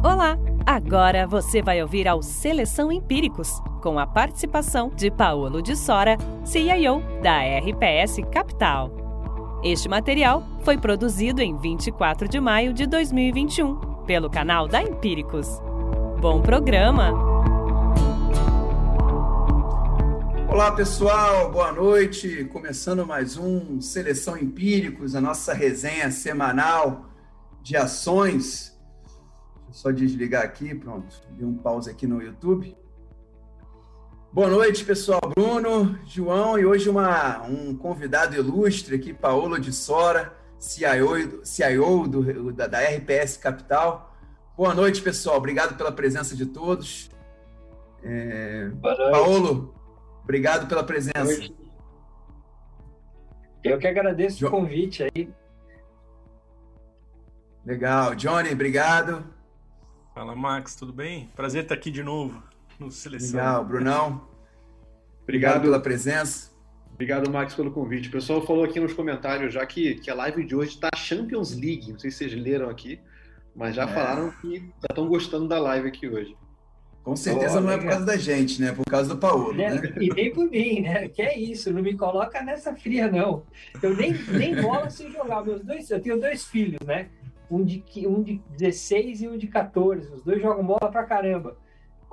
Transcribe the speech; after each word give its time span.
Olá! 0.00 0.38
Agora 0.64 1.26
você 1.26 1.60
vai 1.60 1.82
ouvir 1.82 2.06
ao 2.06 2.22
Seleção 2.22 2.92
Empíricos, 2.92 3.60
com 3.82 3.98
a 3.98 4.06
participação 4.06 4.92
de 4.94 5.10
Paolo 5.10 5.60
de 5.60 5.74
Sora, 5.74 6.16
CIO 6.44 7.02
da 7.20 7.40
RPS 7.40 8.20
Capital. 8.32 9.60
Este 9.64 9.88
material 9.88 10.46
foi 10.62 10.78
produzido 10.78 11.42
em 11.42 11.56
24 11.58 12.28
de 12.28 12.38
maio 12.38 12.72
de 12.72 12.86
2021 12.86 14.04
pelo 14.06 14.30
canal 14.30 14.68
da 14.68 14.80
Empíricos. 14.80 15.48
Bom 16.20 16.42
programa! 16.42 17.12
Olá 20.48 20.70
pessoal, 20.70 21.50
boa 21.50 21.72
noite. 21.72 22.44
Começando 22.52 23.04
mais 23.04 23.36
um 23.36 23.80
Seleção 23.80 24.38
Empíricos, 24.38 25.16
a 25.16 25.20
nossa 25.20 25.52
resenha 25.52 26.08
semanal 26.12 27.06
de 27.60 27.76
ações 27.76 28.67
só 29.70 29.90
desligar 29.90 30.44
aqui, 30.44 30.74
pronto. 30.74 31.14
Dei 31.30 31.46
um 31.46 31.54
pause 31.56 31.90
aqui 31.90 32.06
no 32.06 32.22
YouTube. 32.22 32.76
Boa 34.32 34.48
noite, 34.48 34.84
pessoal. 34.84 35.20
Bruno, 35.34 35.98
João 36.04 36.58
e 36.58 36.66
hoje 36.66 36.88
uma, 36.88 37.42
um 37.42 37.76
convidado 37.76 38.36
ilustre 38.36 38.96
aqui, 38.96 39.14
Paulo 39.14 39.58
de 39.58 39.72
Sora, 39.72 40.34
CIO, 40.58 41.44
CIO 41.44 42.06
do, 42.06 42.52
da, 42.52 42.66
da 42.66 42.80
RPS 42.80 43.36
Capital. 43.36 44.14
Boa 44.56 44.74
noite, 44.74 45.00
pessoal. 45.00 45.38
Obrigado 45.38 45.76
pela 45.76 45.92
presença 45.92 46.36
de 46.36 46.44
todos. 46.44 47.10
É... 48.02 48.70
Paulo, 49.10 49.74
obrigado 50.22 50.68
pela 50.68 50.84
presença. 50.84 51.52
Eu 53.64 53.78
que 53.78 53.86
agradeço 53.86 54.38
jo... 54.38 54.48
o 54.48 54.50
convite 54.50 55.04
aí. 55.04 55.32
Legal. 57.64 58.14
Johnny, 58.14 58.50
obrigado. 58.50 59.37
Fala, 60.18 60.34
Max, 60.34 60.74
tudo 60.74 60.92
bem? 60.92 61.28
Prazer 61.36 61.62
estar 61.62 61.76
aqui 61.76 61.92
de 61.92 62.02
novo 62.02 62.42
no 62.76 62.90
Seleção. 62.90 63.38
Legal, 63.38 63.64
Brunão. 63.64 64.28
Obrigado 65.22 65.62
pela 65.62 65.78
presença. 65.78 66.50
Obrigado, 66.92 67.30
Max, 67.30 67.54
pelo 67.54 67.70
convite. 67.70 68.08
O 68.08 68.10
pessoal 68.10 68.44
falou 68.44 68.64
aqui 68.64 68.80
nos 68.80 68.92
comentários 68.92 69.54
já 69.54 69.64
que, 69.64 69.94
que 69.94 70.10
a 70.10 70.14
live 70.14 70.44
de 70.44 70.56
hoje 70.56 70.70
está 70.70 70.88
Champions 70.96 71.54
League. 71.54 71.92
Não 71.92 72.00
sei 72.00 72.10
se 72.10 72.16
vocês 72.16 72.34
leram 72.34 72.68
aqui, 72.68 72.98
mas 73.54 73.76
já 73.76 73.84
é. 73.84 73.86
falaram 73.86 74.32
que 74.40 74.58
já 74.58 74.88
estão 74.90 75.06
gostando 75.06 75.46
da 75.46 75.60
live 75.60 75.86
aqui 75.86 76.08
hoje. 76.08 76.36
Com 77.04 77.14
certeza 77.14 77.58
oh, 77.58 77.60
não 77.60 77.70
é 77.70 77.78
por 77.78 77.88
causa 77.88 78.04
da 78.04 78.16
gente, 78.16 78.60
né? 78.60 78.72
Por 78.72 78.86
causa 78.86 79.14
do 79.14 79.20
Paulo. 79.20 79.54
Né? 79.54 79.80
E 80.00 80.12
nem 80.12 80.32
por 80.32 80.50
mim, 80.50 80.80
né? 80.80 81.08
Que 81.08 81.22
é 81.22 81.38
isso, 81.38 81.72
não 81.72 81.80
me 81.80 81.96
coloca 81.96 82.42
nessa 82.42 82.74
fria, 82.74 83.08
não. 83.08 83.44
Eu 83.80 83.96
nem, 83.96 84.14
nem 84.32 84.60
bola 84.60 84.90
sem 84.90 85.12
jogar. 85.12 85.44
Meus 85.44 85.62
dois, 85.62 85.88
eu 85.88 86.00
tenho 86.00 86.20
dois 86.20 86.44
filhos, 86.44 86.84
né? 86.84 87.08
Um 87.50 87.64
de, 87.64 87.82
um 88.06 88.22
de 88.22 88.40
16 88.56 89.22
e 89.22 89.28
um 89.28 89.38
de 89.38 89.46
14. 89.46 90.12
Os 90.12 90.22
dois 90.22 90.40
jogam 90.40 90.64
bola 90.64 90.90
pra 90.90 91.04
caramba. 91.04 91.56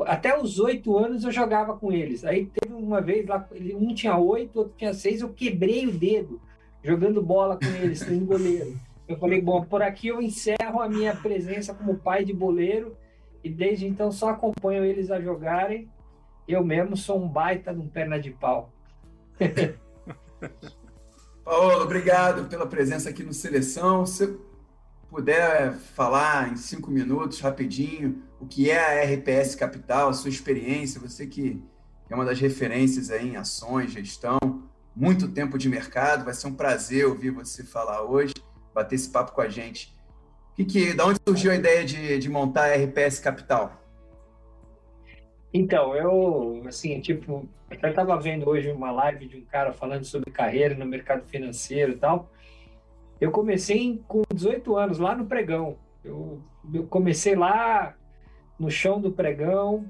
Até 0.01 0.37
os 0.37 0.59
oito 0.59 0.97
anos 0.97 1.23
eu 1.23 1.31
jogava 1.31 1.77
com 1.77 1.91
eles. 1.91 2.25
Aí 2.25 2.45
teve 2.47 2.73
uma 2.73 3.01
vez 3.01 3.25
lá, 3.25 3.47
um 3.75 3.93
tinha 3.93 4.17
oito, 4.17 4.59
outro 4.59 4.73
tinha 4.77 4.93
seis, 4.93 5.21
eu 5.21 5.29
quebrei 5.29 5.87
o 5.87 5.91
dedo 5.91 6.41
jogando 6.83 7.21
bola 7.21 7.57
com 7.57 7.65
eles, 7.65 7.99
sendo 7.99 8.25
goleiro. 8.25 8.77
Eu 9.07 9.17
falei, 9.17 9.41
bom, 9.41 9.63
por 9.63 9.81
aqui 9.81 10.07
eu 10.07 10.21
encerro 10.21 10.81
a 10.81 10.89
minha 10.89 11.15
presença 11.15 11.73
como 11.73 11.97
pai 11.97 12.25
de 12.25 12.33
boleiro 12.33 12.97
e 13.43 13.49
desde 13.49 13.87
então 13.87 14.11
só 14.11 14.29
acompanho 14.29 14.83
eles 14.83 15.11
a 15.11 15.21
jogarem. 15.21 15.87
Eu 16.47 16.63
mesmo 16.63 16.97
sou 16.97 17.19
um 17.23 17.27
baita 17.27 17.73
de 17.73 17.79
um 17.79 17.87
perna 17.87 18.19
de 18.19 18.31
pau. 18.31 18.71
Paulo, 21.43 21.83
obrigado 21.83 22.49
pela 22.49 22.65
presença 22.65 23.09
aqui 23.09 23.23
no 23.23 23.33
Seleção. 23.33 24.05
Você 24.05 24.35
puder 25.15 25.71
falar 25.71 26.51
em 26.51 26.57
cinco 26.57 26.91
minutos, 26.91 27.39
rapidinho, 27.39 28.21
o 28.37 28.45
que 28.45 28.69
é 28.69 28.77
a 28.77 29.15
RPS 29.15 29.55
Capital, 29.55 30.09
a 30.09 30.13
sua 30.13 30.29
experiência, 30.29 30.99
você 30.99 31.25
que 31.25 31.63
é 32.09 32.13
uma 32.13 32.25
das 32.25 32.37
referências 32.37 33.09
aí 33.09 33.29
em 33.29 33.37
ações, 33.37 33.93
gestão, 33.93 34.37
muito 34.93 35.29
tempo 35.31 35.57
de 35.57 35.69
mercado, 35.69 36.25
vai 36.25 36.33
ser 36.33 36.47
um 36.47 36.53
prazer 36.53 37.05
ouvir 37.05 37.29
você 37.29 37.63
falar 37.63 38.03
hoje, 38.03 38.33
bater 38.73 38.95
esse 38.95 39.09
papo 39.09 39.31
com 39.31 39.39
a 39.39 39.47
gente. 39.47 39.95
Que, 40.53 40.65
que, 40.65 40.93
da 40.93 41.05
onde 41.05 41.19
surgiu 41.25 41.51
a 41.51 41.55
ideia 41.55 41.85
de, 41.85 42.19
de 42.19 42.29
montar 42.29 42.65
a 42.65 42.75
RPS 42.75 43.19
Capital? 43.19 43.71
Então, 45.53 45.95
eu, 45.95 46.61
assim, 46.67 46.99
tipo, 46.99 47.47
eu 47.71 47.89
estava 47.89 48.19
vendo 48.19 48.49
hoje 48.49 48.69
uma 48.69 48.91
live 48.91 49.29
de 49.29 49.37
um 49.37 49.45
cara 49.45 49.71
falando 49.71 50.03
sobre 50.03 50.29
carreira 50.29 50.75
no 50.75 50.85
mercado 50.85 51.23
financeiro 51.25 51.93
e 51.93 51.95
tal, 51.95 52.29
eu 53.19 53.31
comecei 53.31 54.01
com 54.07 54.23
18 54.33 54.75
anos, 54.77 54.99
lá 54.99 55.15
no 55.15 55.25
pregão. 55.25 55.77
Eu, 56.03 56.41
eu 56.73 56.83
comecei 56.85 57.35
lá 57.35 57.95
no 58.59 58.69
chão 58.69 58.99
do 58.99 59.11
pregão. 59.11 59.85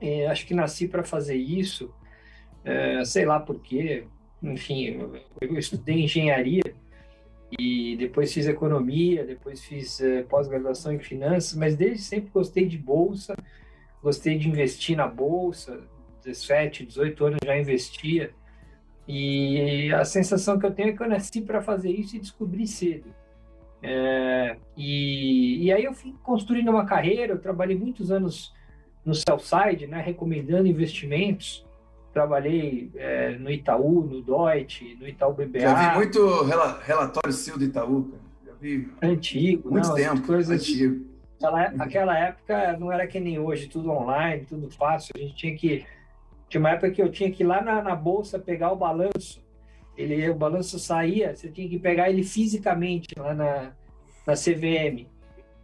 É, 0.00 0.26
acho 0.26 0.46
que 0.46 0.54
nasci 0.54 0.86
para 0.86 1.02
fazer 1.02 1.36
isso. 1.36 1.92
É, 2.64 3.04
sei 3.04 3.24
lá 3.24 3.40
por 3.40 3.60
quê. 3.60 4.04
Enfim, 4.42 4.86
eu, 4.86 5.16
eu, 5.40 5.58
estudei 5.58 6.02
engenharia 6.02 6.62
e 7.58 7.96
depois 7.96 8.32
fiz 8.32 8.46
economia, 8.46 9.24
depois 9.24 9.64
fiz 9.64 10.00
é, 10.00 10.22
pós-graduação 10.22 10.92
em 10.92 10.98
finanças, 10.98 11.56
mas 11.56 11.76
desde 11.76 12.02
sempre 12.02 12.30
gostei 12.30 12.66
de 12.66 12.76
bolsa, 12.76 13.34
gostei 14.02 14.36
de 14.36 14.48
investir 14.48 14.96
na 14.96 15.06
bolsa. 15.06 15.82
17, 16.24 16.86
18 16.86 17.24
anos 17.24 17.38
já 17.44 17.58
investia. 17.58 18.34
E 19.06 19.92
a 19.92 20.04
sensação 20.04 20.58
que 20.58 20.64
eu 20.64 20.72
tenho 20.72 20.90
é 20.90 20.92
que 20.92 21.02
eu 21.02 21.08
nasci 21.08 21.40
para 21.40 21.60
fazer 21.60 21.90
isso 21.90 22.16
e 22.16 22.20
descobri 22.20 22.66
cedo. 22.66 23.14
É, 23.82 24.56
e, 24.74 25.64
e 25.64 25.72
aí 25.72 25.84
eu 25.84 25.92
fui 25.92 26.14
construindo 26.22 26.70
uma 26.70 26.86
carreira, 26.86 27.34
eu 27.34 27.38
trabalhei 27.38 27.76
muitos 27.76 28.10
anos 28.10 28.54
no 29.04 29.14
Southside, 29.14 29.86
né, 29.86 30.00
recomendando 30.00 30.66
investimentos. 30.66 31.66
Trabalhei 32.12 32.90
é, 32.94 33.32
no 33.32 33.50
Itaú, 33.50 34.04
no 34.04 34.22
Deutsche, 34.22 34.96
no 34.98 35.06
Itaú 35.06 35.34
BBA. 35.34 35.60
Já 35.60 35.90
vi 35.90 35.96
muito 35.96 36.44
relatório 36.82 37.32
seu 37.32 37.58
do 37.58 37.64
Itaú, 37.64 38.04
cara. 38.04 38.22
Já 38.46 38.52
vi 38.58 38.88
antigo, 39.02 39.70
muito 39.70 39.88
não, 39.88 39.94
tempo, 39.94 40.26
coisas 40.26 40.60
antigo. 40.60 41.04
Aquela, 41.36 41.62
aquela 41.84 42.18
época 42.18 42.76
não 42.78 42.90
era 42.90 43.06
que 43.06 43.20
nem 43.20 43.38
hoje, 43.38 43.68
tudo 43.68 43.90
online, 43.90 44.46
tudo 44.46 44.70
fácil. 44.70 45.12
A 45.14 45.18
gente 45.18 45.34
tinha 45.34 45.54
que 45.56 45.84
tinha 46.54 46.60
uma 46.60 46.70
época 46.70 46.92
que 46.92 47.02
eu 47.02 47.10
tinha 47.10 47.32
que 47.32 47.42
ir 47.42 47.46
lá 47.46 47.60
na, 47.60 47.82
na 47.82 47.96
bolsa 47.96 48.38
pegar 48.38 48.70
o 48.70 48.76
balanço. 48.76 49.44
Ele, 49.96 50.30
o 50.30 50.36
balanço 50.36 50.78
saía, 50.78 51.34
você 51.34 51.48
tinha 51.48 51.68
que 51.68 51.80
pegar 51.80 52.08
ele 52.08 52.22
fisicamente 52.22 53.08
lá 53.18 53.34
na, 53.34 53.72
na 54.24 54.34
CVM. 54.34 55.08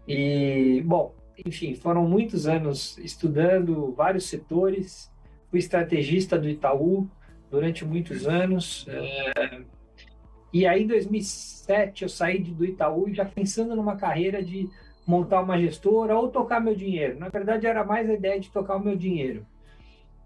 E, 0.08 0.82
bom, 0.84 1.14
enfim, 1.46 1.76
foram 1.76 2.08
muitos 2.08 2.48
anos 2.48 2.98
estudando 2.98 3.92
vários 3.92 4.24
setores. 4.24 5.08
Fui 5.48 5.60
estrategista 5.60 6.36
do 6.36 6.48
Itaú 6.48 7.08
durante 7.48 7.84
muitos 7.84 8.26
anos. 8.26 8.84
É, 8.88 9.60
e 10.52 10.66
aí, 10.66 10.82
em 10.82 10.88
2007, 10.88 12.02
eu 12.02 12.08
saí 12.08 12.40
do 12.40 12.64
Itaú 12.64 13.14
já 13.14 13.24
pensando 13.24 13.76
numa 13.76 13.94
carreira 13.94 14.42
de 14.42 14.68
montar 15.06 15.40
uma 15.40 15.56
gestora 15.56 16.18
ou 16.18 16.28
tocar 16.28 16.60
meu 16.60 16.74
dinheiro. 16.74 17.16
Na 17.16 17.28
verdade, 17.28 17.64
era 17.64 17.84
mais 17.84 18.10
a 18.10 18.14
ideia 18.14 18.40
de 18.40 18.50
tocar 18.50 18.74
o 18.74 18.84
meu 18.84 18.96
dinheiro. 18.96 19.46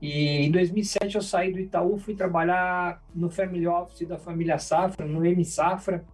E 0.01 0.45
em 0.45 0.51
2007 0.51 1.15
eu 1.15 1.23
saí 1.23 1.53
do 1.53 1.59
Itaú, 1.59 1.99
fui 1.99 2.15
trabalhar 2.15 3.03
no 3.15 3.31
Family 3.31 3.67
Office 3.67 4.07
da 4.07 4.19
família 4.19 4.59
Safra, 4.59 5.07
no 5.07 5.25
M 5.25 5.45
Safra. 5.45 6.05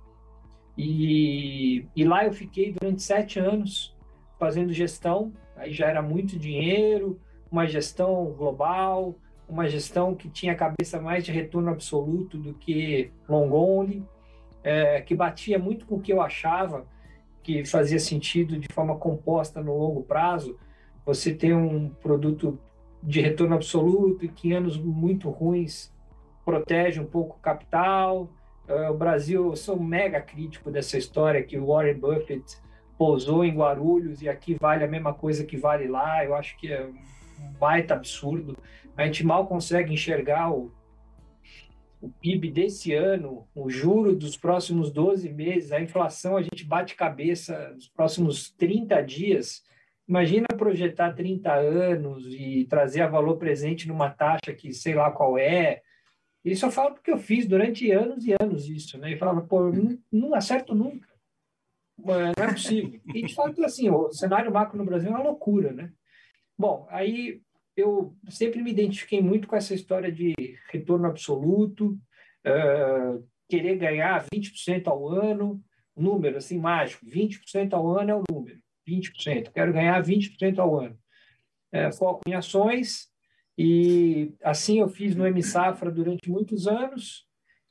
E, 0.77 1.87
e 1.95 2.05
lá 2.05 2.25
eu 2.25 2.33
fiquei 2.33 2.73
durante 2.73 3.03
sete 3.03 3.39
anos 3.39 3.97
fazendo 4.39 4.73
gestão. 4.73 5.33
Aí 5.57 5.73
já 5.73 5.87
era 5.89 6.01
muito 6.01 6.39
dinheiro, 6.39 7.21
uma 7.51 7.67
gestão 7.67 8.27
global, 8.37 9.17
uma 9.49 9.69
gestão 9.69 10.15
que 10.15 10.29
tinha 10.29 10.55
cabeça 10.55 11.01
mais 11.01 11.25
de 11.25 11.33
retorno 11.33 11.71
absoluto 11.71 12.39
do 12.39 12.55
que 12.55 13.11
long 13.29 13.51
only, 13.53 14.05
é, 14.63 15.01
que 15.01 15.15
batia 15.15 15.59
muito 15.59 15.85
com 15.85 15.97
o 15.97 16.01
que 16.01 16.13
eu 16.13 16.23
achava 16.23 16.87
que 17.43 17.65
fazia 17.65 17.99
sentido 17.99 18.59
de 18.59 18.69
forma 18.73 18.97
composta 18.97 19.63
no 19.63 19.77
longo 19.77 20.03
prazo. 20.03 20.59
Você 21.05 21.35
ter 21.35 21.55
um 21.55 21.89
produto 21.89 22.59
de 23.03 23.21
retorno 23.21 23.55
absoluto 23.55 24.25
e 24.25 24.29
que 24.29 24.53
anos 24.53 24.77
muito 24.77 25.31
ruins 25.31 25.93
protege 26.45 27.01
um 27.01 27.07
pouco 27.07 27.37
o 27.37 27.41
capital. 27.41 28.31
Uh, 28.69 28.91
o 28.91 28.97
Brasil, 28.97 29.47
eu 29.47 29.57
sou 29.57 29.79
mega 29.79 30.21
crítico 30.21 30.71
dessa 30.71 30.97
história 30.99 31.43
que 31.43 31.59
o 31.59 31.67
Warren 31.67 31.99
Buffett 31.99 32.59
pousou 32.99 33.45
em 33.45 33.55
Guarulhos 33.55 34.21
e 34.21 34.29
aqui 34.29 34.57
vale 34.61 34.85
a 34.85 34.89
mesma 34.89 35.15
coisa 35.15 35.45
que 35.45 35.57
vale 35.57 35.89
lá. 35.89 36.25
Eu 36.25 36.35
acho 36.35 36.57
que 36.59 36.71
é 36.73 36.85
um 36.85 37.53
baita 37.59 37.95
absurdo. 37.95 38.57
A 38.97 39.07
gente 39.07 39.25
mal 39.25 39.47
consegue 39.47 39.93
enxergar 39.93 40.53
o, 40.53 40.71
o 42.01 42.11
PIB 42.11 42.51
desse 42.51 42.93
ano, 42.93 43.47
o 43.55 43.71
juro 43.71 44.15
dos 44.15 44.37
próximos 44.37 44.91
12 44.91 45.31
meses, 45.33 45.73
a 45.73 45.81
inflação, 45.81 46.37
a 46.37 46.43
gente 46.43 46.65
bate 46.65 46.95
cabeça 46.95 47.71
nos 47.75 47.89
próximos 47.89 48.51
30 48.51 49.01
dias 49.03 49.63
Imagina 50.11 50.49
projetar 50.59 51.13
30 51.13 51.55
anos 51.55 52.27
e 52.27 52.67
trazer 52.69 53.01
a 53.01 53.07
valor 53.07 53.37
presente 53.37 53.87
numa 53.87 54.11
taxa 54.11 54.53
que 54.53 54.73
sei 54.73 54.93
lá 54.93 55.13
qual 55.13 55.39
é. 55.39 55.83
Isso 56.45 56.67
eu 56.67 56.73
falo 56.73 56.95
porque 56.95 57.13
eu 57.13 57.17
fiz 57.17 57.47
durante 57.47 57.89
anos 57.93 58.27
e 58.27 58.35
anos 58.43 58.69
isso, 58.69 58.99
né? 58.99 59.13
E 59.13 59.17
falava, 59.17 59.41
pô, 59.43 59.71
não, 59.71 59.97
não 60.11 60.35
acerto 60.35 60.75
nunca. 60.75 61.07
não 61.97 62.45
é 62.45 62.53
possível. 62.53 63.01
E, 63.15 63.23
de 63.25 63.33
fato, 63.33 63.65
assim, 63.65 63.89
o 63.89 64.11
cenário 64.11 64.51
macro 64.51 64.77
no 64.77 64.85
Brasil 64.85 65.11
é 65.11 65.13
uma 65.13 65.23
loucura, 65.23 65.73
né? 65.73 65.93
Bom, 66.59 66.89
aí 66.91 67.41
eu 67.77 68.13
sempre 68.29 68.61
me 68.65 68.73
identifiquei 68.73 69.23
muito 69.23 69.47
com 69.47 69.55
essa 69.55 69.75
história 69.75 70.11
de 70.11 70.35
retorno 70.73 71.07
absoluto, 71.07 71.97
uh, 72.45 73.25
querer 73.49 73.77
ganhar 73.77 74.27
20% 74.35 74.89
ao 74.89 75.09
ano, 75.09 75.63
número 75.97 76.39
assim 76.39 76.59
mágico, 76.59 77.07
20% 77.07 77.75
ao 77.75 77.97
ano 77.97 78.11
é 78.11 78.15
o 78.17 78.25
número, 78.29 78.61
20%, 78.89 79.53
quero 79.53 79.73
ganhar 79.73 80.03
20% 80.03 80.59
ao 80.59 80.79
ano. 80.79 80.99
É, 81.73 81.93
foco 81.93 82.23
em 82.27 82.35
ações, 82.35 83.09
e 83.57 84.33
assim 84.43 84.81
eu 84.81 84.89
fiz 84.89 85.15
no 85.15 85.27
M 85.27 85.43
Safra 85.43 85.91
durante 85.91 86.29
muitos 86.29 86.67
anos, 86.67 87.29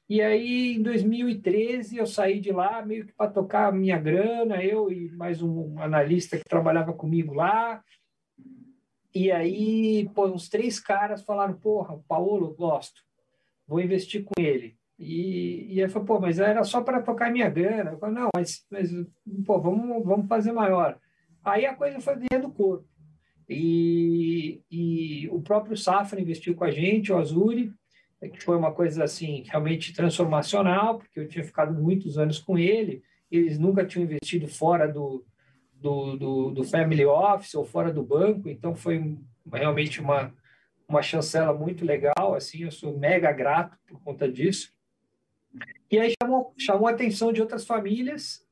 e 0.09 0.23
aí, 0.23 0.73
em 0.73 0.81
2013, 0.81 1.97
eu 1.97 2.07
saí 2.07 2.39
de 2.39 2.51
lá 2.51 2.83
meio 2.83 3.05
que 3.05 3.13
para 3.13 3.29
tocar 3.29 3.67
a 3.67 3.71
minha 3.71 3.99
grana, 3.99 4.63
eu 4.63 4.91
e 4.91 5.11
mais 5.11 5.39
um 5.39 5.79
analista 5.79 6.35
que 6.35 6.43
trabalhava 6.45 6.91
comigo 6.93 7.31
lá. 7.35 7.83
E 9.13 9.31
aí, 9.31 10.09
pô, 10.15 10.25
uns 10.25 10.49
três 10.49 10.79
caras 10.79 11.21
falaram: 11.21 11.53
Porra, 11.53 11.93
o 11.93 12.01
Paulo, 12.01 12.55
gosto, 12.55 13.03
vou 13.67 13.79
investir 13.79 14.23
com 14.23 14.33
ele. 14.41 14.78
E, 14.99 15.75
e 15.75 15.81
aí 15.81 15.89
falou: 15.89 16.05
Pô, 16.05 16.19
mas 16.19 16.39
era 16.39 16.63
só 16.63 16.81
para 16.81 17.01
tocar 17.01 17.31
minha 17.31 17.49
grana. 17.49 17.91
Eu 17.91 17.97
falei: 17.97 18.15
Não, 18.15 18.29
mas, 18.35 18.65
mas 18.69 18.91
pô, 19.45 19.59
vamos, 19.59 20.05
vamos 20.05 20.27
fazer 20.27 20.51
maior. 20.51 20.99
Aí 21.43 21.65
a 21.65 21.73
coisa 21.73 21.99
foi 22.01 22.17
ganhando 22.17 22.51
corpo. 22.51 22.85
E, 23.47 24.61
e 24.69 25.27
o 25.31 25.41
próprio 25.41 25.75
Safra 25.75 26.21
investiu 26.21 26.53
com 26.53 26.65
a 26.65 26.69
gente, 26.69 27.11
o 27.11 27.17
Azuri 27.17 27.73
que 28.27 28.43
foi 28.43 28.57
uma 28.57 28.73
coisa 28.73 29.03
assim 29.03 29.43
realmente 29.47 29.93
transformacional, 29.93 30.97
porque 30.97 31.19
eu 31.19 31.27
tinha 31.27 31.43
ficado 31.43 31.73
muitos 31.73 32.17
anos 32.17 32.39
com 32.39 32.57
ele, 32.57 33.01
eles 33.31 33.57
nunca 33.57 33.85
tinham 33.85 34.03
investido 34.03 34.47
fora 34.47 34.91
do, 34.91 35.23
do, 35.71 36.17
do, 36.17 36.51
do 36.51 36.63
family 36.63 37.05
office 37.05 37.53
ou 37.53 37.63
fora 37.63 37.93
do 37.93 38.03
banco, 38.03 38.49
então 38.49 38.75
foi 38.75 39.17
realmente 39.53 40.01
uma, 40.01 40.33
uma 40.87 41.01
chancela 41.01 41.53
muito 41.53 41.85
legal, 41.85 42.33
assim, 42.35 42.63
eu 42.63 42.71
sou 42.71 42.97
mega 42.97 43.31
grato 43.31 43.77
por 43.87 44.01
conta 44.01 44.29
disso. 44.29 44.73
E 45.91 45.97
aí 45.99 46.13
chamou, 46.21 46.53
chamou 46.57 46.87
a 46.87 46.91
atenção 46.91 47.33
de 47.33 47.41
outras 47.41 47.65
famílias 47.65 48.45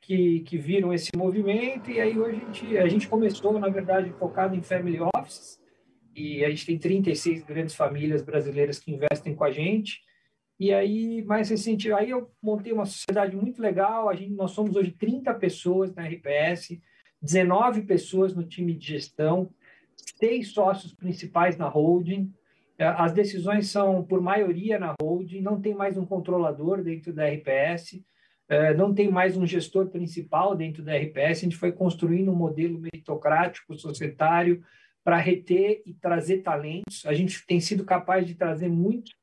que, 0.00 0.40
que 0.40 0.58
viram 0.58 0.92
esse 0.92 1.10
movimento, 1.16 1.90
e 1.90 2.00
aí 2.00 2.18
hoje 2.18 2.36
a 2.36 2.44
gente, 2.44 2.78
a 2.78 2.88
gente 2.88 3.08
começou, 3.08 3.58
na 3.58 3.68
verdade, 3.68 4.12
focado 4.18 4.54
em 4.54 4.62
family 4.62 4.98
offices, 5.14 5.60
e 6.14 6.44
a 6.44 6.50
gente 6.50 6.66
tem 6.66 6.78
36 6.78 7.44
grandes 7.44 7.74
famílias 7.74 8.22
brasileiras 8.22 8.78
que 8.78 8.92
investem 8.92 9.34
com 9.34 9.44
a 9.44 9.50
gente. 9.50 10.00
E 10.60 10.72
aí, 10.72 11.22
mais 11.22 11.48
recente, 11.48 11.90
aí 11.92 12.10
eu 12.10 12.30
montei 12.42 12.72
uma 12.72 12.84
sociedade 12.84 13.34
muito 13.34 13.60
legal. 13.60 14.08
A 14.08 14.14
gente, 14.14 14.32
nós 14.32 14.50
somos 14.50 14.76
hoje 14.76 14.90
30 14.92 15.32
pessoas 15.34 15.94
na 15.94 16.06
RPS, 16.06 16.78
19 17.20 17.82
pessoas 17.82 18.34
no 18.34 18.44
time 18.44 18.74
de 18.74 18.88
gestão, 18.88 19.50
seis 20.18 20.52
sócios 20.52 20.94
principais 20.94 21.56
na 21.56 21.68
holding. 21.68 22.32
É, 22.78 22.86
as 22.86 23.12
decisões 23.12 23.68
são 23.68 24.04
por 24.04 24.20
maioria 24.20 24.78
na 24.78 24.94
holding, 25.00 25.40
não 25.40 25.60
tem 25.60 25.74
mais 25.74 25.96
um 25.96 26.06
controlador 26.06 26.82
dentro 26.82 27.12
da 27.12 27.26
RPS, 27.26 28.02
é, 28.48 28.74
não 28.74 28.92
tem 28.92 29.10
mais 29.10 29.36
um 29.36 29.46
gestor 29.46 29.88
principal 29.88 30.54
dentro 30.54 30.82
da 30.82 30.96
RPS. 30.96 31.40
A 31.40 31.44
gente 31.44 31.56
foi 31.56 31.72
construindo 31.72 32.30
um 32.30 32.36
modelo 32.36 32.78
meritocrático, 32.78 33.74
societário, 33.74 34.62
para 35.04 35.16
reter 35.16 35.82
e 35.86 35.94
trazer 35.94 36.38
talentos. 36.38 37.04
A 37.06 37.14
gente 37.14 37.44
tem 37.46 37.60
sido 37.60 37.84
capaz 37.84 38.26
de 38.26 38.34
trazer 38.34 38.68
muitos 38.68 39.14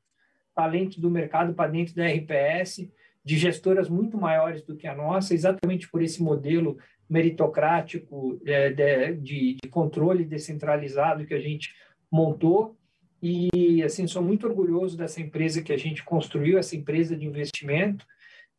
talentos 0.54 0.98
do 0.98 1.10
mercado 1.10 1.54
para 1.54 1.70
dentro 1.70 1.94
da 1.94 2.06
RPS, 2.06 2.90
de 3.24 3.38
gestoras 3.38 3.88
muito 3.88 4.18
maiores 4.18 4.62
do 4.62 4.76
que 4.76 4.86
a 4.86 4.94
nossa, 4.94 5.34
exatamente 5.34 5.88
por 5.88 6.02
esse 6.02 6.22
modelo 6.22 6.76
meritocrático 7.08 8.40
é, 8.46 8.70
de, 9.14 9.54
de 9.54 9.68
controle 9.70 10.24
descentralizado 10.24 11.26
que 11.26 11.34
a 11.34 11.40
gente 11.40 11.74
montou. 12.10 12.76
E, 13.22 13.82
assim, 13.82 14.06
sou 14.06 14.22
muito 14.22 14.46
orgulhoso 14.46 14.96
dessa 14.96 15.20
empresa 15.20 15.62
que 15.62 15.72
a 15.72 15.76
gente 15.76 16.02
construiu, 16.02 16.58
essa 16.58 16.74
empresa 16.74 17.16
de 17.16 17.26
investimento, 17.26 18.06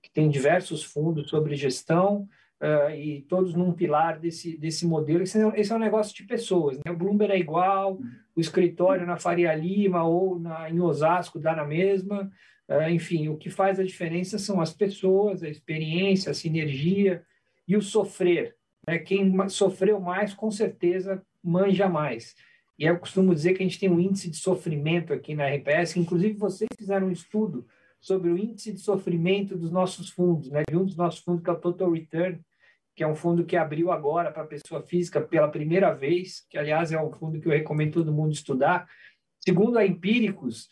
que 0.02 0.12
tem 0.12 0.30
diversos 0.30 0.84
fundos 0.84 1.30
sobre 1.30 1.56
gestão, 1.56 2.28
uh, 2.62 2.92
e 2.96 3.22
todos 3.24 3.56
num 3.56 3.74
pilar 3.74 4.20
desse, 4.20 4.56
desse 4.58 4.86
modelo. 4.86 5.24
Esse 5.24 5.42
é, 5.42 5.60
esse 5.60 5.72
é 5.72 5.76
um 5.76 5.80
negócio 5.80 6.16
de 6.16 6.24
pessoas. 6.24 6.78
Né? 6.78 6.92
O 6.92 6.96
Bloomberg 6.96 7.34
é 7.34 7.40
igual, 7.40 8.00
o 8.36 8.40
escritório 8.40 9.06
na 9.06 9.18
Faria 9.18 9.54
Lima 9.56 10.04
ou 10.04 10.40
na, 10.40 10.70
em 10.70 10.80
Osasco 10.80 11.40
dá 11.40 11.56
na 11.56 11.66
mesma. 11.66 12.32
Uh, 12.70 12.90
enfim, 12.90 13.28
o 13.28 13.38
que 13.38 13.50
faz 13.50 13.80
a 13.80 13.84
diferença 13.84 14.38
são 14.38 14.62
as 14.62 14.72
pessoas, 14.72 15.44
a 15.44 15.50
experiência, 15.50 16.32
a 16.32 16.36
sinergia 16.36 17.24
e 17.68 17.76
o 17.76 17.82
sofrer. 17.82 18.56
Né? 18.88 19.00
Quem 19.00 19.50
sofreu 19.50 20.00
mais, 20.00 20.34
com 20.34 20.52
certeza, 20.52 21.22
manja 21.44 21.90
mais. 21.90 22.36
E 22.82 22.86
eu 22.86 22.98
costumo 22.98 23.36
dizer 23.36 23.54
que 23.54 23.62
a 23.62 23.66
gente 23.68 23.80
tem 23.80 23.92
um 23.92 24.00
índice 24.00 24.28
de 24.28 24.38
sofrimento 24.38 25.14
aqui 25.14 25.36
na 25.36 25.48
RPS, 25.48 25.94
que 25.94 26.00
inclusive 26.00 26.34
vocês 26.34 26.68
fizeram 26.76 27.10
um 27.10 27.12
estudo 27.12 27.68
sobre 28.00 28.32
o 28.32 28.36
índice 28.36 28.74
de 28.74 28.80
sofrimento 28.80 29.56
dos 29.56 29.70
nossos 29.70 30.10
fundos, 30.10 30.50
né? 30.50 30.64
de 30.68 30.76
um 30.76 30.84
dos 30.84 30.96
nossos 30.96 31.20
fundos, 31.20 31.44
que 31.44 31.50
é 31.52 31.54
o 31.54 31.60
Total 31.60 31.92
Return, 31.92 32.42
que 32.96 33.04
é 33.04 33.08
um 33.08 33.14
fundo 33.14 33.46
que 33.46 33.56
abriu 33.56 33.92
agora 33.92 34.32
para 34.32 34.48
pessoa 34.48 34.82
física 34.82 35.22
pela 35.22 35.48
primeira 35.48 35.94
vez, 35.94 36.44
que 36.50 36.58
aliás 36.58 36.92
é 36.92 37.00
um 37.00 37.12
fundo 37.12 37.40
que 37.40 37.48
eu 37.48 37.52
recomendo 37.52 37.94
todo 37.94 38.12
mundo 38.12 38.34
estudar. 38.34 38.90
Segundo 39.38 39.78
a 39.78 39.86
Empíricos, 39.86 40.68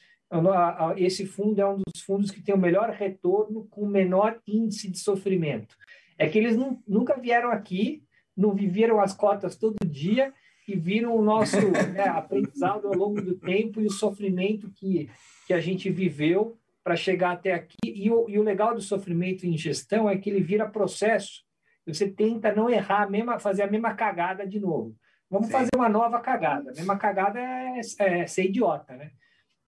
esse 0.98 1.28
fundo 1.28 1.62
é 1.62 1.70
um 1.70 1.78
dos 1.78 2.02
fundos 2.02 2.32
que 2.32 2.42
tem 2.42 2.56
o 2.56 2.58
melhor 2.58 2.90
retorno 2.90 3.68
com 3.70 3.82
o 3.82 3.88
menor 3.88 4.42
índice 4.48 4.90
de 4.90 4.98
sofrimento. 4.98 5.76
É 6.18 6.28
que 6.28 6.40
eles 6.40 6.58
não, 6.58 6.82
nunca 6.88 7.16
vieram 7.20 7.52
aqui, 7.52 8.02
não 8.36 8.56
viveram 8.56 9.00
as 9.00 9.14
cotas 9.14 9.56
todo 9.56 9.78
dia 9.86 10.34
e 10.72 10.76
viram 10.76 11.16
o 11.16 11.22
nosso 11.22 11.58
né, 11.94 12.08
aprendizado 12.08 12.88
ao 12.88 12.96
longo 12.96 13.22
do 13.22 13.36
tempo 13.36 13.82
e 13.82 13.86
o 13.86 13.92
sofrimento 13.92 14.70
que, 14.72 15.10
que 15.48 15.54
a 15.54 15.60
gente 15.60 15.90
viveu 15.90 16.58
para 16.84 16.96
chegar 16.96 17.32
até 17.32 17.54
aqui. 17.54 17.76
E 17.84 18.10
o, 18.10 18.30
e 18.30 18.40
o 18.40 18.44
legal 18.44 18.74
do 18.74 18.82
sofrimento 18.82 19.46
em 19.46 19.58
gestão 19.58 20.10
é 20.10 20.18
que 20.18 20.30
ele 20.30 20.42
vira 20.42 20.70
processo 20.70 21.48
você 21.90 22.10
tenta 22.10 22.54
não 22.54 22.70
errar, 22.70 23.04
a 23.04 23.10
mesma, 23.10 23.40
fazer 23.40 23.64
a 23.64 23.72
mesma 23.72 23.94
cagada 23.94 24.46
de 24.46 24.60
novo. 24.60 24.96
Vamos 25.30 25.48
Sim. 25.48 25.54
fazer 25.54 25.70
uma 25.76 25.90
nova 25.90 26.20
cagada. 26.20 26.72
A 26.72 26.74
mesma 26.74 26.98
cagada 26.98 27.40
é, 27.40 27.80
é, 28.00 28.28
ser 28.28 28.46
idiota, 28.46 28.96
né? 28.96 29.12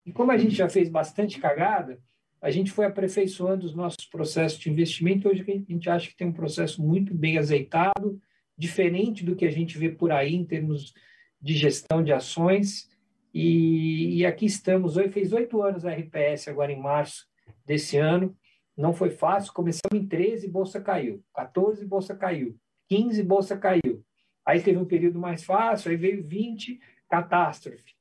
E 0.06 0.12
como 0.12 0.31
a 0.31 0.38
gente 0.38 0.56
já 0.56 0.68
fez 0.68 0.89
bastante 0.89 1.39
cagada, 1.39 2.00
a 2.42 2.50
gente 2.50 2.71
foi 2.71 2.86
aperfeiçoando 2.86 3.65
os 3.65 3.75
nossos 3.75 4.06
processos 4.06 4.59
de 4.59 4.69
investimento. 4.69 5.30
Hoje 5.30 5.45
a 5.48 5.71
gente 5.71 5.89
acha 5.89 6.07
que 6.09 6.15
tem 6.15 6.27
um 6.27 6.33
processo 6.33 6.81
muito 6.81 7.13
bem 7.13 7.38
azeitado, 7.38 8.19
diferente 8.62 9.25
do 9.25 9.36
que 9.36 9.44
a 9.44 9.50
gente 9.50 9.75
vê 9.75 9.90
por 9.90 10.12
aí 10.12 10.36
em 10.36 10.46
termos 10.46 10.94
de 11.41 11.56
gestão 11.56 12.03
de 12.03 12.13
ações. 12.13 12.88
E, 13.34 14.20
e 14.20 14.25
aqui 14.25 14.46
estamos. 14.46 14.98
Hoje 14.98 15.10
fez 15.10 15.34
oito 15.34 15.63
anos 15.63 15.84
a 15.84 15.91
RPS 15.91 16.48
agora 16.48 16.72
em 16.72 16.80
março 16.80 17.25
desse 17.65 17.98
ano. 17.98 18.38
Não 18.77 18.94
foi 18.94 19.10
fácil. 19.10 19.51
Começamos 19.51 19.96
em 19.96 20.08
13, 20.08 20.48
bolsa 20.48 20.80
caiu. 20.80 21.24
14, 21.34 21.84
bolsa 21.86 22.15
caiu. 22.15 22.56
15, 22.88 23.24
bolsa 23.24 23.58
caiu. 23.58 24.06
Aí 24.46 24.62
teve 24.62 24.77
um 24.77 24.86
período 24.86 25.20
mais 25.20 25.44
fácil, 25.44 25.89
aí 25.89 25.98
veio 25.98 26.24
20, 26.24 26.80
catástrofe. 27.10 27.96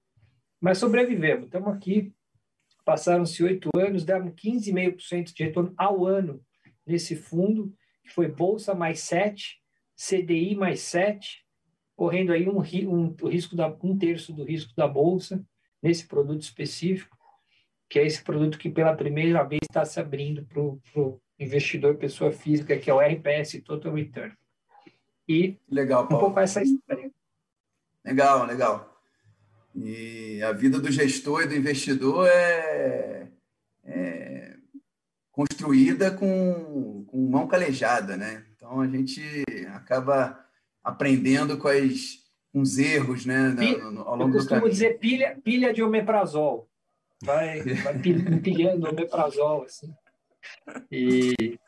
Mas 0.60 0.76
sobrevivemos. 0.76 1.46
Estamos 1.46 1.74
aqui. 1.74 2.12
Passaram-se 2.84 3.42
oito 3.42 3.70
anos, 3.78 4.04
demos 4.04 4.34
15,5% 4.34 5.32
de 5.32 5.44
retorno 5.44 5.72
ao 5.76 6.04
ano 6.04 6.42
nesse 6.86 7.16
fundo, 7.16 7.72
que 8.02 8.10
foi 8.10 8.28
bolsa 8.28 8.74
mais 8.74 9.00
7, 9.00 9.59
CDI 10.08 10.54
mais 10.54 10.80
7, 10.80 11.44
correndo 11.94 12.32
aí 12.32 12.48
um, 12.48 12.60
um, 12.60 13.16
um 13.22 13.28
risco 13.28 13.54
da, 13.54 13.68
um 13.82 13.98
terço 13.98 14.32
do 14.32 14.44
risco 14.44 14.72
da 14.76 14.88
bolsa 14.88 15.44
nesse 15.82 16.06
produto 16.06 16.42
específico 16.42 17.20
que 17.90 17.98
é 17.98 18.06
esse 18.06 18.22
produto 18.22 18.56
que 18.56 18.70
pela 18.70 18.94
primeira 18.94 19.42
vez 19.42 19.62
está 19.68 19.84
se 19.84 19.98
abrindo 19.98 20.44
para 20.44 20.62
o 20.62 21.20
investidor 21.36 21.96
pessoa 21.96 22.30
física, 22.30 22.78
que 22.78 22.88
é 22.88 22.94
o 22.94 23.00
RPS 23.00 23.60
Total 23.64 23.92
Return. 23.92 24.32
E 25.28 25.58
legal, 25.68 26.06
Paulo. 26.06 26.16
um 26.16 26.26
pouco 26.26 26.40
essa 26.40 26.62
história. 26.62 27.10
Legal, 28.04 28.46
legal. 28.46 29.02
E 29.74 30.40
a 30.42 30.52
vida 30.52 30.78
do 30.78 30.90
gestor 30.90 31.42
e 31.42 31.48
do 31.48 31.56
investidor 31.56 32.28
é, 32.28 33.28
é 33.84 34.56
construída 35.32 36.12
com, 36.12 37.04
com 37.06 37.28
mão 37.28 37.48
calejada, 37.48 38.16
né? 38.16 38.46
Então 38.70 38.80
a 38.82 38.86
gente 38.86 39.20
acaba 39.74 40.38
aprendendo 40.84 41.58
com, 41.58 41.66
as, 41.66 42.18
com 42.52 42.60
os 42.60 42.78
erros, 42.78 43.26
né? 43.26 43.48
No, 43.48 44.02
ao 44.02 44.14
longo 44.14 44.30
Eu 44.30 44.38
costumo 44.38 44.68
dizer 44.68 45.00
pilha, 45.00 45.36
pilha 45.42 45.74
de 45.74 45.82
omeprazol 45.82 46.70
vai, 47.20 47.62
vai 47.62 47.96
empilhando 48.06 48.86
o 48.86 48.90
omeprazol, 48.90 49.64
assim. 49.64 49.92
E 50.88 51.58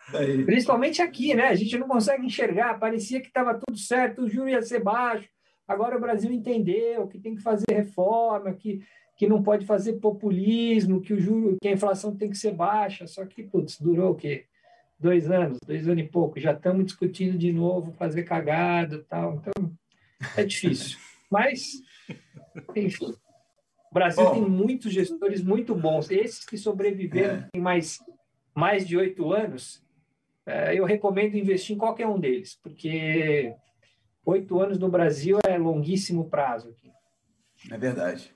principalmente 0.46 1.02
aqui, 1.02 1.34
né? 1.34 1.48
A 1.48 1.56
gente 1.56 1.76
não 1.76 1.88
consegue 1.88 2.24
enxergar. 2.24 2.78
Parecia 2.78 3.20
que 3.20 3.26
estava 3.26 3.52
tudo 3.58 3.76
certo, 3.76 4.22
o 4.22 4.28
juro 4.28 4.48
ia 4.48 4.62
ser 4.62 4.80
baixo. 4.80 5.28
Agora 5.66 5.96
o 5.96 6.00
Brasil 6.00 6.30
entendeu 6.30 7.08
que 7.08 7.18
tem 7.18 7.34
que 7.34 7.42
fazer 7.42 7.66
reforma, 7.68 8.54
que, 8.54 8.80
que 9.16 9.26
não 9.26 9.42
pode 9.42 9.66
fazer 9.66 9.94
populismo, 9.94 11.00
que 11.00 11.14
o 11.14 11.18
juro, 11.20 11.56
que 11.60 11.66
a 11.66 11.72
inflação 11.72 12.16
tem 12.16 12.30
que 12.30 12.38
ser 12.38 12.52
baixa. 12.52 13.08
Só 13.08 13.26
que, 13.26 13.42
putz, 13.42 13.80
durou 13.80 14.12
o 14.12 14.14
quê? 14.14 14.46
Dois 15.02 15.30
anos, 15.30 15.58
dois 15.66 15.86
anos 15.88 16.04
e 16.04 16.08
pouco, 16.08 16.38
já 16.38 16.52
estamos 16.52 16.86
discutindo 16.86 17.36
de 17.36 17.52
novo 17.52 17.92
fazer 17.92 18.22
cagada 18.22 19.04
tal. 19.08 19.34
Então, 19.34 19.72
é 20.36 20.44
difícil. 20.44 20.98
Mas, 21.30 21.82
enfim. 22.76 23.12
O 23.90 23.94
Brasil 23.94 24.24
Bom, 24.24 24.32
tem 24.32 24.42
muitos 24.42 24.92
gestores 24.92 25.42
muito 25.42 25.74
bons. 25.74 26.10
Esses 26.10 26.44
que 26.46 26.56
sobreviveram 26.56 27.34
é. 27.34 27.48
tem 27.52 27.60
mais, 27.60 27.98
mais 28.54 28.86
de 28.86 28.96
oito 28.96 29.30
anos, 29.32 29.84
é, 30.46 30.78
eu 30.78 30.84
recomendo 30.84 31.36
investir 31.36 31.74
em 31.76 31.78
qualquer 31.78 32.06
um 32.06 32.18
deles, 32.18 32.58
porque 32.62 33.54
oito 34.24 34.60
anos 34.60 34.78
no 34.78 34.88
Brasil 34.88 35.38
é 35.46 35.58
longuíssimo 35.58 36.30
prazo. 36.30 36.70
Aqui. 36.70 36.90
É 37.70 37.76
verdade. 37.76 38.34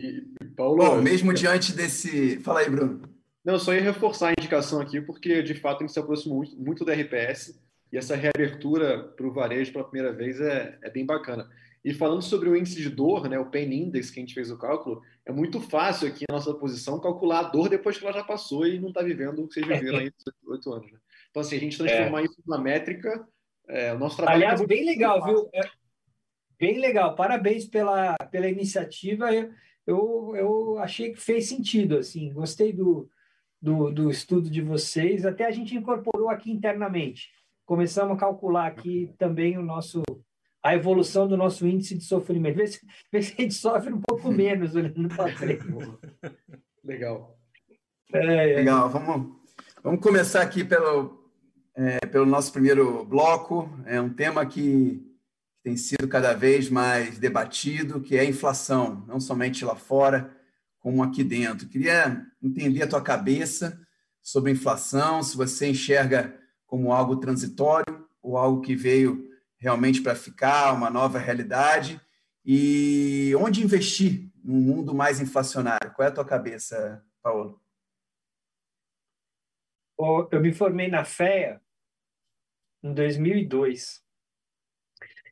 E, 0.00 0.22
Paulo, 0.56 0.76
Bom, 0.78 1.02
mesmo 1.02 1.34
diante 1.34 1.74
desse. 1.74 2.40
Fala 2.40 2.60
aí, 2.60 2.70
Bruno. 2.70 3.02
Não, 3.48 3.54
eu 3.54 3.58
só 3.58 3.72
ia 3.72 3.80
reforçar 3.80 4.28
a 4.28 4.32
indicação 4.32 4.78
aqui, 4.78 5.00
porque 5.00 5.42
de 5.42 5.54
fato 5.54 5.78
a 5.78 5.86
gente 5.86 5.94
se 5.94 5.98
aproximou 5.98 6.36
muito, 6.36 6.60
muito 6.60 6.84
da 6.84 6.92
RPS 6.92 7.58
e 7.90 7.96
essa 7.96 8.14
reabertura 8.14 9.04
para 9.16 9.26
o 9.26 9.32
varejo 9.32 9.72
pela 9.72 9.88
primeira 9.88 10.14
vez 10.14 10.38
é, 10.38 10.78
é 10.82 10.90
bem 10.90 11.06
bacana. 11.06 11.48
E 11.82 11.94
falando 11.94 12.20
sobre 12.20 12.50
o 12.50 12.54
índice 12.54 12.76
de 12.76 12.90
dor, 12.90 13.26
né, 13.26 13.38
o 13.38 13.50
Pain 13.50 13.72
Index, 13.72 14.10
que 14.10 14.20
a 14.20 14.22
gente 14.22 14.34
fez 14.34 14.50
o 14.50 14.58
cálculo, 14.58 15.00
é 15.24 15.32
muito 15.32 15.62
fácil 15.62 16.06
aqui 16.06 16.26
na 16.28 16.34
nossa 16.34 16.52
posição 16.52 17.00
calcular 17.00 17.38
a 17.38 17.42
dor 17.44 17.70
depois 17.70 17.96
que 17.96 18.04
ela 18.04 18.12
já 18.12 18.22
passou 18.22 18.66
e 18.66 18.78
não 18.78 18.88
está 18.88 19.00
vivendo 19.00 19.42
o 19.42 19.48
que 19.48 19.54
vocês 19.54 19.66
viveram 19.66 20.00
aí 20.00 20.12
oito 20.46 20.70
anos. 20.70 20.92
Né? 20.92 20.98
Então, 21.30 21.40
assim, 21.40 21.56
a 21.56 21.60
gente 21.60 21.78
transformar 21.78 22.20
é. 22.20 22.24
isso 22.24 22.36
numa 22.46 22.60
métrica, 22.60 23.26
é, 23.66 23.94
o 23.94 23.98
nosso 23.98 24.18
trabalho... 24.18 24.36
Aliás, 24.36 24.60
é 24.60 24.66
bem 24.66 24.84
legal, 24.84 25.24
viu? 25.24 25.48
É, 25.54 25.62
bem 26.60 26.78
legal. 26.78 27.14
Parabéns 27.14 27.64
pela, 27.64 28.14
pela 28.30 28.46
iniciativa. 28.46 29.34
Eu, 29.34 29.54
eu, 29.86 30.32
eu 30.36 30.78
achei 30.80 31.14
que 31.14 31.18
fez 31.18 31.48
sentido, 31.48 31.96
assim. 31.96 32.30
Gostei 32.30 32.74
do, 32.74 33.08
do, 33.60 33.90
do 33.90 34.10
estudo 34.10 34.50
de 34.50 34.60
vocês. 34.60 35.26
Até 35.26 35.46
a 35.46 35.50
gente 35.50 35.76
incorporou 35.76 36.30
aqui 36.30 36.50
internamente. 36.50 37.28
Começamos 37.66 38.16
a 38.16 38.20
calcular 38.20 38.66
aqui 38.66 39.12
também 39.18 39.58
o 39.58 39.62
nosso 39.62 40.02
a 40.62 40.74
evolução 40.74 41.28
do 41.28 41.36
nosso 41.36 41.66
índice 41.66 41.96
de 41.96 42.04
sofrimento. 42.04 42.56
Vê 42.56 42.66
se, 42.66 42.80
vê 43.12 43.22
se 43.22 43.34
a 43.38 43.42
gente 43.42 43.54
sofre 43.54 43.92
um 43.92 44.00
pouco 44.00 44.30
menos 44.32 44.74
olhando 44.74 45.08
para 45.08 45.34
frente. 45.34 45.64
Legal. 46.84 47.38
É, 48.12 48.52
é. 48.52 48.56
Legal. 48.56 48.88
Vamos, 48.90 49.36
vamos 49.82 50.00
começar 50.00 50.42
aqui 50.42 50.64
pelo, 50.64 51.30
é, 51.74 51.98
pelo 52.06 52.26
nosso 52.26 52.52
primeiro 52.52 53.04
bloco. 53.04 53.70
É 53.86 54.00
um 54.00 54.12
tema 54.12 54.44
que 54.44 55.06
tem 55.62 55.76
sido 55.76 56.08
cada 56.08 56.32
vez 56.32 56.70
mais 56.70 57.18
debatido, 57.18 58.00
que 58.00 58.16
é 58.16 58.20
a 58.20 58.24
inflação, 58.24 59.04
não 59.06 59.20
somente 59.20 59.64
lá 59.64 59.74
fora, 59.76 60.34
como 60.78 61.02
aqui 61.02 61.24
dentro. 61.24 61.68
Queria 61.68 62.24
entender 62.42 62.82
a 62.82 62.88
tua 62.88 63.02
cabeça 63.02 63.80
sobre 64.22 64.50
a 64.50 64.54
inflação, 64.54 65.22
se 65.22 65.36
você 65.36 65.68
enxerga 65.68 66.38
como 66.66 66.92
algo 66.92 67.16
transitório 67.16 68.06
ou 68.22 68.36
algo 68.36 68.60
que 68.60 68.76
veio 68.76 69.28
realmente 69.56 70.02
para 70.02 70.14
ficar, 70.14 70.72
uma 70.72 70.90
nova 70.90 71.18
realidade. 71.18 72.00
E 72.44 73.32
onde 73.36 73.62
investir 73.62 74.30
num 74.42 74.60
mundo 74.60 74.94
mais 74.94 75.20
inflacionário? 75.20 75.92
Qual 75.94 76.06
é 76.06 76.10
a 76.10 76.14
tua 76.14 76.24
cabeça, 76.24 77.04
Paulo? 77.22 77.60
Eu 80.30 80.40
me 80.40 80.52
formei 80.52 80.88
na 80.88 81.04
FEA 81.04 81.60
em 82.82 82.94
2002. 82.94 84.02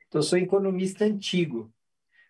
Então, 0.08 0.18
eu 0.18 0.22
sou 0.22 0.38
economista 0.38 1.04
antigo. 1.04 1.72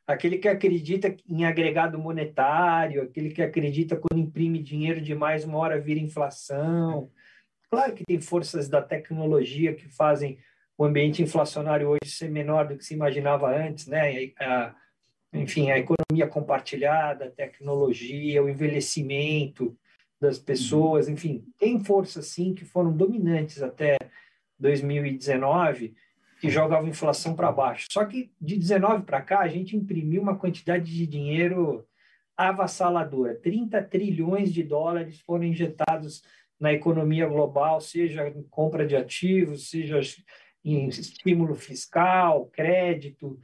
Aquele 0.06 0.38
que 0.38 0.46
acredita 0.46 1.14
em 1.28 1.44
agregado 1.44 1.98
monetário, 1.98 3.02
aquele 3.02 3.30
que 3.30 3.42
acredita 3.42 3.96
quando 3.96 4.20
imprime 4.20 4.62
dinheiro 4.62 5.00
demais, 5.00 5.44
uma 5.44 5.58
hora 5.58 5.80
vira 5.80 5.98
inflação. 5.98 7.10
Claro 7.68 7.92
que 7.92 8.04
tem 8.04 8.20
forças 8.20 8.68
da 8.68 8.80
tecnologia 8.80 9.75
que 9.75 9.88
fazem 9.88 10.38
o 10.78 10.84
ambiente 10.84 11.22
inflacionário 11.22 11.88
hoje 11.88 12.10
ser 12.10 12.30
menor 12.30 12.68
do 12.68 12.76
que 12.76 12.84
se 12.84 12.94
imaginava 12.94 13.48
antes, 13.48 13.88
né? 13.88 14.32
A, 14.38 14.75
enfim, 15.32 15.70
a 15.70 15.78
economia 15.78 16.28
compartilhada, 16.28 17.26
a 17.26 17.30
tecnologia, 17.30 18.42
o 18.42 18.48
envelhecimento 18.48 19.76
das 20.20 20.38
pessoas, 20.38 21.08
enfim, 21.08 21.44
tem 21.58 21.82
forças 21.82 22.26
sim 22.26 22.54
que 22.54 22.64
foram 22.64 22.96
dominantes 22.96 23.62
até 23.62 23.96
2019 24.58 25.94
que 26.47 26.53
jogavam 26.53 26.87
a 26.87 26.91
inflação 26.91 27.35
para 27.35 27.53
baixo. 27.53 27.87
Só 27.91 28.05
que 28.05 28.31
de 28.41 28.57
19 28.57 29.05
para 29.05 29.21
cá 29.21 29.41
a 29.41 29.49
gente 29.49 29.76
imprimiu 29.76 30.23
uma 30.23 30.37
quantidade 30.37 30.85
de 30.85 31.07
dinheiro 31.07 31.87
avassaladora. 32.37 33.35
30 33.35 33.83
trilhões 33.83 34.53
de 34.53 34.62
dólares 34.62 35.21
foram 35.21 35.45
injetados 35.45 36.23
na 36.59 36.73
economia 36.73 37.26
global, 37.26 37.81
seja 37.81 38.29
em 38.29 38.43
compra 38.45 38.87
de 38.87 38.97
ativos, 38.97 39.69
seja 39.71 40.00
em 40.65 40.88
estímulo 40.88 41.55
fiscal, 41.55 42.47
crédito, 42.47 43.38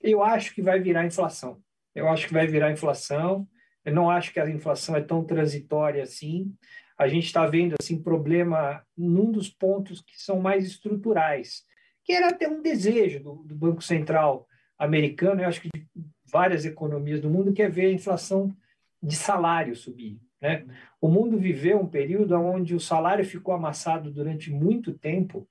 eu 0.00 0.22
acho 0.22 0.54
que 0.54 0.62
vai 0.62 0.80
virar 0.80 1.04
inflação. 1.04 1.60
Eu 1.94 2.08
acho 2.08 2.26
que 2.26 2.32
vai 2.32 2.46
virar 2.46 2.72
inflação. 2.72 3.46
Eu 3.84 3.94
não 3.94 4.08
acho 4.08 4.32
que 4.32 4.40
a 4.40 4.48
inflação 4.48 4.96
é 4.96 5.00
tão 5.00 5.24
transitória 5.24 6.02
assim. 6.02 6.54
A 6.98 7.08
gente 7.08 7.26
está 7.26 7.46
vendo 7.46 7.74
assim 7.80 8.00
problema 8.02 8.84
num 8.96 9.30
dos 9.30 9.48
pontos 9.48 10.00
que 10.00 10.20
são 10.20 10.40
mais 10.40 10.64
estruturais, 10.66 11.64
que 12.10 12.16
era 12.16 12.30
até 12.30 12.48
um 12.48 12.60
desejo 12.60 13.22
do, 13.22 13.34
do 13.44 13.54
Banco 13.54 13.80
Central 13.80 14.44
americano, 14.76 15.42
eu 15.42 15.46
acho 15.46 15.60
que 15.60 15.68
de 15.68 15.86
várias 16.26 16.64
economias 16.64 17.20
do 17.20 17.30
mundo, 17.30 17.52
que 17.52 17.62
é 17.62 17.68
ver 17.68 17.86
a 17.86 17.92
inflação 17.92 18.52
de 19.00 19.14
salário 19.14 19.76
subir. 19.76 20.18
Né? 20.40 20.66
O 21.00 21.06
mundo 21.06 21.38
viveu 21.38 21.78
um 21.78 21.86
período 21.86 22.34
onde 22.34 22.74
o 22.74 22.80
salário 22.80 23.24
ficou 23.24 23.54
amassado 23.54 24.10
durante 24.10 24.50
muito 24.50 24.92
tempo 24.92 25.48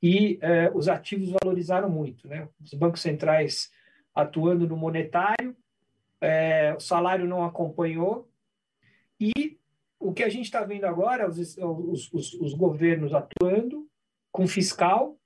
e 0.00 0.38
eh, 0.40 0.70
os 0.72 0.86
ativos 0.86 1.34
valorizaram 1.42 1.90
muito. 1.90 2.28
Né? 2.28 2.48
Os 2.62 2.72
bancos 2.74 3.00
centrais 3.00 3.68
atuando 4.14 4.68
no 4.68 4.76
monetário, 4.76 5.56
eh, 6.20 6.72
o 6.76 6.80
salário 6.80 7.26
não 7.26 7.44
acompanhou, 7.44 8.30
e 9.18 9.58
o 9.98 10.12
que 10.12 10.22
a 10.22 10.28
gente 10.28 10.44
está 10.44 10.62
vendo 10.62 10.84
agora, 10.84 11.28
os, 11.28 11.36
os, 11.58 12.12
os, 12.12 12.34
os, 12.34 12.54
governos 12.54 13.12
atuando 13.12 13.88
com 14.30 14.46
fiscal, 14.46 15.19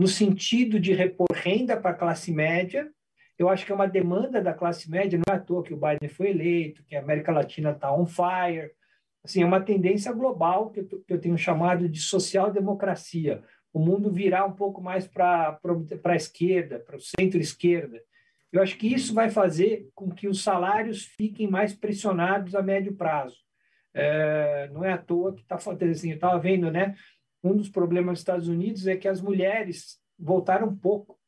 no 0.00 0.08
sentido 0.08 0.80
de 0.80 0.94
repor 0.94 1.28
renda 1.30 1.76
para 1.76 1.90
a 1.90 1.94
classe 1.94 2.32
média. 2.32 2.90
Eu 3.38 3.50
acho 3.50 3.66
que 3.66 3.72
é 3.72 3.74
uma 3.74 3.86
demanda 3.86 4.40
da 4.40 4.54
classe 4.54 4.90
média, 4.90 5.18
não 5.18 5.30
é 5.30 5.36
à 5.36 5.38
toa 5.38 5.62
que 5.62 5.74
o 5.74 5.76
Biden 5.76 6.08
foi 6.08 6.30
eleito, 6.30 6.82
que 6.84 6.96
a 6.96 7.00
América 7.00 7.30
Latina 7.30 7.72
está 7.72 7.94
on 7.94 8.06
fire. 8.06 8.70
Assim, 9.22 9.42
é 9.42 9.44
uma 9.46 9.60
tendência 9.60 10.10
global 10.10 10.70
que 10.70 10.88
eu, 11.06 11.20
tenho 11.20 11.36
chamado 11.36 11.86
de 11.86 12.00
social-democracia 12.00 13.44
o 13.74 13.78
mundo 13.78 14.10
virar 14.10 14.46
um 14.46 14.52
pouco 14.52 14.80
mais 14.80 15.06
para 15.06 15.60
a 16.02 16.16
esquerda, 16.16 16.80
para 16.80 16.96
o 16.96 17.00
centro-esquerda. 17.00 18.02
Eu 18.50 18.62
acho 18.62 18.78
que 18.78 18.92
isso 18.92 19.12
vai 19.12 19.28
fazer 19.28 19.86
com 19.94 20.10
que 20.10 20.26
os 20.26 20.42
salários 20.42 21.04
fiquem 21.04 21.46
mais 21.46 21.74
pressionados 21.74 22.54
a 22.54 22.62
médio 22.62 22.94
prazo. 22.96 23.36
É, 23.92 24.70
não 24.72 24.82
é 24.82 24.94
à 24.94 24.98
toa 24.98 25.34
que 25.34 25.42
está 25.42 25.58
faltando 25.58 25.92
assim, 25.92 26.08
eu 26.08 26.14
estava 26.14 26.38
vendo, 26.38 26.70
né? 26.70 26.96
Um 27.42 27.56
dos 27.56 27.68
problemas 27.68 28.14
dos 28.14 28.20
Estados 28.20 28.48
Unidos 28.48 28.86
é 28.86 28.96
que 28.96 29.08
as 29.08 29.20
mulheres 29.20 29.98
voltaram 30.18 30.68
um 30.68 30.76
pouco 30.76 31.18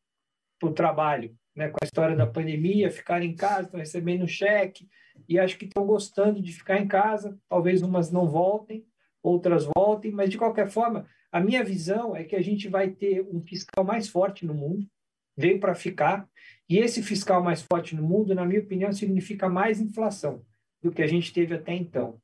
para 0.59 0.69
o 0.69 0.75
trabalho, 0.75 1.35
né? 1.57 1.69
Com 1.69 1.78
a 1.83 1.85
história 1.87 2.14
da 2.16 2.26
pandemia, 2.26 2.90
ficaram 2.90 3.25
em 3.25 3.35
casa, 3.35 3.62
estão 3.62 3.81
recebendo 3.81 4.28
cheque 4.28 4.88
e 5.28 5.38
acho 5.38 5.59
que 5.59 5.64
estão 5.64 5.87
gostando 5.87 6.40
de 6.42 6.52
ficar 6.52 6.78
em 6.78 6.87
casa. 6.87 7.38
Talvez 7.49 7.83
umas 7.83 8.11
não 8.11 8.28
voltem, 8.28 8.87
outras 9.23 9.66
voltem, 9.76 10.12
mas 10.12 10.31
de 10.31 10.38
qualquer 10.38 10.69
forma 10.69 11.07
a 11.33 11.40
minha 11.40 11.64
visão 11.64 12.14
é 12.14 12.23
que 12.25 12.37
a 12.37 12.42
gente 12.42 12.69
vai 12.69 12.90
ter 12.90 13.23
um 13.23 13.40
fiscal 13.40 13.83
mais 13.83 14.07
forte 14.07 14.45
no 14.45 14.52
mundo, 14.52 14.87
veio 15.35 15.59
para 15.59 15.75
ficar, 15.75 16.28
e 16.69 16.78
esse 16.78 17.02
fiscal 17.02 17.42
mais 17.42 17.62
forte 17.62 17.97
no 17.97 18.02
mundo, 18.02 18.35
na 18.35 18.45
minha 18.45 18.61
opinião, 18.61 18.92
significa 18.92 19.49
mais 19.49 19.81
inflação 19.81 20.45
do 20.83 20.92
que 20.92 21.00
a 21.00 21.07
gente 21.07 21.33
teve 21.33 21.54
até 21.54 21.73
então. 21.73 22.21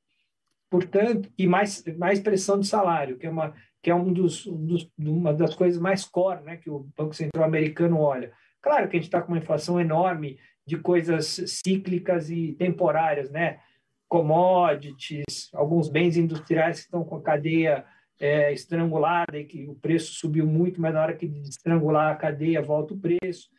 Portanto, 0.71 1.33
e 1.39 1.47
mais, 1.47 1.83
mais 1.97 2.21
pressão 2.21 2.61
de 2.61 2.67
salário, 2.67 3.17
que 3.17 3.27
é 3.27 3.31
uma, 3.31 3.55
que 3.83 3.91
é 3.91 3.95
um 3.95 4.13
dos, 4.13 4.47
um 4.47 4.67
dos, 4.67 4.91
uma 4.99 5.33
das 5.33 5.55
coisas 5.55 5.81
mais 5.81 6.05
core 6.05 6.43
né, 6.43 6.57
que 6.57 6.71
o 6.71 6.89
Banco 6.97 7.15
Central 7.15 7.45
americano 7.45 8.01
olha. 8.01 8.33
Claro 8.61 8.89
que 8.89 8.97
a 8.97 9.01
gente 9.01 9.09
está 9.09 9.23
com 9.23 9.33
uma 9.33 9.39
inflação 9.39 9.81
enorme 9.81 10.39
de 10.67 10.77
coisas 10.77 11.41
cíclicas 11.47 12.31
e 12.31 12.53
temporárias, 12.53 13.31
né? 13.31 13.61
commodities, 14.09 15.51
alguns 15.53 15.89
bens 15.89 16.17
industriais 16.17 16.79
que 16.79 16.85
estão 16.87 17.05
com 17.05 17.17
a 17.17 17.23
cadeia 17.23 17.85
é, 18.19 18.53
estrangulada 18.53 19.39
e 19.39 19.45
que 19.45 19.69
o 19.69 19.75
preço 19.75 20.15
subiu 20.15 20.47
muito, 20.47 20.81
mas 20.81 20.95
na 20.95 21.03
hora 21.03 21.17
que 21.17 21.27
estrangular 21.27 22.11
a 22.11 22.17
cadeia 22.17 22.63
volta 22.63 22.95
o 22.95 22.99
preço. 22.99 23.51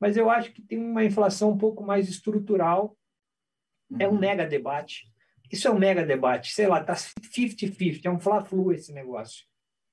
Mas 0.00 0.16
eu 0.16 0.30
acho 0.30 0.52
que 0.52 0.62
tem 0.62 0.78
uma 0.78 1.04
inflação 1.04 1.50
um 1.50 1.58
pouco 1.58 1.84
mais 1.84 2.08
estrutural. 2.08 2.96
É 3.98 4.08
um 4.08 4.12
uhum. 4.12 4.18
mega 4.18 4.46
debate. 4.46 5.12
Isso 5.52 5.68
é 5.68 5.70
um 5.70 5.78
mega 5.78 6.04
debate. 6.04 6.52
Sei 6.52 6.66
lá, 6.66 6.80
está 6.80 6.94
50-50, 6.94 8.00
é 8.04 8.10
um 8.10 8.20
fla-flu 8.20 8.72
esse 8.72 8.92
negócio. 8.92 9.46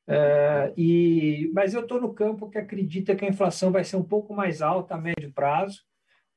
É, 0.08 0.74
e, 0.78 1.52
mas 1.54 1.74
eu 1.74 1.82
estou 1.82 2.00
no 2.00 2.14
campo 2.14 2.50
que 2.50 2.58
acredita 2.58 3.16
que 3.16 3.26
a 3.26 3.30
inflação 3.30 3.72
vai 3.72 3.84
ser 3.84 3.96
um 3.96 4.04
pouco 4.04 4.34
mais 4.34 4.62
alta 4.62 4.96
a 4.96 5.02
médio 5.02 5.32
prazo. 5.34 5.82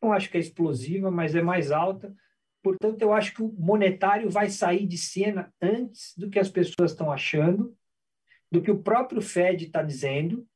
Não 0.02 0.12
acho 0.12 0.30
que 0.30 0.36
é 0.36 0.40
explosiva, 0.40 1.10
mas 1.10 1.34
é 1.34 1.42
mais 1.42 1.70
alta. 1.70 2.14
Portanto, 2.62 3.02
eu 3.02 3.12
acho 3.12 3.34
que 3.34 3.42
o 3.42 3.52
monetário 3.58 4.30
vai 4.30 4.48
sair 4.48 4.86
de 4.86 4.98
cena 4.98 5.52
antes 5.60 6.14
do 6.16 6.30
que 6.30 6.38
as 6.38 6.48
pessoas 6.48 6.92
estão 6.92 7.10
achando 7.10 7.76
do 8.50 8.62
que 8.62 8.70
o 8.70 8.82
próprio 8.82 9.20
Fed 9.20 9.66
está 9.66 9.82
dizendo, 9.82 10.46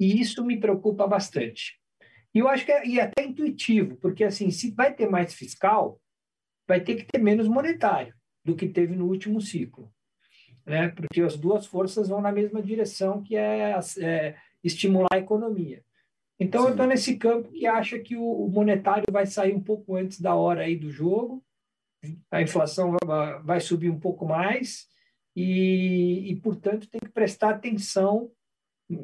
e 0.00 0.20
isso 0.20 0.44
me 0.44 0.58
preocupa 0.58 1.06
bastante. 1.06 1.80
E 2.34 2.38
eu 2.38 2.48
acho 2.48 2.64
que 2.64 2.72
é, 2.72 2.86
e 2.86 2.98
é 2.98 3.02
até 3.02 3.24
intuitivo, 3.24 3.96
porque 3.96 4.24
assim, 4.24 4.50
se 4.50 4.70
vai 4.70 4.94
ter 4.94 5.08
mais 5.08 5.34
fiscal, 5.34 6.00
vai 6.66 6.80
ter 6.80 6.96
que 6.96 7.06
ter 7.06 7.18
menos 7.18 7.48
monetário 7.48 8.14
do 8.44 8.54
que 8.54 8.68
teve 8.68 8.94
no 8.94 9.06
último 9.06 9.40
ciclo, 9.40 9.92
né? 10.66 10.88
Porque 10.88 11.20
as 11.20 11.36
duas 11.36 11.64
forças 11.64 12.08
vão 12.08 12.20
na 12.20 12.32
mesma 12.32 12.60
direção, 12.60 13.22
que 13.22 13.36
é, 13.36 13.78
é 14.00 14.36
estimular 14.62 15.08
a 15.12 15.18
economia. 15.18 15.82
Então 16.38 16.62
Sim. 16.62 16.66
eu 16.66 16.70
estou 16.72 16.86
nesse 16.86 17.16
campo 17.16 17.50
que 17.50 17.66
acha 17.66 17.98
que 17.98 18.16
o 18.16 18.48
monetário 18.48 19.06
vai 19.10 19.24
sair 19.24 19.54
um 19.54 19.62
pouco 19.62 19.94
antes 19.96 20.20
da 20.20 20.34
hora 20.34 20.62
aí 20.62 20.76
do 20.76 20.90
jogo, 20.90 21.42
a 22.30 22.42
inflação 22.42 22.96
vai, 23.44 23.60
subir 23.60 23.90
um 23.90 23.98
pouco 23.98 24.26
mais 24.26 24.86
e, 25.34 26.30
e, 26.30 26.36
portanto, 26.36 26.88
tem 26.88 27.00
que 27.00 27.10
prestar 27.10 27.50
atenção. 27.50 28.30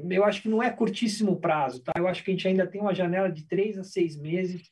Eu 0.08 0.24
acho 0.24 0.42
que 0.42 0.48
não 0.48 0.62
é 0.62 0.70
curtíssimo 0.70 1.40
prazo, 1.40 1.82
tá? 1.82 1.92
Eu 1.96 2.06
acho 2.06 2.22
que 2.22 2.30
a 2.30 2.34
gente 2.34 2.46
ainda 2.46 2.66
tem 2.66 2.80
uma 2.80 2.94
janela 2.94 3.30
de 3.30 3.44
três 3.46 3.76
a 3.78 3.82
seis 3.82 4.16
meses 4.16 4.70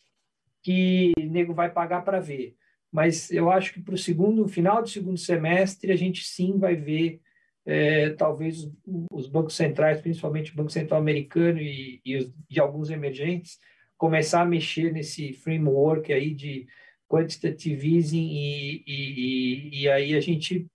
que 0.63 1.13
o 1.19 1.23
nego 1.23 1.53
vai 1.53 1.71
pagar 1.71 2.03
para 2.03 2.21
ver. 2.21 2.57
Mas 2.93 3.31
eu 3.31 3.51
acho 3.51 3.73
que 3.73 3.81
para 3.81 3.95
o 3.95 3.99
segundo, 3.99 4.49
final 4.49 4.83
do 4.83 4.89
segundo 4.89 5.19
semestre, 5.19 5.93
a 5.93 5.97
gente 5.97 6.25
sim 6.25 6.59
vai 6.59 6.75
ver 6.75 7.21
é, 7.65 8.11
talvez 8.11 8.69
os 9.13 9.29
bancos 9.29 9.55
centrais, 9.55 10.01
principalmente 10.01 10.53
o 10.53 10.57
Banco 10.57 10.71
Central 10.71 11.01
Americano 11.01 11.61
e, 11.61 12.01
e, 12.05 12.17
os, 12.17 12.33
e, 12.49 12.59
alguns 12.59 12.91
emergentes, 12.91 13.59
começar 13.97 14.41
a 14.41 14.47
mexer 14.47 14.93
nesse 14.93 15.33
framework 15.33 16.13
aí 16.13 16.35
de 16.35 16.67
quantitative 17.09 17.97
easing 17.97 18.29
e, 18.33 18.85
e, 18.87 19.83
e, 19.83 19.89
aí 19.89 20.15
a 20.15 20.21
gente 20.21 20.67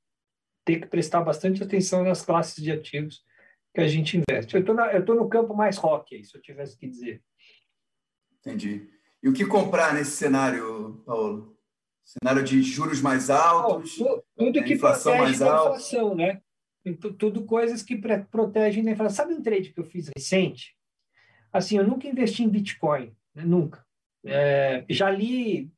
tem 0.63 0.79
que 0.79 0.87
prestar 0.87 1.21
bastante 1.21 1.61
atenção 1.61 2.03
nas 2.03 2.23
classes 2.23 2.63
de 2.63 2.71
ativos 2.71 3.23
que 3.73 3.81
a 3.81 3.87
gente 3.87 4.17
investe. 4.17 4.55
Eu 4.55 4.61
estou 4.61 5.15
no 5.15 5.29
campo 5.29 5.53
mais 5.53 5.77
rock, 5.77 6.15
aí, 6.15 6.23
se 6.23 6.35
eu 6.35 6.41
tivesse 6.41 6.77
que 6.77 6.87
dizer. 6.87 7.21
Entendi. 8.39 8.89
E 9.21 9.27
o 9.27 9.33
que 9.33 9.45
comprar 9.45 9.93
nesse 9.93 10.11
cenário, 10.11 11.03
Paulo? 11.05 11.54
Cenário 12.05 12.43
de 12.43 12.61
juros 12.61 13.01
mais 13.01 13.31
altos, 13.31 13.95
tudo, 13.95 14.23
tudo 14.37 14.63
que 14.63 14.75
inflação 14.75 15.17
mais 15.17 15.41
alta. 15.41 15.69
inflação, 15.69 16.15
né? 16.15 16.39
Tudo 17.17 17.45
coisas 17.45 17.81
que 17.81 17.99
protegem 18.29 18.83
da 18.83 18.91
inflação. 18.91 19.25
Sabe 19.25 19.33
um 19.33 19.41
trade 19.41 19.73
que 19.73 19.79
eu 19.79 19.83
fiz 19.83 20.11
recente? 20.15 20.77
Assim, 21.51 21.77
eu 21.77 21.87
nunca 21.87 22.07
investi 22.07 22.43
em 22.43 22.49
Bitcoin, 22.49 23.11
né? 23.33 23.43
nunca. 23.43 23.83
É, 24.23 24.85
já 24.87 25.09
li 25.09 25.71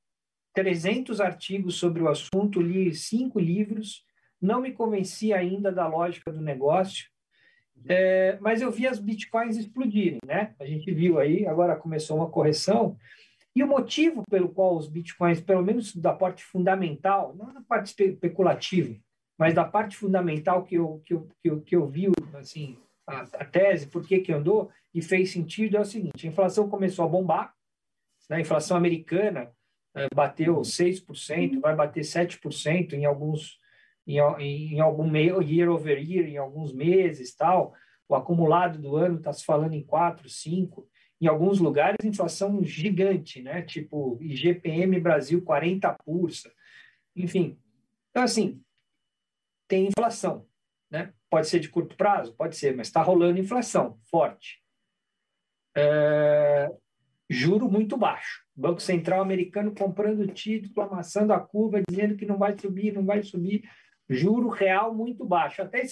300 0.54 1.22
artigos 1.22 1.76
sobre 1.76 2.02
o 2.02 2.10
assunto, 2.10 2.62
li 2.62 2.94
cinco 2.94 3.40
livros, 3.40 4.04
não 4.42 4.60
me 4.60 4.72
convenci 4.74 5.32
ainda 5.32 5.72
da 5.72 5.88
lógica 5.88 6.32
do 6.32 6.42
negócio, 6.42 7.06
é, 7.88 8.38
mas 8.42 8.62
eu 8.62 8.72
vi 8.72 8.88
as 8.88 9.00
bitcoins 9.00 9.56
explodirem, 9.56 10.20
né? 10.26 10.56
A 10.60 10.66
gente 10.66 10.92
viu 10.92 11.20
aí, 11.20 11.46
agora 11.46 11.76
começou 11.76 12.18
uma 12.18 12.30
correção, 12.30 12.98
e 13.58 13.64
o 13.64 13.68
motivo 13.68 14.22
pelo 14.30 14.50
qual 14.50 14.78
os 14.78 14.88
bitcoins, 14.88 15.42
pelo 15.42 15.64
menos 15.64 15.96
da 15.96 16.14
parte 16.14 16.44
fundamental, 16.44 17.36
não 17.36 17.52
da 17.52 17.62
parte 17.62 17.88
especulativa, 18.04 18.96
mas 19.36 19.52
da 19.52 19.66
parte 19.66 19.98
fundamental 19.98 20.64
que 20.64 20.76
eu, 20.76 21.02
que 21.04 21.16
eu, 21.16 21.28
que 21.42 21.50
eu, 21.50 21.62
que 21.62 21.76
eu 21.76 21.88
vi, 21.88 22.12
assim, 22.36 22.78
a, 23.08 23.22
a 23.22 23.46
tese, 23.46 23.88
por 23.88 24.06
que, 24.06 24.32
andou 24.32 24.70
e 24.94 25.02
fez 25.02 25.32
sentido, 25.32 25.76
é 25.76 25.80
o 25.80 25.86
seguinte: 25.86 26.28
a 26.28 26.30
inflação 26.30 26.70
começou 26.70 27.04
a 27.04 27.08
bombar, 27.08 27.52
né? 28.30 28.36
a 28.38 28.42
inflação 28.42 28.78
americana 28.78 29.52
é, 29.96 30.06
bateu 30.14 30.58
6%, 30.58 31.60
vai 31.60 31.76
bater 31.76 32.02
7% 32.02 32.94
em 32.94 33.06
alguns, 33.06 33.58
em, 34.06 34.20
em 34.76 34.80
algum 34.80 35.10
meio, 35.10 35.42
year 35.42 35.68
over 35.68 35.98
year, 35.98 36.28
em 36.28 36.38
alguns 36.38 36.72
meses 36.72 37.34
tal. 37.34 37.74
O 38.08 38.14
acumulado 38.14 38.78
do 38.80 38.96
ano 38.96 39.18
está 39.18 39.34
se 39.34 39.44
falando 39.44 39.74
em 39.74 39.84
4, 39.84 40.30
5. 40.30 40.88
Em 41.20 41.28
alguns 41.28 41.60
lugares, 41.60 42.06
inflação 42.06 42.64
gigante, 42.64 43.42
né? 43.42 43.62
Tipo, 43.64 44.18
IGPM 44.22 45.00
Brasil 45.00 45.42
40 45.42 45.92
pulsa. 46.06 46.52
Enfim. 47.16 47.60
Então, 48.12 48.24
assim, 48.24 48.62
tem 49.68 49.88
inflação. 49.88 50.48
Né? 50.90 51.14
Pode 51.30 51.48
ser 51.48 51.60
de 51.60 51.70
curto 51.70 51.98
prazo? 51.98 52.34
Pode 52.36 52.56
ser, 52.56 52.76
mas 52.76 52.88
está 52.88 53.02
rolando 53.02 53.40
inflação 53.40 54.00
forte. 54.10 54.64
É, 55.76 56.72
juro 57.30 57.70
muito 57.70 57.98
baixo. 57.98 58.44
Banco 58.56 58.82
Central 58.82 59.22
americano 59.22 59.74
comprando 59.76 60.26
título, 60.28 60.82
amassando 60.82 61.34
a 61.34 61.40
curva, 61.40 61.84
dizendo 61.88 62.16
que 62.16 62.26
não 62.26 62.38
vai 62.38 62.58
subir, 62.58 62.94
não 62.94 63.06
vai 63.06 63.22
subir. 63.22 63.70
Juro 64.10 64.50
real 64.50 64.96
muito 64.96 65.26
baixo. 65.26 65.62
Até 65.62 65.84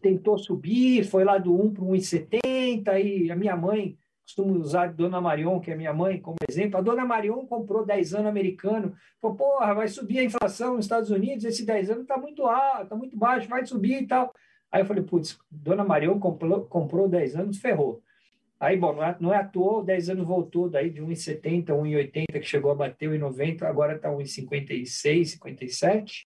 tentou 0.00 0.38
subir, 0.38 1.04
foi 1.04 1.24
lá 1.24 1.38
do 1.38 1.54
1 1.54 1.74
para 1.74 1.84
1,70, 1.84 3.04
e 3.04 3.30
a 3.30 3.36
minha 3.36 3.56
mãe 3.56 3.96
costumo 4.24 4.58
usar 4.58 4.84
a 4.84 4.92
Dona 4.92 5.20
Marion, 5.20 5.60
que 5.60 5.70
é 5.70 5.76
minha 5.76 5.92
mãe, 5.92 6.20
como 6.20 6.36
exemplo. 6.48 6.78
A 6.78 6.80
Dona 6.80 7.04
Marion 7.04 7.44
comprou 7.46 7.84
10 7.84 8.14
anos 8.14 8.26
americano. 8.26 8.94
Falou, 9.20 9.36
porra, 9.36 9.74
vai 9.74 9.88
subir 9.88 10.20
a 10.20 10.24
inflação 10.24 10.76
nos 10.76 10.86
Estados 10.86 11.10
Unidos, 11.10 11.44
esse 11.44 11.64
10 11.66 11.90
anos 11.90 12.02
está 12.02 12.16
muito 12.16 12.46
alto, 12.46 12.84
está 12.84 12.96
muito 12.96 13.16
baixo, 13.16 13.48
vai 13.48 13.64
subir 13.66 14.02
e 14.02 14.06
tal. 14.06 14.32
Aí 14.70 14.80
eu 14.80 14.86
falei, 14.86 15.02
putz, 15.02 15.38
Dona 15.50 15.84
Marion 15.84 16.18
comprou, 16.18 16.64
comprou 16.64 17.08
10 17.08 17.36
anos, 17.36 17.58
ferrou. 17.58 18.02
Aí, 18.58 18.76
bom, 18.76 18.92
não 18.92 19.02
é, 19.02 19.16
não 19.18 19.34
é 19.34 19.38
à 19.38 19.44
toa, 19.44 19.84
10 19.84 20.10
anos 20.10 20.26
voltou 20.26 20.68
daí 20.68 20.88
de 20.88 21.02
1,70, 21.02 21.66
1,80, 21.66 22.40
que 22.40 22.42
chegou 22.42 22.70
a 22.70 22.76
bater 22.76 23.10
1,90, 23.10 23.62
agora 23.64 23.96
está 23.96 24.08
1,56, 24.08 25.24
57. 25.24 26.24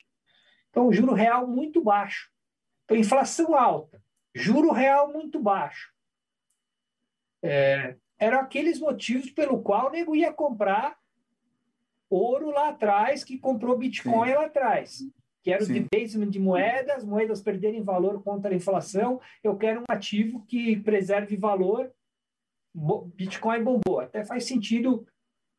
Então, 0.70 0.92
juro 0.92 1.14
real 1.14 1.46
muito 1.46 1.82
baixo. 1.82 2.30
Então, 2.86 2.96
inflação 2.96 3.54
alta, 3.54 4.02
juro 4.34 4.72
real 4.72 5.12
muito 5.12 5.38
baixo 5.38 5.94
é, 7.42 7.94
eram 8.18 8.40
aqueles 8.40 8.80
motivos 8.80 9.30
pelo 9.30 9.62
qual 9.62 9.88
o 9.88 9.90
nego 9.90 10.16
ia 10.16 10.32
comprar 10.32 10.98
ouro 12.08 12.50
lá 12.50 12.70
atrás, 12.70 13.22
que 13.22 13.38
comprou 13.38 13.78
Bitcoin 13.78 14.30
Sim. 14.30 14.34
lá 14.34 14.46
atrás. 14.46 14.98
Que 15.42 15.52
era 15.52 15.62
o 15.62 15.66
debasement 15.66 16.28
de 16.28 16.40
moedas, 16.40 17.04
moedas 17.04 17.40
perderem 17.40 17.82
valor 17.82 18.20
contra 18.22 18.50
a 18.50 18.56
inflação. 18.56 19.20
Eu 19.44 19.56
quero 19.56 19.80
um 19.80 19.84
ativo 19.88 20.44
que 20.44 20.76
preserve 20.80 21.36
valor. 21.36 21.92
Bitcoin 23.14 23.62
bombou. 23.62 24.00
Até 24.00 24.24
faz 24.24 24.44
sentido 24.44 25.06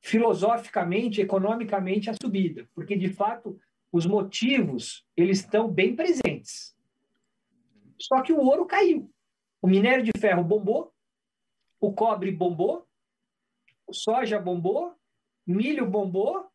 filosoficamente, 0.02 1.22
economicamente, 1.22 2.10
a 2.10 2.14
subida, 2.22 2.68
porque 2.76 2.98
de 2.98 3.10
fato 3.10 3.58
os 3.92 4.06
motivos 4.06 5.06
eles 5.16 5.40
estão 5.40 5.70
bem 5.70 5.96
presentes. 5.96 6.77
Só 8.00 8.22
que 8.22 8.34
o 8.34 8.40
ouro 8.40 8.66
caiu. 8.66 9.12
O 9.62 9.68
minério 9.68 10.04
de 10.04 10.12
ferro 10.20 10.44
bombou, 10.44 10.94
o 11.80 11.94
cobre 11.94 12.32
bombou, 12.32 12.88
o 13.88 13.94
soja 13.94 14.40
bombou, 14.40 14.96
milho 15.46 15.90
bombou, 15.90 16.50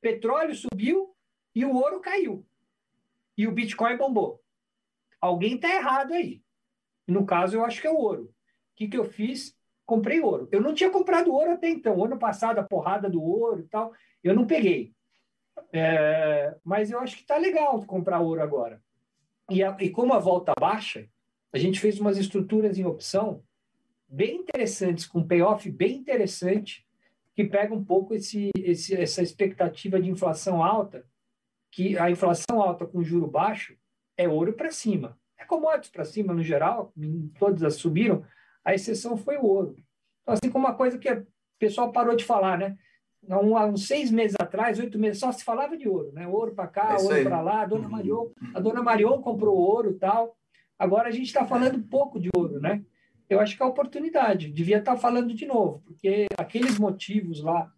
petróleo 0.00 0.54
subiu 0.54 1.14
e 1.54 1.64
o 1.64 1.74
ouro 1.74 2.00
caiu. 2.00 2.46
E 3.36 3.46
o 3.46 3.52
Bitcoin 3.52 3.96
bombou. 3.96 4.42
Alguém 5.20 5.54
está 5.54 5.68
errado 5.68 6.12
aí. 6.12 6.42
No 7.06 7.24
caso, 7.26 7.56
eu 7.56 7.64
acho 7.64 7.80
que 7.80 7.86
é 7.86 7.90
o 7.90 7.96
ouro. 7.96 8.24
O 8.24 8.32
que, 8.76 8.88
que 8.88 8.96
eu 8.96 9.04
fiz? 9.04 9.56
Comprei 9.86 10.20
ouro. 10.20 10.48
Eu 10.52 10.60
não 10.60 10.74
tinha 10.74 10.90
comprado 10.90 11.32
ouro 11.32 11.52
até 11.52 11.68
então. 11.68 12.02
Ano 12.04 12.18
passado, 12.18 12.58
a 12.58 12.62
porrada 12.62 13.08
do 13.08 13.22
ouro 13.22 13.60
e 13.60 13.68
tal, 13.68 13.92
eu 14.22 14.34
não 14.34 14.46
peguei. 14.46 14.94
É, 15.72 16.56
mas 16.64 16.90
eu 16.90 17.00
acho 17.00 17.16
que 17.16 17.22
está 17.22 17.36
legal 17.36 17.84
comprar 17.84 18.20
ouro 18.20 18.42
agora. 18.42 18.82
E, 19.50 19.64
a, 19.64 19.76
e 19.80 19.90
como 19.90 20.14
a 20.14 20.18
volta 20.18 20.52
baixa, 20.58 21.08
a 21.52 21.58
gente 21.58 21.80
fez 21.80 21.98
umas 21.98 22.16
estruturas 22.16 22.78
em 22.78 22.84
opção 22.84 23.42
bem 24.08 24.36
interessantes, 24.36 25.06
com 25.06 25.26
payoff 25.26 25.68
bem 25.70 25.96
interessante, 25.96 26.86
que 27.34 27.44
pega 27.44 27.74
um 27.74 27.84
pouco 27.84 28.14
esse, 28.14 28.50
esse, 28.56 28.94
essa 28.94 29.22
expectativa 29.22 30.00
de 30.00 30.08
inflação 30.08 30.62
alta, 30.62 31.04
que 31.70 31.98
a 31.98 32.10
inflação 32.10 32.62
alta 32.62 32.86
com 32.86 33.02
juro 33.02 33.26
baixo 33.26 33.76
é 34.16 34.28
ouro 34.28 34.52
para 34.52 34.70
cima. 34.70 35.18
É 35.38 35.44
commodities 35.44 35.90
para 35.90 36.04
cima 36.04 36.32
no 36.32 36.42
geral, 36.42 36.92
todas 37.38 37.74
subiram, 37.74 38.24
a 38.64 38.74
exceção 38.74 39.16
foi 39.16 39.36
o 39.36 39.46
ouro. 39.46 39.76
Então, 40.22 40.34
assim 40.34 40.50
como 40.50 40.66
uma 40.66 40.74
coisa 40.74 40.98
que 40.98 41.10
o 41.10 41.26
pessoal 41.58 41.90
parou 41.90 42.14
de 42.14 42.24
falar, 42.24 42.58
né? 42.58 42.76
Há 43.28 43.66
uns 43.66 43.86
seis 43.86 44.10
meses 44.10 44.36
atrás, 44.40 44.78
oito 44.78 44.98
meses, 44.98 45.20
só 45.20 45.30
se 45.30 45.44
falava 45.44 45.76
de 45.76 45.88
ouro, 45.88 46.10
né? 46.12 46.26
Ouro 46.26 46.52
para 46.52 46.66
cá, 46.66 46.96
é 46.98 47.02
ouro 47.02 47.22
para 47.22 47.40
lá. 47.40 47.62
A 47.62 47.66
dona 47.66 47.88
Marion, 47.88 48.28
a 48.54 48.60
dona 48.60 48.82
Marion 48.82 49.20
comprou 49.20 49.56
ouro 49.56 49.94
tal. 49.94 50.36
Agora 50.78 51.08
a 51.08 51.12
gente 51.12 51.26
está 51.26 51.44
falando 51.44 51.80
pouco 51.82 52.18
de 52.18 52.28
ouro, 52.34 52.58
né? 52.58 52.82
eu 53.30 53.38
acho 53.38 53.56
que 53.56 53.62
é 53.62 53.66
a 53.66 53.68
oportunidade. 53.68 54.50
Devia 54.50 54.78
estar 54.78 54.96
falando 54.96 55.32
de 55.32 55.46
novo, 55.46 55.80
porque 55.86 56.26
aqueles 56.36 56.78
motivos 56.78 57.40
lá 57.40 57.72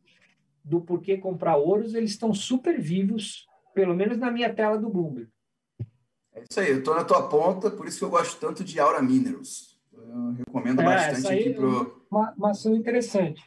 do 0.64 0.80
porquê 0.80 1.18
comprar 1.18 1.56
ouros, 1.56 1.94
eles 1.94 2.12
estão 2.12 2.32
super 2.32 2.80
vivos, 2.80 3.46
pelo 3.74 3.94
menos 3.94 4.16
na 4.16 4.30
minha 4.30 4.52
tela 4.52 4.78
do 4.78 4.88
Bloomberg. 4.88 5.28
É 6.34 6.44
isso 6.48 6.58
aí, 6.58 6.70
eu 6.70 6.78
estou 6.78 6.94
na 6.94 7.04
tua 7.04 7.28
ponta, 7.28 7.70
por 7.70 7.86
isso 7.86 7.98
que 7.98 8.04
eu 8.04 8.10
gosto 8.10 8.40
tanto 8.40 8.64
de 8.64 8.80
Aura 8.80 9.02
Minerals. 9.02 9.78
Eu 9.92 10.32
recomendo 10.32 10.80
é, 10.80 10.84
bastante 10.84 11.26
aqui 11.26 11.50
para 11.50 11.66
o. 11.66 11.82
É 11.82 11.92
uma, 12.10 12.32
uma 12.32 12.50
ação 12.50 12.74
interessante. 12.74 13.42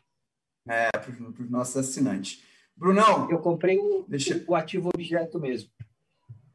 É, 0.67 0.89
para 0.91 1.11
os 1.43 1.49
nossos 1.49 1.77
assinantes. 1.77 2.43
Brunão. 2.75 3.29
Eu 3.29 3.39
comprei 3.39 3.77
o, 3.77 4.05
Deixa... 4.07 4.43
o 4.47 4.55
ativo 4.55 4.89
objeto 4.93 5.39
mesmo. 5.39 5.69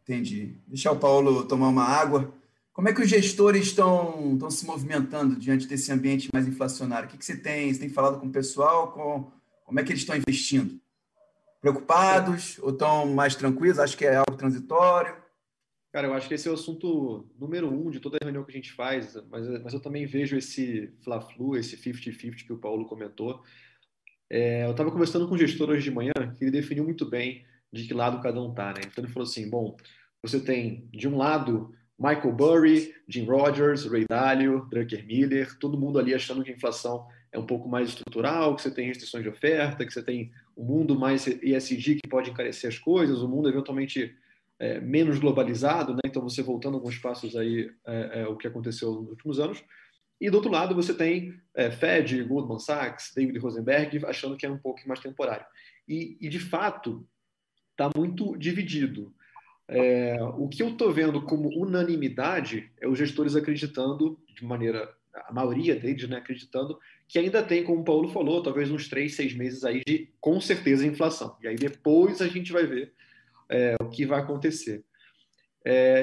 Entendi. 0.02 0.56
Deixar 0.66 0.92
o 0.92 0.98
Paulo 0.98 1.44
tomar 1.46 1.68
uma 1.68 1.84
água. 1.84 2.32
Como 2.72 2.88
é 2.88 2.92
que 2.92 3.02
os 3.02 3.08
gestores 3.08 3.66
estão, 3.66 4.34
estão 4.34 4.50
se 4.50 4.66
movimentando 4.66 5.36
diante 5.36 5.66
desse 5.66 5.92
ambiente 5.92 6.28
mais 6.32 6.46
inflacionário? 6.46 7.08
O 7.08 7.10
que, 7.10 7.18
que 7.18 7.24
você 7.24 7.36
tem? 7.36 7.72
Você 7.72 7.80
tem 7.80 7.88
falado 7.88 8.18
com 8.18 8.26
o 8.26 8.32
pessoal? 8.32 8.92
Com, 8.92 9.30
como 9.64 9.80
é 9.80 9.84
que 9.84 9.92
eles 9.92 10.02
estão 10.02 10.16
investindo? 10.16 10.80
Preocupados 11.60 12.58
ou 12.60 12.70
estão 12.70 13.06
mais 13.06 13.34
tranquilos? 13.34 13.78
Acho 13.78 13.96
que 13.96 14.04
é 14.04 14.16
algo 14.16 14.36
transitório. 14.36 15.14
Cara, 15.92 16.06
eu 16.06 16.14
acho 16.14 16.28
que 16.28 16.34
esse 16.34 16.46
é 16.46 16.50
o 16.50 16.54
assunto 16.54 17.28
número 17.38 17.68
um 17.68 17.90
de 17.90 17.98
toda 17.98 18.16
a 18.20 18.24
reunião 18.24 18.44
que 18.44 18.52
a 18.52 18.54
gente 18.54 18.72
faz, 18.72 19.16
mas, 19.28 19.46
mas 19.62 19.74
eu 19.74 19.80
também 19.80 20.06
vejo 20.06 20.36
esse 20.36 20.92
fla-flu, 21.02 21.56
esse 21.56 21.76
50-50 21.76 22.46
que 22.46 22.52
o 22.52 22.58
Paulo 22.58 22.86
comentou. 22.86 23.42
É, 24.30 24.64
eu 24.64 24.70
estava 24.70 24.92
conversando 24.92 25.26
com 25.26 25.34
o 25.34 25.38
gestor 25.38 25.70
hoje 25.70 25.82
de 25.82 25.90
manhã, 25.90 26.12
que 26.38 26.44
ele 26.44 26.52
definiu 26.52 26.84
muito 26.84 27.04
bem 27.04 27.44
de 27.72 27.84
que 27.84 27.92
lado 27.92 28.22
cada 28.22 28.40
um 28.40 28.50
está, 28.50 28.68
né? 28.68 28.82
Então 28.86 29.04
ele 29.04 29.12
falou 29.12 29.28
assim, 29.28 29.50
bom, 29.50 29.76
você 30.22 30.38
tem, 30.38 30.88
de 30.92 31.08
um 31.08 31.16
lado, 31.16 31.74
Michael 31.98 32.32
Burry, 32.32 32.94
Jim 33.08 33.24
Rogers, 33.24 33.84
Ray 33.86 34.04
Dalio, 34.08 34.66
Drucker 34.70 35.04
Miller, 35.04 35.58
todo 35.58 35.78
mundo 35.78 35.98
ali 35.98 36.14
achando 36.14 36.44
que 36.44 36.50
a 36.50 36.54
inflação 36.54 37.06
é 37.32 37.38
um 37.38 37.46
pouco 37.46 37.68
mais 37.68 37.88
estrutural, 37.88 38.54
que 38.54 38.62
você 38.62 38.70
tem 38.70 38.86
restrições 38.86 39.22
de 39.22 39.28
oferta, 39.28 39.84
que 39.84 39.92
você 39.92 40.02
tem 40.02 40.30
um 40.56 40.64
mundo 40.64 40.98
mais 40.98 41.26
ESG 41.26 41.96
que 41.96 42.08
pode 42.08 42.30
encarecer 42.30 42.68
as 42.68 42.78
coisas, 42.78 43.22
um 43.22 43.28
mundo 43.28 43.48
eventualmente 43.48 44.16
é, 44.58 44.80
menos 44.80 45.18
globalizado, 45.18 45.94
né? 45.94 46.00
então 46.04 46.22
você 46.22 46.42
voltando 46.42 46.74
alguns 46.74 46.98
passos 46.98 47.36
aí 47.36 47.70
é, 47.86 48.22
é, 48.22 48.26
o 48.26 48.36
que 48.36 48.46
aconteceu 48.46 48.92
nos 48.92 49.10
últimos 49.10 49.40
anos. 49.40 49.62
E 50.20 50.28
do 50.28 50.36
outro 50.36 50.50
lado 50.50 50.74
você 50.74 50.92
tem 50.92 51.34
é, 51.54 51.70
Fed, 51.70 52.22
Goldman 52.24 52.58
Sachs, 52.58 53.12
David 53.14 53.38
Rosenberg 53.38 54.04
achando 54.04 54.36
que 54.36 54.44
é 54.44 54.50
um 54.50 54.58
pouco 54.58 54.80
mais 54.86 55.00
temporário. 55.00 55.46
E, 55.88 56.18
e 56.20 56.28
de 56.28 56.38
fato 56.38 57.06
está 57.70 57.90
muito 57.96 58.36
dividido. 58.36 59.14
É, 59.66 60.16
o 60.36 60.48
que 60.48 60.62
eu 60.62 60.70
estou 60.70 60.92
vendo 60.92 61.22
como 61.22 61.48
unanimidade 61.48 62.70
é 62.80 62.86
os 62.88 62.98
gestores 62.98 63.34
acreditando, 63.34 64.20
de 64.34 64.44
maneira, 64.44 64.92
a 65.14 65.32
maioria 65.32 65.74
deles, 65.74 66.08
né, 66.08 66.18
acreditando 66.18 66.78
que 67.08 67.18
ainda 67.18 67.42
tem, 67.42 67.64
como 67.64 67.80
o 67.80 67.84
Paulo 67.84 68.08
falou, 68.08 68.42
talvez 68.42 68.70
uns 68.70 68.88
três, 68.88 69.14
seis 69.14 69.34
meses 69.34 69.64
aí 69.64 69.82
de, 69.86 70.12
com 70.20 70.40
certeza, 70.40 70.86
inflação. 70.86 71.36
E 71.42 71.48
aí 71.48 71.56
depois 71.56 72.20
a 72.20 72.28
gente 72.28 72.52
vai 72.52 72.66
ver 72.66 72.92
é, 73.48 73.76
o 73.80 73.88
que 73.88 74.04
vai 74.04 74.20
acontecer. 74.20 74.84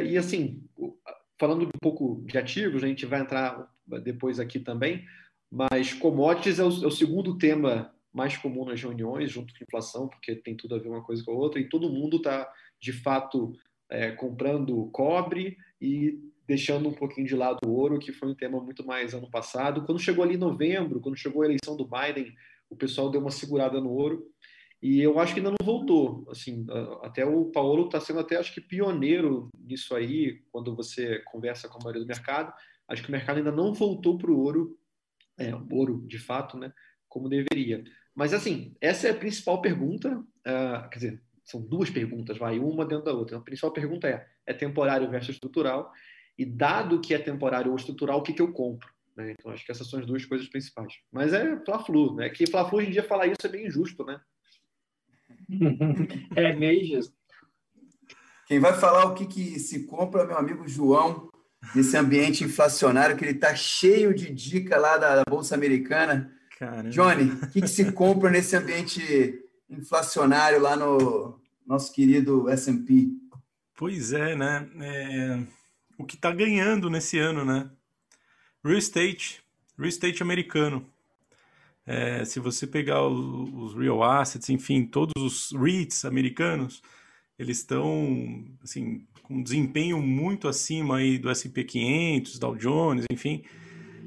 E 0.06 0.18
assim, 0.18 0.64
falando 1.38 1.66
um 1.66 1.80
pouco 1.82 2.24
de 2.26 2.38
ativos, 2.38 2.84
a 2.84 2.88
gente 2.88 3.06
vai 3.06 3.22
entrar 3.22 3.70
depois 4.04 4.40
aqui 4.40 4.60
também, 4.60 5.06
mas 5.52 5.94
commodities 5.94 6.60
é 6.60 6.64
o, 6.64 6.84
é 6.84 6.88
o 6.88 6.92
segundo 6.92 7.38
tema 7.38 7.94
mais 8.14 8.36
comum 8.36 8.66
nas 8.66 8.82
reuniões, 8.82 9.32
junto 9.32 9.54
com 9.54 9.64
inflação, 9.64 10.08
porque 10.08 10.36
tem 10.36 10.56
tudo 10.56 10.76
a 10.76 10.80
ver 10.80 10.90
uma 10.90 11.04
coisa 11.04 11.24
com 11.24 11.32
a 11.32 11.36
outra, 11.36 11.60
e 11.60 11.70
todo 11.70 11.90
mundo 11.90 12.18
está, 12.18 12.52
de 12.82 12.92
fato, 12.92 13.54
é, 13.90 14.12
comprando 14.12 14.90
cobre 14.92 15.58
e 15.80 16.20
deixando 16.48 16.90
um 16.90 16.94
pouquinho 16.94 17.28
de 17.28 17.36
lado 17.36 17.60
o 17.66 17.72
ouro, 17.72 18.00
que 18.00 18.14
foi 18.14 18.30
um 18.30 18.36
tema 18.36 18.60
muito 18.60 18.86
mais 18.86 19.14
ano 19.14 19.30
passado. 19.30 19.86
Quando 19.86 20.00
chegou 20.00 20.24
ali 20.24 20.36
em 20.36 20.40
novembro, 20.40 21.02
quando 21.02 21.18
chegou 21.18 21.42
a 21.42 21.46
eleição 21.46 21.76
do 21.76 21.88
Biden, 21.88 22.34
o 22.70 22.76
pessoal 22.76 23.10
deu 23.10 23.20
uma 23.20 23.32
segurada 23.32 23.82
no 23.82 23.92
ouro. 23.92 24.26
E 24.82 25.02
eu 25.02 25.20
acho 25.20 25.34
que 25.34 25.40
ainda 25.40 25.52
não 25.52 25.66
voltou. 25.66 26.26
Assim, 26.30 26.66
até 27.02 27.26
o 27.26 27.46
Paulo 27.46 27.86
está 27.86 28.00
sendo 28.00 28.20
até 28.20 28.38
acho 28.38 28.54
que 28.54 28.62
pioneiro 28.62 29.50
nisso 29.60 29.94
aí, 29.96 30.42
quando 30.52 30.76
você 30.76 31.20
conversa 31.26 31.68
com 31.68 31.80
a 31.80 31.84
maioria 31.84 32.02
do 32.02 32.08
mercado. 32.08 32.54
Acho 32.88 33.04
que 33.04 33.10
o 33.10 33.12
mercado 33.12 33.38
ainda 33.38 33.52
não 33.52 33.74
voltou 33.74 34.18
para 34.18 34.32
o 34.32 34.40
ouro, 34.40 34.78
é, 35.38 35.52
ouro 35.72 36.06
de 36.08 36.18
fato, 36.18 36.58
né, 36.58 36.72
como 37.08 37.30
deveria. 37.30 37.84
Mas 38.16 38.34
assim, 38.34 38.76
essa 38.82 39.08
é 39.08 39.12
a 39.12 39.18
principal 39.18 39.62
pergunta. 39.62 40.18
Uh, 40.18 40.90
quer 40.90 41.00
dizer, 41.00 41.24
são 41.44 41.62
duas 41.62 41.90
perguntas, 41.90 42.38
vai 42.38 42.60
uma 42.60 42.86
dentro 42.86 43.06
da 43.06 43.14
outra. 43.14 43.38
A 43.38 43.42
principal 43.42 43.72
pergunta 43.72 44.08
é: 44.08 44.28
é 44.46 44.54
temporário 44.54 45.10
versus 45.10 45.36
estrutural? 45.36 45.92
E 46.38 46.46
dado 46.46 47.00
que 47.02 47.14
é 47.14 47.20
temporário 47.20 47.72
ou 47.72 47.78
estrutural, 47.78 48.20
o 48.20 48.22
que, 48.22 48.34
que 48.34 48.42
eu 48.42 48.52
compro? 48.52 48.90
Né? 49.16 49.32
Então 49.32 49.52
acho 49.52 49.66
que 49.66 49.72
essas 49.72 49.90
são 49.90 50.00
as 50.00 50.06
duas 50.06 50.26
coisas 50.26 50.48
principais. 50.48 50.94
Mas 51.12 51.34
é 51.34 51.58
Fla-Flu, 51.64 52.16
né? 52.16 52.30
Que 52.30 52.46
Fla-Flu 52.46 52.80
hoje 52.80 52.90
em 52.90 52.92
dia 52.92 53.04
falar 53.04 53.28
isso 53.28 53.46
é 53.46 53.50
bem 53.50 53.66
injusto, 53.66 54.06
né? 54.06 54.20
é 56.36 56.54
meio 56.54 57.00
Quem 58.48 58.60
vai 58.60 58.74
falar 58.74 59.06
o 59.06 59.16
que, 59.16 59.26
que 59.26 59.60
se 59.60 59.86
compra 59.86 60.22
é 60.22 60.28
meu 60.28 60.38
amigo 60.38 60.68
João, 60.68 61.30
nesse 61.76 61.98
ambiente 61.98 62.44
inflacionário, 62.44 63.16
que 63.16 63.24
ele 63.24 63.32
está 63.34 63.56
cheio 63.56 64.14
de 64.14 64.34
dica 64.34 64.78
lá 64.78 64.98
da, 64.98 65.16
da 65.18 65.24
Bolsa 65.28 65.56
Americana. 65.56 66.32
Caramba. 66.58 66.90
Johnny, 66.90 67.32
o 67.32 67.48
que, 67.50 67.62
que 67.62 67.68
se 67.68 67.92
compra 67.92 68.30
nesse 68.30 68.56
ambiente 68.56 69.44
inflacionário 69.70 70.60
lá 70.60 70.76
no 70.76 71.40
nosso 71.66 71.94
querido 71.94 72.50
S&P? 72.50 73.10
Pois 73.76 74.14
é, 74.14 74.36
né? 74.36 74.68
É... 74.80 75.40
O 75.98 76.06
que 76.06 76.16
está 76.16 76.32
ganhando 76.32 76.90
nesse 76.90 77.18
ano, 77.18 77.44
né? 77.44 77.70
Real 78.64 78.78
estate, 78.78 79.44
real 79.78 79.90
estate 79.90 80.22
americano. 80.22 80.86
É, 81.86 82.26
se 82.26 82.40
você 82.40 82.68
pegar 82.68 83.02
os, 83.08 83.74
os, 83.74 83.74
real 83.74 84.04
assets, 84.04 84.50
enfim, 84.50 84.86
todos 84.86 85.14
os 85.16 85.52
REITs 85.58 86.04
americanos, 86.04 86.84
eles 87.40 87.60
estão 87.60 88.46
assim, 88.62 89.07
com 89.28 89.42
desempenho 89.42 90.02
muito 90.02 90.48
acima 90.48 90.98
aí 90.98 91.18
do 91.18 91.30
S&P 91.30 91.64
500, 91.64 92.40
Dow 92.40 92.56
Jones, 92.56 93.06
enfim, 93.12 93.44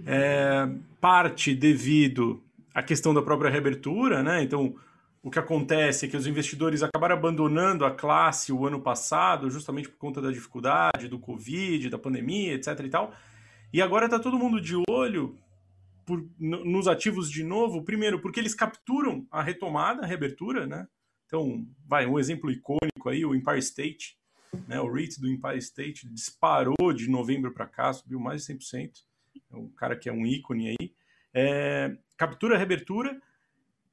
é, 0.06 0.66
parte 0.98 1.54
devido 1.54 2.42
à 2.74 2.82
questão 2.82 3.12
da 3.12 3.20
própria 3.20 3.50
reabertura, 3.50 4.22
né? 4.22 4.42
Então, 4.42 4.74
o 5.22 5.30
que 5.30 5.38
acontece 5.38 6.06
é 6.06 6.08
que 6.08 6.16
os 6.16 6.26
investidores 6.26 6.82
acabaram 6.82 7.14
abandonando 7.14 7.84
a 7.84 7.90
classe 7.90 8.50
o 8.50 8.66
ano 8.66 8.80
passado, 8.80 9.50
justamente 9.50 9.90
por 9.90 9.98
conta 9.98 10.22
da 10.22 10.30
dificuldade, 10.30 11.08
do 11.08 11.18
Covid, 11.18 11.90
da 11.90 11.98
pandemia, 11.98 12.54
etc 12.54 12.80
e 12.80 12.88
tal. 12.88 13.12
E 13.70 13.82
agora 13.82 14.06
está 14.06 14.18
todo 14.18 14.38
mundo 14.38 14.58
de 14.58 14.74
olho 14.88 15.36
por, 16.06 16.26
nos 16.38 16.88
ativos 16.88 17.30
de 17.30 17.44
novo, 17.44 17.82
primeiro, 17.82 18.20
porque 18.20 18.40
eles 18.40 18.54
capturam 18.54 19.26
a 19.30 19.42
retomada, 19.42 20.02
a 20.02 20.06
reabertura, 20.06 20.66
né? 20.66 20.88
Então, 21.26 21.66
vai, 21.86 22.06
um 22.06 22.18
exemplo 22.18 22.50
icônico 22.50 23.08
aí, 23.08 23.24
o 23.24 23.34
Empire 23.34 23.58
State, 23.58 24.18
né? 24.66 24.80
O 24.80 24.90
REIT 24.90 25.20
do 25.20 25.28
Empire 25.28 25.58
State 25.58 26.08
disparou 26.08 26.92
de 26.94 27.08
novembro 27.08 27.52
para 27.52 27.66
cá, 27.66 27.92
subiu 27.92 28.20
mais 28.20 28.44
de 28.44 28.54
100%. 28.54 29.04
É 29.52 29.56
um 29.56 29.68
cara 29.68 29.96
que 29.96 30.08
é 30.08 30.12
um 30.12 30.26
ícone 30.26 30.68
aí. 30.68 30.92
É, 31.32 31.96
captura 32.16 32.54
a 32.54 32.58
reabertura 32.58 33.20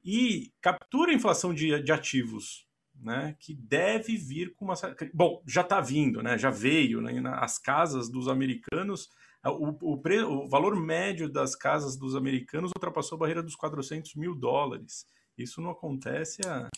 e 0.04 0.52
captura 0.60 1.12
a 1.12 1.14
inflação 1.14 1.54
de, 1.54 1.80
de 1.82 1.92
ativos, 1.92 2.66
né, 3.00 3.36
que 3.38 3.54
deve 3.54 4.16
vir 4.16 4.54
com 4.54 4.64
uma. 4.64 4.74
Bom, 5.14 5.42
já 5.46 5.60
está 5.60 5.80
vindo, 5.80 6.22
né, 6.22 6.36
já 6.36 6.50
veio. 6.50 7.00
Né, 7.00 7.12
as 7.36 7.58
casas 7.58 8.08
dos 8.08 8.28
americanos 8.28 9.08
o, 9.44 9.92
o, 9.92 9.98
pre, 9.98 10.22
o 10.22 10.48
valor 10.48 10.74
médio 10.76 11.28
das 11.28 11.54
casas 11.54 11.96
dos 11.96 12.16
americanos 12.16 12.72
ultrapassou 12.74 13.16
a 13.16 13.20
barreira 13.20 13.42
dos 13.42 13.54
400 13.54 14.14
mil 14.16 14.34
dólares. 14.34 15.06
Isso 15.36 15.60
não 15.60 15.70
acontece 15.70 16.40
há 16.46 16.68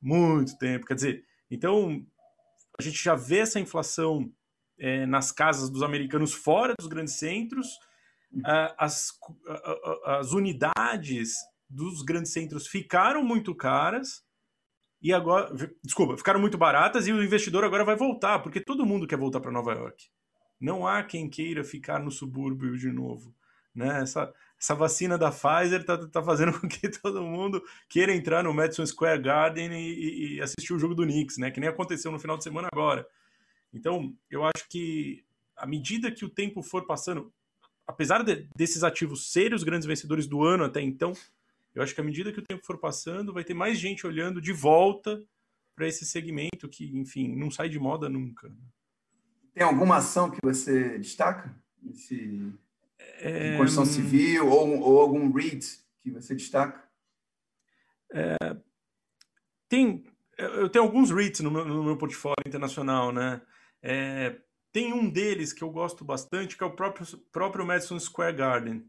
muito 0.00 0.56
tempo. 0.58 0.86
Quer 0.86 0.94
dizer, 0.94 1.24
então 1.50 2.06
a 2.80 2.82
gente 2.82 3.02
já 3.02 3.14
vê 3.14 3.40
essa 3.40 3.60
inflação 3.60 4.32
é, 4.78 5.04
nas 5.04 5.30
casas 5.30 5.68
dos 5.68 5.82
americanos 5.82 6.32
fora 6.32 6.74
dos 6.78 6.88
grandes 6.88 7.18
centros. 7.18 7.68
As, 8.78 9.08
as 10.06 10.32
unidades 10.32 11.34
dos 11.68 12.02
grandes 12.02 12.32
centros 12.32 12.66
ficaram 12.66 13.24
muito 13.24 13.54
caras 13.54 14.24
e 15.02 15.12
agora, 15.12 15.52
desculpa, 15.82 16.16
ficaram 16.16 16.40
muito 16.40 16.56
baratas 16.56 17.06
e 17.06 17.12
o 17.12 17.22
investidor 17.22 17.64
agora 17.64 17.84
vai 17.84 17.96
voltar, 17.96 18.38
porque 18.38 18.60
todo 18.60 18.86
mundo 18.86 19.06
quer 19.06 19.18
voltar 19.18 19.40
para 19.40 19.50
Nova 19.50 19.72
York. 19.72 20.04
Não 20.60 20.86
há 20.86 21.02
quem 21.02 21.28
queira 21.28 21.64
ficar 21.64 21.98
no 21.98 22.10
subúrbio 22.10 22.76
de 22.78 22.90
novo. 22.90 23.34
Né? 23.74 24.02
Essa, 24.02 24.32
essa 24.60 24.74
vacina 24.74 25.16
da 25.16 25.30
Pfizer 25.30 25.80
está 25.80 25.96
tá 26.06 26.22
fazendo 26.22 26.52
com 26.60 26.68
que 26.68 26.88
todo 26.88 27.22
mundo 27.22 27.62
queira 27.88 28.14
entrar 28.14 28.44
no 28.44 28.52
Madison 28.52 28.84
Square 28.84 29.22
Garden 29.22 29.72
e, 29.72 30.36
e, 30.36 30.40
assistir 30.42 30.74
o 30.74 30.78
jogo 30.78 30.94
do 30.94 31.04
Knicks, 31.04 31.38
né? 31.38 31.50
que 31.50 31.58
nem 31.58 31.68
aconteceu 31.68 32.12
no 32.12 32.18
final 32.18 32.36
de 32.36 32.44
semana 32.44 32.68
agora. 32.70 33.06
Então, 33.72 34.14
eu 34.30 34.44
acho 34.44 34.68
que 34.68 35.24
à 35.56 35.66
medida 35.66 36.10
que 36.10 36.24
o 36.24 36.28
tempo 36.28 36.62
for 36.62 36.86
passando, 36.86 37.32
apesar 37.86 38.22
de, 38.22 38.46
desses 38.54 38.84
ativos 38.84 39.32
serem 39.32 39.54
os 39.54 39.64
grandes 39.64 39.86
vencedores 39.86 40.26
do 40.26 40.44
ano 40.44 40.64
até 40.64 40.82
então, 40.82 41.14
eu 41.74 41.82
acho 41.82 41.94
que 41.94 42.00
à 42.00 42.04
medida 42.04 42.32
que 42.32 42.40
o 42.40 42.44
tempo 42.44 42.64
for 42.66 42.78
passando, 42.78 43.32
vai 43.32 43.44
ter 43.44 43.54
mais 43.54 43.78
gente 43.78 44.06
olhando 44.06 44.40
de 44.40 44.52
volta 44.52 45.22
para 45.74 45.86
esse 45.86 46.04
segmento 46.04 46.68
que, 46.68 46.84
enfim, 46.98 47.34
não 47.34 47.50
sai 47.50 47.68
de 47.68 47.78
moda 47.78 48.08
nunca. 48.08 48.52
Tem 49.54 49.62
alguma 49.62 49.96
ação 49.96 50.30
que 50.30 50.38
você 50.42 50.98
destaca? 50.98 51.54
Esse, 51.88 52.52
é... 53.20 53.56
construção 53.56 53.84
civil 53.84 54.48
ou, 54.48 54.80
ou 54.80 55.00
algum 55.00 55.30
REIT 55.32 55.80
que 56.00 56.10
você 56.10 56.34
destaca? 56.34 56.82
É... 58.12 58.36
Tem, 59.68 60.04
eu 60.36 60.68
tenho 60.68 60.84
alguns 60.84 61.10
REITs 61.10 61.40
no 61.40 61.50
meu, 61.50 61.64
no 61.64 61.84
meu 61.84 61.96
portfólio 61.96 62.42
internacional, 62.46 63.12
né? 63.12 63.40
É, 63.82 64.36
tem 64.72 64.92
um 64.92 65.08
deles 65.08 65.52
que 65.52 65.62
eu 65.62 65.70
gosto 65.70 66.04
bastante, 66.04 66.56
que 66.56 66.62
é 66.62 66.66
o 66.66 66.74
próprio, 66.74 67.06
próprio 67.32 67.64
Madison 67.64 67.98
Square 67.98 68.36
Garden, 68.36 68.84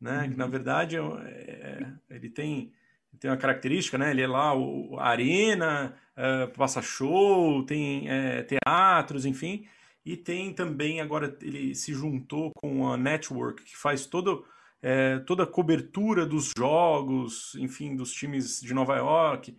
né? 0.00 0.22
Uhum. 0.22 0.30
Que 0.30 0.36
na 0.36 0.46
verdade 0.46 0.96
é, 0.96 1.00
é, 1.00 1.92
ele 2.08 2.30
tem 2.30 2.72
tem 3.18 3.30
uma 3.30 3.36
característica, 3.36 3.96
né? 3.96 4.10
Ele 4.10 4.22
é 4.22 4.26
lá 4.26 4.54
o, 4.54 4.98
a 4.98 5.08
arena, 5.08 5.94
uh, 6.16 6.52
passa 6.52 6.82
show, 6.82 7.64
tem 7.64 8.08
é, 8.10 8.42
teatros, 8.42 9.24
enfim. 9.24 9.66
E 10.06 10.16
tem 10.16 10.54
também, 10.54 11.00
agora 11.00 11.36
ele 11.42 11.74
se 11.74 11.92
juntou 11.92 12.52
com 12.54 12.88
a 12.88 12.96
Network, 12.96 13.64
que 13.64 13.76
faz 13.76 14.06
todo, 14.06 14.46
é, 14.80 15.18
toda 15.18 15.42
a 15.42 15.46
cobertura 15.46 16.24
dos 16.24 16.52
jogos, 16.56 17.56
enfim, 17.56 17.96
dos 17.96 18.12
times 18.12 18.60
de 18.60 18.72
Nova 18.72 18.94
York. 18.94 19.56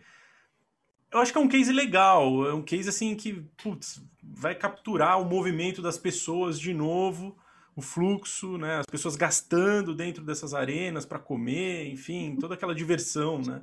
Eu 1.11 1.19
acho 1.19 1.33
que 1.33 1.37
é 1.37 1.41
um 1.41 1.49
case 1.49 1.73
legal, 1.73 2.47
é 2.47 2.53
um 2.53 2.61
case 2.61 2.87
assim 2.87 3.13
que 3.13 3.45
putz, 3.61 4.01
vai 4.23 4.55
capturar 4.55 5.21
o 5.21 5.25
movimento 5.25 5.81
das 5.81 5.97
pessoas 5.97 6.57
de 6.57 6.73
novo, 6.73 7.37
o 7.75 7.81
fluxo, 7.81 8.57
né, 8.57 8.77
as 8.77 8.85
pessoas 8.85 9.17
gastando 9.17 9.93
dentro 9.93 10.23
dessas 10.23 10.53
arenas 10.53 11.05
para 11.05 11.19
comer, 11.19 11.91
enfim, 11.91 12.37
toda 12.39 12.53
aquela 12.53 12.73
diversão, 12.73 13.41
né? 13.41 13.61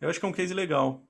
Eu 0.00 0.08
acho 0.08 0.20
que 0.20 0.26
é 0.26 0.28
um 0.28 0.32
case 0.32 0.54
legal. 0.54 1.02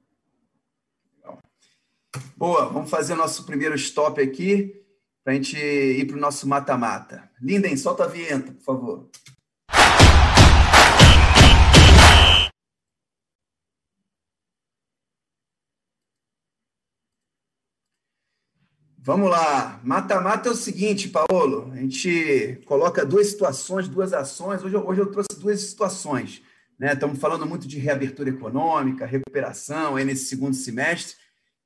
Boa, 2.34 2.64
vamos 2.70 2.88
fazer 2.88 3.14
nosso 3.14 3.44
primeiro 3.44 3.74
stop 3.74 4.18
aqui 4.18 4.81
para 5.24 5.32
a 5.32 5.36
gente 5.36 5.56
ir 5.56 6.06
para 6.06 6.16
o 6.16 6.20
nosso 6.20 6.48
mata-mata. 6.48 7.30
Linden, 7.40 7.76
solta 7.76 8.04
a 8.04 8.08
vinheta, 8.08 8.52
por 8.52 8.62
favor. 8.62 9.10
Vamos 19.04 19.30
lá. 19.30 19.80
Mata-mata 19.82 20.48
é 20.48 20.52
o 20.52 20.54
seguinte, 20.54 21.08
Paulo. 21.08 21.72
A 21.72 21.76
gente 21.76 22.60
coloca 22.66 23.04
duas 23.04 23.26
situações, 23.26 23.88
duas 23.88 24.12
ações. 24.12 24.62
Hoje, 24.62 24.76
hoje 24.76 25.00
eu 25.00 25.10
trouxe 25.10 25.40
duas 25.40 25.60
situações. 25.60 26.40
Né? 26.78 26.92
Estamos 26.92 27.18
falando 27.18 27.44
muito 27.44 27.66
de 27.66 27.78
reabertura 27.78 28.30
econômica, 28.30 29.04
recuperação 29.04 29.96
aí 29.96 30.04
nesse 30.04 30.26
segundo 30.26 30.54
semestre. 30.54 31.16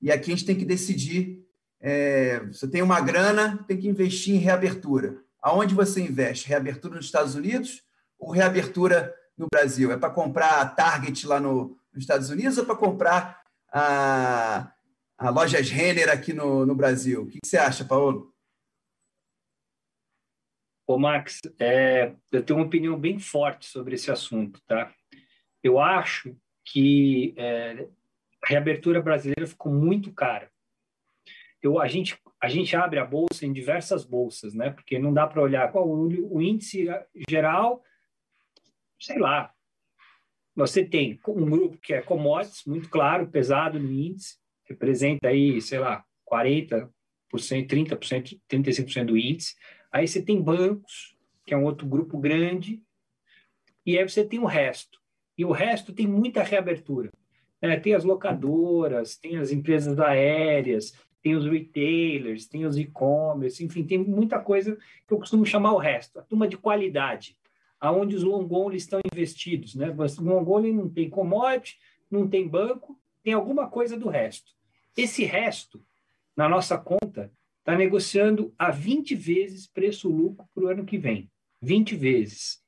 E 0.00 0.10
aqui 0.10 0.32
a 0.32 0.34
gente 0.34 0.46
tem 0.46 0.56
que 0.56 0.64
decidir 0.64 1.45
é, 1.80 2.40
você 2.46 2.68
tem 2.68 2.82
uma 2.82 3.00
grana, 3.00 3.62
tem 3.66 3.78
que 3.78 3.88
investir 3.88 4.34
em 4.34 4.38
reabertura. 4.38 5.22
Aonde 5.40 5.74
você 5.74 6.00
investe? 6.00 6.48
Reabertura 6.48 6.96
nos 6.96 7.04
Estados 7.04 7.34
Unidos 7.34 7.82
ou 8.18 8.30
reabertura 8.30 9.14
no 9.36 9.46
Brasil? 9.52 9.92
É 9.92 9.96
para 9.96 10.10
comprar 10.10 10.60
a 10.60 10.66
Target 10.66 11.26
lá 11.26 11.38
no, 11.38 11.78
nos 11.92 12.02
Estados 12.02 12.30
Unidos 12.30 12.58
ou 12.58 12.64
para 12.64 12.76
comprar 12.76 13.42
a, 13.72 14.72
a 15.18 15.30
lojas 15.30 15.70
Renner 15.70 16.10
aqui 16.10 16.32
no, 16.32 16.66
no 16.66 16.74
Brasil? 16.74 17.22
O 17.22 17.26
que, 17.26 17.38
que 17.42 17.48
você 17.48 17.58
acha, 17.58 17.84
Paulo? 17.84 18.34
Ô, 20.86 20.98
Max, 20.98 21.40
é, 21.58 22.14
eu 22.30 22.42
tenho 22.44 22.60
uma 22.60 22.66
opinião 22.66 22.98
bem 22.98 23.18
forte 23.18 23.66
sobre 23.66 23.96
esse 23.96 24.10
assunto, 24.10 24.60
tá? 24.66 24.92
Eu 25.62 25.80
acho 25.80 26.36
que 26.64 27.34
é, 27.36 27.88
a 28.42 28.48
reabertura 28.48 29.02
brasileira 29.02 29.46
ficou 29.46 29.72
muito 29.72 30.12
cara 30.12 30.50
eu, 31.66 31.81
a, 31.81 31.88
gente, 31.88 32.18
a 32.40 32.48
gente 32.48 32.74
abre 32.76 32.98
a 32.98 33.05
bolsa 33.05 33.44
em 33.44 33.52
diversas 33.52 34.05
bolsas, 34.05 34.55
né? 34.55 34.70
Porque 34.70 34.98
não 34.98 35.12
dá 35.12 35.26
para 35.26 35.42
olhar 35.42 35.70
qual 35.72 35.88
o, 35.88 36.37
o 36.37 36.40
índice 36.40 36.87
geral, 37.29 37.83
sei 38.98 39.18
lá. 39.18 39.52
Você 40.55 40.85
tem 40.85 41.20
um 41.29 41.50
grupo 41.50 41.76
que 41.79 41.92
é 41.92 42.00
commodities, 42.00 42.64
muito 42.64 42.88
claro, 42.88 43.29
pesado 43.29 43.79
no 43.79 43.92
índice, 43.92 44.38
representa 44.64 45.29
aí, 45.29 45.61
sei 45.61 45.79
lá, 45.79 46.05
40%, 46.31 46.88
30%, 47.35 48.40
35% 48.48 49.05
do 49.05 49.18
índice. 49.18 49.55
Aí 49.92 50.09
você 50.09 50.22
tem 50.22 50.40
bancos, 50.40 51.16
que 51.44 51.52
é 51.52 51.57
um 51.57 51.64
outro 51.64 51.87
grupo 51.87 52.18
grande, 52.18 52.83
e 53.85 53.98
aí 53.98 54.09
você 54.09 54.24
tem 54.24 54.38
o 54.38 54.46
resto. 54.46 54.98
E 55.37 55.44
o 55.44 55.52
resto 55.52 55.92
tem 55.92 56.07
muita 56.07 56.42
reabertura. 56.42 57.11
É, 57.61 57.79
tem 57.79 57.94
as 57.94 58.05
locadoras, 58.05 59.16
tem 59.16 59.37
as 59.37 59.50
empresas 59.50 59.98
aéreas, 59.98 60.92
tem 61.26 61.34
os 61.34 61.44
retailers, 61.44 62.46
tem 62.46 62.64
os 62.64 62.78
e-commerce, 62.78 63.64
enfim, 63.64 63.82
tem 63.82 63.98
muita 63.98 64.38
coisa 64.38 64.78
que 65.08 65.12
eu 65.12 65.18
costumo 65.18 65.44
chamar 65.44 65.72
o 65.72 65.76
resto, 65.76 66.20
a 66.20 66.22
turma 66.22 66.46
de 66.46 66.56
qualidade, 66.56 67.36
aonde 67.80 68.14
os 68.14 68.22
long 68.22 68.46
only 68.48 68.76
estão 68.76 69.00
investidos, 69.12 69.74
né? 69.74 69.90
O 69.90 70.22
long 70.22 70.48
only 70.48 70.72
não 70.72 70.88
tem 70.88 71.10
commodity, 71.10 71.80
não 72.08 72.28
tem 72.28 72.46
banco, 72.46 72.96
tem 73.24 73.32
alguma 73.32 73.68
coisa 73.68 73.96
do 73.96 74.08
resto. 74.08 74.52
Esse 74.96 75.24
resto, 75.24 75.82
na 76.36 76.48
nossa 76.48 76.78
conta, 76.78 77.32
está 77.58 77.76
negociando 77.76 78.54
a 78.56 78.70
20 78.70 79.16
vezes 79.16 79.66
preço-lucro 79.66 80.46
para 80.54 80.64
o 80.64 80.68
ano 80.68 80.84
que 80.84 80.96
vem. 80.96 81.28
20 81.60 81.96
vezes, 81.96 82.62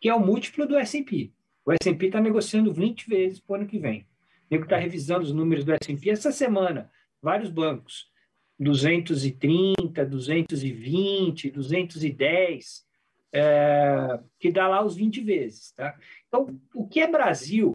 que 0.00 0.08
é 0.08 0.14
o 0.14 0.24
múltiplo 0.24 0.68
do 0.68 0.76
S&P. 0.76 1.32
O 1.66 1.72
S&P 1.72 2.06
está 2.06 2.20
negociando 2.20 2.72
20 2.72 3.08
vezes 3.08 3.40
para 3.40 3.54
o 3.54 3.56
ano 3.56 3.66
que 3.66 3.80
vem. 3.80 4.06
O 4.52 4.54
está 4.54 4.76
revisando 4.76 5.24
os 5.24 5.32
números 5.32 5.64
do 5.64 5.72
S&P 5.72 6.10
essa 6.10 6.30
semana 6.30 6.88
vários 7.24 7.50
bancos, 7.50 8.06
230, 8.58 10.04
220, 10.04 11.50
210, 11.50 12.84
é, 13.32 14.20
que 14.38 14.52
dá 14.52 14.68
lá 14.68 14.84
os 14.84 14.94
20 14.94 15.22
vezes. 15.22 15.72
Tá? 15.72 15.98
Então, 16.28 16.60
o 16.74 16.86
que 16.86 17.00
é 17.00 17.10
Brasil 17.10 17.72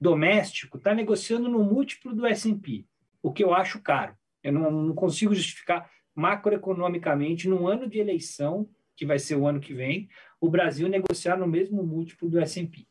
doméstico 0.00 0.78
está 0.78 0.94
negociando 0.94 1.48
no 1.48 1.62
múltiplo 1.62 2.14
do 2.14 2.24
S&P, 2.24 2.86
o 3.20 3.32
que 3.32 3.44
eu 3.44 3.52
acho 3.52 3.82
caro. 3.82 4.14
Eu 4.42 4.52
não, 4.52 4.70
não 4.70 4.94
consigo 4.94 5.34
justificar 5.34 5.90
macroeconomicamente, 6.14 7.48
num 7.48 7.66
ano 7.66 7.88
de 7.88 7.98
eleição, 7.98 8.68
que 8.96 9.04
vai 9.04 9.18
ser 9.18 9.34
o 9.34 9.46
ano 9.46 9.60
que 9.60 9.74
vem, 9.74 10.08
o 10.40 10.48
Brasil 10.48 10.88
negociar 10.88 11.36
no 11.36 11.46
mesmo 11.46 11.82
múltiplo 11.82 12.28
do 12.28 12.38
S&P. 12.38 12.86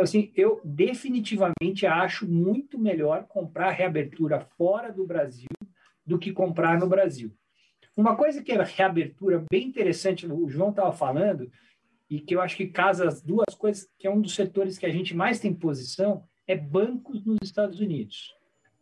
Então, 0.00 0.04
assim, 0.04 0.32
eu 0.34 0.62
definitivamente 0.64 1.86
acho 1.86 2.26
muito 2.26 2.78
melhor 2.78 3.26
comprar 3.28 3.70
reabertura 3.70 4.40
fora 4.40 4.90
do 4.90 5.06
Brasil 5.06 5.50
do 6.06 6.18
que 6.18 6.32
comprar 6.32 6.80
no 6.80 6.88
Brasil. 6.88 7.30
Uma 7.94 8.16
coisa 8.16 8.42
que 8.42 8.50
é 8.50 8.62
reabertura 8.62 9.44
bem 9.50 9.66
interessante, 9.66 10.26
o 10.26 10.48
João 10.48 10.70
estava 10.70 10.90
falando, 10.90 11.52
e 12.08 12.18
que 12.18 12.34
eu 12.34 12.40
acho 12.40 12.56
que 12.56 12.68
casa 12.68 13.06
as 13.06 13.20
duas 13.20 13.54
coisas, 13.54 13.90
que 13.98 14.06
é 14.06 14.10
um 14.10 14.22
dos 14.22 14.34
setores 14.34 14.78
que 14.78 14.86
a 14.86 14.90
gente 14.90 15.14
mais 15.14 15.38
tem 15.38 15.52
posição, 15.52 16.24
é 16.46 16.56
bancos 16.56 17.22
nos 17.22 17.36
Estados 17.42 17.78
Unidos. 17.78 18.34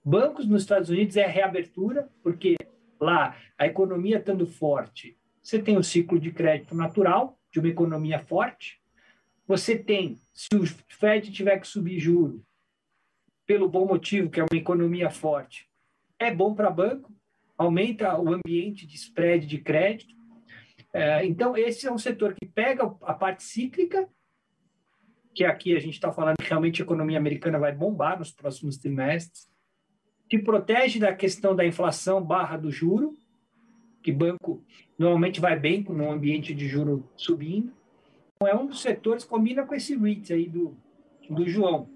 Bancos 0.05 0.47
nos 0.47 0.63
Estados 0.63 0.89
Unidos 0.89 1.17
é 1.17 1.27
reabertura, 1.27 2.09
porque 2.23 2.55
lá 3.01 3.35
a 3.59 3.67
economia 3.67 4.19
estando 4.19 4.47
forte, 4.47 5.19
você 5.43 5.59
tem 5.59 5.77
o 5.77 5.83
ciclo 5.83 6.21
de 6.21 6.31
crédito 6.31 6.77
natural 6.77 7.37
de 7.51 7.59
uma 7.59 7.69
economia 7.69 8.21
forte, 8.21 8.81
você 9.49 9.79
tem, 9.79 10.21
se 10.35 10.55
o 10.55 10.67
Fed 10.67 11.33
tiver 11.33 11.59
que 11.59 11.67
subir 11.67 11.99
juro, 11.99 12.45
pelo 13.47 13.67
bom 13.67 13.87
motivo, 13.87 14.29
que 14.29 14.39
é 14.39 14.43
uma 14.43 14.59
economia 14.59 15.09
forte, 15.09 15.67
é 16.19 16.33
bom 16.33 16.55
para 16.55 16.71
banco, 16.71 17.11
aumenta 17.57 18.21
o 18.21 18.31
ambiente 18.31 18.87
de 18.87 18.95
spread 18.97 19.47
de 19.47 19.57
crédito. 19.57 20.15
É, 20.93 21.25
então, 21.25 21.57
esse 21.57 21.87
é 21.87 21.93
um 21.93 21.97
setor 21.97 22.35
que 22.35 22.45
pega 22.47 22.85
a 23.03 23.15
parte 23.15 23.43
cíclica, 23.43 24.07
que 25.35 25.45
aqui 25.45 25.75
a 25.75 25.81
gente 25.81 25.95
está 25.95 26.13
falando 26.13 26.37
que 26.37 26.49
realmente 26.49 26.83
a 26.83 26.85
economia 26.85 27.17
americana 27.17 27.59
vai 27.59 27.73
bombar 27.75 28.19
nos 28.19 28.31
próximos 28.31 28.77
trimestres, 28.77 29.49
que 30.29 30.39
protege 30.39 30.99
da 30.99 31.15
questão 31.15 31.57
da 31.57 31.65
inflação 31.65 32.23
barra 32.23 32.59
do 32.59 32.71
juro, 32.71 33.17
que 34.03 34.13
banco 34.13 34.63
normalmente 34.99 35.41
vai 35.41 35.59
bem 35.59 35.83
com 35.83 35.95
um 35.95 36.13
ambiente 36.13 36.55
de 36.55 36.69
juro 36.69 37.11
subindo, 37.17 37.78
é 38.47 38.55
um 38.55 38.67
dos 38.67 38.81
setores 38.81 39.25
combina 39.25 39.67
com 39.67 39.75
esse 39.75 39.97
REIT 39.97 40.33
aí 40.33 40.49
do, 40.49 40.77
do 41.29 41.49
João. 41.49 41.89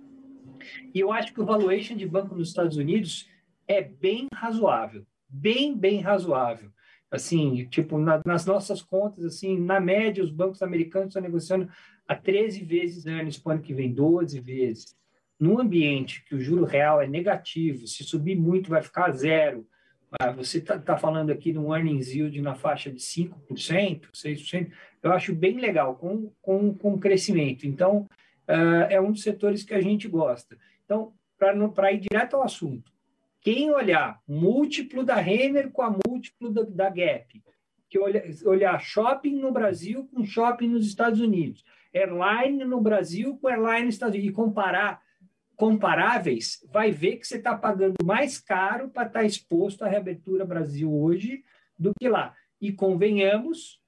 E 0.95 1.01
eu 1.01 1.13
acho 1.13 1.33
que 1.33 1.41
o 1.41 1.45
valuation 1.45 1.97
de 1.97 2.07
banco 2.07 2.35
nos 2.35 2.49
Estados 2.49 2.77
Unidos 2.77 3.29
é 3.67 3.83
bem 3.83 4.27
razoável, 4.35 5.07
bem, 5.29 5.77
bem 5.77 6.01
razoável. 6.01 6.71
Assim, 7.11 7.67
tipo, 7.67 7.99
na, 7.99 8.21
nas 8.25 8.47
nossas 8.47 8.81
contas, 8.81 9.25
assim, 9.25 9.59
na 9.59 9.79
média, 9.79 10.25
os 10.25 10.31
bancos 10.31 10.63
americanos 10.63 11.09
estão 11.09 11.23
negociando 11.23 11.69
a 12.09 12.15
13 12.15 12.65
vezes 12.65 13.07
anos 13.07 13.39
para 13.39 13.51
o 13.51 13.53
ano 13.55 13.63
que 13.63 13.75
vem, 13.75 13.93
12 13.93 14.41
vezes. 14.41 14.97
Num 15.39 15.59
ambiente 15.59 16.25
que 16.25 16.35
o 16.35 16.41
juro 16.41 16.65
real 16.65 17.03
é 17.03 17.07
negativo, 17.07 17.87
se 17.87 18.03
subir 18.05 18.37
muito 18.37 18.71
vai 18.71 18.83
ficar 18.83 19.11
zero, 19.13 19.67
ah, 20.21 20.31
você 20.31 20.59
está 20.59 20.79
tá 20.79 20.97
falando 20.97 21.31
aqui 21.31 21.53
de 21.53 21.59
um 21.59 21.75
earnings 21.75 22.13
yield 22.13 22.41
na 22.43 22.55
faixa 22.55 22.91
de 22.91 23.01
5%, 23.01 24.11
6%, 24.15 24.71
eu 25.03 25.13
acho 25.13 25.35
bem 25.35 25.59
legal, 25.59 25.97
com, 25.97 26.31
com, 26.41 26.75
com 26.75 26.99
crescimento. 26.99 27.67
Então, 27.67 28.09
uh, 28.49 28.87
é 28.89 29.01
um 29.01 29.13
dos 29.13 29.23
setores 29.23 29.65
que 29.65 29.75
a 29.75 29.81
gente 29.81 30.07
gosta. 30.09 30.57
Então, 30.85 31.13
para 31.75 31.93
ir 31.93 31.99
direto 31.99 32.37
ao 32.37 32.45
assunto, 32.45 32.93
quem 33.41 33.73
olhar 33.73 34.21
múltiplo 34.27 35.03
da 35.03 35.17
Renner 35.17 35.71
com 35.71 35.83
a 35.83 35.97
múltiplo 36.07 36.51
da, 36.51 36.63
da 36.63 36.89
Gap, 36.89 37.43
que 37.89 37.99
olha, 37.99 38.25
olhar 38.45 38.81
shopping 38.81 39.37
no 39.37 39.51
Brasil 39.51 40.09
com 40.15 40.25
shopping 40.25 40.69
nos 40.69 40.87
Estados 40.87 41.21
Unidos, 41.21 41.65
airline 41.93 42.65
no 42.65 42.81
Brasil 42.81 43.37
com 43.39 43.49
airline 43.49 43.87
nos 43.87 43.97
Estados 43.97 44.15
Unidos, 44.15 44.33
e 44.33 44.35
comparar 44.35 45.03
comparáveis, 45.57 46.65
vai 46.73 46.91
ver 46.91 47.17
que 47.17 47.27
você 47.27 47.37
está 47.37 47.57
pagando 47.57 47.95
mais 48.05 48.41
caro 48.41 48.89
para 48.89 49.07
estar 49.07 49.21
tá 49.21 49.27
exposto 49.27 49.85
à 49.85 49.89
reabertura 49.89 50.45
Brasil 50.45 50.93
hoje 50.93 51.45
do 51.79 51.93
que 52.01 52.09
lá. 52.09 52.35
E 52.61 52.73
convenhamos, 52.73 53.82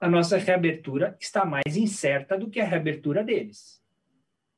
a 0.00 0.08
nossa 0.08 0.38
reabertura 0.38 1.14
está 1.20 1.44
mais 1.44 1.76
incerta 1.76 2.36
do 2.36 2.48
que 2.48 2.58
a 2.58 2.64
reabertura 2.64 3.22
deles. 3.22 3.78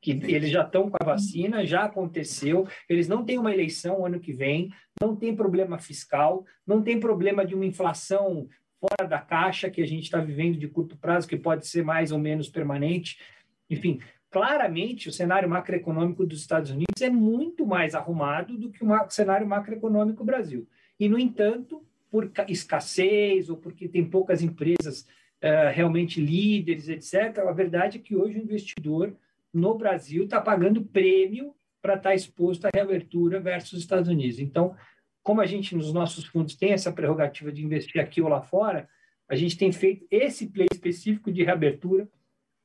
que 0.00 0.10
eles 0.10 0.50
já 0.50 0.62
estão 0.62 0.90
com 0.90 0.96
a 1.00 1.04
vacina, 1.04 1.64
já 1.64 1.84
aconteceu, 1.84 2.66
eles 2.88 3.06
não 3.06 3.24
têm 3.24 3.38
uma 3.38 3.52
eleição 3.52 4.04
ano 4.04 4.18
que 4.18 4.32
vem, 4.32 4.72
não 5.00 5.14
tem 5.14 5.34
problema 5.34 5.78
fiscal, 5.78 6.44
não 6.66 6.82
tem 6.82 6.98
problema 6.98 7.46
de 7.46 7.54
uma 7.54 7.64
inflação 7.64 8.48
fora 8.80 9.08
da 9.08 9.20
caixa 9.20 9.70
que 9.70 9.80
a 9.80 9.86
gente 9.86 10.02
está 10.02 10.18
vivendo 10.18 10.58
de 10.58 10.66
curto 10.66 10.96
prazo, 10.96 11.28
que 11.28 11.36
pode 11.36 11.68
ser 11.68 11.84
mais 11.84 12.10
ou 12.10 12.18
menos 12.18 12.48
permanente. 12.48 13.16
Enfim, 13.70 14.00
claramente 14.28 15.08
o 15.08 15.12
cenário 15.12 15.48
macroeconômico 15.48 16.26
dos 16.26 16.40
Estados 16.40 16.72
Unidos 16.72 17.00
é 17.00 17.08
muito 17.08 17.64
mais 17.64 17.94
arrumado 17.94 18.58
do 18.58 18.72
que 18.72 18.84
o 18.84 19.08
cenário 19.10 19.46
macroeconômico 19.46 20.18
do 20.18 20.26
Brasil. 20.26 20.66
E, 20.98 21.08
no 21.08 21.16
entanto, 21.16 21.86
por 22.10 22.28
escassez 22.48 23.48
ou 23.48 23.56
porque 23.56 23.88
tem 23.88 24.04
poucas 24.04 24.42
empresas 24.42 25.06
uh, 25.42 25.72
realmente 25.72 26.20
líderes, 26.20 26.88
etc., 26.88 27.38
a 27.40 27.52
verdade 27.52 27.98
é 27.98 28.00
que 28.00 28.14
hoje 28.14 28.38
o 28.38 28.42
investidor 28.42 29.14
no 29.52 29.76
Brasil 29.76 30.24
está 30.24 30.40
pagando 30.40 30.84
prêmio 30.84 31.54
para 31.80 31.94
estar 31.94 32.10
tá 32.10 32.14
exposto 32.14 32.66
à 32.66 32.70
reabertura 32.72 33.40
versus 33.40 33.80
Estados 33.80 34.08
Unidos. 34.08 34.38
Então, 34.38 34.74
como 35.22 35.40
a 35.40 35.46
gente, 35.46 35.76
nos 35.76 35.92
nossos 35.92 36.24
fundos, 36.24 36.54
tem 36.54 36.72
essa 36.72 36.92
prerrogativa 36.92 37.52
de 37.52 37.64
investir 37.64 38.00
aqui 38.00 38.22
ou 38.22 38.28
lá 38.28 38.40
fora, 38.40 38.88
a 39.28 39.36
gente 39.36 39.56
tem 39.56 39.72
feito 39.72 40.06
esse 40.10 40.46
play 40.46 40.68
específico 40.72 41.30
de 41.32 41.42
reabertura 41.42 42.08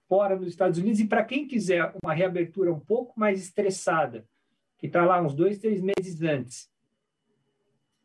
fora 0.07 0.35
nos 0.35 0.47
Estados 0.47 0.77
Unidos. 0.77 0.99
E 0.99 1.07
para 1.07 1.23
quem 1.23 1.47
quiser 1.47 1.93
uma 2.03 2.13
reabertura 2.13 2.73
um 2.73 2.79
pouco 2.79 3.19
mais 3.19 3.41
estressada, 3.41 4.25
que 4.77 4.87
está 4.87 5.03
lá 5.05 5.21
uns 5.21 5.33
dois, 5.33 5.57
três 5.57 5.81
meses 5.81 6.21
antes, 6.21 6.69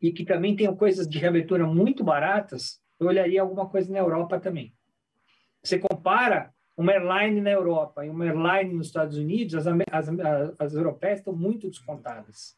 e 0.01 0.11
que 0.11 0.25
também 0.25 0.55
tem 0.55 0.73
coisas 0.75 1.07
de 1.07 1.17
reabertura 1.17 1.65
muito 1.65 2.03
baratas, 2.03 2.82
eu 3.03 3.09
olharia 3.09 3.41
alguma 3.41 3.67
coisa 3.67 3.91
na 3.91 3.99
Europa 3.99 4.39
também. 4.39 4.73
Você 5.63 5.79
compara 5.79 6.51
uma 6.75 6.91
airline 6.91 7.39
na 7.39 7.51
Europa 7.51 8.05
e 8.05 8.09
uma 8.09 8.25
airline 8.25 8.73
nos 8.73 8.87
Estados 8.87 9.17
Unidos, 9.17 9.55
as, 9.55 9.67
as, 9.91 10.09
as 10.59 10.73
europeias 10.73 11.19
estão 11.19 11.33
muito 11.33 11.69
descontadas. 11.69 12.57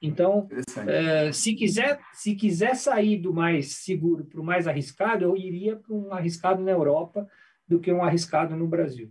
Então, 0.00 0.46
é, 0.86 1.32
se, 1.32 1.54
quiser, 1.54 1.98
se 2.12 2.34
quiser 2.34 2.76
sair 2.76 3.16
do 3.16 3.32
mais 3.32 3.76
seguro 3.76 4.24
para 4.24 4.40
o 4.40 4.44
mais 4.44 4.68
arriscado, 4.68 5.24
eu 5.24 5.36
iria 5.36 5.76
para 5.76 5.94
um 5.94 6.12
arriscado 6.12 6.62
na 6.62 6.70
Europa 6.70 7.26
do 7.66 7.80
que 7.80 7.92
um 7.92 8.04
arriscado 8.04 8.54
no 8.54 8.68
Brasil. 8.68 9.10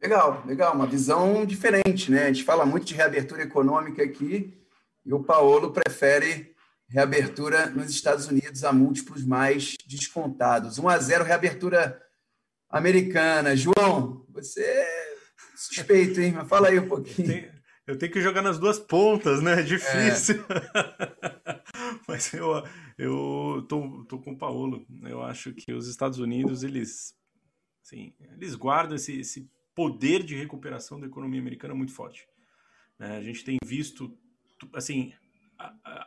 Legal, 0.00 0.44
legal, 0.46 0.74
uma 0.74 0.86
visão 0.86 1.44
diferente, 1.44 2.10
né? 2.10 2.24
A 2.24 2.26
gente 2.28 2.44
fala 2.44 2.64
muito 2.64 2.86
de 2.86 2.94
reabertura 2.94 3.42
econômica 3.42 4.02
aqui 4.02 4.56
e 5.04 5.12
o 5.12 5.24
Paulo 5.24 5.72
prefere 5.72 6.54
reabertura 6.88 7.66
nos 7.66 7.90
Estados 7.90 8.26
Unidos 8.26 8.64
a 8.64 8.72
múltiplos 8.72 9.24
mais 9.24 9.76
descontados. 9.86 10.78
1 10.78 10.88
a 10.88 10.98
0 10.98 11.24
reabertura 11.24 12.00
americana. 12.68 13.56
João, 13.56 14.24
você 14.28 14.62
é 14.62 15.16
suspeito, 15.56 16.20
hein? 16.20 16.32
Mas 16.32 16.48
fala 16.48 16.68
aí 16.68 16.78
um 16.78 16.88
pouquinho. 16.88 17.28
Tem, 17.28 17.50
eu 17.86 17.98
tenho 17.98 18.12
que 18.12 18.20
jogar 18.20 18.42
nas 18.42 18.58
duas 18.58 18.78
pontas, 18.78 19.42
né? 19.42 19.60
É 19.60 19.62
difícil. 19.62 20.44
É. 20.48 21.60
Mas 22.08 22.32
eu, 22.32 22.64
eu 22.98 23.64
tô, 23.68 24.04
tô 24.08 24.18
com 24.18 24.32
o 24.32 24.38
Paulo. 24.38 24.86
Eu 25.02 25.22
acho 25.22 25.52
que 25.52 25.72
os 25.72 25.88
Estados 25.88 26.18
Unidos, 26.18 26.62
eles, 26.62 27.14
assim, 27.84 28.14
eles 28.36 28.54
guardam 28.54 28.96
esse, 28.96 29.20
esse 29.20 29.50
poder 29.74 30.22
de 30.22 30.34
recuperação 30.34 30.98
da 30.98 31.06
economia 31.06 31.40
americana 31.40 31.74
muito 31.74 31.92
forte. 31.92 32.26
Né? 32.98 33.16
A 33.18 33.22
gente 33.22 33.44
tem 33.44 33.58
visto, 33.64 34.16
assim, 34.74 35.12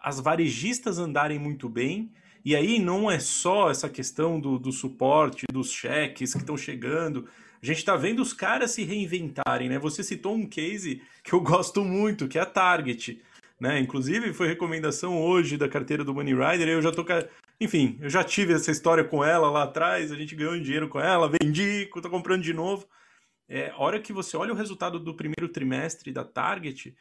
as 0.01 0.19
varejistas 0.19 0.99
andarem 0.99 1.39
muito 1.39 1.67
bem, 1.67 2.12
e 2.43 2.55
aí 2.55 2.79
não 2.79 3.09
é 3.09 3.19
só 3.19 3.69
essa 3.69 3.89
questão 3.89 4.39
do, 4.39 4.57
do 4.57 4.71
suporte, 4.71 5.45
dos 5.51 5.71
cheques 5.71 6.33
que 6.33 6.39
estão 6.39 6.57
chegando, 6.57 7.27
a 7.62 7.65
gente 7.65 7.79
está 7.79 7.95
vendo 7.95 8.21
os 8.21 8.31
caras 8.31 8.71
se 8.71 8.83
reinventarem, 8.83 9.67
né? 9.67 9.77
Você 9.79 10.01
citou 10.01 10.33
um 10.33 10.47
case 10.47 11.01
que 11.23 11.33
eu 11.33 11.41
gosto 11.41 11.83
muito, 11.83 12.27
que 12.27 12.38
é 12.38 12.41
a 12.41 12.45
Target, 12.45 13.21
né? 13.59 13.79
Inclusive 13.79 14.33
foi 14.33 14.47
recomendação 14.47 15.21
hoje 15.21 15.57
da 15.57 15.67
carteira 15.67 16.03
do 16.03 16.13
Money 16.13 16.33
Rider, 16.33 16.69
eu 16.69 16.81
já 16.81 16.91
tô 16.91 17.05
enfim, 17.59 17.97
eu 18.01 18.09
já 18.09 18.23
tive 18.23 18.53
essa 18.53 18.71
história 18.71 19.03
com 19.03 19.21
ela 19.21 19.51
lá 19.51 19.63
atrás, 19.63 20.13
a 20.13 20.15
gente 20.15 20.33
ganhou 20.33 20.57
dinheiro 20.57 20.88
com 20.88 20.99
ela, 20.99 21.29
vendi, 21.29 21.89
tô 22.01 22.09
comprando 22.09 22.41
de 22.41 22.53
novo. 22.53 22.88
É, 23.49 23.71
a 23.71 23.77
hora 23.79 23.99
que 23.99 24.13
você 24.13 24.38
olha 24.38 24.53
o 24.53 24.55
resultado 24.55 24.97
do 24.97 25.13
primeiro 25.13 25.49
trimestre 25.49 26.13
da 26.13 26.23
Target, 26.23 26.95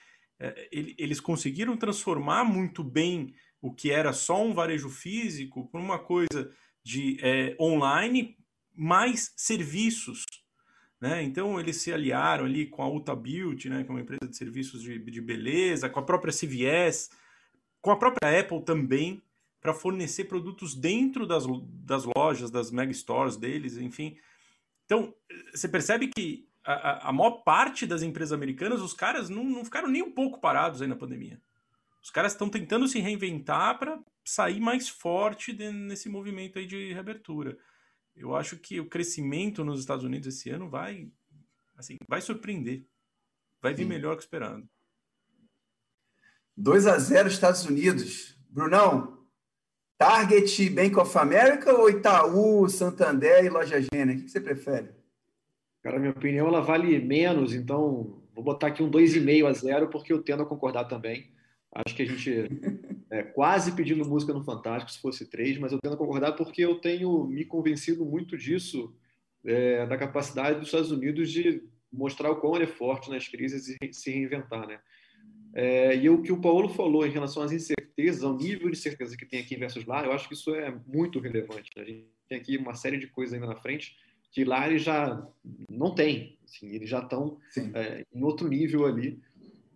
eles 0.71 1.21
conseguiram 1.21 1.77
transformar 1.77 2.45
muito 2.45 2.85
bem 2.85 3.35
o 3.61 3.73
que 3.73 3.91
era 3.91 4.13
só 4.13 4.43
um 4.43 4.55
varejo 4.55 4.89
físico 4.89 5.69
por 5.69 5.81
uma 5.81 5.99
coisa 5.99 6.51
de 6.83 7.19
é, 7.21 7.57
online 7.61 8.37
mais 8.75 9.33
serviços. 9.37 10.25
Né? 11.01 11.23
Então 11.23 11.59
eles 11.59 11.77
se 11.79 11.93
aliaram 11.93 12.45
ali 12.45 12.67
com 12.67 12.83
a 12.83 12.89
Ulta 12.89 13.15
Beauty, 13.15 13.69
né? 13.69 13.83
que 13.83 13.91
é 13.91 13.93
uma 13.93 14.01
empresa 14.01 14.29
de 14.29 14.37
serviços 14.37 14.83
de, 14.83 14.99
de 14.99 15.21
beleza, 15.21 15.89
com 15.89 16.01
a 16.01 16.05
própria 16.05 16.33
CVS, 16.33 17.11
com 17.81 17.91
a 17.91 17.97
própria 17.97 18.41
Apple 18.41 18.65
também, 18.65 19.23
para 19.61 19.75
fornecer 19.75 20.25
produtos 20.25 20.75
dentro 20.75 21.27
das, 21.27 21.45
das 21.85 22.05
lojas, 22.05 22.51
das 22.51 22.71
mega 22.71 22.93
stores 22.93 23.37
deles, 23.37 23.77
enfim. 23.77 24.17
Então, 24.85 25.13
você 25.53 25.69
percebe 25.69 26.09
que 26.09 26.48
a, 26.73 27.09
a 27.09 27.13
maior 27.13 27.43
parte 27.43 27.87
das 27.87 28.03
empresas 28.03 28.33
americanas, 28.33 28.81
os 28.81 28.93
caras 28.93 29.29
não, 29.29 29.45
não 29.45 29.65
ficaram 29.65 29.89
nem 29.89 30.03
um 30.03 30.13
pouco 30.13 30.41
parados 30.41 30.83
aí 30.83 30.89
na 30.89 30.97
pandemia. 30.97 31.41
Os 32.03 32.11
caras 32.11 32.33
estão 32.33 32.49
tentando 32.49 32.87
se 32.89 33.01
reinventar 33.01 33.79
para 33.79 33.99
sair 34.25 34.61
mais 34.61 34.89
forte 34.89 35.53
de, 35.53 35.71
nesse 35.71 36.09
movimento 36.09 36.59
aí 36.59 36.67
de 36.67 36.93
reabertura 36.93 37.59
eu 38.19 38.35
acho 38.35 38.57
que 38.57 38.81
o 38.81 38.89
crescimento 38.89 39.65
nos 39.65 39.81
Estados 39.81 40.05
Unidos 40.05 40.27
esse 40.35 40.51
ano 40.51 40.69
vai, 40.69 41.11
assim, 41.77 41.97
vai 42.09 42.21
surpreender. 42.21 42.85
Vai 43.63 43.73
vir 43.73 43.85
Sim. 43.85 43.89
melhor 43.89 44.17
que 44.17 44.23
esperando. 44.23 44.69
2 46.57 46.87
a 46.87 46.99
0 46.99 47.29
Estados 47.29 47.65
Unidos. 47.65 48.37
Brunão, 48.49 49.27
Target, 49.97 50.71
Bank 50.71 50.97
of 50.97 51.17
America 51.17 51.73
ou 51.73 51.89
Itaú, 51.89 52.69
Santander 52.69 53.45
e 53.45 53.49
Loja 53.49 53.81
Gênero? 53.81 54.19
O 54.19 54.25
que 54.25 54.31
você 54.31 54.41
prefere? 54.41 54.98
Cara, 55.83 55.99
minha 55.99 56.11
opinião 56.11 56.49
ela 56.49 56.61
vale 56.61 56.99
menos, 56.99 57.55
então 57.55 58.21
vou 58.35 58.45
botar 58.45 58.69
aqui 58.69 58.83
um 58.83 58.91
2,5 58.91 59.47
a 59.47 59.53
0 59.53 59.89
porque 59.89 60.13
eu 60.13 60.23
tendo 60.23 60.43
a 60.43 60.47
concordar 60.47 60.85
também. 60.85 61.31
Acho 61.73 61.95
que 61.95 62.03
a 62.03 62.07
gente 62.07 62.49
é, 63.11 63.23
quase 63.23 63.73
pedindo 63.73 64.05
música 64.05 64.33
no 64.33 64.43
Fantástico 64.43 64.91
se 64.91 65.01
fosse 65.01 65.29
três, 65.31 65.59
mas 65.59 65.73
eu 65.73 65.79
tendo 65.81 65.95
a 65.95 65.99
concordar 65.99 66.33
porque 66.33 66.65
eu 66.65 66.77
tenho 66.81 67.27
me 67.27 67.45
convencido 67.45 68.05
muito 68.05 68.37
disso, 68.37 68.95
é, 69.45 69.87
da 69.87 69.97
capacidade 69.97 70.59
dos 70.59 70.69
Estados 70.69 70.91
Unidos 70.91 71.31
de 71.31 71.63
mostrar 71.93 72.31
o 72.31 72.37
quão 72.37 72.57
ele 72.57 72.65
é 72.65 72.69
forte 72.69 73.09
nas 73.11 73.29
crises 73.29 73.77
e 73.81 73.93
se 73.93 74.11
reinventar, 74.11 74.67
né? 74.67 74.81
É, 75.55 75.97
e 75.97 76.11
o 76.11 76.21
que 76.21 76.31
o 76.31 76.41
Paulo 76.41 76.69
falou 76.69 77.07
em 77.07 77.11
relação 77.11 77.43
às 77.43 77.53
incertezas, 77.53 78.23
ao 78.23 78.37
nível 78.37 78.71
de 78.71 78.77
certeza 78.77 79.17
que 79.17 79.25
tem 79.25 79.41
aqui 79.41 79.57
versus 79.57 79.87
lá, 79.87 80.05
eu 80.05 80.13
acho 80.13 80.29
que 80.29 80.35
isso 80.35 80.55
é 80.55 80.75
muito 80.87 81.19
relevante. 81.19 81.71
Né? 81.75 81.83
A 81.83 81.87
gente 81.87 82.07
tem 82.29 82.39
aqui 82.39 82.57
uma 82.59 82.75
série 82.75 82.99
de 82.99 83.07
coisas 83.07 83.35
ainda 83.35 83.47
na 83.47 83.57
frente 83.57 83.97
que 84.31 84.45
lá 84.45 84.67
eles 84.67 84.83
já 84.83 85.27
não 85.71 85.95
tem, 85.95 86.39
assim, 86.45 86.69
eles 86.69 86.89
já 86.89 87.01
estão 87.01 87.39
é, 87.75 88.05
em 88.13 88.23
outro 88.23 88.49
nível 88.49 88.87
ali. 88.87 89.21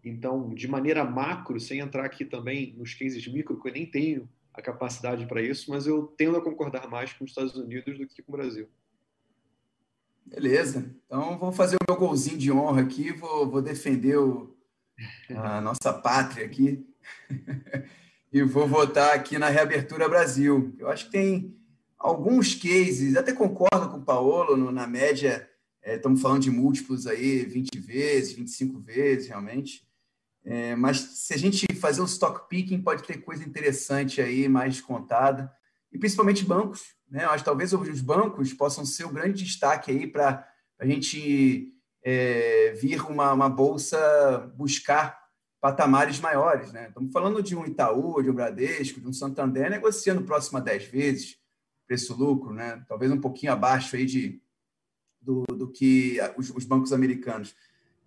Então, 0.04 0.52
de 0.52 0.66
maneira 0.66 1.04
macro, 1.04 1.60
sem 1.60 1.78
entrar 1.78 2.04
aqui 2.04 2.24
também 2.24 2.74
nos 2.76 2.94
cases 2.94 3.26
micro, 3.28 3.60
que 3.60 3.68
eu 3.68 3.72
nem 3.72 3.86
tenho 3.86 4.28
a 4.52 4.60
capacidade 4.60 5.26
para 5.26 5.40
isso, 5.40 5.70
mas 5.70 5.86
eu 5.86 6.06
tendo 6.16 6.36
a 6.36 6.42
concordar 6.42 6.88
mais 6.88 7.12
com 7.12 7.24
os 7.24 7.30
Estados 7.30 7.54
Unidos 7.54 7.98
do 7.98 8.06
que 8.06 8.22
com 8.22 8.32
o 8.32 8.36
Brasil. 8.36 8.68
Beleza. 10.26 10.94
Então, 11.06 11.38
vou 11.38 11.52
fazer 11.52 11.76
o 11.76 11.84
meu 11.90 11.98
golzinho 11.98 12.38
de 12.38 12.52
honra 12.52 12.82
aqui, 12.82 13.12
vou, 13.12 13.48
vou 13.48 13.62
defender 13.62 14.18
o, 14.18 14.54
a 15.30 15.60
nossa 15.62 15.92
pátria 15.92 16.44
aqui 16.44 16.86
e 18.32 18.42
vou 18.42 18.66
votar 18.66 19.14
aqui 19.14 19.38
na 19.38 19.48
Reabertura 19.48 20.08
Brasil. 20.08 20.74
Eu 20.78 20.88
acho 20.88 21.06
que 21.06 21.12
tem 21.12 21.56
alguns 22.02 22.54
cases, 22.54 23.16
até 23.16 23.32
concordo 23.32 23.88
com 23.88 23.98
o 23.98 24.04
Paulo, 24.04 24.70
na 24.72 24.86
média, 24.86 25.48
é, 25.82 25.94
estamos 25.94 26.20
falando 26.20 26.42
de 26.42 26.50
múltiplos 26.50 27.06
aí, 27.06 27.44
20 27.44 27.78
vezes, 27.78 28.32
25 28.32 28.80
vezes, 28.80 29.28
realmente. 29.28 29.86
É, 30.44 30.74
mas 30.74 30.98
se 30.98 31.32
a 31.32 31.38
gente 31.38 31.64
fazer 31.76 32.02
um 32.02 32.06
stock 32.06 32.48
picking, 32.48 32.82
pode 32.82 33.04
ter 33.04 33.18
coisa 33.18 33.44
interessante 33.44 34.20
aí, 34.20 34.48
mais 34.48 34.80
contada. 34.80 35.50
E 35.92 35.98
principalmente 35.98 36.44
bancos. 36.44 36.82
Né? 37.08 37.26
Que 37.36 37.44
talvez 37.44 37.72
os 37.72 38.00
bancos 38.00 38.52
possam 38.52 38.84
ser 38.84 39.04
o 39.04 39.12
grande 39.12 39.44
destaque 39.44 39.92
aí 39.92 40.06
para 40.06 40.46
a 40.80 40.86
gente 40.86 41.72
é, 42.02 42.72
vir 42.72 43.00
uma, 43.02 43.32
uma 43.32 43.48
bolsa 43.48 44.52
buscar 44.56 45.20
patamares 45.60 46.18
maiores. 46.18 46.72
Né? 46.72 46.88
Estamos 46.88 47.12
falando 47.12 47.40
de 47.40 47.54
um 47.54 47.64
Itaú, 47.64 48.20
de 48.20 48.30
um 48.30 48.34
Bradesco, 48.34 49.00
de 49.00 49.06
um 49.06 49.12
Santander 49.12 49.70
negociando 49.70 50.24
próximo 50.24 50.58
a 50.58 50.60
10 50.60 50.84
vezes 50.86 51.41
preço-lucro, 51.92 52.54
né? 52.54 52.82
talvez 52.88 53.12
um 53.12 53.20
pouquinho 53.20 53.52
abaixo 53.52 53.96
aí 53.96 54.06
de, 54.06 54.40
do, 55.20 55.44
do 55.46 55.68
que 55.68 56.18
os, 56.38 56.48
os 56.48 56.64
bancos 56.64 56.90
americanos. 56.90 57.54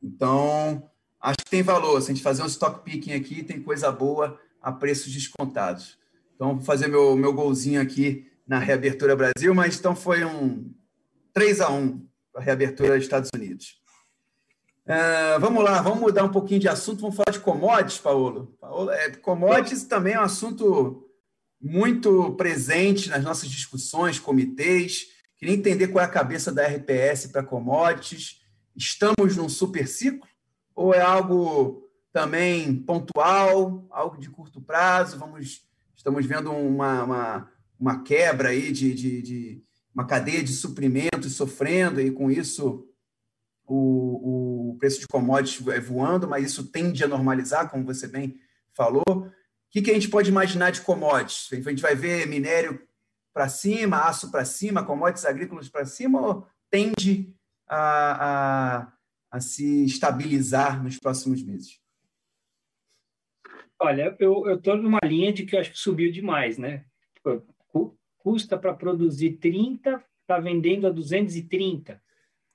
Então, 0.01 0.89
acho 1.21 1.37
que 1.37 1.51
tem 1.51 1.61
valor. 1.61 2.01
Se 2.01 2.09
a 2.11 2.13
gente 2.15 2.23
fazer 2.23 2.41
um 2.41 2.47
stock 2.47 2.83
picking 2.83 3.13
aqui, 3.13 3.43
tem 3.43 3.61
coisa 3.61 3.91
boa 3.91 4.39
a 4.59 4.71
preços 4.71 5.13
descontados. 5.13 5.99
Então, 6.33 6.55
vou 6.55 6.65
fazer 6.65 6.87
meu, 6.87 7.15
meu 7.15 7.31
golzinho 7.31 7.79
aqui 7.79 8.27
na 8.47 8.57
reabertura 8.57 9.15
Brasil, 9.15 9.53
mas 9.53 9.77
então 9.77 9.95
foi 9.95 10.25
um 10.25 10.73
3 11.31 11.61
a 11.61 11.69
1 11.69 12.07
para 12.33 12.41
a 12.41 12.43
reabertura 12.43 12.95
dos 12.95 13.03
Estados 13.03 13.29
Unidos. 13.35 13.79
Uh, 14.87 15.39
vamos 15.39 15.63
lá, 15.63 15.79
vamos 15.81 15.99
mudar 15.99 16.23
um 16.23 16.31
pouquinho 16.31 16.59
de 16.59 16.67
assunto, 16.67 17.01
vamos 17.01 17.15
falar 17.15 17.31
de 17.31 17.39
commodities, 17.39 17.99
Paulo. 17.99 18.55
Paulo 18.59 18.89
é, 18.89 19.11
commodities 19.11 19.83
também 19.83 20.13
é 20.13 20.19
um 20.19 20.23
assunto 20.23 21.04
muito 21.65 22.31
presente 22.33 23.09
nas 23.09 23.23
nossas 23.23 23.49
discussões, 23.49 24.19
comitês. 24.19 25.07
Queria 25.35 25.55
entender 25.55 25.87
qual 25.87 26.03
é 26.03 26.07
a 26.07 26.11
cabeça 26.11 26.51
da 26.51 26.63
RPS 26.67 27.25
para 27.31 27.41
commodities. 27.41 28.39
Estamos 28.75 29.35
num 29.35 29.49
super 29.49 29.87
ciclo 29.87 30.29
ou 30.75 30.93
é 30.93 31.01
algo 31.01 31.89
também 32.13 32.75
pontual, 32.75 33.87
algo 33.89 34.19
de 34.19 34.29
curto 34.29 34.61
prazo? 34.61 35.17
Vamos, 35.17 35.65
estamos 35.95 36.23
vendo 36.27 36.51
uma, 36.51 37.03
uma, 37.03 37.51
uma 37.79 38.03
quebra 38.03 38.49
aí 38.49 38.71
de, 38.71 38.93
de, 38.93 39.21
de 39.23 39.63
uma 39.93 40.05
cadeia 40.05 40.43
de 40.43 40.53
suprimentos 40.53 41.33
sofrendo 41.33 41.99
e 41.99 42.11
com 42.11 42.29
isso 42.29 42.87
o, 43.65 44.69
o 44.73 44.77
preço 44.77 44.99
de 44.99 45.07
commodities 45.07 45.67
é 45.69 45.79
voando, 45.79 46.27
mas 46.27 46.45
isso 46.45 46.69
tende 46.69 47.03
a 47.03 47.07
normalizar, 47.07 47.71
como 47.71 47.83
você 47.83 48.07
bem 48.07 48.35
falou. 48.71 49.31
Que, 49.75 49.81
que 49.81 49.91
a 49.91 49.93
gente 49.93 50.07
pode 50.07 50.29
imaginar 50.29 50.71
de 50.71 50.79
commodities? 50.79 51.51
A 51.51 51.69
gente 51.69 51.81
vai 51.81 51.93
ver 51.93 52.25
minério 52.27 52.81
para 53.33 53.49
cima, 53.49 54.07
aço 54.07 54.31
para 54.31 54.45
cima, 54.45 54.85
commodities 54.85 55.25
agrícolas 55.25 55.67
para 55.67 55.85
cima, 55.85 56.25
ou 56.25 56.47
tende 56.69 57.35
a, 57.67 58.85
a, 58.85 58.93
a, 59.31 59.41
se 59.41 59.83
estabilizar 59.83 60.81
nos 60.81 60.97
próximos 60.97 61.43
meses? 61.43 61.81
Olha, 63.77 64.15
eu 64.17 64.55
estou 64.55 64.77
numa 64.77 65.01
linha 65.03 65.33
de 65.33 65.45
que 65.45 65.57
eu 65.57 65.59
acho 65.59 65.71
que 65.71 65.77
subiu 65.77 66.09
demais, 66.09 66.57
né? 66.57 66.85
Custa 68.17 68.57
para 68.57 68.73
produzir 68.73 69.33
30, 69.39 70.01
está 70.21 70.39
vendendo 70.39 70.87
a 70.87 70.89
230 70.89 72.01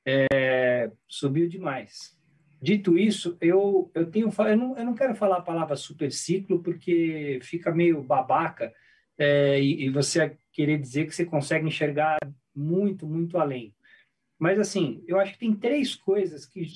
é, 0.07 0.91
subiu 1.07 1.47
demais. 1.47 2.19
Dito 2.63 2.99
isso, 2.99 3.39
eu, 3.41 3.91
eu 3.95 4.11
tenho 4.11 4.31
eu 4.39 4.57
não, 4.57 4.77
eu 4.77 4.85
não 4.85 4.95
quero 4.95 5.15
falar 5.15 5.39
a 5.39 5.43
palavra 5.43 5.77
superciclo 5.77 6.63
porque 6.63 7.39
fica 7.43 7.73
meio 7.73 8.03
babaca 8.03 8.73
é, 9.17 9.61
e, 9.61 9.87
e, 9.87 9.91
você 9.91 10.37
querer 10.53 10.79
dizer 10.79 11.07
que 11.07 11.15
você 11.15 11.25
consegue 11.25 11.67
enxergar 11.67 12.19
muito, 12.55 13.07
muito 13.07 13.39
além. 13.39 13.75
Mas, 14.39 14.59
assim, 14.59 15.03
eu 15.07 15.19
acho 15.19 15.35
que 15.35 15.39
tem 15.39 15.55
três 15.55 15.95
coisas 15.95 16.47
que 16.47 16.67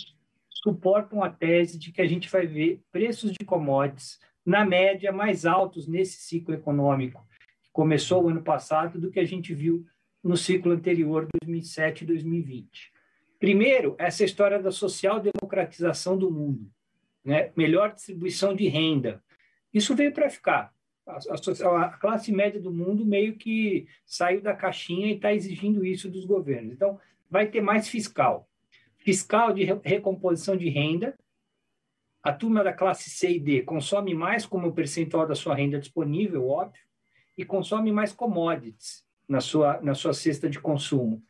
suportam 0.51 1.23
a 1.23 1.31
tese 1.31 1.79
de 1.79 1.93
que 1.93 2.01
a 2.01 2.07
gente 2.07 2.31
vai 2.31 2.47
ver 2.47 2.83
preços 2.93 3.33
de 3.33 3.45
commodities, 3.45 4.19
na 4.45 4.65
média, 4.65 5.11
mais 5.13 5.47
altos 5.47 5.87
nesse 5.87 6.21
ciclo 6.21 6.55
econômico, 6.55 7.27
que 7.63 7.71
começou 7.73 8.25
o 8.25 8.29
ano 8.29 8.43
passado, 8.43 9.01
do 9.01 9.11
que 9.11 9.21
a 9.21 9.25
gente 9.25 9.55
viu 9.55 9.87
no 10.23 10.37
ciclo 10.37 10.73
anterior, 10.73 11.27
2007 11.43 12.05
e 12.05 12.07
2020. 12.07 12.94
Primeiro, 13.45 13.95
essa 13.99 14.25
história 14.25 14.59
da 14.59 14.73
social 14.73 15.21
democratização 15.21 16.17
do 16.17 16.31
mundo, 16.31 16.67
né? 17.23 17.53
melhor 17.55 17.93
distribuição 17.93 18.57
de 18.57 18.69
renda. 18.69 19.23
Isso 19.71 19.95
veio 19.95 20.15
para 20.15 20.31
ficar. 20.31 20.73
A, 21.07 21.19
a, 21.19 21.85
a, 21.85 21.89
classe 21.91 22.33
média 22.33 22.59
do 22.59 22.73
mundo 22.73 23.05
meio 23.05 23.37
que 23.37 23.87
saiu 24.07 24.41
da 24.41 24.55
caixinha 24.55 25.09
e 25.09 25.17
está 25.17 25.35
exigindo 25.35 25.85
isso 25.85 26.09
dos 26.09 26.25
governos. 26.25 26.73
Então, 26.73 26.99
vai 27.29 27.47
ter 27.47 27.61
mais 27.61 27.87
fiscal. 27.87 28.49
Fiscal 28.97 29.53
de 29.53 29.63
recomposição 29.85 30.57
de 30.57 30.71
renda. 30.71 31.15
A 32.23 32.33
turma 32.33 32.65
da 32.65 32.73
classe 32.73 33.11
C 33.11 33.33
e 33.33 33.39
D 33.39 33.61
consome 33.61 34.15
mais 34.15 34.47
como 34.47 34.73
percentual 34.73 35.27
da 35.27 35.35
sua 35.35 35.55
renda 35.55 35.79
disponível, 35.79 36.49
óbvio, 36.49 36.81
e 37.37 37.45
consome 37.45 37.93
mais 37.93 38.11
commodities 38.11 39.05
na 39.29 39.43
sua, 39.43 39.83
na 39.83 39.95
sua 39.95 40.15
cesta 40.15 40.49
de 40.49 40.59
consumo. 40.59 41.23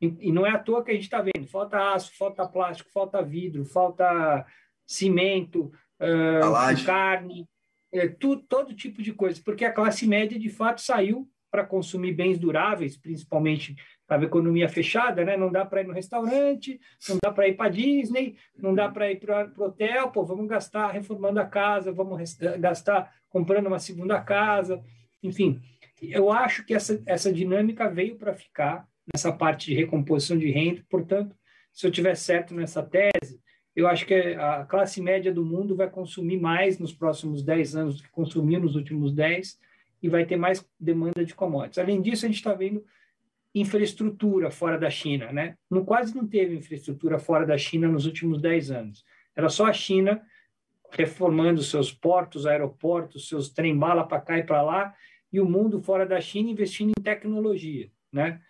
E, 0.00 0.30
não 0.30 0.46
é 0.46 0.50
à 0.50 0.58
toa 0.58 0.84
que 0.84 0.90
a 0.90 0.94
gente 0.94 1.04
está 1.04 1.20
vendo: 1.20 1.46
falta 1.48 1.94
aço, 1.94 2.12
falta 2.16 2.46
plástico, 2.46 2.90
falta 2.90 3.22
vidro, 3.22 3.64
falta 3.64 4.46
cimento, 4.86 5.72
uh, 6.00 6.84
carne, 6.84 7.46
é, 7.92 8.08
tudo, 8.08 8.42
todo 8.42 8.74
tipo 8.74 9.02
de 9.02 9.12
coisa, 9.12 9.40
porque 9.44 9.64
a 9.64 9.72
classe 9.72 10.06
média 10.06 10.38
de 10.38 10.48
fato 10.48 10.80
saiu 10.80 11.28
para 11.50 11.64
consumir 11.64 12.12
bens 12.12 12.38
duráveis, 12.38 12.96
principalmente 12.96 13.74
para 14.06 14.22
a 14.22 14.24
economia 14.24 14.68
fechada, 14.68 15.24
né? 15.24 15.36
Não 15.36 15.50
dá 15.50 15.64
para 15.64 15.80
ir 15.80 15.86
no 15.86 15.94
restaurante, 15.94 16.78
não 17.08 17.18
dá 17.22 17.32
para 17.32 17.48
ir 17.48 17.56
para 17.56 17.70
Disney, 17.70 18.36
não 18.56 18.74
dá 18.74 18.88
para 18.88 19.10
ir 19.10 19.18
para 19.18 19.50
o 19.56 19.64
hotel, 19.64 20.10
pô, 20.10 20.24
vamos 20.24 20.46
gastar 20.46 20.90
reformando 20.90 21.40
a 21.40 21.46
casa, 21.46 21.92
vamos 21.92 22.36
gastar 22.58 23.12
comprando 23.28 23.66
uma 23.66 23.78
segunda 23.78 24.20
casa, 24.20 24.82
enfim. 25.22 25.60
Eu 26.00 26.30
acho 26.30 26.64
que 26.64 26.74
essa, 26.74 27.02
essa 27.06 27.32
dinâmica 27.32 27.90
veio 27.90 28.16
para 28.16 28.34
ficar 28.34 28.86
nessa 29.12 29.32
parte 29.32 29.70
de 29.70 29.76
recomposição 29.76 30.38
de 30.38 30.50
renda. 30.50 30.84
Portanto, 30.88 31.36
se 31.72 31.86
eu 31.86 31.90
tiver 31.90 32.14
certo 32.14 32.54
nessa 32.54 32.82
tese, 32.82 33.40
eu 33.74 33.86
acho 33.86 34.06
que 34.06 34.14
a 34.14 34.64
classe 34.64 35.00
média 35.00 35.32
do 35.32 35.44
mundo 35.44 35.76
vai 35.76 35.88
consumir 35.88 36.38
mais 36.38 36.78
nos 36.78 36.92
próximos 36.92 37.42
10 37.42 37.76
anos 37.76 37.96
do 37.96 38.02
que 38.02 38.10
consumiu 38.10 38.60
nos 38.60 38.74
últimos 38.74 39.12
10 39.12 39.58
e 40.02 40.08
vai 40.08 40.24
ter 40.24 40.36
mais 40.36 40.68
demanda 40.78 41.24
de 41.24 41.34
commodities. 41.34 41.78
Além 41.78 42.00
disso, 42.00 42.24
a 42.24 42.28
gente 42.28 42.38
está 42.38 42.54
vendo 42.54 42.84
infraestrutura 43.54 44.50
fora 44.50 44.78
da 44.78 44.90
China, 44.90 45.32
né? 45.32 45.56
Não, 45.70 45.84
quase 45.84 46.14
não 46.14 46.26
teve 46.26 46.56
infraestrutura 46.56 47.18
fora 47.18 47.46
da 47.46 47.56
China 47.56 47.88
nos 47.88 48.06
últimos 48.06 48.40
10 48.40 48.70
anos. 48.70 49.04
Era 49.34 49.48
só 49.48 49.66
a 49.66 49.72
China 49.72 50.20
reformando 50.90 51.62
seus 51.62 51.92
portos, 51.92 52.46
aeroportos, 52.46 53.28
seus 53.28 53.50
trem-bala 53.50 54.06
para 54.06 54.20
cá 54.20 54.38
e 54.38 54.42
para 54.42 54.62
lá, 54.62 54.94
e 55.32 55.40
o 55.40 55.48
mundo 55.48 55.80
fora 55.82 56.06
da 56.06 56.20
China 56.20 56.50
investindo 56.50 56.90
em 56.98 57.02
tecnologia, 57.02 57.90
né? 58.12 58.40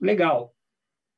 Legal. 0.00 0.54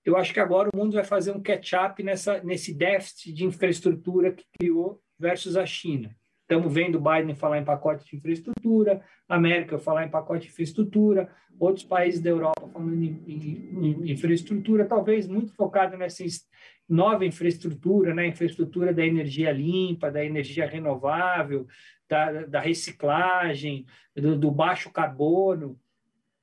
Eu 0.05 0.16
acho 0.16 0.33
que 0.33 0.41
agora 0.41 0.70
o 0.72 0.76
mundo 0.76 0.95
vai 0.95 1.05
fazer 1.05 1.33
um 1.33 1.43
catch-up 1.43 2.03
nesse 2.03 2.74
déficit 2.74 3.33
de 3.33 3.45
infraestrutura 3.45 4.33
que 4.33 4.45
criou 4.59 5.01
versus 5.18 5.57
a 5.57 5.66
China. 5.66 6.14
Estamos 6.43 6.72
vendo 6.72 7.01
Biden 7.01 7.35
falar 7.37 7.59
em 7.59 7.64
pacote 7.64 8.05
de 8.05 8.16
infraestrutura, 8.16 9.05
a 9.28 9.37
América 9.37 9.78
falar 9.78 10.05
em 10.05 10.11
pacote 10.11 10.47
de 10.47 10.53
infraestrutura, 10.53 11.31
outros 11.61 11.85
países 11.85 12.20
da 12.20 12.31
Europa 12.31 12.68
falando 12.72 13.01
em, 13.01 13.22
em, 13.28 13.87
em 13.87 14.11
infraestrutura, 14.11 14.85
talvez 14.85 15.28
muito 15.28 15.55
focado 15.55 15.97
nessa 15.97 16.24
nova 16.89 17.24
infraestrutura, 17.24 18.12
né? 18.12 18.26
infraestrutura 18.26 18.93
da 18.93 19.07
energia 19.07 19.53
limpa, 19.53 20.11
da 20.11 20.24
energia 20.24 20.66
renovável, 20.66 21.68
da, 22.09 22.47
da 22.47 22.61
reciclagem, 22.61 23.87
do, 24.16 24.37
do 24.37 24.51
baixo 24.51 24.91
carbono, 24.91 25.78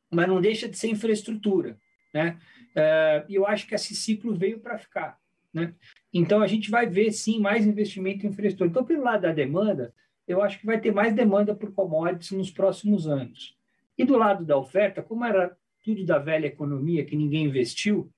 mas 0.10 0.28
não 0.28 0.40
deixa 0.40 0.70
de 0.70 0.78
ser 0.78 0.88
infraestrutura. 0.88 1.78
Né? 2.14 2.38
Uh, 2.76 3.26
e 3.30 3.36
eu 3.36 3.46
acho 3.46 3.68
que 3.68 3.76
esse 3.76 3.96
ciclo 3.96 4.36
veio 4.36 4.60
para 4.60 4.78
ficar. 4.78 5.18
Né? 5.54 5.74
Então, 6.14 6.42
a 6.42 6.48
gente 6.48 6.70
vai 6.70 6.86
ver, 6.86 7.12
sim, 7.12 7.40
mais 7.40 7.66
investimento 7.66 8.26
em 8.26 8.30
infraestrutura. 8.30 8.70
Então, 8.70 8.86
pelo 8.86 9.04
lado 9.04 9.22
da 9.22 9.34
demanda, 9.34 9.94
eu 10.28 10.42
acho 10.42 10.60
que 10.60 10.66
vai 10.66 10.80
ter 10.80 10.92
mais 10.92 11.14
demanda 11.14 11.56
por 11.56 11.72
commodities 11.74 12.32
nos 12.32 12.52
próximos 12.52 13.08
anos. 13.08 13.56
E 13.98 14.04
do 14.04 14.18
lado 14.18 14.46
da 14.46 14.58
oferta, 14.58 15.02
como 15.02 15.26
era 15.26 15.58
tudo 15.84 16.06
da 16.06 16.20
velha 16.20 16.48
economia 16.48 17.06
que 17.06 17.16
ninguém 17.16 17.46
investiu, 17.46 18.12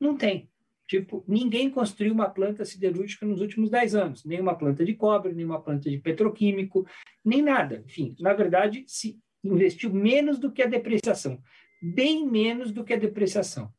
não 0.00 0.16
tem. 0.16 0.48
Tipo, 0.88 1.24
ninguém 1.28 1.70
construiu 1.70 2.12
uma 2.12 2.28
planta 2.28 2.64
siderúrgica 2.64 3.24
nos 3.24 3.40
últimos 3.40 3.70
10 3.70 3.94
anos, 3.94 4.24
nem 4.24 4.40
uma 4.40 4.54
planta 4.54 4.84
de 4.84 4.94
cobre, 4.94 5.32
nem 5.32 5.44
uma 5.44 5.60
planta 5.60 5.88
de 5.88 5.98
petroquímico, 5.98 6.86
nem 7.24 7.40
nada. 7.40 7.82
Enfim, 7.86 8.16
na 8.18 8.32
verdade, 8.32 8.84
se 8.86 9.18
investiu 9.44 9.92
menos 9.92 10.38
do 10.38 10.50
que 10.50 10.62
a 10.62 10.66
depreciação 10.66 11.40
bem 11.82 12.26
menos 12.26 12.70
do 12.70 12.84
que 12.84 12.92
a 12.92 12.98
depreciação. 12.98 13.72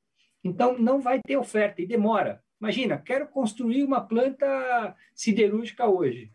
Então, 0.44 0.78
não 0.78 1.00
vai 1.00 1.22
ter 1.22 1.38
oferta 1.38 1.82
e 1.82 1.88
demora. 1.88 2.44
Imagina, 2.60 2.98
quero 2.98 3.28
construir 3.28 3.84
uma 3.84 4.02
planta 4.02 4.96
siderúrgica 5.16 5.88
hoje. 5.88 6.32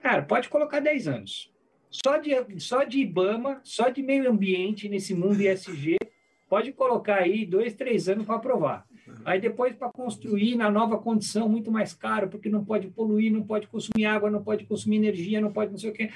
Cara, 0.00 0.22
pode 0.22 0.48
colocar 0.48 0.80
10 0.80 1.08
anos. 1.08 1.52
Só 1.90 2.18
de, 2.18 2.60
só 2.60 2.84
de 2.84 3.00
IBAMA, 3.00 3.60
só 3.64 3.88
de 3.88 4.02
meio 4.02 4.30
ambiente 4.30 4.88
nesse 4.88 5.14
mundo 5.14 5.40
ISG, 5.40 5.96
pode 6.48 6.72
colocar 6.72 7.16
aí 7.16 7.44
dois, 7.44 7.74
três 7.74 8.08
anos 8.08 8.26
para 8.26 8.36
aprovar. 8.36 8.86
Aí 9.24 9.40
depois 9.40 9.74
para 9.74 9.90
construir 9.90 10.54
na 10.54 10.70
nova 10.70 10.98
condição, 10.98 11.48
muito 11.48 11.70
mais 11.70 11.94
caro, 11.94 12.28
porque 12.28 12.48
não 12.48 12.64
pode 12.64 12.88
poluir, 12.88 13.32
não 13.32 13.42
pode 13.42 13.66
consumir 13.66 14.04
água, 14.06 14.30
não 14.30 14.42
pode 14.42 14.64
consumir 14.64 14.96
energia, 14.96 15.40
não 15.40 15.52
pode 15.52 15.70
não 15.70 15.78
sei 15.78 15.90
o 15.90 15.92
quê. 15.92 16.10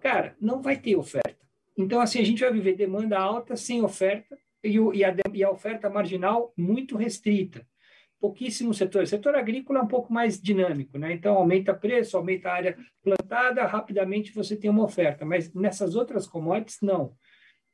Cara, 0.00 0.36
não 0.40 0.60
vai 0.60 0.76
ter 0.76 0.96
oferta. 0.96 1.43
Então, 1.76 2.00
assim, 2.00 2.20
a 2.20 2.24
gente 2.24 2.40
vai 2.40 2.52
viver 2.52 2.76
demanda 2.76 3.18
alta 3.18 3.56
sem 3.56 3.82
oferta 3.82 4.38
e, 4.62 4.78
o, 4.78 4.94
e, 4.94 5.04
a, 5.04 5.14
e 5.32 5.44
a 5.44 5.50
oferta 5.50 5.90
marginal 5.90 6.52
muito 6.56 6.96
restrita. 6.96 7.66
Pouquíssimo 8.20 8.72
setor. 8.72 9.02
O 9.02 9.06
setor 9.06 9.34
agrícola 9.34 9.80
é 9.80 9.82
um 9.82 9.88
pouco 9.88 10.12
mais 10.12 10.40
dinâmico, 10.40 10.96
né? 10.96 11.12
Então, 11.12 11.34
aumenta 11.34 11.74
preço, 11.74 12.16
aumenta 12.16 12.48
a 12.48 12.54
área 12.54 12.78
plantada, 13.02 13.66
rapidamente 13.66 14.32
você 14.32 14.56
tem 14.56 14.70
uma 14.70 14.84
oferta. 14.84 15.24
Mas 15.24 15.52
nessas 15.52 15.94
outras 15.94 16.26
commodities, 16.26 16.80
não. 16.80 17.14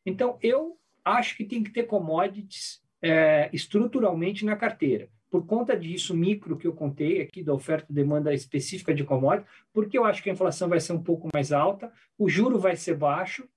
Então, 0.04 0.38
eu 0.42 0.76
acho 1.04 1.36
que 1.36 1.44
tem 1.44 1.62
que 1.62 1.70
ter 1.70 1.84
commodities 1.84 2.80
é, 3.02 3.48
estruturalmente 3.52 4.44
na 4.44 4.56
carteira. 4.56 5.08
Por 5.30 5.46
conta 5.46 5.76
disso, 5.76 6.16
micro 6.16 6.56
que 6.56 6.66
eu 6.66 6.72
contei 6.72 7.22
aqui 7.22 7.42
da 7.44 7.54
oferta 7.54 7.86
e 7.90 7.94
demanda 7.94 8.34
específica 8.34 8.92
de 8.92 9.04
commodities, 9.04 9.48
porque 9.72 9.96
eu 9.96 10.04
acho 10.04 10.22
que 10.22 10.28
a 10.28 10.32
inflação 10.32 10.68
vai 10.68 10.80
ser 10.80 10.92
um 10.92 11.02
pouco 11.02 11.28
mais 11.32 11.52
alta, 11.52 11.92
o 12.18 12.28
juro 12.28 12.58
vai 12.58 12.74
ser 12.74 12.96
baixo, 12.96 13.48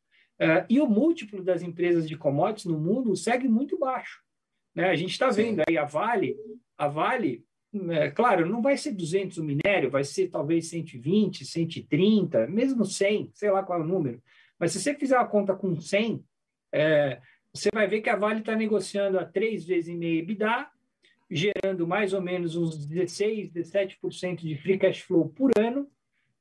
Uh, 0.44 0.66
e 0.70 0.82
o 0.82 0.88
múltiplo 0.88 1.44
das 1.44 1.62
empresas 1.62 2.08
de 2.08 2.18
commodities 2.18 2.66
no 2.66 2.80
mundo 2.80 3.16
segue 3.16 3.48
muito 3.48 3.78
baixo. 3.78 4.22
Né? 4.76 4.90
A 4.90 4.96
gente 4.96 5.12
está 5.12 5.30
vendo 5.30 5.62
aí 5.68 5.78
a 5.78 5.86
Vale, 5.86 6.36
a 6.78 6.88
Vale 6.88 7.46
é, 7.90 8.12
claro, 8.12 8.46
não 8.46 8.62
vai 8.62 8.78
ser 8.78 8.92
200 8.92 9.40
o 9.40 9.44
minério, 9.44 9.90
vai 9.90 10.04
ser 10.04 10.30
talvez 10.30 10.68
120, 10.68 11.44
130, 11.44 12.48
mesmo 12.48 12.86
100, 12.86 13.32
sei 13.34 13.50
lá 13.50 13.64
qual 13.64 13.80
é 13.80 13.84
o 13.84 13.88
número. 13.88 14.22
Mas 14.60 14.72
se 14.72 14.80
você 14.80 14.94
fizer 14.94 15.18
a 15.18 15.26
conta 15.26 15.56
com 15.56 15.80
100, 15.80 16.24
é, 16.72 17.20
você 17.52 17.70
vai 17.74 17.88
ver 17.88 18.02
que 18.02 18.10
a 18.10 18.16
Vale 18.16 18.40
está 18.40 18.56
negociando 18.56 19.20
a 19.20 19.26
três 19.26 19.66
vezes 19.66 19.90
e 19.90 19.96
meio 19.96 20.20
EBITDA, 20.20 20.70
gerando 21.32 21.88
mais 21.88 22.14
ou 22.14 22.22
menos 22.22 22.56
uns 22.56 22.86
16, 22.86 23.52
17% 23.52 24.42
de 24.42 24.56
free 24.56 24.78
cash 24.78 25.00
flow 25.00 25.30
por 25.30 25.52
ano, 25.58 25.90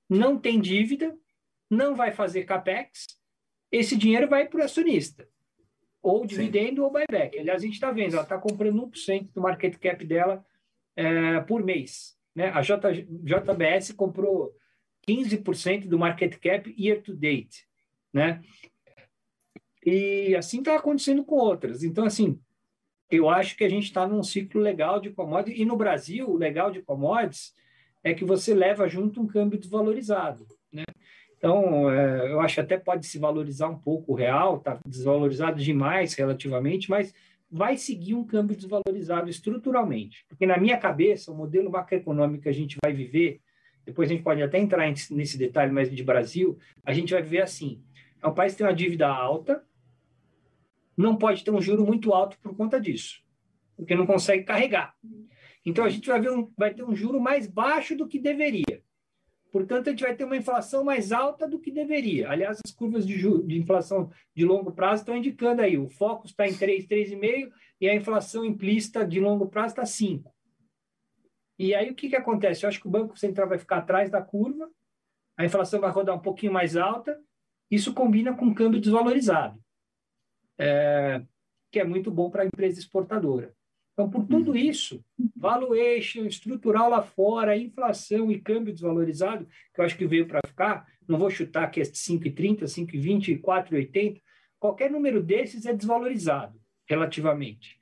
não 0.09 0.39
tem 0.39 0.61
dívida, 0.61 1.17
não 1.71 1.95
vai 1.95 2.13
fazer 2.13 2.45
capex, 2.45 3.07
esse 3.73 3.97
dinheiro 3.97 4.29
vai 4.29 4.47
para 4.47 4.61
o 4.61 4.63
acionista, 4.63 5.27
ou 6.03 6.27
dividendo 6.27 6.77
Sim. 6.77 6.81
ou 6.83 6.93
buyback. 6.93 7.39
Aliás, 7.39 7.63
a 7.63 7.65
gente 7.65 7.75
está 7.75 7.91
vendo, 7.91 8.13
ela 8.13 8.23
está 8.23 8.37
comprando 8.37 8.87
1% 8.87 9.33
do 9.33 9.41
market 9.41 9.79
cap 9.79 10.05
dela 10.05 10.45
é, 10.95 11.41
por 11.41 11.65
mês. 11.65 12.15
Né? 12.35 12.51
A 12.51 12.61
J, 12.61 12.93
JBS 13.03 13.93
comprou 13.93 14.55
15% 15.09 15.89
do 15.89 15.99
market 15.99 16.37
cap 16.39 16.75
year 16.79 17.01
to 17.01 17.15
date. 17.15 17.67
Né? 18.13 18.43
E 19.85 20.37
assim 20.37 20.59
está 20.59 20.77
acontecendo 20.77 21.25
com 21.25 21.37
outras. 21.37 21.83
Então, 21.83 22.05
assim, 22.05 22.39
eu 23.11 23.29
acho 23.29 23.57
que 23.57 23.65
a 23.65 23.69
gente 23.69 23.85
está 23.85 24.07
num 24.07 24.23
ciclo 24.23 24.61
legal 24.61 25.01
de 25.01 25.11
commodities. 25.11 25.61
E 25.61 25.65
no 25.65 25.77
Brasil, 25.77 26.29
o 26.29 26.37
legal 26.37 26.71
de 26.71 26.83
commodities 26.83 27.55
é 28.05 28.13
que 28.13 28.25
você 28.25 28.55
leva 28.55 28.89
junto 28.89 29.21
um 29.21 29.27
câmbio 29.27 29.59
desvalorizado. 29.59 30.47
Então, 31.43 31.91
é, 31.91 32.31
eu 32.31 32.41
acho 32.41 32.61
até 32.61 32.79
pode 32.79 33.05
se 33.05 33.19
valorizar 33.19 33.69
um 33.69 33.77
pouco 33.77 34.13
o 34.13 34.15
real, 34.15 34.59
está 34.59 34.79
desvalorizado 34.87 35.61
demais 35.61 36.15
relativamente, 36.15 36.89
mas 36.89 37.13
vai 37.51 37.77
seguir 37.77 38.15
um 38.15 38.25
câmbio 38.25 38.55
desvalorizado 38.55 39.29
estruturalmente. 39.29 40.25
Porque, 40.29 40.47
na 40.47 40.57
minha 40.57 40.79
cabeça, 40.79 41.33
o 41.33 41.35
modelo 41.35 41.69
macroeconômico 41.69 42.45
que 42.45 42.49
a 42.49 42.55
gente 42.55 42.77
vai 42.81 42.93
viver, 42.93 43.41
depois 43.85 44.09
a 44.09 44.15
gente 44.15 44.23
pode 44.23 44.41
até 44.41 44.57
entrar 44.57 44.89
nesse 45.11 45.37
detalhe 45.37 45.73
mais 45.73 45.91
de 45.91 46.05
Brasil, 46.05 46.57
a 46.85 46.93
gente 46.93 47.13
vai 47.13 47.21
viver 47.21 47.43
assim: 47.43 47.83
é 48.23 48.29
um 48.29 48.35
país 48.35 48.53
que 48.53 48.59
tem 48.59 48.67
uma 48.69 48.73
dívida 48.73 49.09
alta, 49.09 49.65
não 50.97 51.17
pode 51.17 51.43
ter 51.43 51.51
um 51.51 51.61
juro 51.61 51.85
muito 51.85 52.15
alto 52.15 52.39
por 52.39 52.57
conta 52.57 52.81
disso, 52.81 53.21
porque 53.77 53.97
não 53.97 54.07
consegue 54.07 54.45
carregar. 54.45 54.95
Então, 55.67 55.85
a 55.85 55.91
gente 55.91 56.07
vai, 56.07 56.21
ver 56.21 56.31
um, 56.31 56.49
vai 56.57 56.73
ter 56.73 56.85
um 56.85 56.95
juro 56.95 57.21
mais 57.21 57.49
baixo 57.49 57.97
do 57.97 58.07
que 58.07 58.21
deveria. 58.21 58.81
Portanto, 59.53 59.89
a 59.89 59.91
gente 59.91 60.03
vai 60.03 60.17
ter 60.17 60.25
uma 60.25 60.37
inflação 60.37 60.83
mais 60.83 61.13
alta 61.13 61.47
do 61.47 61.59
que 61.59 61.71
deveria. 61.71 62.31
Aliás, 62.31 62.59
as 62.65 62.73
curvas 62.73 63.07
de, 63.07 63.19
de 63.19 63.61
inflação 63.61 64.11
de 64.35 64.47
longo 64.47 64.73
prazo 64.73 65.03
estão 65.03 65.15
indicando 65.15 65.61
aí. 65.61 65.77
O 65.77 65.91
foco 65.91 66.27
está 66.27 66.49
em 66.49 66.57
3, 66.57 66.87
3,5 66.87 67.53
e 67.79 67.87
a 67.87 67.95
inflação 67.95 68.47
implícita 68.47 69.07
de 69.07 69.21
longo 69.21 69.47
prazo 69.47 69.75
está 69.75 69.85
5. 69.85 70.35
E 71.59 71.75
aí, 71.75 71.91
o 71.91 71.95
que, 71.95 72.09
que 72.09 72.17
acontece? 72.17 72.65
Eu 72.65 72.71
acho 72.71 72.81
que 72.81 72.89
o 72.89 72.91
Banco 72.91 73.19
Central 73.19 73.47
vai 73.47 73.59
ficar 73.59 73.77
atrás 73.77 74.11
da 74.11 74.23
curva, 74.23 74.71
a 75.37 75.45
inflação 75.45 75.81
vai 75.81 75.91
rodar 75.91 76.17
um 76.17 76.23
pouquinho 76.23 76.53
mais 76.53 76.75
alta, 76.75 77.21
isso 77.71 77.93
combina 77.93 78.35
com 78.35 78.55
câmbio 78.55 78.81
desvalorizado, 78.81 79.63
é, 80.59 81.23
que 81.71 81.79
é 81.79 81.85
muito 81.85 82.11
bom 82.11 82.31
para 82.31 82.43
a 82.43 82.47
empresa 82.47 82.81
exportadora. 82.81 83.55
Então, 83.93 84.09
por 84.09 84.27
tudo 84.27 84.53
uhum. 84.53 84.57
isso, 84.57 85.05
valuation 85.37 86.25
estrutural 86.25 86.89
lá 86.89 87.03
fora, 87.03 87.57
inflação 87.57 88.31
e 88.33 88.41
câmbio 88.41 88.73
desvalorizado, 88.73 89.47
que 89.75 89.81
eu 89.81 89.85
acho 89.85 89.97
que 89.97 90.07
veio 90.07 90.27
para 90.27 90.41
ficar, 90.47 90.87
não 91.07 91.19
vou 91.19 91.31
chutar 91.31 91.71
que 91.71 91.81
é 91.81 91.85
5,30, 91.85 92.63
5,20, 92.63 93.41
4,80, 93.41 94.21
qualquer 94.59 94.91
número 94.91 95.23
desses 95.23 95.67
é 95.67 95.75
desvalorizado 95.75 96.59
relativamente. 96.89 97.81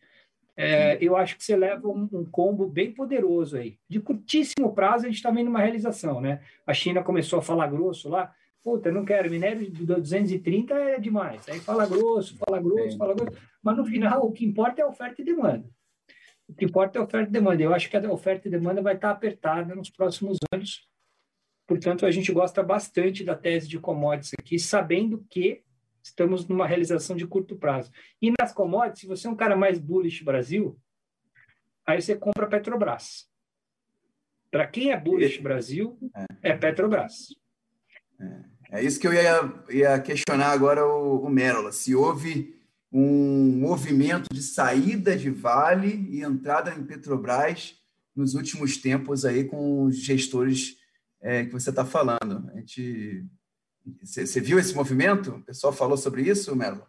É, 0.57 0.99
eu 1.01 1.17
acho 1.17 1.37
que 1.37 1.45
você 1.45 1.57
leva 1.57 1.89
um, 1.89 2.09
um, 2.13 2.25
combo 2.25 2.67
bem 2.67 2.93
poderoso 2.93 3.57
aí. 3.57 3.79
De 3.89 3.99
curtíssimo 4.01 4.75
prazo, 4.75 5.05
a 5.05 5.09
gente 5.09 5.17
está 5.17 5.31
vendo 5.31 5.49
uma 5.49 5.61
realização, 5.61 6.21
né? 6.21 6.43
A 6.67 6.75
China 6.75 7.03
começou 7.03 7.39
a 7.39 7.43
falar 7.43 7.69
grosso 7.69 8.09
lá, 8.11 8.31
puta, 8.63 8.93
não 8.93 9.05
quero, 9.05 9.31
minério 9.31 9.71
de 9.71 9.87
230 9.87 10.75
é 10.75 10.99
demais. 10.99 11.49
Aí 11.49 11.61
fala 11.61 11.87
grosso, 11.87 12.37
fala 12.37 12.61
grosso, 12.61 12.99
fala 12.99 13.15
grosso, 13.15 13.39
mas 13.63 13.77
no 13.77 13.87
final 13.87 14.27
o 14.27 14.33
que 14.33 14.45
importa 14.45 14.83
é 14.83 14.85
oferta 14.85 15.23
e 15.23 15.25
demanda. 15.25 15.65
O 16.51 16.55
que 16.55 16.65
importa 16.65 16.99
é 16.99 17.03
oferta 17.03 17.29
e 17.29 17.33
demanda. 17.33 17.63
Eu 17.63 17.73
acho 17.73 17.89
que 17.89 17.97
a 17.97 18.13
oferta 18.13 18.49
e 18.49 18.51
demanda 18.51 18.83
vai 18.83 18.97
estar 18.97 19.11
apertada 19.11 19.73
nos 19.73 19.89
próximos 19.89 20.37
anos. 20.53 20.89
Portanto, 21.65 22.05
a 22.05 22.11
gente 22.11 22.33
gosta 22.33 22.61
bastante 22.61 23.23
da 23.23 23.37
tese 23.37 23.69
de 23.69 23.79
commodities 23.79 24.33
aqui, 24.37 24.59
sabendo 24.59 25.25
que 25.31 25.63
estamos 26.03 26.49
numa 26.49 26.67
realização 26.67 27.15
de 27.15 27.25
curto 27.25 27.55
prazo. 27.55 27.93
E 28.21 28.33
nas 28.37 28.53
commodities, 28.53 29.01
se 29.03 29.07
você 29.07 29.29
é 29.29 29.31
um 29.31 29.37
cara 29.37 29.55
mais 29.57 29.79
bullish 29.79 30.25
Brasil, 30.25 30.77
aí 31.87 32.03
você 32.03 32.17
compra 32.17 32.49
Petrobras. 32.49 33.31
Para 34.51 34.67
quem 34.67 34.91
é 34.91 34.99
bullish 34.99 35.41
Brasil, 35.41 35.97
é, 36.43 36.51
é 36.51 36.57
Petrobras. 36.57 37.29
É. 38.73 38.81
é. 38.81 38.85
isso 38.85 38.99
que 38.99 39.07
eu 39.07 39.13
ia, 39.13 39.65
ia 39.71 40.01
questionar 40.01 40.51
agora 40.51 40.85
o, 40.85 41.25
o 41.25 41.31
Merola. 41.31 41.71
Se 41.71 41.95
houve 41.95 42.60
um 42.93 43.59
movimento 43.59 44.33
de 44.33 44.43
saída 44.43 45.17
de 45.17 45.31
Vale 45.31 46.09
e 46.11 46.23
entrada 46.23 46.75
em 46.75 46.85
Petrobras 46.85 47.77
nos 48.15 48.35
últimos 48.35 48.77
tempos 48.77 49.25
aí 49.25 49.45
com 49.45 49.85
os 49.85 49.97
gestores 49.97 50.77
é, 51.21 51.45
que 51.45 51.53
você 51.53 51.71
está 51.71 51.85
falando. 51.85 52.51
A 52.53 52.59
gente, 52.59 53.25
você 54.03 54.41
viu 54.41 54.59
esse 54.59 54.75
movimento? 54.75 55.33
O 55.33 55.43
pessoal 55.43 55.73
falou 55.73 55.97
sobre 55.97 56.23
isso, 56.23 56.55
Melo? 56.57 56.87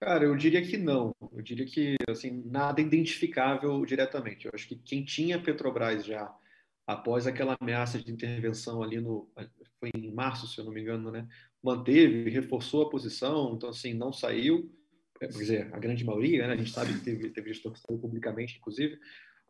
Cara, 0.00 0.24
eu 0.24 0.36
diria 0.36 0.62
que 0.62 0.76
não. 0.76 1.12
Eu 1.32 1.42
diria 1.42 1.66
que 1.66 1.96
assim 2.08 2.42
nada 2.46 2.80
identificável 2.80 3.84
diretamente. 3.84 4.46
Eu 4.46 4.52
acho 4.54 4.68
que 4.68 4.76
quem 4.76 5.04
tinha 5.04 5.42
Petrobras 5.42 6.04
já 6.04 6.32
após 6.86 7.26
aquela 7.26 7.56
ameaça 7.60 7.98
de 7.98 8.10
intervenção 8.10 8.82
ali 8.82 9.00
no 9.00 9.28
foi 9.80 9.90
em 9.94 10.12
março, 10.12 10.46
se 10.46 10.58
eu 10.58 10.64
não 10.64 10.72
me 10.72 10.80
engano, 10.80 11.10
né? 11.10 11.26
Manteve, 11.62 12.30
reforçou 12.30 12.82
a 12.82 12.90
posição, 12.90 13.54
então 13.54 13.68
assim, 13.68 13.92
não 13.92 14.12
saiu, 14.12 14.70
é, 15.20 15.26
quer 15.26 15.32
dizer, 15.32 15.74
a 15.74 15.78
grande 15.78 16.04
maioria, 16.04 16.46
né? 16.46 16.54
a 16.54 16.56
gente 16.56 16.70
sabe 16.70 16.94
que 16.94 17.00
teve, 17.00 17.30
teve 17.30 17.52
gestor 17.52 17.72
que 17.72 17.80
saiu 17.80 17.98
publicamente, 17.98 18.56
inclusive, 18.56 18.98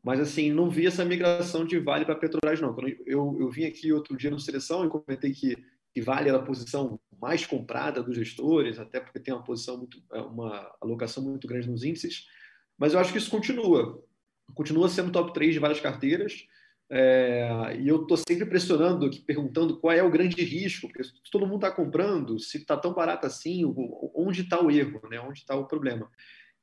mas 0.03 0.21
assim, 0.21 0.51
não 0.51 0.71
vi 0.71 0.87
essa 0.87 1.05
migração 1.05 1.65
de 1.65 1.79
Vale 1.79 2.05
para 2.05 2.15
Petrobras, 2.15 2.61
não. 2.61 2.73
Quando 2.73 2.89
eu, 3.07 3.37
eu 3.41 3.51
vim 3.51 3.65
aqui 3.65 3.93
outro 3.93 4.17
dia 4.17 4.31
no 4.31 4.39
Seleção 4.39 4.87
e 4.87 4.89
comentei 4.89 5.33
que, 5.33 5.57
que 5.93 6.01
Vale 6.01 6.29
era 6.29 6.39
a 6.39 6.43
posição 6.43 7.01
mais 7.21 7.45
comprada 7.45 8.03
dos 8.03 8.17
gestores, 8.17 8.79
até 8.79 9.01
porque 9.01 9.19
tem 9.19 9.35
uma 9.35 9.43
posição 9.43 9.77
muito, 9.77 10.03
é, 10.13 10.21
uma 10.21 10.73
alocação 10.81 11.23
muito 11.23 11.47
grande 11.49 11.69
nos 11.69 11.83
índices, 11.83 12.27
mas 12.79 12.95
eu 12.95 13.01
acho 13.01 13.13
que 13.13 13.19
isso 13.19 13.31
continua. 13.31 14.03
Continua 14.55 14.89
sendo 14.89 15.13
top 15.13 15.35
3 15.35 15.53
de 15.53 15.59
várias 15.59 15.81
carteiras, 15.81 16.47
é, 16.91 17.77
e 17.79 17.87
eu 17.87 18.03
estou 18.03 18.17
sempre 18.17 18.47
pressionando 18.47 19.11
perguntando 19.25 19.79
qual 19.79 19.93
é 19.93 20.03
o 20.03 20.11
grande 20.11 20.43
risco, 20.43 20.89
porque 20.89 21.05
se 21.05 21.13
todo 21.31 21.47
mundo 21.47 21.67
está 21.67 21.71
comprando, 21.71 22.39
se 22.39 22.57
está 22.59 22.77
tão 22.77 22.95
barato 22.95 23.27
assim, 23.27 23.63
onde 24.15 24.43
está 24.43 24.61
o 24.63 24.71
erro, 24.71 25.01
né? 25.11 25.21
onde 25.21 25.41
está 25.41 25.55
o 25.55 25.67
problema. 25.67 26.11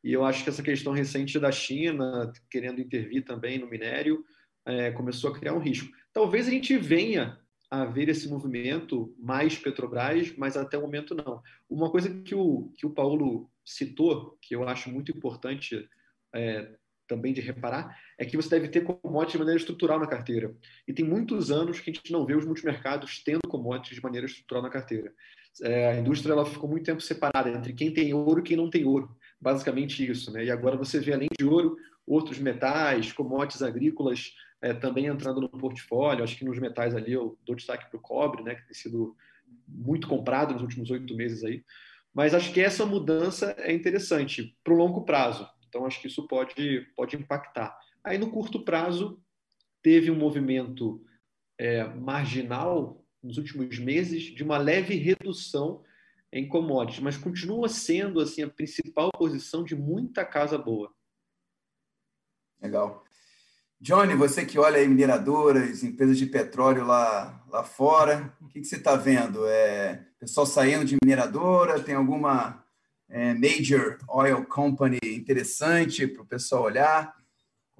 E 0.04 0.12
eu 0.12 0.24
acho 0.24 0.44
que 0.44 0.50
essa 0.50 0.64
questão 0.64 0.94
recente 0.94 1.40
da 1.40 1.52
China, 1.52 2.32
querendo 2.50 2.82
intervir 2.82 3.24
também 3.24 3.60
no 3.60 3.68
minério, 3.68 4.24
é, 4.66 4.92
começou 4.92 5.32
a 5.32 5.40
criar 5.40 5.54
um 5.54 5.60
risco. 5.60 5.92
Talvez 6.12 6.48
a 6.48 6.52
gente 6.52 6.76
venha 6.78 7.40
a 7.70 7.86
ver 7.86 8.10
esse 8.10 8.28
movimento 8.28 9.16
mais 9.20 9.58
Petrobras, 9.58 10.34
mas 10.38 10.56
até 10.56 10.78
o 10.78 10.82
momento 10.82 11.14
não. 11.14 11.42
Uma 11.70 11.92
coisa 11.92 12.10
que 12.22 12.34
o, 12.34 12.72
que 12.78 12.86
o 12.86 12.92
Paulo 12.92 13.50
citou, 13.64 14.38
que 14.42 14.56
eu 14.56 14.68
acho 14.68 14.90
muito 14.90 15.12
importante 15.12 15.88
é, 16.34 16.70
também 17.08 17.34
de 17.34 17.42
reparar 17.42 17.98
é 18.18 18.26
que 18.26 18.36
você 18.36 18.50
deve 18.50 18.68
ter 18.68 18.82
commodities 18.82 19.34
de 19.34 19.40
maneira 19.40 19.60
estrutural 19.60 20.00
na 20.00 20.08
carteira. 20.08 20.56
E 20.88 20.94
tem 20.94 21.06
muitos 21.06 21.52
anos 21.52 21.80
que 21.80 21.90
a 21.90 21.94
gente 21.94 22.12
não 22.12 22.26
vê 22.26 22.36
os 22.36 22.46
multimercados 22.46 23.22
tendo 23.24 23.48
commodities 23.48 23.96
de 23.96 24.04
maneira 24.04 24.26
estrutural 24.26 24.64
na 24.64 24.70
carteira. 24.70 25.14
É, 25.62 25.92
a 25.92 26.00
indústria 26.00 26.34
ela 26.34 26.46
ficou 26.46 26.70
muito 26.70 26.86
tempo 26.86 27.02
separada 27.02 27.50
entre 27.50 27.74
quem 27.74 27.94
tem 27.94 28.14
ouro 28.14 28.40
e 28.40 28.44
quem 28.44 28.58
não 28.58 28.70
tem 28.70 28.86
ouro. 28.86 29.16
Basicamente 29.40 30.10
isso. 30.10 30.32
Né? 30.32 30.46
E 30.46 30.52
agora 30.52 30.76
você 30.76 31.00
vê, 31.00 31.14
além 31.14 31.30
de 31.38 31.46
ouro, 31.46 31.78
outros 32.06 32.40
metais, 32.40 33.12
commodities 33.12 33.62
agrícolas 33.62 34.34
é, 34.62 34.74
também 34.74 35.06
entrando 35.06 35.42
no 35.42 35.50
portfólio. 35.50 36.24
Acho 36.24 36.38
que 36.38 36.46
nos 36.46 36.60
metais 36.60 36.96
ali 36.96 37.14
eu 37.14 37.38
dou 37.46 37.56
destaque 37.56 37.90
para 37.90 37.98
o 37.98 38.02
cobre, 38.02 38.44
né, 38.44 38.56
que 38.56 38.66
tem 38.66 38.74
sido 38.74 39.16
muito 39.68 40.08
comprado 40.08 40.54
nos 40.54 40.62
últimos 40.62 40.90
oito 40.92 41.16
meses 41.16 41.44
aí. 41.44 41.64
Mas 42.14 42.34
acho 42.34 42.54
que 42.54 42.62
essa 42.62 42.86
mudança 42.86 43.56
é 43.60 43.74
interessante 43.74 44.58
para 44.64 44.74
o 44.74 44.78
longo 44.78 45.04
prazo. 45.04 45.48
Então, 45.76 45.86
acho 45.86 46.00
que 46.00 46.08
isso 46.08 46.26
pode, 46.26 46.88
pode 46.96 47.18
impactar. 47.18 47.78
Aí, 48.02 48.18
no 48.18 48.32
curto 48.32 48.64
prazo, 48.64 49.22
teve 49.84 50.10
um 50.10 50.16
movimento 50.16 51.06
é, 51.60 51.84
marginal 51.84 53.06
nos 53.22 53.38
últimos 53.38 53.78
meses 53.78 54.24
de 54.24 54.42
uma 54.42 54.58
leve 54.58 54.96
redução 54.96 55.84
em 56.32 56.48
commodities, 56.48 57.04
mas 57.04 57.18
continua 57.18 57.68
sendo 57.68 58.22
assim 58.22 58.42
a 58.42 58.50
principal 58.50 59.12
posição 59.12 59.66
de 59.66 59.76
muita 59.76 60.24
casa 60.24 60.58
boa. 60.58 60.94
Legal. 62.62 63.04
Johnny, 63.82 64.16
você 64.16 64.46
que 64.46 64.58
olha 64.58 64.78
aí 64.78 64.88
mineradoras, 64.88 65.84
empresas 65.84 66.18
de 66.18 66.26
petróleo 66.26 66.86
lá, 66.86 67.46
lá 67.50 67.66
fora, 67.66 68.34
o 68.42 68.48
que, 68.48 68.62
que 68.62 68.66
você 68.66 68.78
está 68.78 68.96
vendo? 68.96 69.46
É 69.46 70.08
pessoal 70.18 70.46
saindo 70.46 70.86
de 70.86 70.96
mineradora? 71.04 71.84
Tem 71.84 71.96
alguma 71.96 72.65
major 73.10 73.98
oil 74.10 74.46
company 74.46 75.00
interessante 75.04 76.08
para 76.08 76.22
o 76.22 76.26
pessoal 76.26 76.64
olhar? 76.64 77.14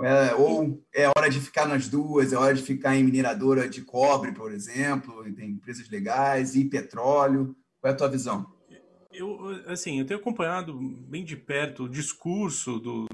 É, 0.02 0.36
ou 0.36 0.84
é 0.94 1.08
hora 1.08 1.30
de 1.30 1.40
ficar 1.40 1.66
nas 1.66 1.88
duas, 1.88 2.34
é 2.34 2.38
hora 2.38 2.54
de 2.54 2.62
ficar 2.62 2.98
em 2.98 3.04
mineradora 3.04 3.68
de 3.70 3.82
cobre, 3.82 4.34
por 4.34 4.52
exemplo, 4.52 5.24
tem 5.34 5.52
empresas 5.52 5.90
legais, 5.90 6.54
e 6.56 6.66
petróleo. 6.66 7.56
Qual 7.80 7.92
é 7.92 7.94
a 7.94 7.98
tua 7.98 8.10
visão? 8.10 8.54
Eu, 9.14 9.64
assim, 9.68 10.00
eu 10.00 10.06
tenho 10.06 10.20
acompanhado 10.20 10.78
bem 10.78 11.24
de 11.24 11.38
perto 11.38 11.84
o 11.84 11.90
discurso 11.90 12.78
do, 12.78 13.08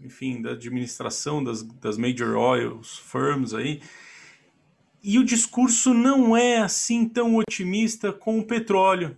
enfim, 0.00 0.40
da 0.40 0.52
administração 0.52 1.42
das, 1.42 1.62
das 1.62 1.98
major 1.98 2.36
oils 2.36 2.98
firms 2.98 3.52
aí, 3.52 3.82
e 5.02 5.18
o 5.18 5.24
discurso 5.24 5.92
não 5.92 6.36
é 6.36 6.58
assim 6.58 7.08
tão 7.08 7.36
otimista 7.36 8.12
com 8.12 8.38
o 8.38 8.46
petróleo. 8.46 9.16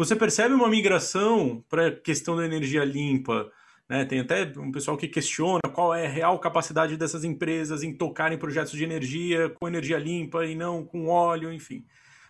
Você 0.00 0.16
percebe 0.16 0.54
uma 0.54 0.66
migração 0.66 1.62
para 1.68 1.88
a 1.88 1.94
questão 1.94 2.34
da 2.34 2.42
energia 2.42 2.82
limpa, 2.86 3.52
né? 3.86 4.02
Tem 4.06 4.20
até 4.20 4.50
um 4.56 4.72
pessoal 4.72 4.96
que 4.96 5.06
questiona 5.06 5.60
qual 5.74 5.94
é 5.94 6.06
a 6.06 6.08
real 6.08 6.38
capacidade 6.38 6.96
dessas 6.96 7.22
empresas 7.22 7.82
em 7.82 7.92
tocarem 7.92 8.38
projetos 8.38 8.72
de 8.72 8.82
energia 8.82 9.50
com 9.50 9.68
energia 9.68 9.98
limpa 9.98 10.46
e 10.46 10.54
não 10.54 10.86
com 10.86 11.08
óleo, 11.08 11.52
enfim. 11.52 11.84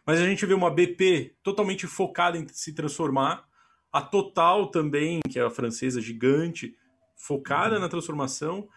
Mas 0.04 0.18
a 0.18 0.26
gente 0.26 0.44
vê 0.44 0.52
uma 0.52 0.68
BP 0.68 1.36
totalmente 1.44 1.86
focada 1.86 2.36
em 2.36 2.44
se 2.48 2.74
transformar, 2.74 3.44
a 3.92 4.02
Total 4.02 4.66
também, 4.66 5.20
que 5.30 5.38
é 5.38 5.42
a 5.42 5.48
francesa 5.48 6.00
gigante, 6.00 6.74
focada 7.14 7.76
uhum. 7.76 7.82
na 7.82 7.88
transformação, 7.88 8.68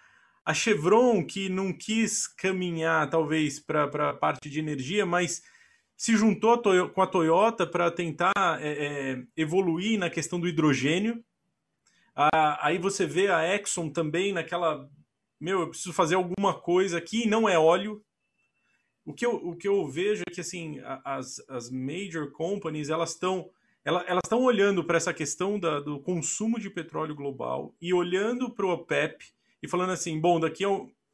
a 0.45 0.53
Chevron, 0.53 1.25
que 1.25 1.49
não 1.49 1.73
quis 1.73 2.27
caminhar 2.27 3.09
talvez 3.09 3.59
para 3.59 3.85
a 4.11 4.13
parte 4.13 4.51
de 4.51 4.59
energia, 4.59 5.03
mas 5.03 5.41
se 5.95 6.15
juntou 6.15 6.61
com 6.89 7.01
a 7.01 7.07
Toyota 7.07 7.65
para 7.65 7.91
tentar 7.91 8.33
é, 8.59 9.11
é, 9.11 9.23
evoluir 9.37 9.97
na 9.97 10.09
questão 10.09 10.39
do 10.39 10.47
hidrogênio, 10.47 11.23
aí 12.61 12.77
você 12.77 13.05
vê 13.05 13.29
a 13.29 13.55
Exxon 13.55 13.89
também 13.89 14.33
naquela. 14.33 14.89
Meu, 15.39 15.61
eu 15.61 15.69
preciso 15.69 15.93
fazer 15.93 16.15
alguma 16.15 16.53
coisa 16.53 16.97
aqui, 16.97 17.27
não 17.27 17.47
é 17.47 17.57
óleo. 17.57 18.03
O 19.05 19.13
que 19.13 19.25
eu, 19.25 19.35
o 19.35 19.55
que 19.55 19.67
eu 19.67 19.85
vejo 19.87 20.23
é 20.27 20.31
que 20.31 20.41
assim, 20.41 20.79
as, 21.03 21.43
as 21.49 21.69
major 21.69 22.31
companies 22.31 22.89
elas 22.89 23.11
estão 23.11 23.49
elas 23.85 24.21
estão 24.23 24.41
olhando 24.41 24.81
para 24.83 24.95
essa 24.95 25.13
questão 25.13 25.59
da, 25.59 25.81
do 25.81 25.99
consumo 25.99 26.57
de 26.57 26.69
petróleo 26.69 27.13
global 27.13 27.75
e 27.81 27.93
olhando 27.93 28.49
para 28.49 28.65
o 28.65 28.69
OPEP 28.69 29.25
e 29.61 29.67
falando 29.67 29.91
assim: 29.91 30.19
bom, 30.19 30.39
daqui 30.39 30.63
a, 30.63 30.69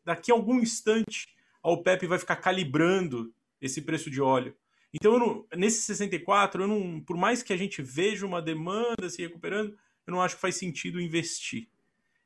daqui 0.05 0.31
a 0.31 0.35
algum 0.35 0.59
instante 0.59 1.29
a 1.63 1.71
OPEP 1.71 2.05
vai 2.05 2.19
ficar 2.19 2.35
calibrando 2.35 3.33
esse 3.59 3.81
preço 3.81 4.09
de 4.11 4.21
óleo. 4.21 4.55
Então, 4.93 5.19
não, 5.19 5.45
nesse 5.55 5.81
64, 5.81 6.63
eu 6.63 6.67
não, 6.67 6.99
por 7.01 7.15
mais 7.15 7.43
que 7.43 7.53
a 7.53 7.57
gente 7.57 7.81
veja 7.81 8.25
uma 8.25 8.41
demanda 8.41 9.09
se 9.09 9.21
recuperando, 9.21 9.77
eu 10.07 10.11
não 10.11 10.21
acho 10.21 10.35
que 10.35 10.41
faz 10.41 10.55
sentido 10.55 10.99
investir. 10.99 11.67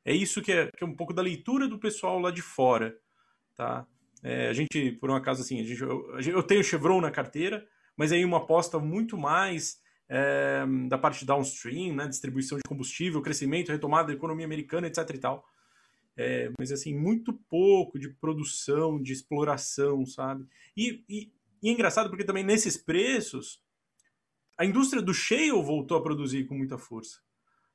É 0.04 0.14
isso 0.14 0.42
que 0.42 0.52
é, 0.52 0.70
que 0.76 0.82
é 0.82 0.86
um 0.86 0.94
pouco 0.94 1.12
da 1.12 1.22
leitura 1.22 1.68
do 1.68 1.78
pessoal 1.78 2.18
lá 2.18 2.30
de 2.30 2.42
fora, 2.42 2.96
tá? 3.54 3.86
É, 4.22 4.48
a 4.48 4.52
gente, 4.54 4.92
por 4.92 5.10
um 5.10 5.14
acaso, 5.14 5.42
assim, 5.42 5.60
a 5.60 5.64
gente, 5.64 5.82
eu, 5.82 6.18
eu 6.18 6.42
tenho 6.42 6.64
Chevron 6.64 7.00
na 7.00 7.10
carteira, 7.10 7.66
mas 7.96 8.10
aí 8.10 8.24
uma 8.24 8.38
aposta 8.38 8.78
muito 8.78 9.18
mais 9.18 9.82
é, 10.08 10.64
da 10.88 10.96
parte 10.96 11.24
downstream, 11.24 11.94
né, 11.94 12.06
distribuição 12.06 12.56
de 12.56 12.64
combustível, 12.66 13.20
crescimento, 13.20 13.72
retomada 13.72 14.08
da 14.08 14.14
economia 14.14 14.46
americana, 14.46 14.86
etc 14.86 14.98
e 15.10 15.18
tal. 15.18 15.44
É, 16.16 16.50
mas 16.58 16.70
assim, 16.70 16.96
muito 16.96 17.32
pouco 17.32 17.98
de 17.98 18.08
produção, 18.08 19.02
de 19.02 19.12
exploração, 19.12 20.06
sabe? 20.06 20.46
E, 20.76 21.04
e, 21.08 21.32
e, 21.64 21.68
é 21.68 21.72
engraçado 21.72 22.08
porque 22.08 22.24
também 22.24 22.44
nesses 22.44 22.76
preços, 22.76 23.60
a 24.56 24.64
indústria 24.64 25.02
do 25.02 25.12
shale 25.12 25.50
voltou 25.50 25.96
a 25.96 26.02
produzir 26.02 26.44
com 26.44 26.54
muita 26.54 26.78
força. 26.78 27.20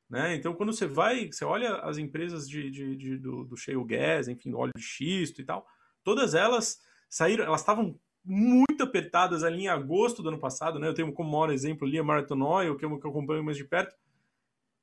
Né? 0.10 0.36
Então, 0.36 0.54
quando 0.54 0.74
você 0.74 0.88
vai, 0.88 1.28
você 1.32 1.46
olha 1.46 1.76
as 1.78 1.98
empresas 1.98 2.50
de, 2.50 2.70
de, 2.72 2.96
de 2.96 3.18
do, 3.18 3.44
do 3.44 3.58
shale 3.58 3.84
gas, 3.86 4.28
enfim, 4.28 4.50
do 4.50 4.58
óleo 4.58 4.72
de 4.76 4.82
xisto 4.82 5.40
e 5.42 5.46
tal, 5.46 5.68
todas 6.04 6.34
elas 6.34 6.80
saíram, 7.10 7.46
elas 7.46 7.62
estavam 7.62 8.00
muito 8.24 8.84
apertadas 8.84 9.44
ali 9.44 9.64
em 9.64 9.68
agosto 9.68 10.22
do 10.22 10.30
ano 10.30 10.40
passado, 10.40 10.80
né? 10.80 10.88
Eu 10.88 10.94
tenho 10.94 11.14
como 11.14 11.32
maior 11.32 11.52
exemplo 11.52 11.88
ali 11.88 11.98
a 11.98 12.04
Marathon 12.04 12.42
Oil, 12.42 12.76
que 12.76 12.86
eu, 12.86 13.00
que 13.00 13.06
eu 13.06 13.12
acompanho 13.12 13.44
mais 13.44 13.58
de 13.58 13.64
perto, 13.64 13.96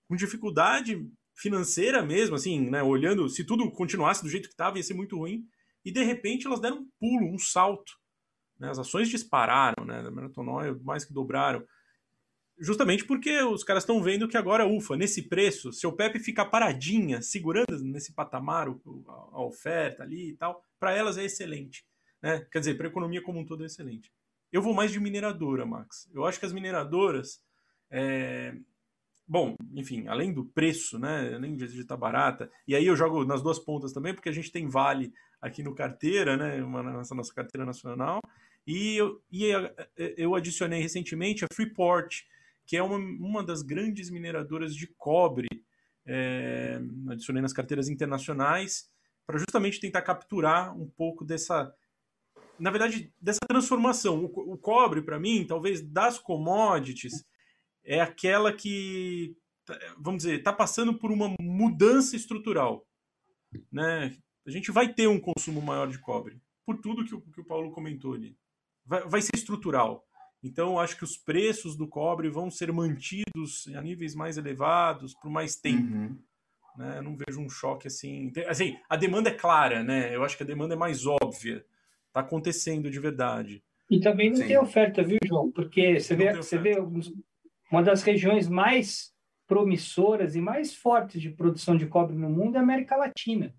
com 0.08 0.16
dificuldade 0.16 1.08
financeira 1.34 2.02
mesmo, 2.02 2.34
assim, 2.36 2.70
né? 2.70 2.82
Olhando, 2.82 3.28
se 3.28 3.44
tudo 3.44 3.70
continuasse 3.70 4.22
do 4.22 4.28
jeito 4.28 4.48
que 4.48 4.54
estava, 4.54 4.78
ia 4.78 4.82
ser 4.82 4.94
muito 4.94 5.18
ruim. 5.18 5.46
E 5.84 5.92
de 5.92 6.02
repente 6.02 6.46
elas 6.46 6.60
deram 6.60 6.78
um 6.78 6.88
pulo, 6.98 7.32
um 7.32 7.38
salto. 7.38 7.92
Né? 8.58 8.70
As 8.70 8.78
ações 8.78 9.08
dispararam, 9.08 9.84
né? 9.84 10.02
Da 10.02 10.10
Marathon 10.10 10.48
Oil 10.48 10.80
mais 10.82 11.04
que 11.04 11.12
dobraram 11.12 11.64
justamente 12.58 13.04
porque 13.04 13.42
os 13.42 13.62
caras 13.62 13.82
estão 13.82 14.02
vendo 14.02 14.28
que 14.28 14.36
agora, 14.36 14.66
ufa, 14.66 14.96
nesse 14.96 15.28
preço, 15.28 15.72
se 15.72 15.86
o 15.86 15.92
Pepe 15.92 16.18
ficar 16.18 16.46
paradinha, 16.46 17.20
segurando 17.20 17.78
nesse 17.84 18.12
patamar 18.12 18.68
a 18.68 19.42
oferta 19.42 20.02
ali 20.02 20.30
e 20.30 20.36
tal, 20.36 20.62
para 20.78 20.92
elas 20.92 21.18
é 21.18 21.24
excelente. 21.24 21.84
Né? 22.22 22.46
Quer 22.50 22.60
dizer, 22.60 22.76
para 22.76 22.86
a 22.86 22.90
economia 22.90 23.22
como 23.22 23.40
um 23.40 23.44
todo 23.44 23.62
é 23.62 23.66
excelente. 23.66 24.10
Eu 24.52 24.62
vou 24.62 24.72
mais 24.72 24.90
de 24.90 25.00
mineradora, 25.00 25.66
Max. 25.66 26.08
Eu 26.14 26.24
acho 26.24 26.38
que 26.40 26.46
as 26.46 26.52
mineradoras. 26.52 27.42
É... 27.90 28.54
Bom, 29.28 29.56
enfim, 29.74 30.06
além 30.06 30.32
do 30.32 30.44
preço, 30.44 30.98
né? 30.98 31.34
Além 31.34 31.56
de 31.56 31.64
estar 31.64 31.96
barata, 31.96 32.50
e 32.66 32.76
aí 32.76 32.86
eu 32.86 32.94
jogo 32.94 33.24
nas 33.24 33.42
duas 33.42 33.58
pontas 33.58 33.92
também, 33.92 34.14
porque 34.14 34.28
a 34.28 34.32
gente 34.32 34.52
tem 34.52 34.68
Vale 34.68 35.12
aqui 35.40 35.64
no 35.64 35.74
carteira, 35.74 36.36
né? 36.36 36.62
Uma, 36.62 36.82
nessa 36.82 37.14
nossa 37.14 37.34
carteira 37.34 37.66
nacional. 37.66 38.20
E 38.66 38.96
eu, 38.96 39.22
e 39.30 39.44
eu 40.16 40.34
adicionei 40.34 40.82
recentemente 40.82 41.44
a 41.44 41.48
Freeport, 41.54 42.24
que 42.66 42.76
é 42.76 42.82
uma, 42.82 42.96
uma 42.96 43.44
das 43.44 43.62
grandes 43.62 44.10
mineradoras 44.10 44.74
de 44.74 44.88
cobre. 44.98 45.48
É, 46.04 46.80
adicionei 47.08 47.42
nas 47.42 47.52
carteiras 47.52 47.88
internacionais 47.88 48.90
para 49.26 49.38
justamente 49.38 49.80
tentar 49.80 50.02
capturar 50.02 50.76
um 50.76 50.88
pouco 50.88 51.24
dessa, 51.24 51.74
na 52.58 52.70
verdade, 52.70 53.12
dessa 53.20 53.40
transformação. 53.48 54.24
O, 54.24 54.54
o 54.54 54.58
cobre, 54.58 55.02
para 55.02 55.18
mim, 55.18 55.44
talvez 55.44 55.80
das 55.80 56.18
commodities, 56.18 57.24
é 57.84 58.00
aquela 58.00 58.52
que, 58.52 59.36
vamos 59.98 60.22
dizer, 60.22 60.38
está 60.38 60.52
passando 60.52 60.94
por 60.94 61.10
uma 61.10 61.34
mudança 61.40 62.16
estrutural. 62.16 62.86
Né? 63.70 64.16
A 64.44 64.50
gente 64.50 64.70
vai 64.70 64.92
ter 64.92 65.08
um 65.08 65.20
consumo 65.20 65.60
maior 65.60 65.88
de 65.88 65.98
cobre, 65.98 66.40
por 66.64 66.78
tudo 66.78 67.04
que 67.04 67.14
o, 67.14 67.20
que 67.20 67.40
o 67.40 67.44
Paulo 67.44 67.70
comentou 67.70 68.14
ali. 68.14 68.36
Vai, 68.86 69.02
vai 69.08 69.20
ser 69.20 69.34
estrutural. 69.34 70.06
Então, 70.42 70.78
acho 70.78 70.96
que 70.96 71.04
os 71.04 71.16
preços 71.16 71.76
do 71.76 71.88
cobre 71.88 72.28
vão 72.28 72.50
ser 72.50 72.72
mantidos 72.72 73.66
a 73.74 73.80
níveis 73.80 74.14
mais 74.14 74.36
elevados 74.36 75.14
por 75.14 75.30
mais 75.30 75.56
tempo. 75.56 75.92
Uhum. 75.92 76.18
Né? 76.76 77.00
Não 77.00 77.16
vejo 77.16 77.40
um 77.40 77.48
choque 77.48 77.88
assim. 77.88 78.32
Assim, 78.46 78.76
a 78.88 78.96
demanda 78.96 79.30
é 79.30 79.34
clara, 79.34 79.82
né? 79.82 80.14
Eu 80.14 80.22
acho 80.22 80.36
que 80.36 80.42
a 80.42 80.46
demanda 80.46 80.74
é 80.74 80.76
mais 80.76 81.06
óbvia. 81.06 81.64
Está 82.08 82.20
acontecendo 82.20 82.90
de 82.90 83.00
verdade. 83.00 83.62
E 83.90 84.00
também 84.00 84.30
não 84.30 84.36
Sim. 84.36 84.46
tem 84.46 84.58
oferta, 84.58 85.02
viu, 85.02 85.18
João? 85.24 85.50
Porque 85.50 85.98
você 85.98 86.14
vê, 86.14 86.34
você 86.34 86.58
vê 86.58 86.76
uma 87.70 87.82
das 87.82 88.02
regiões 88.02 88.48
mais 88.48 89.14
promissoras 89.46 90.34
e 90.34 90.40
mais 90.40 90.74
fortes 90.74 91.20
de 91.20 91.30
produção 91.30 91.76
de 91.76 91.86
cobre 91.86 92.16
no 92.16 92.28
mundo 92.28 92.56
é 92.56 92.58
a 92.58 92.62
América 92.62 92.96
Latina. 92.96 93.54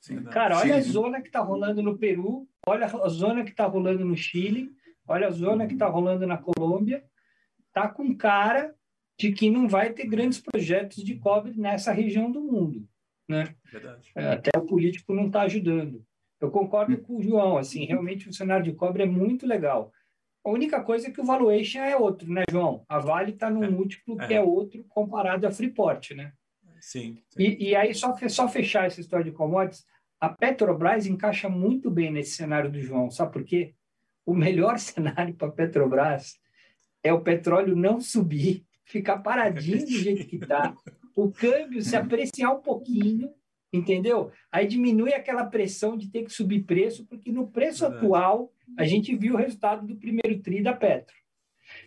Sim, 0.00 0.22
Cara, 0.24 0.58
olha 0.58 0.80
Sim. 0.82 0.88
a 0.88 0.92
zona 0.92 1.20
que 1.20 1.26
está 1.26 1.40
rolando 1.40 1.82
no 1.82 1.98
Peru, 1.98 2.48
olha 2.66 2.86
a 2.86 3.08
zona 3.08 3.44
que 3.44 3.50
está 3.50 3.66
rolando 3.66 4.04
no 4.04 4.16
Chile, 4.16 4.76
Olha 5.08 5.28
a 5.28 5.30
zona 5.30 5.66
que 5.66 5.74
está 5.74 5.86
rolando 5.86 6.26
na 6.26 6.36
Colômbia, 6.36 7.04
tá 7.72 7.88
com 7.88 8.16
cara 8.16 8.74
de 9.18 9.32
que 9.32 9.48
não 9.48 9.68
vai 9.68 9.92
ter 9.92 10.06
grandes 10.06 10.40
projetos 10.40 11.02
de 11.02 11.16
cobre 11.16 11.54
nessa 11.56 11.92
região 11.92 12.30
do 12.30 12.40
mundo, 12.40 12.86
né? 13.28 13.54
Verdade. 13.70 14.10
É, 14.14 14.32
até 14.32 14.50
o 14.58 14.66
político 14.66 15.14
não 15.14 15.28
está 15.28 15.42
ajudando. 15.42 16.04
Eu 16.40 16.50
concordo 16.50 16.98
com 16.98 17.16
o 17.16 17.22
João, 17.22 17.56
assim, 17.56 17.84
realmente 17.84 18.28
o 18.28 18.32
cenário 18.32 18.64
de 18.64 18.72
cobre 18.72 19.04
é 19.04 19.06
muito 19.06 19.46
legal. 19.46 19.92
A 20.44 20.50
única 20.50 20.82
coisa 20.82 21.08
é 21.08 21.10
que 21.10 21.20
o 21.20 21.24
valuation 21.24 21.80
é 21.80 21.96
outro, 21.96 22.30
né, 22.30 22.42
João? 22.50 22.84
A 22.88 22.98
Vale 22.98 23.32
está 23.32 23.48
num 23.48 23.64
é, 23.64 23.70
múltiplo 23.70 24.20
é. 24.20 24.26
que 24.26 24.34
é 24.34 24.40
outro 24.40 24.84
comparado 24.88 25.46
a 25.46 25.50
Freeport, 25.50 26.10
né? 26.10 26.32
Sim. 26.80 27.22
sim. 27.30 27.42
E, 27.42 27.70
e, 27.70 27.76
aí, 27.76 27.94
só, 27.94 28.14
só 28.28 28.46
fechar 28.48 28.86
essa 28.86 29.00
história 29.00 29.24
de 29.24 29.32
commodities, 29.32 29.86
a 30.26 30.28
Petrobras 30.28 31.06
encaixa 31.06 31.48
muito 31.48 31.90
bem 31.90 32.10
nesse 32.10 32.32
cenário 32.32 32.70
do 32.70 32.80
João, 32.80 33.10
sabe 33.10 33.32
por 33.32 33.44
quê? 33.44 33.74
o 34.26 34.34
melhor 34.34 34.76
cenário 34.80 35.32
para 35.34 35.48
a 35.48 35.52
Petrobras 35.52 36.38
é 37.02 37.12
o 37.12 37.20
petróleo 37.20 37.76
não 37.76 38.00
subir, 38.00 38.66
ficar 38.84 39.18
paradinho 39.18 39.86
do 39.86 39.92
jeito 39.92 40.26
que 40.26 40.36
está, 40.36 40.74
o 41.14 41.30
câmbio 41.30 41.80
se 41.80 41.94
apreciar 41.94 42.52
um 42.52 42.60
pouquinho, 42.60 43.32
entendeu? 43.72 44.32
Aí 44.50 44.66
diminui 44.66 45.14
aquela 45.14 45.44
pressão 45.44 45.96
de 45.96 46.10
ter 46.10 46.24
que 46.24 46.32
subir 46.32 46.64
preço, 46.64 47.06
porque 47.06 47.30
no 47.30 47.46
preço 47.46 47.86
atual 47.86 48.52
a 48.76 48.84
gente 48.84 49.14
viu 49.16 49.34
o 49.34 49.36
resultado 49.36 49.86
do 49.86 49.96
primeiro 49.96 50.42
tri 50.42 50.62
da 50.62 50.74
Petro. 50.74 51.14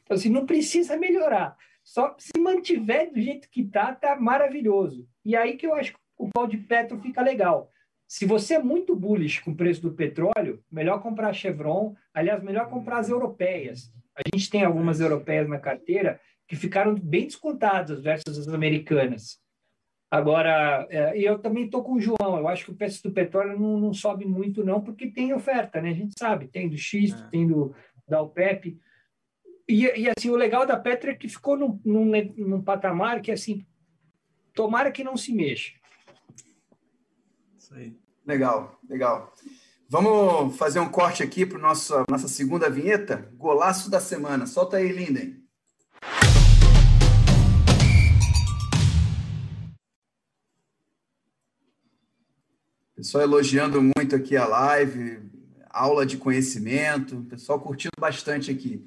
Então, 0.01 0.15
assim, 0.15 0.29
não 0.29 0.45
precisa 0.45 0.97
melhorar. 0.97 1.57
Só 1.83 2.15
se 2.17 2.39
mantiver 2.39 3.11
do 3.11 3.19
jeito 3.19 3.49
que 3.49 3.61
está, 3.61 3.93
tá 3.93 4.15
maravilhoso. 4.15 5.07
E 5.25 5.35
aí 5.35 5.57
que 5.57 5.67
eu 5.67 5.73
acho 5.73 5.93
que 5.93 5.99
o 6.17 6.29
pau 6.29 6.47
de 6.47 6.57
Petro 6.57 6.99
fica 6.99 7.21
legal. 7.21 7.69
Se 8.09 8.25
você 8.25 8.55
é 8.55 8.59
muito 8.59 8.95
bullish 8.95 9.39
com 9.39 9.51
o 9.51 9.55
preço 9.55 9.83
do 9.83 9.91
petróleo, 9.91 10.63
melhor 10.71 10.99
comprar 10.99 11.29
a 11.29 11.33
Chevron. 11.33 11.95
Aliás, 12.11 12.41
melhor 12.41 12.67
comprar 12.67 12.97
as 12.97 13.07
europeias. 13.07 13.93
A 14.15 14.21
gente 14.33 14.49
tem 14.49 14.63
algumas 14.63 14.99
europeias 14.99 15.47
na 15.47 15.59
carteira 15.59 16.19
que 16.47 16.55
ficaram 16.55 16.95
bem 16.95 17.25
descontadas 17.25 18.01
versus 18.01 18.39
as 18.39 18.47
americanas. 18.47 19.39
Agora, 20.09 20.87
é, 20.89 21.19
eu 21.19 21.37
também 21.37 21.65
estou 21.65 21.83
com 21.83 21.93
o 21.93 22.01
João. 22.01 22.35
Eu 22.39 22.47
acho 22.47 22.65
que 22.65 22.71
o 22.71 22.75
preço 22.75 23.03
do 23.03 23.11
petróleo 23.11 23.59
não, 23.59 23.79
não, 23.79 23.93
sobe 23.93 24.25
muito, 24.25 24.65
não, 24.65 24.81
porque 24.81 25.11
tem 25.11 25.31
oferta, 25.31 25.79
né? 25.79 25.91
A 25.91 25.93
gente 25.93 26.17
sabe, 26.17 26.47
tem 26.47 26.67
do 26.67 26.79
X, 26.79 27.13
é. 27.13 27.29
tem 27.29 27.45
do 27.45 27.75
da 28.07 28.23
OPEP. 28.23 28.75
E, 29.67 29.85
e, 29.85 30.09
assim, 30.09 30.31
o 30.31 30.35
legal 30.35 30.65
da 30.65 30.79
Petra 30.79 31.11
é 31.11 31.15
que 31.15 31.29
ficou 31.29 31.55
num, 31.55 31.79
num, 31.85 32.11
num 32.35 32.61
patamar 32.63 33.21
que, 33.21 33.31
assim, 33.31 33.63
tomara 34.55 34.91
que 34.91 35.03
não 35.03 35.15
se 35.15 35.31
mexa. 35.31 35.78
Isso 37.69 37.75
aí. 37.75 37.95
Legal, 38.25 38.79
legal. 38.89 39.31
Vamos 39.87 40.57
fazer 40.57 40.79
um 40.79 40.89
corte 40.89 41.21
aqui 41.21 41.45
para 41.45 41.59
nossa 41.59 42.03
nossa 42.09 42.27
segunda 42.27 42.67
vinheta, 42.67 43.31
golaço 43.37 43.91
da 43.91 43.99
semana. 43.99 44.47
Solta 44.47 44.77
aí, 44.77 44.91
Linden. 44.91 45.43
Pessoal 52.95 53.23
elogiando 53.23 53.81
muito 53.81 54.15
aqui 54.15 54.35
a 54.35 54.47
live, 54.47 55.21
aula 55.69 56.05
de 56.05 56.17
conhecimento, 56.17 57.23
pessoal 57.29 57.59
curtindo 57.59 57.93
bastante 57.99 58.49
aqui. 58.49 58.83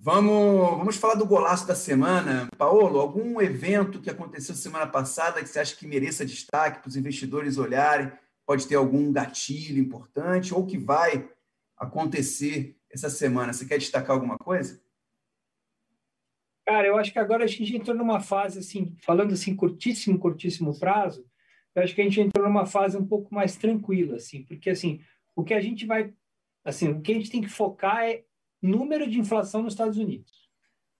Vamos, 0.00 0.78
vamos 0.78 0.96
falar 0.96 1.16
do 1.16 1.26
golaço 1.26 1.66
da 1.66 1.74
semana. 1.74 2.48
Paulo, 2.56 3.00
algum 3.00 3.40
evento 3.40 4.00
que 4.00 4.08
aconteceu 4.08 4.54
semana 4.54 4.86
passada 4.86 5.42
que 5.42 5.48
você 5.48 5.58
acha 5.58 5.74
que 5.74 5.88
mereça 5.88 6.24
destaque 6.24 6.78
para 6.78 6.88
os 6.88 6.94
investidores 6.94 7.58
olharem? 7.58 8.12
Pode 8.46 8.68
ter 8.68 8.76
algum 8.76 9.12
gatilho 9.12 9.80
importante 9.80 10.54
ou 10.54 10.64
que 10.64 10.78
vai 10.78 11.28
acontecer 11.76 12.78
essa 12.88 13.10
semana? 13.10 13.52
Você 13.52 13.66
quer 13.66 13.78
destacar 13.78 14.12
alguma 14.12 14.38
coisa? 14.38 14.80
Cara, 16.64 16.86
eu 16.86 16.96
acho 16.96 17.12
que 17.12 17.18
agora 17.18 17.42
a 17.42 17.48
gente 17.48 17.74
entrou 17.74 17.96
numa 17.96 18.20
fase, 18.20 18.60
assim, 18.60 18.94
falando 19.00 19.32
assim, 19.32 19.56
curtíssimo, 19.56 20.16
curtíssimo 20.16 20.78
prazo, 20.78 21.26
eu 21.74 21.82
acho 21.82 21.92
que 21.92 22.00
a 22.00 22.04
gente 22.04 22.20
entrou 22.20 22.46
numa 22.46 22.66
fase 22.66 22.96
um 22.96 23.06
pouco 23.06 23.34
mais 23.34 23.56
tranquila, 23.56 24.14
assim, 24.14 24.44
porque 24.44 24.70
assim, 24.70 25.00
o 25.34 25.42
que 25.42 25.54
a 25.54 25.60
gente 25.60 25.84
vai, 25.86 26.14
assim, 26.64 26.88
o 26.88 27.00
que 27.00 27.10
a 27.10 27.14
gente 27.16 27.30
tem 27.30 27.42
que 27.42 27.48
focar 27.48 28.04
é 28.04 28.22
número 28.60 29.08
de 29.08 29.18
inflação 29.18 29.62
nos 29.62 29.72
Estados 29.72 29.98
Unidos. 29.98 30.48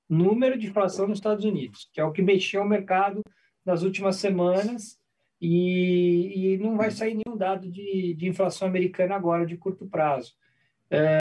Número 0.08 0.58
de 0.58 0.68
inflação 0.68 1.06
nos 1.06 1.18
Estados 1.18 1.44
Unidos, 1.44 1.88
que 1.92 2.00
é 2.00 2.04
o 2.04 2.12
que 2.12 2.22
mexeu 2.22 2.62
o 2.62 2.68
mercado 2.68 3.22
nas 3.64 3.82
últimas 3.82 4.16
semanas 4.16 4.98
e, 5.40 6.54
e 6.54 6.58
não 6.58 6.76
vai 6.76 6.90
sair 6.90 7.14
nenhum 7.14 7.36
dado 7.36 7.70
de, 7.70 8.14
de 8.14 8.28
inflação 8.28 8.66
americana 8.66 9.14
agora, 9.14 9.46
de 9.46 9.56
curto 9.56 9.86
prazo. 9.86 10.32
É, 10.90 11.18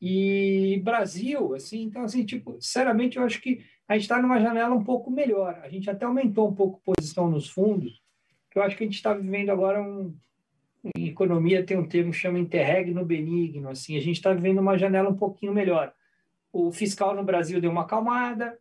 e 0.00 0.80
Brasil, 0.82 1.54
assim, 1.54 1.82
então, 1.82 2.02
assim, 2.02 2.24
tipo, 2.24 2.60
sinceramente, 2.60 3.18
eu 3.18 3.24
acho 3.24 3.40
que 3.40 3.64
a 3.86 3.94
gente 3.94 4.02
está 4.02 4.20
numa 4.20 4.40
janela 4.40 4.74
um 4.74 4.82
pouco 4.82 5.10
melhor. 5.10 5.60
A 5.62 5.68
gente 5.68 5.88
até 5.88 6.04
aumentou 6.04 6.48
um 6.48 6.54
pouco 6.54 6.78
a 6.78 6.94
posição 6.94 7.30
nos 7.30 7.48
fundos, 7.48 8.02
que 8.50 8.58
eu 8.58 8.62
acho 8.62 8.76
que 8.76 8.82
a 8.82 8.86
gente 8.86 8.96
está 8.96 9.14
vivendo 9.14 9.50
agora 9.50 9.82
um. 9.82 10.16
Em 10.96 11.06
economia 11.06 11.64
tem 11.64 11.76
um 11.76 11.86
termo 11.86 12.10
que 12.10 12.18
chama 12.18 12.38
interregno 12.38 13.04
benigno, 13.04 13.68
assim, 13.68 13.96
a 13.96 14.00
gente 14.00 14.16
está 14.16 14.32
vivendo 14.32 14.58
uma 14.58 14.76
janela 14.76 15.08
um 15.08 15.16
pouquinho 15.16 15.52
melhor. 15.52 15.92
O 16.52 16.72
fiscal 16.72 17.14
no 17.14 17.24
Brasil 17.24 17.60
deu 17.60 17.70
uma 17.70 17.82
acalmada, 17.82 18.58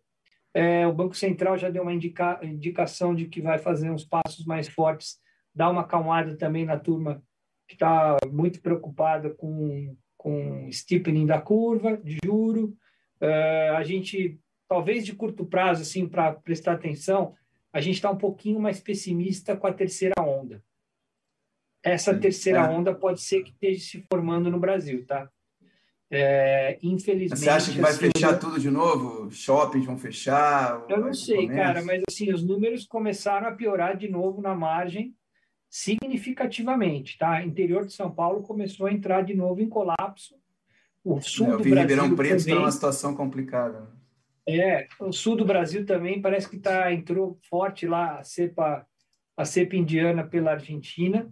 é, 0.53 0.86
o 0.86 0.93
Banco 0.93 1.15
Central 1.15 1.57
já 1.57 1.69
deu 1.69 1.84
uma 1.84 1.93
indica, 1.93 2.39
indicação 2.43 3.15
de 3.15 3.26
que 3.26 3.41
vai 3.41 3.57
fazer 3.57 3.89
uns 3.89 4.03
passos 4.03 4.45
mais 4.45 4.67
fortes, 4.67 5.19
dá 5.53 5.69
uma 5.69 5.82
acalmada 5.82 6.36
também 6.38 6.65
na 6.65 6.78
turma 6.78 7.24
que 7.67 7.76
está 7.76 8.17
muito 8.30 8.61
preocupada 8.61 9.30
com, 9.30 9.95
com 10.17 10.69
steepening 10.72 11.26
da 11.26 11.41
curva 11.41 11.97
de 11.97 12.17
juro. 12.24 12.76
É, 13.19 13.69
a 13.69 13.84
gente, 13.84 14.39
talvez 14.67 15.05
de 15.05 15.13
curto 15.13 15.45
prazo, 15.45 15.84
assim, 15.84 16.07
para 16.07 16.34
prestar 16.34 16.74
atenção, 16.74 17.34
a 17.72 17.80
gente 17.80 17.95
está 17.95 18.11
um 18.11 18.17
pouquinho 18.17 18.59
mais 18.59 18.80
pessimista 18.82 19.55
com 19.55 19.67
a 19.67 19.74
terceira 19.74 20.22
onda. 20.22 20.61
Essa 21.84 22.18
terceira 22.18 22.60
é. 22.60 22.70
onda 22.70 22.94
pode 22.94 23.22
ser 23.22 23.44
que 23.44 23.52
esteja 23.52 23.80
se 23.80 24.06
formando 24.12 24.52
no 24.52 24.60
Brasil, 24.60 25.06
tá? 25.06 25.30
É, 26.14 26.78
infelizmente. 26.84 27.40
Você 27.40 27.50
acha 27.50 27.72
que 27.72 27.80
vai 27.80 27.92
assim, 27.92 28.12
fechar 28.12 28.38
tudo 28.38 28.60
de 28.60 28.70
novo? 28.70 29.32
Shoppings 29.32 29.86
vão 29.86 29.98
fechar? 29.98 30.86
Eu 30.90 31.00
não 31.00 31.14
sei, 31.14 31.48
cara, 31.48 31.82
mas 31.84 32.04
assim, 32.08 32.32
os 32.34 32.44
números 32.44 32.86
começaram 32.86 33.48
a 33.48 33.54
piorar 33.54 33.96
de 33.96 34.10
novo 34.10 34.42
na 34.42 34.54
margem 34.54 35.16
significativamente, 35.70 37.18
tá? 37.18 37.42
Interior 37.42 37.86
de 37.86 37.94
São 37.94 38.12
Paulo 38.12 38.44
começou 38.44 38.88
a 38.88 38.92
entrar 38.92 39.24
de 39.24 39.34
novo 39.34 39.62
em 39.62 39.70
colapso. 39.70 40.36
O 41.02 41.22
sul 41.22 41.48
é, 41.48 41.52
eu 41.52 41.58
do 41.58 41.64
Brasil 41.64 41.82
Ribeirão 41.82 42.16
Preto 42.16 42.36
está 42.36 42.56
numa 42.56 42.72
situação 42.72 43.16
complicada. 43.16 43.88
É, 44.46 44.88
o 45.00 45.14
sul 45.14 45.38
do 45.38 45.46
Brasil 45.46 45.86
também 45.86 46.22
parece 46.22 46.50
que 46.50 46.60
tá, 46.60 46.92
entrou 46.92 47.40
forte 47.50 47.88
lá 47.88 48.20
a 48.20 48.24
cepa, 48.24 48.86
a 49.38 49.46
cepa 49.46 49.78
indiana 49.78 50.28
pela 50.28 50.52
Argentina. 50.52 51.32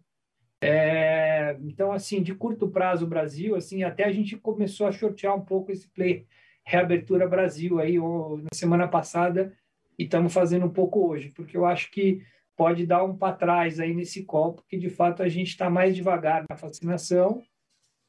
É, 0.62 1.58
então, 1.62 1.92
assim, 1.92 2.22
de 2.22 2.36
curto 2.36 2.68
prazo, 2.70 3.08
Brasil, 3.08 3.56
assim, 3.56 3.84
até 3.84 4.04
a 4.04 4.12
gente 4.12 4.36
começou 4.38 4.88
a 4.88 4.92
shortear 4.92 5.36
um 5.36 5.42
pouco 5.42 5.72
esse 5.72 5.88
play 5.90 6.26
Reabertura 6.64 7.28
Brasil 7.28 7.80
aí 7.80 7.98
ou, 7.98 8.38
na 8.38 8.50
semana 8.54 8.88
passada 8.88 9.54
e 9.98 10.04
estamos 10.04 10.34
fazendo 10.34 10.66
um 10.66 10.74
pouco 10.74 11.08
hoje, 11.08 11.30
porque 11.30 11.56
eu 11.56 11.66
acho 11.66 11.90
que 11.92 12.22
pode 12.56 12.86
dar 12.86 13.04
um 13.04 13.16
para 13.16 13.36
trás 13.36 13.80
aí 13.80 13.94
nesse 13.94 14.24
call, 14.26 14.54
porque 14.54 14.78
de 14.78 14.90
fato 14.90 15.24
a 15.24 15.30
gente 15.30 15.48
está 15.48 15.70
mais 15.70 15.96
devagar 15.96 16.46
na 16.50 16.56
vacinação. 16.56 17.42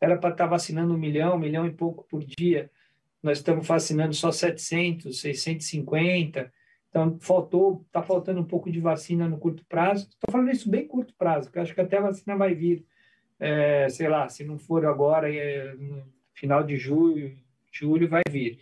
Era 0.01 0.17
para 0.17 0.31
estar 0.31 0.45
tá 0.45 0.51
vacinando 0.51 0.95
um 0.95 0.99
milhão, 0.99 1.37
um 1.37 1.39
milhão 1.39 1.67
e 1.67 1.73
pouco 1.73 2.05
por 2.09 2.25
dia 2.25 2.71
nós 3.23 3.39
estamos 3.39 3.67
vacinando 3.67 4.15
só 4.15 4.33
700, 4.33 5.21
650. 5.21 6.53
Então, 6.91 7.19
faltou, 7.21 7.85
está 7.87 8.03
faltando 8.03 8.41
um 8.41 8.45
pouco 8.45 8.71
de 8.71 8.81
vacina 8.81 9.29
no 9.29 9.39
curto 9.39 9.65
prazo. 9.67 10.09
Estou 10.09 10.31
falando 10.31 10.51
isso 10.51 10.69
bem 10.69 10.87
curto 10.87 11.15
prazo, 11.15 11.47
porque 11.47 11.61
acho 11.61 11.75
que 11.75 11.81
até 11.81 11.99
a 11.99 12.03
vacina 12.03 12.37
vai 12.37 12.53
vir, 12.53 12.85
é, 13.39 13.89
sei 13.89 14.09
lá, 14.09 14.29
se 14.29 14.45
não 14.45 14.59
for 14.59 14.85
agora, 14.85 15.33
é, 15.33 15.73
no 15.75 16.05
final 16.35 16.65
de 16.65 16.77
julho, 16.77 17.39
julho 17.71 18.09
vai 18.09 18.23
vir. 18.29 18.59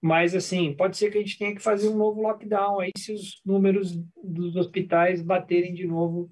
Mas, 0.00 0.34
assim, 0.34 0.74
pode 0.74 0.96
ser 0.96 1.12
que 1.12 1.18
a 1.18 1.20
gente 1.20 1.38
tenha 1.38 1.54
que 1.54 1.62
fazer 1.62 1.88
um 1.88 1.96
novo 1.96 2.20
lockdown 2.20 2.80
aí 2.80 2.90
se 2.98 3.12
os 3.12 3.40
números 3.46 3.96
dos 4.22 4.56
hospitais 4.56 5.22
baterem 5.22 5.72
de 5.72 5.86
novo 5.86 6.28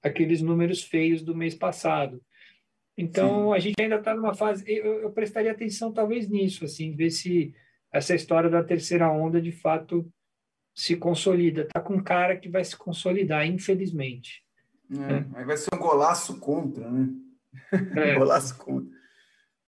aqueles 0.00 0.40
números 0.40 0.84
feios 0.84 1.20
do 1.20 1.34
mês 1.34 1.56
passado. 1.56 2.22
Então, 2.96 3.48
Sim. 3.48 3.54
a 3.54 3.58
gente 3.58 3.82
ainda 3.82 3.96
está 3.96 4.14
numa 4.14 4.34
fase. 4.34 4.64
Eu, 4.68 5.00
eu, 5.00 5.10
prestaria 5.10 5.50
atenção, 5.50 5.92
talvez, 5.92 6.28
nisso, 6.28 6.64
assim, 6.64 6.94
ver 6.94 7.10
se 7.10 7.52
essa 7.90 8.14
história 8.14 8.48
da 8.48 8.62
terceira 8.62 9.10
onda 9.10 9.40
de 9.40 9.50
fato 9.50 10.08
se 10.74 10.96
consolida. 10.96 11.62
Está 11.62 11.80
com 11.80 12.02
cara 12.02 12.36
que 12.36 12.48
vai 12.48 12.64
se 12.64 12.76
consolidar, 12.76 13.46
infelizmente. 13.46 14.42
É, 14.90 15.12
é. 15.12 15.26
Aí 15.34 15.44
vai 15.44 15.56
ser 15.56 15.74
um 15.74 15.78
golaço 15.78 16.38
contra, 16.40 16.90
né? 16.90 17.08
É. 17.96 18.18
golaço 18.18 18.56
contra. 18.58 18.92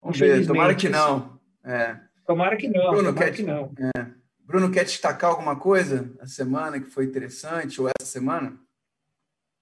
Vamos 0.03 0.19
ver, 0.19 0.47
tomara 0.47 0.75
que 0.75 0.89
não. 0.89 1.41
É. 1.65 1.99
Tomara 2.27 2.57
que 2.57 2.69
não. 2.69 2.91
Bruno, 2.91 3.15
quer, 3.15 3.33
que 3.33 3.43
não. 3.43 3.73
É. 3.97 4.07
Bruno, 4.41 4.71
quer 4.71 4.85
destacar 4.85 5.31
alguma 5.31 5.57
coisa 5.57 6.13
a 6.21 6.27
semana 6.27 6.81
que 6.81 6.91
foi 6.91 7.05
interessante, 7.05 7.81
ou 7.81 7.89
essa 7.89 8.09
semana? 8.09 8.59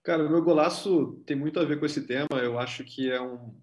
Cara, 0.02 0.24
o 0.26 0.30
meu 0.30 0.42
golaço 0.42 1.22
tem 1.26 1.36
muito 1.36 1.60
a 1.60 1.64
ver 1.64 1.78
com 1.78 1.86
esse 1.86 2.02
tema. 2.02 2.38
Eu 2.42 2.58
acho 2.58 2.84
que 2.84 3.10
é 3.10 3.20
um, 3.20 3.54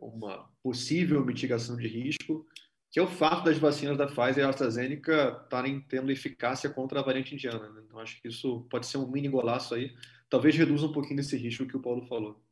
uma 0.00 0.48
possível 0.62 1.24
mitigação 1.24 1.76
de 1.76 1.86
risco, 1.86 2.46
que 2.90 2.98
é 2.98 3.02
o 3.02 3.06
fato 3.06 3.44
das 3.44 3.56
vacinas 3.56 3.96
da 3.96 4.06
Pfizer 4.06 4.38
e 4.38 4.42
AstraZeneca 4.42 5.40
estarem 5.44 5.80
tendo 5.80 6.10
eficácia 6.10 6.68
contra 6.68 6.98
a 6.98 7.02
variante 7.02 7.34
indiana. 7.34 7.70
Né? 7.70 7.82
Então, 7.86 8.00
acho 8.00 8.20
que 8.20 8.28
isso 8.28 8.66
pode 8.68 8.86
ser 8.86 8.98
um 8.98 9.06
mini 9.06 9.28
golaço 9.28 9.74
aí. 9.74 9.94
Talvez 10.28 10.56
reduza 10.56 10.86
um 10.86 10.92
pouquinho 10.92 11.20
esse 11.20 11.36
risco 11.36 11.66
que 11.66 11.76
o 11.76 11.80
Paulo 11.80 12.04
falou. 12.06 12.42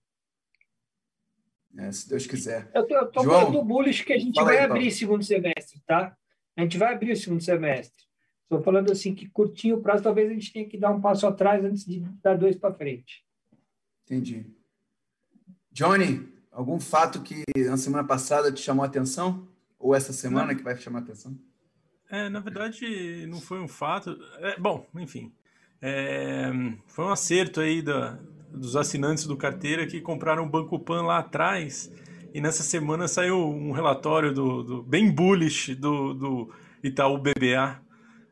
É, 1.76 1.90
se 1.90 2.08
Deus 2.08 2.26
quiser. 2.26 2.70
Eu 2.72 2.82
estou 2.82 3.24
falando 3.24 3.62
bullish 3.62 4.04
que 4.04 4.12
a 4.12 4.18
gente 4.18 4.34
vai 4.36 4.58
aí, 4.58 4.64
abrir 4.64 4.80
Paulo. 4.80 4.92
segundo 4.92 5.24
semestre, 5.24 5.82
tá? 5.84 6.16
A 6.56 6.62
gente 6.62 6.78
vai 6.78 6.94
abrir 6.94 7.12
o 7.12 7.16
segundo 7.16 7.42
semestre. 7.42 8.04
Estou 8.44 8.62
falando 8.62 8.90
assim 8.90 9.14
que 9.14 9.28
curtinho 9.28 9.76
o 9.76 9.82
prazo, 9.82 10.04
talvez 10.04 10.30
a 10.30 10.32
gente 10.32 10.52
tenha 10.52 10.68
que 10.68 10.78
dar 10.78 10.90
um 10.90 11.00
passo 11.00 11.26
atrás 11.26 11.64
antes 11.64 11.84
de 11.84 12.00
dar 12.22 12.38
dois 12.38 12.56
para 12.56 12.74
frente. 12.74 13.24
Entendi. 14.04 14.46
Johnny, 15.70 16.26
algum 16.50 16.80
fato 16.80 17.22
que 17.22 17.44
na 17.56 17.76
semana 17.76 18.06
passada 18.06 18.50
te 18.50 18.60
chamou 18.60 18.84
a 18.84 18.86
atenção? 18.86 19.46
Ou 19.78 19.94
essa 19.94 20.12
semana 20.12 20.54
que 20.54 20.62
vai 20.62 20.76
chamar 20.76 21.00
a 21.00 21.02
atenção? 21.02 21.36
É, 22.10 22.28
na 22.28 22.40
verdade, 22.40 23.26
não 23.26 23.40
foi 23.40 23.60
um 23.60 23.68
fato. 23.68 24.18
É, 24.38 24.58
bom, 24.58 24.86
enfim. 24.94 25.32
É, 25.80 26.50
foi 26.86 27.04
um 27.04 27.10
acerto 27.10 27.60
aí 27.60 27.82
da, 27.82 28.18
dos 28.50 28.76
assinantes 28.76 29.26
do 29.26 29.36
carteira 29.36 29.86
que 29.86 30.00
compraram 30.00 30.44
o 30.44 30.48
Banco 30.48 30.78
Pan 30.78 31.02
lá 31.02 31.18
atrás. 31.18 31.92
E 32.32 32.40
nessa 32.40 32.62
semana 32.62 33.08
saiu 33.08 33.38
um 33.38 33.72
relatório 33.72 34.32
do, 34.32 34.62
do 34.62 34.82
bem 34.82 35.10
bullish 35.10 35.74
do, 35.74 36.14
do 36.14 36.54
Itaú 36.82 37.18
BBA, 37.18 37.80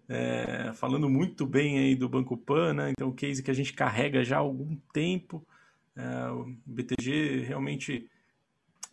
é, 0.09 0.73
falando 0.75 1.09
muito 1.09 1.47
bem 1.47 1.79
aí 1.79 1.95
do 1.95 2.09
Banco 2.09 2.37
Pan, 2.37 2.75
né? 2.75 2.91
Então, 2.91 3.09
o 3.09 3.15
case 3.15 3.43
que 3.43 3.51
a 3.51 3.55
gente 3.55 3.73
carrega 3.73 4.25
já 4.25 4.37
há 4.37 4.41
algum 4.41 4.77
tempo. 4.93 5.47
É, 5.95 6.29
o 6.31 6.55
BTG 6.67 7.45
realmente 7.47 8.09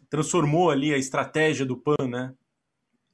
transformou 0.09 0.69
ali 0.69 0.93
a 0.93 0.97
estratégia 0.97 1.65
do 1.65 1.75
PAN, 1.75 2.07
né? 2.07 2.33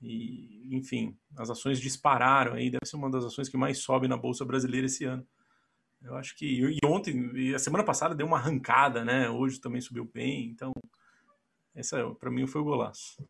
E, 0.01 0.75
enfim, 0.75 1.17
as 1.37 1.49
ações 1.49 1.79
dispararam 1.79 2.53
aí, 2.53 2.69
deve 2.69 2.85
ser 2.85 2.95
uma 2.95 3.09
das 3.09 3.25
ações 3.25 3.49
que 3.49 3.57
mais 3.57 3.79
sobe 3.79 4.07
na 4.07 4.15
Bolsa 4.15 4.45
Brasileira 4.45 4.87
esse 4.87 5.03
ano. 5.03 5.27
Eu 6.01 6.15
acho 6.15 6.35
que 6.35 6.45
e 6.45 6.79
ontem 6.85 7.29
e 7.35 7.53
a 7.53 7.59
semana 7.59 7.83
passada 7.83 8.15
deu 8.15 8.25
uma 8.25 8.37
arrancada, 8.37 9.03
né? 9.03 9.29
Hoje 9.29 9.59
também 9.59 9.81
subiu 9.81 10.05
bem, 10.05 10.49
então 10.49 10.71
essa 11.75 12.09
para 12.15 12.31
mim 12.31 12.47
foi 12.47 12.61
o 12.61 12.63
golaço. 12.63 13.21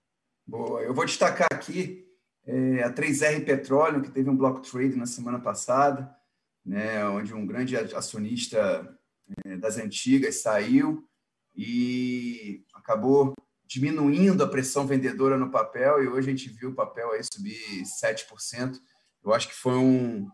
Boa, 0.45 0.81
eu 0.81 0.93
vou 0.93 1.05
destacar 1.05 1.47
aqui 1.51 2.07
é, 2.45 2.83
a 2.83 2.93
3R 2.93 3.43
Petróleo, 3.43 4.01
que 4.01 4.11
teve 4.11 4.29
um 4.29 4.37
block 4.37 4.69
trade 4.69 4.95
na 4.95 5.05
semana 5.05 5.39
passada, 5.39 6.15
né, 6.65 7.05
onde 7.07 7.33
um 7.33 7.45
grande 7.45 7.75
acionista 7.75 8.97
é, 9.45 9.57
das 9.57 9.77
antigas 9.77 10.41
saiu 10.41 11.07
e 11.55 12.63
acabou 12.73 13.33
diminuindo 13.69 14.43
a 14.43 14.47
pressão 14.47 14.87
vendedora 14.87 15.37
no 15.37 15.51
papel, 15.51 16.03
e 16.03 16.07
hoje 16.07 16.27
a 16.27 16.31
gente 16.31 16.49
viu 16.49 16.71
o 16.71 16.73
papel 16.73 17.11
aí 17.11 17.21
subir 17.31 17.83
7%. 17.83 18.79
Eu 19.23 19.31
acho 19.31 19.47
que 19.47 19.53
foi 19.53 19.75
um, 19.75 20.27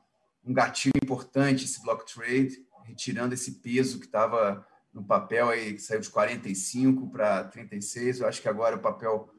um 0.45 0.53
gatilho 0.53 0.93
importante 1.03 1.65
esse 1.65 1.83
block 1.83 2.05
trade, 2.11 2.57
retirando 2.85 3.33
esse 3.33 3.59
peso 3.59 3.99
que 3.99 4.05
estava 4.05 4.65
no 4.93 5.03
papel 5.03 5.49
aí, 5.49 5.73
que 5.73 5.81
saiu 5.81 5.99
de 5.99 6.09
45 6.09 7.09
para 7.09 7.43
36. 7.43 8.21
Eu 8.21 8.27
acho 8.27 8.41
que 8.41 8.47
agora 8.47 8.77
o 8.77 8.79
papel, 8.79 9.29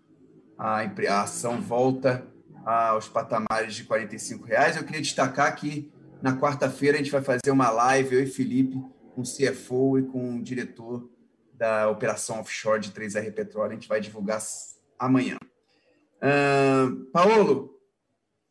a, 0.59 0.81
a 0.83 1.23
ação 1.23 1.59
volta 1.63 2.27
aos 2.67 3.09
patamares 3.09 3.75
de 3.75 3.85
45 3.85 4.45
reais. 4.45 4.77
Eu 4.77 4.85
queria 4.85 5.01
destacar 5.01 5.57
que 5.57 5.91
na 6.21 6.37
quarta-feira 6.37 6.99
a 6.99 6.99
gente 6.99 7.11
vai 7.11 7.23
fazer 7.23 7.51
uma 7.51 7.71
live, 7.71 8.17
eu 8.17 8.23
e 8.23 8.27
Felipe, 8.27 8.77
com 9.15 9.23
o 9.23 9.25
CFO 9.25 9.99
e 9.99 10.03
com 10.03 10.37
o 10.37 10.43
diretor 10.43 11.16
da 11.57 11.89
operação 11.89 12.41
offshore 12.41 12.81
de 12.81 12.93
3R 12.93 13.33
Petróleo. 13.33 13.73
A 13.73 13.75
gente 13.75 13.89
vai 13.89 14.01
divulgar 14.01 14.41
amanhã. 14.99 15.39
Uh, 16.17 17.05
Paulo, 17.13 17.79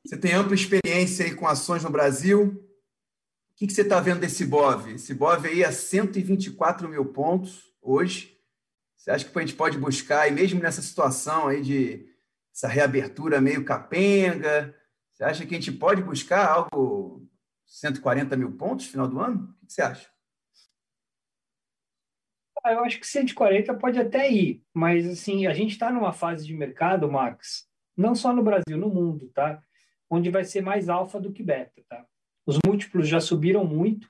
você 0.05 0.17
tem 0.17 0.33
ampla 0.33 0.55
experiência 0.55 1.25
aí 1.25 1.33
com 1.33 1.47
ações 1.47 1.83
no 1.83 1.89
Brasil. 1.89 2.61
O 3.55 3.57
que, 3.57 3.67
que 3.67 3.73
você 3.73 3.81
está 3.81 3.99
vendo 3.99 4.19
desse 4.19 4.45
BOV? 4.45 4.95
Esse 4.95 5.13
BOV 5.13 5.47
aí 5.47 5.63
a 5.63 5.71
124 5.71 6.89
mil 6.89 7.05
pontos 7.05 7.73
hoje. 7.81 8.37
Você 8.97 9.11
acha 9.11 9.25
que 9.25 9.37
a 9.37 9.41
gente 9.41 9.55
pode 9.55 9.77
buscar, 9.77 10.27
e 10.27 10.31
mesmo 10.31 10.61
nessa 10.61 10.81
situação 10.81 11.47
aí 11.47 11.61
de 11.61 12.07
essa 12.53 12.67
reabertura 12.67 13.39
meio 13.39 13.63
capenga, 13.63 14.75
você 15.13 15.23
acha 15.23 15.45
que 15.45 15.55
a 15.55 15.59
gente 15.59 15.71
pode 15.71 16.01
buscar 16.01 16.47
algo 16.47 17.25
140 17.65 18.35
mil 18.35 18.51
pontos 18.53 18.85
no 18.85 18.91
final 18.91 19.07
do 19.07 19.19
ano? 19.19 19.55
O 19.61 19.65
que 19.65 19.73
você 19.73 19.81
acha? 19.81 20.14
Eu 22.65 22.83
acho 22.83 22.99
que 22.99 23.07
140 23.07 23.73
pode 23.75 23.99
até 23.99 24.29
ir, 24.31 24.61
mas 24.73 25.07
assim, 25.07 25.45
a 25.45 25.53
gente 25.53 25.71
está 25.71 25.91
numa 25.91 26.11
fase 26.11 26.45
de 26.45 26.53
mercado, 26.53 27.11
Max, 27.11 27.67
não 27.95 28.15
só 28.15 28.33
no 28.33 28.43
Brasil, 28.43 28.77
no 28.77 28.89
mundo, 28.89 29.29
tá? 29.33 29.61
Onde 30.09 30.29
vai 30.29 30.43
ser 30.43 30.61
mais 30.61 30.89
alfa 30.89 31.19
do 31.19 31.31
que 31.31 31.43
beta, 31.43 31.81
tá? 31.87 32.05
Os 32.45 32.57
múltiplos 32.65 33.07
já 33.07 33.19
subiram 33.19 33.63
muito, 33.65 34.09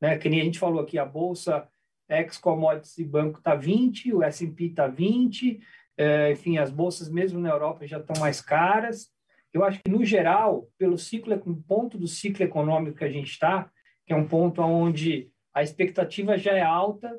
né? 0.00 0.16
Que 0.16 0.28
nem 0.28 0.40
a 0.40 0.44
gente 0.44 0.58
falou 0.58 0.80
aqui, 0.80 0.98
a 0.98 1.04
bolsa 1.04 1.68
ex 2.08 2.38
commodities 2.38 2.96
e 2.98 3.04
banco 3.04 3.40
tá 3.42 3.54
20, 3.54 4.14
o 4.14 4.22
S&P 4.22 4.70
tá 4.70 4.86
20, 4.86 5.60
é, 5.96 6.32
enfim, 6.32 6.56
as 6.56 6.70
bolsas 6.70 7.08
mesmo 7.08 7.38
na 7.38 7.50
Europa 7.50 7.86
já 7.86 7.98
estão 7.98 8.18
mais 8.20 8.40
caras. 8.40 9.08
Eu 9.52 9.64
acho 9.64 9.80
que 9.82 9.90
no 9.90 10.04
geral, 10.04 10.68
pelo 10.78 10.96
ciclo, 10.96 11.36
ponto 11.66 11.98
do 11.98 12.06
ciclo 12.06 12.44
econômico 12.44 12.98
que 12.98 13.04
a 13.04 13.10
gente 13.10 13.30
está, 13.30 13.70
que 14.06 14.12
é 14.12 14.16
um 14.16 14.26
ponto 14.26 14.62
onde 14.62 15.30
a 15.52 15.62
expectativa 15.62 16.38
já 16.38 16.52
é 16.52 16.62
alta, 16.62 17.18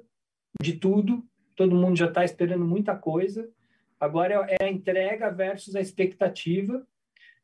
de 0.61 0.73
tudo, 0.73 1.23
todo 1.55 1.75
mundo 1.75 1.97
já 1.97 2.07
está 2.07 2.23
esperando 2.23 2.65
muita 2.65 2.95
coisa. 2.95 3.49
Agora 3.99 4.45
é 4.49 4.63
a 4.63 4.69
entrega 4.69 5.29
versus 5.29 5.75
a 5.75 5.81
expectativa. 5.81 6.85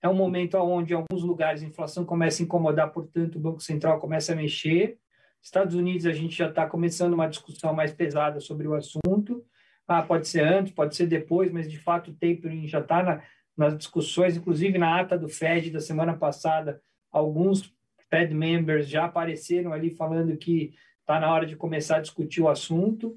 É 0.01 0.07
um 0.07 0.13
momento 0.13 0.57
onde, 0.57 0.93
em 0.93 0.95
alguns 0.95 1.23
lugares, 1.23 1.63
a 1.63 1.65
inflação 1.65 2.05
começa 2.05 2.41
a 2.41 2.45
incomodar, 2.45 2.91
portanto, 2.91 3.35
o 3.35 3.39
Banco 3.39 3.61
Central 3.61 3.99
começa 3.99 4.33
a 4.33 4.35
mexer. 4.35 4.97
Estados 5.41 5.75
Unidos, 5.75 6.05
a 6.05 6.13
gente 6.13 6.35
já 6.35 6.49
está 6.49 6.67
começando 6.67 7.13
uma 7.13 7.27
discussão 7.27 7.73
mais 7.73 7.93
pesada 7.93 8.39
sobre 8.39 8.67
o 8.67 8.73
assunto. 8.73 9.45
Ah, 9.87 10.01
pode 10.01 10.27
ser 10.27 10.41
antes, 10.41 10.73
pode 10.73 10.95
ser 10.95 11.07
depois, 11.07 11.51
mas 11.51 11.69
de 11.69 11.77
fato 11.77 12.11
o 12.11 12.13
tapering 12.13 12.67
já 12.67 12.79
está 12.79 13.03
na, 13.03 13.21
nas 13.55 13.77
discussões, 13.77 14.35
inclusive 14.35 14.77
na 14.77 14.99
ata 14.99 15.17
do 15.17 15.29
Fed 15.29 15.69
da 15.69 15.79
semana 15.79 16.15
passada, 16.17 16.81
alguns 17.11 17.73
Fed 18.09 18.33
members 18.33 18.87
já 18.87 19.05
apareceram 19.05 19.71
ali 19.71 19.91
falando 19.91 20.35
que 20.37 20.73
está 21.05 21.19
na 21.19 21.31
hora 21.31 21.45
de 21.45 21.55
começar 21.55 21.97
a 21.97 22.01
discutir 22.01 22.41
o 22.41 22.49
assunto. 22.49 23.15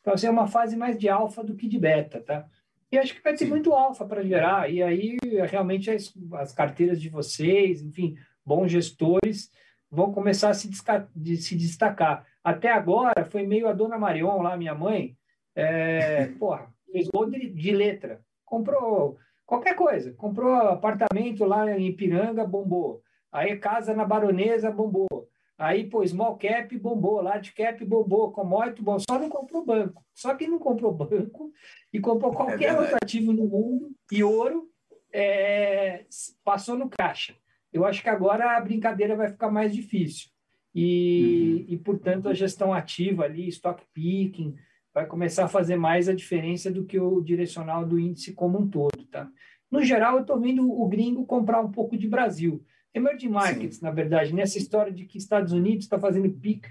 Então, 0.00 0.12
assim, 0.12 0.26
é 0.26 0.30
uma 0.30 0.48
fase 0.48 0.76
mais 0.76 0.98
de 0.98 1.08
alfa 1.08 1.44
do 1.44 1.54
que 1.54 1.68
de 1.68 1.78
beta, 1.78 2.20
tá? 2.20 2.46
E 2.90 2.98
acho 2.98 3.14
que 3.14 3.22
vai 3.22 3.32
ter 3.34 3.44
Sim. 3.44 3.50
muito 3.50 3.72
alfa 3.72 4.04
para 4.04 4.24
gerar, 4.24 4.70
e 4.70 4.82
aí 4.82 5.18
realmente 5.48 5.90
as, 5.90 6.12
as, 6.34 6.52
carteiras 6.52 7.00
de 7.00 7.10
vocês, 7.10 7.82
enfim, 7.82 8.16
bons 8.44 8.72
gestores, 8.72 9.50
vão 9.90 10.12
começar 10.12 10.48
a 10.50 10.54
se, 10.54 10.70
de, 11.14 11.36
se 11.36 11.54
destacar. 11.54 12.26
Até 12.42 12.72
agora 12.72 13.26
foi 13.26 13.46
meio 13.46 13.68
a 13.68 13.74
dona 13.74 13.98
Marion 13.98 14.40
lá, 14.40 14.56
minha 14.56 14.74
mãe, 14.74 15.16
é, 15.54 16.26
porra, 16.40 16.72
fez 16.90 17.08
gol 17.08 17.30
de, 17.30 17.50
de 17.50 17.70
letra, 17.72 18.22
comprou 18.44 19.18
qualquer 19.44 19.74
coisa, 19.76 20.12
comprou 20.14 20.54
apartamento 20.54 21.44
lá 21.44 21.70
em 21.70 21.88
Ipiranga, 21.88 22.46
bombou. 22.46 23.02
Aí 23.30 23.56
casa 23.58 23.94
na 23.94 24.06
Baronesa, 24.06 24.70
bombou. 24.70 25.27
Aí, 25.58 25.84
pô, 25.90 26.06
small 26.06 26.38
cap 26.38 26.78
bombou, 26.78 27.20
large 27.20 27.52
cap 27.52 27.84
bombou, 27.84 28.30
commodity 28.30 28.80
bom, 28.80 28.96
só 28.98 29.18
não 29.18 29.28
comprou 29.28 29.66
banco. 29.66 30.04
Só 30.14 30.32
que 30.36 30.46
não 30.46 30.58
comprou 30.58 30.94
banco 30.94 31.52
e 31.92 31.98
comprou 31.98 32.32
é 32.32 32.36
qualquer 32.36 32.74
é 32.74 32.80
outro 32.80 32.96
ativo 33.02 33.32
no 33.32 33.44
mundo 33.44 33.90
e 34.12 34.22
ouro 34.22 34.70
é, 35.12 36.04
passou 36.44 36.76
no 36.76 36.88
caixa. 36.88 37.34
Eu 37.72 37.84
acho 37.84 38.02
que 38.02 38.08
agora 38.08 38.56
a 38.56 38.60
brincadeira 38.60 39.16
vai 39.16 39.28
ficar 39.28 39.50
mais 39.50 39.74
difícil. 39.74 40.28
E, 40.72 41.64
uhum. 41.66 41.74
e 41.74 41.78
portanto, 41.78 42.28
a 42.28 42.34
gestão 42.34 42.72
ativa 42.72 43.24
ali, 43.24 43.48
stock 43.48 43.82
picking, 43.92 44.54
vai 44.94 45.06
começar 45.06 45.44
a 45.44 45.48
fazer 45.48 45.76
mais 45.76 46.08
a 46.08 46.14
diferença 46.14 46.70
do 46.70 46.84
que 46.84 47.00
o 47.00 47.20
direcional 47.20 47.84
do 47.84 47.98
índice 47.98 48.32
como 48.32 48.60
um 48.60 48.68
todo. 48.68 49.04
Tá? 49.10 49.28
No 49.68 49.82
geral, 49.82 50.14
eu 50.14 50.20
estou 50.20 50.38
vendo 50.38 50.70
o 50.70 50.86
gringo 50.88 51.26
comprar 51.26 51.60
um 51.60 51.72
pouco 51.72 51.96
de 51.96 52.08
Brasil. 52.08 52.64
Emerging 52.94 53.28
markets, 53.28 53.78
Sim. 53.78 53.84
na 53.84 53.90
verdade, 53.90 54.34
nessa 54.34 54.58
história 54.58 54.92
de 54.92 55.04
que 55.04 55.18
Estados 55.18 55.52
Unidos 55.52 55.84
está 55.84 55.98
fazendo 55.98 56.30
peak 56.30 56.68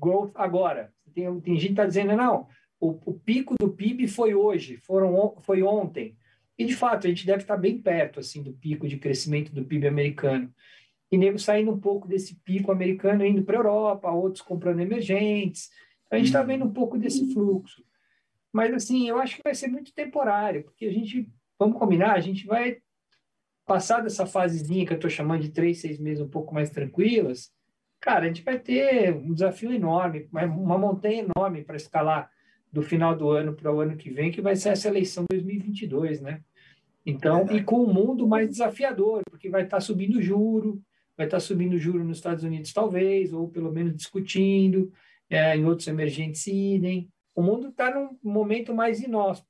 growth 0.00 0.32
agora. 0.34 0.92
Tem, 1.14 1.40
tem 1.40 1.54
gente 1.54 1.66
que 1.66 1.72
está 1.72 1.86
dizendo, 1.86 2.16
não, 2.16 2.48
o, 2.80 2.98
o, 3.04 3.14
pico 3.14 3.54
do 3.60 3.68
PIB 3.68 4.08
foi 4.08 4.34
hoje, 4.34 4.78
foram, 4.78 5.36
foi 5.42 5.62
ontem. 5.62 6.16
E, 6.58 6.64
de 6.64 6.74
fato, 6.74 7.06
a 7.06 7.10
gente 7.10 7.26
deve 7.26 7.42
estar 7.42 7.54
tá 7.54 7.60
bem 7.60 7.78
perto 7.78 8.20
assim 8.20 8.42
do 8.42 8.52
pico 8.52 8.88
de 8.88 8.96
crescimento 8.96 9.52
do 9.52 9.64
PIB 9.64 9.86
americano. 9.86 10.52
E 11.12 11.18
nego 11.18 11.38
saindo 11.38 11.72
um 11.72 11.80
pouco 11.80 12.08
desse 12.08 12.36
pico 12.36 12.70
americano, 12.70 13.24
indo 13.24 13.42
para 13.42 13.56
a 13.56 13.58
Europa, 13.58 14.10
outros 14.10 14.42
comprando 14.42 14.80
emergentes. 14.80 15.68
A 16.10 16.16
gente 16.16 16.26
está 16.26 16.42
vendo 16.42 16.64
um 16.64 16.72
pouco 16.72 16.96
desse 16.96 17.32
fluxo. 17.32 17.84
Mas, 18.52 18.72
assim, 18.72 19.08
eu 19.08 19.18
acho 19.18 19.36
que 19.36 19.42
vai 19.42 19.54
ser 19.54 19.68
muito 19.68 19.92
temporário, 19.92 20.64
porque 20.64 20.86
a 20.86 20.92
gente, 20.92 21.28
vamos 21.58 21.78
combinar, 21.78 22.14
a 22.14 22.20
gente 22.20 22.46
vai 22.46 22.78
passar 23.70 24.02
dessa 24.02 24.26
fasezinha 24.26 24.84
que 24.84 24.92
eu 24.92 24.96
estou 24.96 25.08
chamando 25.08 25.42
de 25.42 25.50
três, 25.50 25.80
seis 25.80 25.96
meses 26.00 26.20
um 26.20 26.28
pouco 26.28 26.52
mais 26.52 26.70
tranquilas, 26.70 27.52
cara, 28.00 28.24
a 28.24 28.26
gente 28.26 28.42
vai 28.42 28.58
ter 28.58 29.14
um 29.14 29.32
desafio 29.32 29.72
enorme, 29.72 30.28
uma 30.32 30.76
montanha 30.76 31.24
enorme 31.24 31.62
para 31.62 31.76
escalar 31.76 32.28
do 32.72 32.82
final 32.82 33.16
do 33.16 33.30
ano 33.30 33.54
para 33.54 33.72
o 33.72 33.78
ano 33.78 33.96
que 33.96 34.10
vem, 34.10 34.32
que 34.32 34.40
vai 34.40 34.56
ser 34.56 34.70
essa 34.70 34.88
eleição 34.88 35.24
2022, 35.30 36.20
né? 36.20 36.40
Então, 37.06 37.46
e 37.52 37.62
com 37.62 37.84
o 37.84 37.94
mundo 37.94 38.26
mais 38.26 38.48
desafiador, 38.48 39.22
porque 39.30 39.48
vai 39.48 39.62
estar 39.62 39.76
tá 39.76 39.80
subindo 39.80 40.20
juro, 40.20 40.82
vai 41.16 41.28
estar 41.28 41.36
tá 41.36 41.40
subindo 41.40 41.78
juro 41.78 42.02
nos 42.02 42.16
Estados 42.16 42.42
Unidos, 42.42 42.72
talvez, 42.72 43.32
ou 43.32 43.48
pelo 43.48 43.70
menos 43.70 43.94
discutindo, 43.94 44.92
é, 45.28 45.56
em 45.56 45.64
outros 45.64 45.86
emergentes 45.86 46.44
idem. 46.48 47.08
O 47.36 47.40
mundo 47.40 47.68
está 47.68 47.94
num 47.94 48.18
momento 48.20 48.74
mais 48.74 49.00
inóspito. 49.00 49.48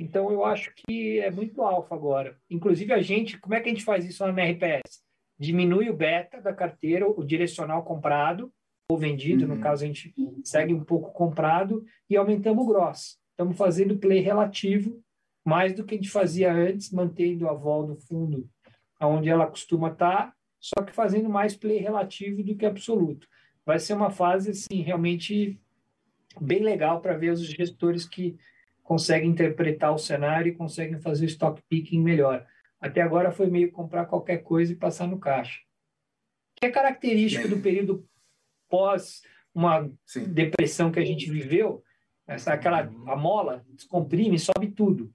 Então, 0.00 0.32
eu 0.32 0.44
acho 0.46 0.72
que 0.74 1.20
é 1.20 1.30
muito 1.30 1.60
alfa 1.60 1.94
agora. 1.94 2.34
Inclusive, 2.48 2.90
a 2.92 3.02
gente, 3.02 3.38
como 3.38 3.54
é 3.54 3.60
que 3.60 3.68
a 3.68 3.72
gente 3.72 3.84
faz 3.84 4.04
isso 4.06 4.26
na 4.32 4.44
RPS? 4.44 5.02
Diminui 5.38 5.90
o 5.90 5.96
beta 5.96 6.40
da 6.40 6.54
carteira, 6.54 7.06
o 7.06 7.22
direcional 7.22 7.84
comprado, 7.84 8.50
ou 8.90 8.96
vendido, 8.96 9.44
uhum. 9.44 9.56
no 9.56 9.60
caso, 9.60 9.84
a 9.84 9.86
gente 9.86 10.14
segue 10.42 10.72
um 10.72 10.82
pouco 10.82 11.12
comprado, 11.12 11.84
e 12.08 12.16
aumentamos 12.16 12.64
o 12.64 12.66
gross. 12.66 13.18
Estamos 13.32 13.58
fazendo 13.58 13.98
play 13.98 14.20
relativo, 14.20 15.02
mais 15.44 15.74
do 15.74 15.84
que 15.84 15.94
a 15.94 15.98
gente 15.98 16.10
fazia 16.10 16.50
antes, 16.50 16.90
mantendo 16.90 17.46
a 17.46 17.52
vol 17.52 17.86
do 17.86 17.96
fundo 17.96 18.48
onde 19.02 19.28
ela 19.28 19.46
costuma 19.46 19.88
estar, 19.88 20.34
só 20.58 20.82
que 20.84 20.92
fazendo 20.92 21.28
mais 21.28 21.56
play 21.56 21.78
relativo 21.78 22.42
do 22.42 22.54
que 22.54 22.66
absoluto. 22.66 23.26
Vai 23.64 23.78
ser 23.78 23.92
uma 23.92 24.10
fase, 24.10 24.50
assim, 24.50 24.82
realmente 24.82 25.60
bem 26.40 26.62
legal 26.62 27.00
para 27.00 27.16
ver 27.16 27.30
os 27.30 27.40
gestores 27.40 28.06
que 28.06 28.38
conseguem 28.90 29.30
interpretar 29.30 29.94
o 29.94 29.98
cenário 29.98 30.50
e 30.50 30.56
conseguem 30.56 30.98
fazer 30.98 31.24
o 31.24 31.28
stock 31.28 31.62
picking 31.68 32.02
melhor. 32.02 32.44
Até 32.80 33.00
agora 33.00 33.30
foi 33.30 33.46
meio 33.46 33.70
comprar 33.70 34.06
qualquer 34.06 34.38
coisa 34.38 34.72
e 34.72 34.76
passar 34.76 35.06
no 35.06 35.16
caixa. 35.16 35.60
Que 36.56 36.66
é 36.66 36.70
característico 36.72 37.46
do 37.46 37.60
período 37.60 38.04
pós 38.68 39.22
uma 39.54 39.88
Sim. 40.04 40.24
depressão 40.24 40.90
que 40.90 40.98
a 40.98 41.04
gente 41.04 41.30
viveu, 41.30 41.84
essa 42.26 42.52
aquela 42.52 42.80
a 42.80 43.14
mola 43.14 43.64
descomprime, 43.68 44.40
sobe 44.40 44.72
tudo. 44.72 45.14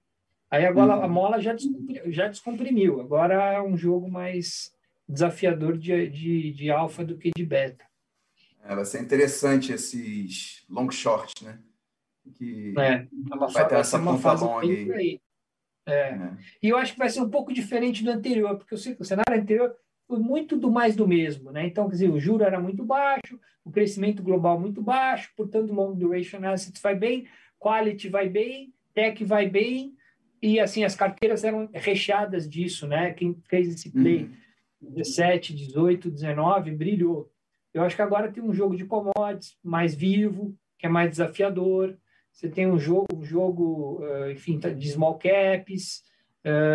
Aí 0.50 0.64
agora 0.64 0.96
uhum. 0.96 1.02
a 1.02 1.08
mola 1.08 1.38
já 1.38 1.52
descomprimiu, 1.52 2.10
já 2.10 2.28
descomprimiu. 2.28 3.00
Agora 3.02 3.34
é 3.34 3.60
um 3.60 3.76
jogo 3.76 4.10
mais 4.10 4.72
desafiador 5.06 5.76
de, 5.76 6.08
de, 6.08 6.50
de 6.52 6.70
alfa 6.70 7.04
do 7.04 7.18
que 7.18 7.30
de 7.36 7.44
beta. 7.44 7.84
É, 8.64 8.74
vai 8.74 8.86
ser 8.86 9.02
interessante 9.02 9.70
esses 9.70 10.64
long 10.66 10.90
short, 10.90 11.44
né? 11.44 11.58
Que 12.34 12.74
é, 12.78 13.06
vai 13.52 13.68
ter 13.68 13.76
essa 13.76 13.98
ponta 13.98 14.32
longa 14.32 14.66
aí. 14.66 14.92
aí. 14.92 15.20
É. 15.86 16.10
é. 16.10 16.30
E 16.62 16.68
eu 16.68 16.76
acho 16.76 16.92
que 16.92 16.98
vai 16.98 17.08
ser 17.08 17.20
um 17.20 17.30
pouco 17.30 17.52
diferente 17.52 18.04
do 18.04 18.10
anterior, 18.10 18.56
porque 18.56 18.74
o 18.74 19.04
cenário 19.04 19.40
anterior 19.40 19.74
foi 20.06 20.18
muito 20.18 20.56
do 20.56 20.70
mais 20.70 20.94
do 20.94 21.06
mesmo, 21.06 21.50
né? 21.50 21.66
Então, 21.66 21.86
quer 21.86 21.92
dizer, 21.92 22.10
o 22.10 22.20
juro 22.20 22.44
era 22.44 22.60
muito 22.60 22.84
baixo, 22.84 23.38
o 23.64 23.70
crescimento 23.70 24.22
global 24.22 24.58
muito 24.60 24.80
baixo, 24.82 25.32
portanto, 25.36 25.72
long 25.72 25.94
duration 25.94 26.44
assets 26.44 26.80
vai 26.80 26.94
bem, 26.94 27.26
quality 27.58 28.08
vai 28.08 28.28
bem, 28.28 28.72
tech 28.94 29.24
vai 29.24 29.48
bem, 29.48 29.96
e 30.40 30.60
assim, 30.60 30.84
as 30.84 30.94
carteiras 30.94 31.44
eram 31.44 31.68
recheadas 31.72 32.48
disso, 32.48 32.86
né? 32.86 33.12
Quem 33.12 33.36
fez 33.48 33.68
esse 33.68 33.90
play 33.90 34.24
uhum. 34.80 34.92
17, 34.94 35.54
18, 35.54 36.10
19 36.10 36.70
brilhou. 36.72 37.30
Eu 37.72 37.82
acho 37.82 37.96
que 37.96 38.02
agora 38.02 38.30
tem 38.30 38.42
um 38.42 38.54
jogo 38.54 38.76
de 38.76 38.84
commodities 38.84 39.56
mais 39.62 39.94
vivo, 39.94 40.56
que 40.78 40.86
é 40.86 40.88
mais 40.88 41.10
desafiador. 41.10 41.98
Você 42.36 42.50
tem 42.50 42.66
um 42.66 42.78
jogo, 42.78 43.06
um 43.14 43.24
jogo 43.24 44.02
enfim, 44.30 44.58
de 44.58 44.90
small 44.90 45.18
caps, 45.18 46.02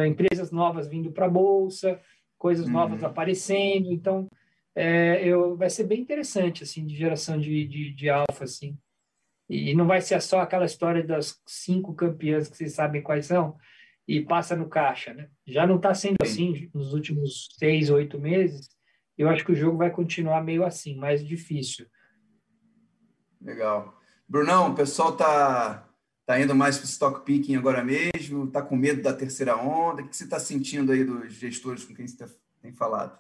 empresas 0.07 0.51
novas 0.51 0.88
vindo 0.88 1.12
para 1.12 1.28
a 1.28 1.30
bolsa, 1.30 2.01
coisas 2.36 2.66
uhum. 2.66 2.72
novas 2.72 3.03
aparecendo. 3.03 3.91
Então, 3.91 4.28
é, 4.76 5.24
eu, 5.24 5.55
vai 5.55 5.70
ser 5.70 5.84
bem 5.84 6.01
interessante, 6.01 6.64
assim, 6.64 6.84
de 6.84 6.95
geração 6.95 7.39
de, 7.39 7.68
de, 7.68 7.93
de 7.93 8.09
alfa, 8.09 8.43
assim. 8.43 8.76
E 9.47 9.76
não 9.76 9.86
vai 9.86 10.01
ser 10.01 10.20
só 10.20 10.39
aquela 10.39 10.66
história 10.66 11.03
das 11.03 11.39
cinco 11.45 11.93
campeãs 11.93 12.49
que 12.49 12.57
vocês 12.57 12.74
sabem 12.74 13.03
quais 13.03 13.28
são 13.28 13.55
e 14.07 14.20
passa 14.20 14.55
no 14.55 14.68
caixa, 14.68 15.14
né? 15.14 15.30
Já 15.45 15.68
não 15.68 15.76
está 15.76 15.93
sendo 15.93 16.16
assim 16.24 16.72
nos 16.74 16.91
últimos 16.91 17.49
seis, 17.59 17.91
oito 17.91 18.20
meses. 18.20 18.68
Eu 19.16 19.30
acho 19.30 19.45
que 19.45 19.51
o 19.51 19.55
jogo 19.55 19.78
vai 19.78 19.91
continuar 19.91 20.43
meio 20.43 20.66
assim, 20.66 20.95
mais 20.95 21.24
difícil. 21.24 21.86
Legal. 23.39 24.01
Brunão, 24.32 24.72
o 24.72 24.76
pessoal 24.76 25.18
tá, 25.18 25.90
tá 26.26 26.40
indo 26.40 26.56
mais 26.56 26.78
para 26.78 26.86
o 26.86 26.88
stock 26.88 27.26
picking 27.26 27.58
agora 27.58 27.84
mesmo? 27.84 28.50
Tá 28.50 28.62
com 28.62 28.78
medo 28.78 29.02
da 29.02 29.12
terceira 29.14 29.58
onda? 29.58 30.02
O 30.02 30.08
que 30.08 30.16
você 30.16 30.24
está 30.24 30.40
sentindo 30.40 30.94
aí 30.94 31.04
dos 31.04 31.34
gestores 31.34 31.84
com 31.84 31.94
quem 31.94 32.08
você 32.08 32.26
tem 32.62 32.72
falado? 32.72 33.20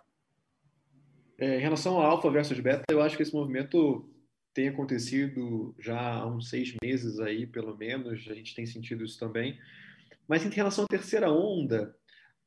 É, 1.37 1.57
em 1.57 1.59
relação 1.59 1.95
ao 1.95 2.03
alfa 2.03 2.31
versus 2.31 2.57
beta, 2.61 2.85
eu 2.89 3.01
acho 3.01 3.17
que 3.17 3.23
esse 3.23 3.33
movimento 3.33 4.09
tem 4.53 4.69
acontecido 4.69 5.75
já 5.77 5.99
há 5.99 6.25
uns 6.25 6.49
seis 6.49 6.73
meses 6.81 7.19
aí, 7.19 7.45
pelo 7.45 7.75
menos, 7.75 8.25
a 8.29 8.33
gente 8.33 8.55
tem 8.55 8.65
sentido 8.65 9.03
isso 9.03 9.19
também. 9.19 9.59
Mas 10.25 10.45
em 10.45 10.49
relação 10.49 10.85
à 10.85 10.87
terceira 10.87 11.29
onda, 11.29 11.93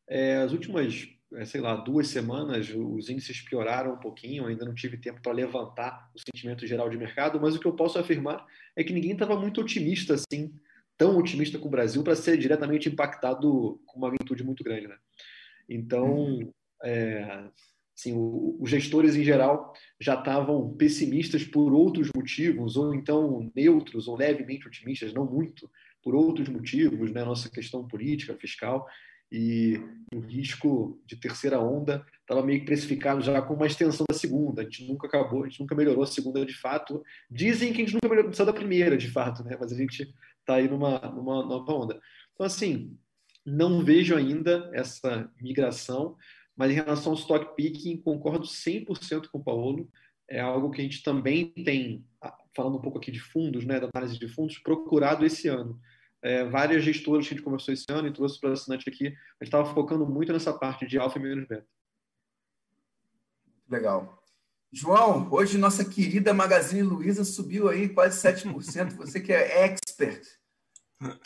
é, 0.08 0.38
as 0.38 0.52
últimas, 0.52 1.06
sei 1.44 1.60
lá, 1.60 1.76
duas 1.76 2.08
semanas, 2.08 2.70
os 2.70 3.08
índices 3.08 3.40
pioraram 3.40 3.94
um 3.94 3.98
pouquinho, 3.98 4.46
ainda 4.46 4.64
não 4.64 4.74
tive 4.74 4.96
tempo 4.96 5.20
para 5.22 5.32
levantar 5.32 6.10
o 6.14 6.18
sentimento 6.18 6.66
geral 6.66 6.88
de 6.88 6.96
mercado, 6.96 7.40
mas 7.40 7.54
o 7.54 7.60
que 7.60 7.66
eu 7.66 7.74
posso 7.74 7.98
afirmar 7.98 8.46
é 8.76 8.84
que 8.84 8.92
ninguém 8.92 9.12
estava 9.12 9.38
muito 9.38 9.60
otimista 9.60 10.14
assim, 10.14 10.52
tão 10.96 11.16
otimista 11.16 11.58
com 11.58 11.68
o 11.68 11.70
Brasil 11.70 12.02
para 12.02 12.14
ser 12.14 12.38
diretamente 12.38 12.88
impactado 12.88 13.80
com 13.86 13.98
uma 13.98 14.08
magnitude 14.08 14.44
muito 14.44 14.62
grande, 14.62 14.88
né? 14.88 14.96
Então, 15.68 16.14
uhum. 16.14 16.52
é, 16.82 17.48
Assim, 17.96 18.12
o, 18.12 18.56
os 18.60 18.68
gestores, 18.68 19.14
em 19.14 19.22
geral, 19.22 19.72
já 20.00 20.14
estavam 20.14 20.74
pessimistas 20.74 21.44
por 21.44 21.72
outros 21.72 22.08
motivos, 22.14 22.76
ou 22.76 22.92
então 22.92 23.50
neutros 23.54 24.08
ou 24.08 24.16
levemente 24.16 24.66
otimistas, 24.66 25.14
não 25.14 25.24
muito, 25.24 25.70
por 26.02 26.14
outros 26.14 26.48
motivos, 26.48 27.12
né? 27.12 27.24
nossa 27.24 27.48
questão 27.48 27.86
política, 27.86 28.36
fiscal, 28.36 28.86
e 29.30 29.80
o 30.14 30.20
risco 30.20 31.00
de 31.04 31.16
terceira 31.16 31.58
onda 31.58 32.06
estava 32.20 32.42
meio 32.42 32.60
que 32.60 32.66
precificado 32.66 33.20
já 33.20 33.42
com 33.42 33.54
uma 33.54 33.66
extensão 33.66 34.06
da 34.08 34.14
segunda. 34.14 34.62
A 34.62 34.64
gente 34.64 34.86
nunca 34.86 35.06
acabou, 35.06 35.42
a 35.42 35.48
gente 35.48 35.60
nunca 35.60 35.74
melhorou 35.74 36.04
a 36.04 36.06
segunda 36.06 36.44
de 36.44 36.54
fato. 36.54 37.02
Dizem 37.30 37.72
que 37.72 37.82
a 37.82 37.84
gente 37.84 37.94
nunca 37.94 38.08
melhorou 38.08 38.30
da 38.30 38.52
primeira 38.52 38.96
de 38.96 39.10
fato, 39.10 39.42
né? 39.42 39.56
mas 39.58 39.72
a 39.72 39.76
gente 39.76 40.14
está 40.40 40.54
aí 40.54 40.68
numa, 40.68 40.98
numa 41.00 41.44
nova 41.44 41.72
onda. 41.72 42.00
Então, 42.32 42.46
assim, 42.46 42.96
não 43.44 43.84
vejo 43.84 44.16
ainda 44.16 44.70
essa 44.72 45.30
migração. 45.40 46.16
Mas 46.56 46.70
em 46.70 46.74
relação 46.74 47.12
ao 47.12 47.18
stock 47.18 47.56
picking, 47.56 47.96
concordo 47.96 48.46
100% 48.46 49.28
com 49.28 49.38
o 49.38 49.44
Paulo. 49.44 49.88
É 50.28 50.40
algo 50.40 50.70
que 50.70 50.80
a 50.80 50.84
gente 50.84 51.02
também 51.02 51.46
tem, 51.64 52.04
falando 52.54 52.78
um 52.78 52.80
pouco 52.80 52.98
aqui 52.98 53.10
de 53.10 53.20
fundos, 53.20 53.64
né, 53.64 53.80
da 53.80 53.88
análise 53.92 54.18
de 54.18 54.28
fundos, 54.28 54.58
procurado 54.58 55.26
esse 55.26 55.48
ano. 55.48 55.78
É, 56.24 56.42
várias 56.42 56.82
gestoras 56.82 57.28
que 57.28 57.34
a 57.34 57.36
gente 57.36 57.44
conversou 57.44 57.74
esse 57.74 57.84
ano 57.90 58.08
e 58.08 58.12
trouxe 58.12 58.40
para 58.40 58.48
o 58.48 58.52
assinante 58.54 58.88
aqui, 58.88 59.08
a 59.08 59.10
gente 59.10 59.18
estava 59.42 59.74
focando 59.74 60.06
muito 60.06 60.32
nessa 60.32 60.54
parte 60.54 60.86
de 60.86 60.98
alfa 60.98 61.18
e 61.18 61.22
menos 61.22 61.46
beta. 61.46 61.66
Legal. 63.68 64.24
João, 64.72 65.28
hoje 65.30 65.58
nossa 65.58 65.84
querida 65.84 66.32
Magazine 66.32 66.82
Luiza 66.82 67.24
subiu 67.24 67.68
aí 67.68 67.90
quase 67.90 68.26
7%. 68.26 68.96
Você 68.96 69.20
que 69.20 69.34
é 69.34 69.64
expert 69.64 70.26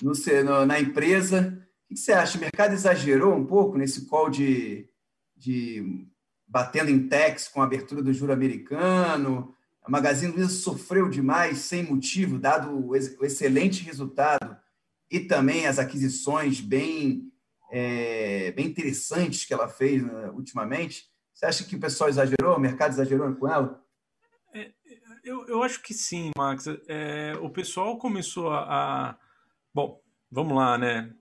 no, 0.02 0.66
na 0.66 0.80
empresa. 0.80 1.64
O 1.88 1.94
que 1.94 2.00
você 2.00 2.10
acha? 2.12 2.36
O 2.36 2.40
mercado 2.40 2.74
exagerou 2.74 3.34
um 3.34 3.46
pouco 3.46 3.78
nesse 3.78 4.06
call 4.06 4.28
de 4.28 4.88
de 5.36 6.08
batendo 6.44 6.90
em 6.90 7.06
techs 7.06 7.46
com 7.46 7.62
a 7.62 7.64
abertura 7.64 8.02
do 8.02 8.12
juro 8.12 8.32
americano. 8.32 9.54
A 9.80 9.88
Magazine 9.88 10.32
Luiza 10.32 10.50
sofreu 10.50 11.08
demais 11.08 11.58
sem 11.58 11.84
motivo, 11.84 12.36
dado 12.36 12.84
o 12.84 12.96
excelente 12.96 13.84
resultado 13.84 14.56
e 15.10 15.20
também 15.20 15.66
as 15.66 15.78
aquisições 15.78 16.60
bem, 16.60 17.32
é, 17.70 18.52
bem 18.52 18.66
interessantes 18.66 19.44
que 19.44 19.54
ela 19.54 19.68
fez 19.68 20.04
né, 20.04 20.30
ultimamente. 20.30 21.08
Você 21.32 21.46
acha 21.46 21.64
que 21.64 21.76
o 21.76 21.80
pessoal 21.80 22.10
exagerou, 22.10 22.56
o 22.56 22.60
mercado 22.60 22.92
exagerou 22.92 23.34
com 23.34 23.48
ela? 23.48 23.82
É, 24.54 24.72
eu, 25.24 25.46
eu 25.46 25.62
acho 25.62 25.82
que 25.82 25.94
sim, 25.94 26.30
Max. 26.36 26.66
É, 26.88 27.34
o 27.40 27.50
pessoal 27.50 27.96
começou 27.98 28.50
a, 28.50 28.60
a, 29.10 29.18
Bom, 29.74 30.00
vamos 30.30 30.56
lá, 30.56 30.76
né? 30.76 31.14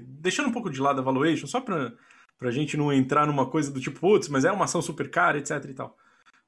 Deixando 0.00 0.48
um 0.48 0.52
pouco 0.52 0.70
de 0.70 0.80
lado 0.80 1.00
a 1.00 1.04
valuation, 1.04 1.46
só 1.46 1.60
para 1.60 1.94
para 2.40 2.48
a 2.48 2.52
gente 2.52 2.74
não 2.74 2.90
entrar 2.90 3.26
numa 3.26 3.44
coisa 3.50 3.70
do 3.70 3.78
tipo, 3.78 4.00
putz, 4.00 4.26
mas 4.26 4.46
é 4.46 4.50
uma 4.50 4.64
ação 4.64 4.80
super 4.80 5.10
cara, 5.10 5.36
etc 5.38 5.62
e 5.68 5.74
tal. 5.74 5.94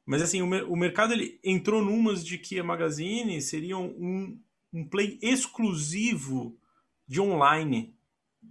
Mas 0.07 0.23
assim, 0.23 0.41
o, 0.41 0.73
o 0.73 0.75
mercado 0.75 1.13
ele 1.13 1.39
entrou 1.45 1.85
numas 1.85 2.25
de 2.25 2.39
que 2.39 2.59
a 2.59 2.65
Magazine 2.65 3.43
seria 3.43 3.77
um, 3.77 4.41
um 4.73 4.85
play 4.85 5.19
exclusivo 5.23 6.59
de 7.07 7.21
online. 7.21 7.95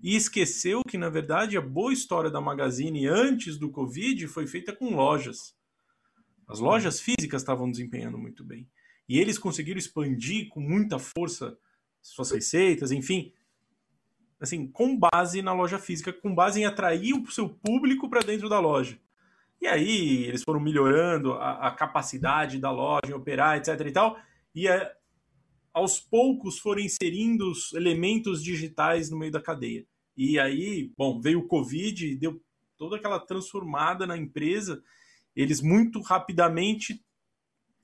E 0.01 0.15
esqueceu 0.15 0.81
que, 0.87 0.97
na 0.97 1.09
verdade, 1.09 1.57
a 1.57 1.61
boa 1.61 1.91
história 1.91 2.29
da 2.29 2.39
Magazine 2.39 3.07
antes 3.07 3.57
do 3.57 3.69
Covid 3.69 4.27
foi 4.27 4.47
feita 4.47 4.75
com 4.75 4.95
lojas. 4.95 5.55
As 6.47 6.59
lojas 6.59 6.99
físicas 6.99 7.41
estavam 7.41 7.69
desempenhando 7.69 8.17
muito 8.17 8.43
bem. 8.43 8.69
E 9.07 9.19
eles 9.19 9.37
conseguiram 9.37 9.77
expandir 9.77 10.49
com 10.49 10.59
muita 10.59 10.97
força 10.97 11.57
suas 12.01 12.31
receitas, 12.31 12.91
enfim 12.91 13.33
assim, 14.41 14.67
com 14.67 14.97
base 14.97 15.41
na 15.43 15.53
loja 15.53 15.77
física, 15.77 16.11
com 16.11 16.33
base 16.33 16.59
em 16.59 16.65
atrair 16.65 17.13
o 17.13 17.31
seu 17.31 17.47
público 17.47 18.09
para 18.09 18.21
dentro 18.21 18.49
da 18.49 18.59
loja. 18.59 18.97
E 19.61 19.67
aí 19.67 20.25
eles 20.25 20.41
foram 20.43 20.59
melhorando 20.59 21.33
a, 21.33 21.67
a, 21.67 21.71
capacidade 21.71 22.57
da 22.57 22.71
loja 22.71 23.11
em 23.11 23.13
operar, 23.13 23.57
etc 23.57 23.79
e 23.85 23.91
tal, 23.91 24.17
e 24.55 24.67
aos 25.73 25.99
poucos 25.99 26.59
foram 26.59 26.81
inserindo 26.81 27.49
os 27.49 27.73
elementos 27.73 28.43
digitais 28.43 29.09
no 29.09 29.17
meio 29.17 29.31
da 29.31 29.41
cadeia. 29.41 29.85
E 30.15 30.39
aí, 30.39 30.91
bom, 30.97 31.19
veio 31.19 31.39
o 31.39 31.47
Covid, 31.47 32.15
deu 32.15 32.41
toda 32.77 32.97
aquela 32.97 33.19
transformada 33.19 34.05
na 34.05 34.17
empresa, 34.17 34.83
eles 35.35 35.61
muito 35.61 36.01
rapidamente 36.01 37.03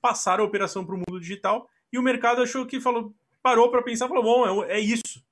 passaram 0.02 0.44
a 0.44 0.48
operação 0.48 0.86
para 0.86 0.96
o 0.96 0.98
mundo 0.98 1.20
digital 1.20 1.70
e 1.92 1.98
o 1.98 2.04
mercado 2.04 2.42
achou 2.42 2.66
que 2.66 2.80
falou, 2.80 3.16
parou 3.42 3.72
para 3.72 3.82
pensar, 3.82 4.08
falou, 4.08 4.24
bom, 4.24 4.64
é, 4.66 4.78
é 4.78 4.80
isso, 4.80 5.24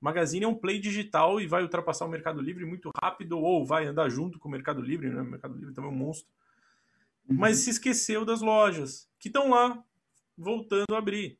Magazine 0.00 0.44
é 0.44 0.48
um 0.48 0.54
play 0.54 0.80
digital 0.80 1.40
e 1.40 1.46
vai 1.46 1.62
ultrapassar 1.62 2.06
o 2.06 2.08
Mercado 2.08 2.40
Livre 2.40 2.64
muito 2.64 2.90
rápido 3.00 3.38
ou 3.38 3.66
vai 3.66 3.86
andar 3.86 4.08
junto 4.08 4.38
com 4.38 4.48
o 4.48 4.50
Mercado 4.50 4.80
Livre, 4.80 5.10
né? 5.10 5.20
O 5.20 5.26
Mercado 5.26 5.54
Livre 5.54 5.74
também 5.74 5.90
é 5.90 5.92
um 5.92 5.96
monstro. 5.96 6.26
Uhum. 7.28 7.36
Mas 7.36 7.58
se 7.58 7.70
esqueceu 7.70 8.24
das 8.24 8.40
lojas 8.40 9.08
que 9.18 9.28
estão 9.28 9.50
lá 9.50 9.84
voltando 10.38 10.94
a 10.94 10.98
abrir, 10.98 11.38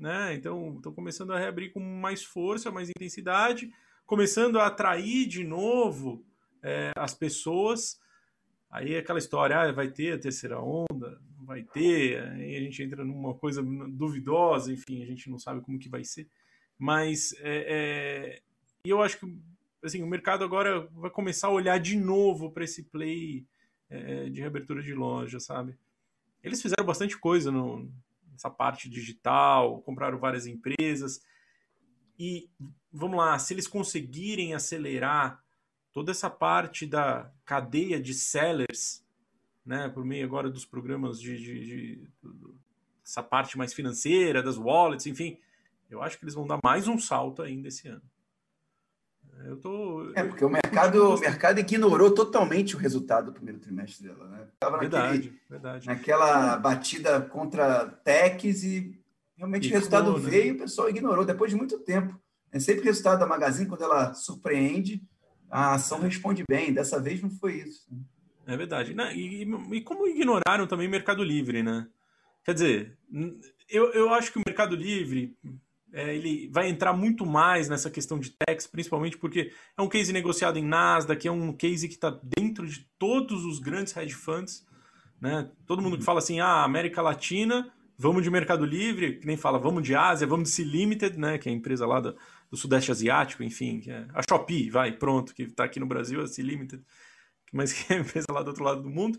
né? 0.00 0.34
Então, 0.34 0.74
estão 0.76 0.92
começando 0.92 1.32
a 1.32 1.38
reabrir 1.38 1.72
com 1.72 1.80
mais 1.80 2.24
força, 2.24 2.70
mais 2.70 2.88
intensidade, 2.88 3.70
começando 4.06 4.58
a 4.58 4.66
atrair 4.66 5.28
de 5.28 5.44
novo 5.44 6.24
é, 6.62 6.90
as 6.96 7.14
pessoas. 7.14 8.00
Aí 8.70 8.94
é 8.94 8.98
aquela 8.98 9.18
história, 9.18 9.60
ah, 9.60 9.72
vai 9.72 9.88
ter 9.88 10.14
a 10.14 10.18
terceira 10.18 10.60
onda, 10.60 11.20
vai 11.42 11.62
ter, 11.62 12.22
aí 12.22 12.56
a 12.56 12.60
gente 12.60 12.82
entra 12.82 13.04
numa 13.04 13.34
coisa 13.34 13.62
duvidosa, 13.62 14.72
enfim, 14.72 15.02
a 15.02 15.06
gente 15.06 15.28
não 15.28 15.38
sabe 15.38 15.60
como 15.60 15.78
que 15.78 15.88
vai 15.88 16.04
ser. 16.04 16.28
Mas 16.78 17.34
é, 17.40 17.66
é, 17.68 18.42
eu 18.84 19.02
acho 19.02 19.18
que 19.18 19.38
assim, 19.82 20.02
o 20.02 20.06
mercado 20.06 20.44
agora 20.44 20.86
vai 20.92 21.10
começar 21.10 21.48
a 21.48 21.52
olhar 21.52 21.78
de 21.78 21.96
novo 21.96 22.50
para 22.50 22.64
esse 22.64 22.84
play 22.84 23.46
é, 23.88 24.28
de 24.28 24.40
reabertura 24.40 24.82
de 24.82 24.94
loja, 24.94 25.40
sabe? 25.40 25.76
Eles 26.42 26.62
fizeram 26.62 26.84
bastante 26.84 27.18
coisa 27.18 27.50
no, 27.50 27.90
nessa 28.40 28.48
parte 28.48 28.88
digital, 28.88 29.82
compraram 29.82 30.18
várias 30.18 30.46
empresas. 30.46 31.20
E 32.18 32.48
vamos 32.90 33.18
lá, 33.18 33.38
se 33.38 33.52
eles 33.52 33.66
conseguirem 33.66 34.54
acelerar 34.54 35.42
toda 35.92 36.10
essa 36.10 36.30
parte 36.30 36.86
da 36.86 37.30
cadeia 37.44 38.00
de 38.00 38.14
sellers, 38.14 39.04
né, 39.64 39.88
por 39.90 40.04
meio 40.04 40.24
agora 40.24 40.48
dos 40.48 40.64
programas 40.64 41.20
de, 41.20 41.36
de, 41.36 41.64
de, 41.64 41.96
de 41.96 42.10
essa 43.04 43.22
parte 43.22 43.58
mais 43.58 43.74
financeira, 43.74 44.42
das 44.42 44.56
wallets, 44.56 45.06
enfim, 45.06 45.38
eu 45.90 46.02
acho 46.02 46.18
que 46.18 46.24
eles 46.24 46.34
vão 46.34 46.46
dar 46.46 46.60
mais 46.64 46.88
um 46.88 46.98
salto 46.98 47.42
ainda 47.42 47.68
esse 47.68 47.88
ano. 47.88 48.02
Eu 49.44 49.56
tô, 49.56 50.10
é, 50.14 50.22
porque 50.22 50.44
o 50.44 50.50
mercado, 50.50 51.14
o 51.14 51.18
mercado 51.18 51.60
ignorou 51.60 52.10
totalmente 52.10 52.76
o 52.76 52.78
resultado 52.78 53.26
do 53.26 53.32
primeiro 53.32 53.58
trimestre 53.58 54.06
dela. 54.06 54.28
Né? 54.28 54.46
Tava 54.58 54.78
verdade, 54.78 55.16
naquele, 55.16 55.40
verdade. 55.48 55.86
naquela 55.86 56.56
batida 56.56 57.20
contra 57.20 57.86
techs 57.86 58.62
e 58.64 59.00
realmente 59.36 59.68
e 59.68 59.70
o 59.70 59.74
resultado 59.74 60.14
ficou, 60.14 60.30
veio 60.30 60.44
e 60.44 60.50
né? 60.50 60.56
o 60.56 60.58
pessoal 60.58 60.90
ignorou 60.90 61.24
depois 61.24 61.50
de 61.50 61.56
muito 61.56 61.78
tempo. 61.78 62.20
É 62.52 62.58
sempre 62.58 62.82
o 62.82 62.84
resultado 62.84 63.20
da 63.20 63.26
Magazine, 63.26 63.68
quando 63.68 63.84
ela 63.84 64.12
surpreende, 64.12 65.02
a 65.50 65.74
ação 65.74 66.00
responde 66.00 66.44
bem. 66.48 66.72
Dessa 66.72 67.00
vez 67.00 67.22
não 67.22 67.30
foi 67.30 67.54
isso. 67.54 67.86
É 68.46 68.56
verdade. 68.56 68.94
E, 69.14 69.42
e, 69.72 69.80
como 69.82 70.06
ignoraram 70.06 70.66
também 70.66 70.88
o 70.88 70.90
Mercado 70.90 71.22
Livre, 71.22 71.62
né? 71.62 71.86
Quer 72.44 72.54
dizer, 72.54 72.98
eu, 73.68 73.92
eu 73.92 74.12
acho 74.12 74.32
que 74.32 74.38
o 74.38 74.42
Mercado 74.44 74.74
Livre 74.74 75.36
é, 75.92 76.14
ele 76.14 76.48
vai 76.52 76.68
entrar 76.68 76.92
muito 76.92 77.26
mais 77.26 77.68
nessa 77.68 77.90
questão 77.90 78.18
de 78.18 78.30
tax, 78.30 78.66
principalmente 78.66 79.18
porque 79.18 79.52
é 79.76 79.82
um 79.82 79.88
case 79.88 80.12
negociado 80.12 80.58
em 80.58 80.64
Nasdaq, 80.64 81.26
é 81.26 81.32
um 81.32 81.52
case 81.52 81.88
que 81.88 81.94
está 81.94 82.18
dentro 82.36 82.66
de 82.66 82.86
todos 82.98 83.44
os 83.44 83.58
grandes 83.58 83.96
hedge 83.96 84.14
funds. 84.14 84.66
Né? 85.20 85.50
Todo 85.66 85.82
mundo 85.82 85.98
que 85.98 86.04
fala 86.04 86.18
assim, 86.18 86.40
ah, 86.40 86.64
América 86.64 87.02
Latina, 87.02 87.72
vamos 87.98 88.22
de 88.22 88.30
Mercado 88.30 88.64
Livre, 88.64 89.18
que 89.18 89.26
nem 89.26 89.36
fala, 89.36 89.58
vamos 89.58 89.82
de 89.82 89.94
Ásia, 89.94 90.26
vamos 90.26 90.48
de 90.48 90.54
C 90.54 90.64
Limited, 90.64 91.18
né? 91.18 91.38
que 91.38 91.48
é 91.48 91.52
a 91.52 91.54
empresa 91.54 91.86
lá 91.86 92.00
do, 92.00 92.16
do 92.50 92.56
Sudeste 92.56 92.90
Asiático, 92.90 93.42
enfim, 93.42 93.82
é 93.86 94.06
a 94.14 94.22
Shopee, 94.22 94.70
vai, 94.70 94.92
pronto, 94.92 95.34
que 95.34 95.42
está 95.42 95.64
aqui 95.64 95.78
no 95.78 95.86
Brasil, 95.86 96.20
a 96.20 96.26
C 96.26 96.42
Limited, 96.42 96.82
mas 97.52 97.72
que 97.74 97.92
é 97.92 97.96
a 97.96 98.00
empresa 98.00 98.26
lá 98.32 98.42
do 98.42 98.48
outro 98.48 98.64
lado 98.64 98.82
do 98.82 98.90
mundo. 98.90 99.18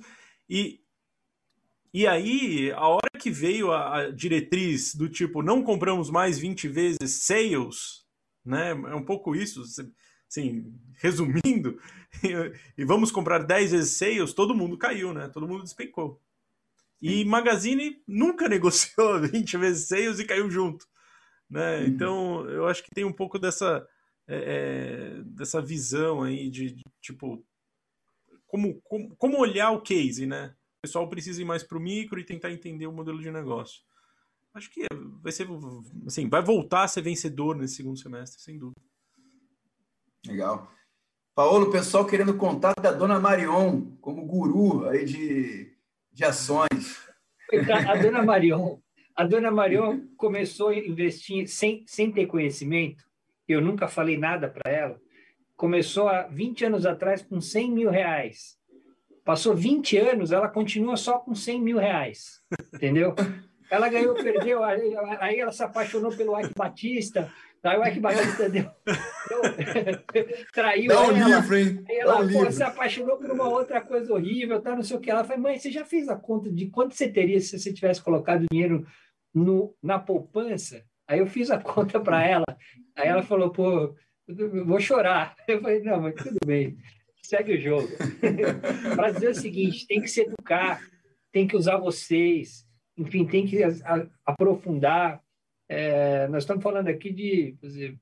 E 0.49 0.80
e 1.93 2.07
aí, 2.07 2.71
a 2.71 2.87
hora 2.87 3.19
que 3.19 3.29
veio 3.29 3.71
a, 3.71 3.97
a, 3.97 4.11
diretriz 4.11 4.95
do 4.95 5.09
tipo, 5.09 5.43
não 5.43 5.63
compramos 5.63 6.09
mais 6.09 6.39
20 6.39 6.67
vezes 6.67 7.11
sales, 7.23 8.05
né? 8.45 8.71
É 8.71 8.95
um 8.95 9.03
pouco 9.03 9.35
isso, 9.35 9.61
assim, 10.27 10.73
resumindo, 11.01 11.79
e 12.77 12.85
vamos 12.85 13.11
comprar 13.11 13.39
10 13.39 13.71
vezes 13.71 13.97
sales, 13.97 14.33
todo 14.33 14.55
mundo 14.55 14.77
caiu, 14.77 15.13
né? 15.13 15.27
Todo 15.29 15.47
mundo 15.47 15.63
despencou. 15.63 16.21
E 17.01 17.25
Magazine 17.25 18.01
nunca 18.07 18.47
negociou 18.49 19.19
20 19.19 19.57
vezes 19.57 19.87
sales 19.87 20.19
e 20.19 20.25
caiu 20.25 20.49
junto. 20.49 20.85
Né? 21.49 21.79
Uhum. 21.79 21.85
Então, 21.87 22.49
eu 22.49 22.67
acho 22.67 22.83
que 22.83 22.91
tem 22.91 23.03
um 23.03 23.11
pouco 23.11 23.37
dessa, 23.37 23.85
é, 24.27 25.17
é, 25.17 25.23
dessa 25.23 25.61
visão 25.61 26.23
aí 26.23 26.49
de, 26.49 26.71
de 26.71 26.83
tipo, 27.01 27.43
como, 28.47 28.79
como, 28.83 29.15
como 29.17 29.37
olhar 29.37 29.71
o 29.71 29.81
case, 29.81 30.25
né? 30.25 30.55
O 30.81 30.87
pessoal 30.87 31.07
precisa 31.07 31.39
ir 31.39 31.45
mais 31.45 31.61
para 31.61 31.77
o 31.77 31.81
micro 31.81 32.19
e 32.19 32.23
tentar 32.23 32.51
entender 32.51 32.87
o 32.87 32.91
modelo 32.91 33.21
de 33.21 33.29
negócio. 33.29 33.83
Acho 34.51 34.67
que 34.71 34.83
vai 35.21 35.31
ser, 35.31 35.47
assim, 36.07 36.27
vai 36.27 36.41
voltar 36.41 36.83
a 36.83 36.87
ser 36.87 37.03
vencedor 37.03 37.55
nesse 37.55 37.75
segundo 37.75 37.99
semestre, 37.99 38.41
sem 38.41 38.57
dúvida. 38.57 38.81
Legal. 40.25 40.71
Paulo, 41.35 41.67
o 41.67 41.71
pessoal 41.71 42.03
querendo 42.03 42.35
contato 42.35 42.81
da 42.81 42.91
dona 42.91 43.19
Marion 43.19 43.91
como 44.01 44.25
guru 44.25 44.89
aí 44.89 45.05
de, 45.05 45.71
de 46.11 46.25
ações. 46.25 47.07
A 47.87 47.95
dona 47.95 48.23
Marion, 48.23 48.79
a 49.15 49.23
dona 49.23 49.51
Marion 49.51 50.07
começou 50.17 50.69
a 50.69 50.75
investir 50.75 51.47
sem, 51.47 51.85
sem 51.85 52.11
ter 52.11 52.25
conhecimento. 52.25 53.05
Eu 53.47 53.61
nunca 53.61 53.87
falei 53.87 54.17
nada 54.17 54.49
para 54.49 54.71
ela. 54.71 54.99
Começou 55.55 56.07
há 56.07 56.23
20 56.23 56.65
anos 56.65 56.85
atrás 56.87 57.21
com 57.21 57.39
100 57.39 57.71
mil 57.71 57.91
reais. 57.91 58.59
Passou 59.23 59.55
20 59.55 59.97
anos, 59.97 60.31
ela 60.31 60.47
continua 60.47 60.97
só 60.97 61.19
com 61.19 61.35
100 61.35 61.61
mil 61.61 61.77
reais, 61.77 62.41
entendeu? 62.73 63.13
Ela 63.69 63.87
ganhou, 63.87 64.15
perdeu, 64.15 64.63
aí, 64.63 64.95
aí 65.19 65.39
ela 65.39 65.51
se 65.51 65.63
apaixonou 65.63 66.11
pelo 66.11 66.37
Ike 66.39 66.53
Batista, 66.57 67.31
aí 67.63 67.77
o 67.77 67.85
Ike 67.85 67.99
Batista 67.99 68.49
deu, 68.49 68.65
deu 69.29 69.41
traiu 70.51 70.87
Dá 70.89 71.01
um 71.03 71.15
ela, 71.15 71.39
livro, 71.39 71.57
hein? 71.57 71.85
aí 71.87 71.97
ela 71.97 72.21
um 72.21 72.51
se 72.51 72.63
apaixonou 72.63 73.17
por 73.17 73.29
uma 73.29 73.47
outra 73.47 73.79
coisa 73.79 74.11
horrível, 74.11 74.59
tá, 74.59 74.75
não 74.75 74.83
sei 74.83 74.97
o 74.97 74.99
que. 74.99 75.11
Ela 75.11 75.23
falou, 75.23 75.43
mãe, 75.43 75.59
você 75.59 75.71
já 75.71 75.85
fez 75.85 76.09
a 76.09 76.15
conta 76.15 76.51
de 76.51 76.65
quanto 76.67 76.95
você 76.95 77.07
teria 77.07 77.39
se 77.39 77.57
você 77.57 77.71
tivesse 77.71 78.01
colocado 78.01 78.45
dinheiro 78.51 78.85
no, 79.33 79.75
na 79.81 79.99
poupança? 79.99 80.83
Aí 81.07 81.19
eu 81.19 81.27
fiz 81.27 81.51
a 81.51 81.59
conta 81.59 81.99
para 81.99 82.25
ela, 82.25 82.57
aí 82.95 83.07
ela 83.07 83.21
falou, 83.21 83.51
pô, 83.51 83.95
eu 84.27 84.65
vou 84.65 84.79
chorar. 84.79 85.35
Eu 85.47 85.61
falei, 85.61 85.81
não, 85.81 86.01
mas 86.01 86.15
tudo 86.15 86.37
bem 86.45 86.77
segue 87.23 87.55
o 87.55 87.61
jogo. 87.61 87.87
para 88.95 89.11
dizer 89.11 89.29
o 89.29 89.35
seguinte, 89.35 89.87
tem 89.87 90.01
que 90.01 90.07
se 90.07 90.21
educar, 90.21 90.81
tem 91.31 91.47
que 91.47 91.55
usar 91.55 91.77
vocês, 91.77 92.65
enfim, 92.97 93.25
tem 93.25 93.45
que 93.45 93.61
aprofundar. 94.25 95.21
É, 95.69 96.27
nós 96.27 96.43
estamos 96.43 96.63
falando 96.63 96.87
aqui 96.87 97.11
de 97.11 97.55
dizer, 97.61 97.97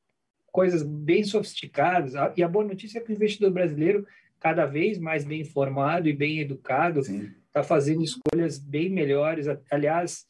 coisas 0.51 0.83
bem 0.83 1.23
sofisticadas, 1.23 2.13
e 2.35 2.43
a 2.43 2.47
boa 2.47 2.65
notícia 2.65 2.99
é 2.99 3.01
que 3.01 3.11
o 3.11 3.15
investidor 3.15 3.51
brasileiro, 3.51 4.05
cada 4.39 4.65
vez 4.65 4.97
mais 4.97 5.23
bem 5.23 5.41
informado 5.41 6.07
e 6.07 6.13
bem 6.13 6.39
educado, 6.39 7.01
está 7.01 7.61
fazendo 7.61 8.03
escolhas 8.03 8.57
bem 8.57 8.89
melhores. 8.89 9.47
Aliás, 9.69 10.25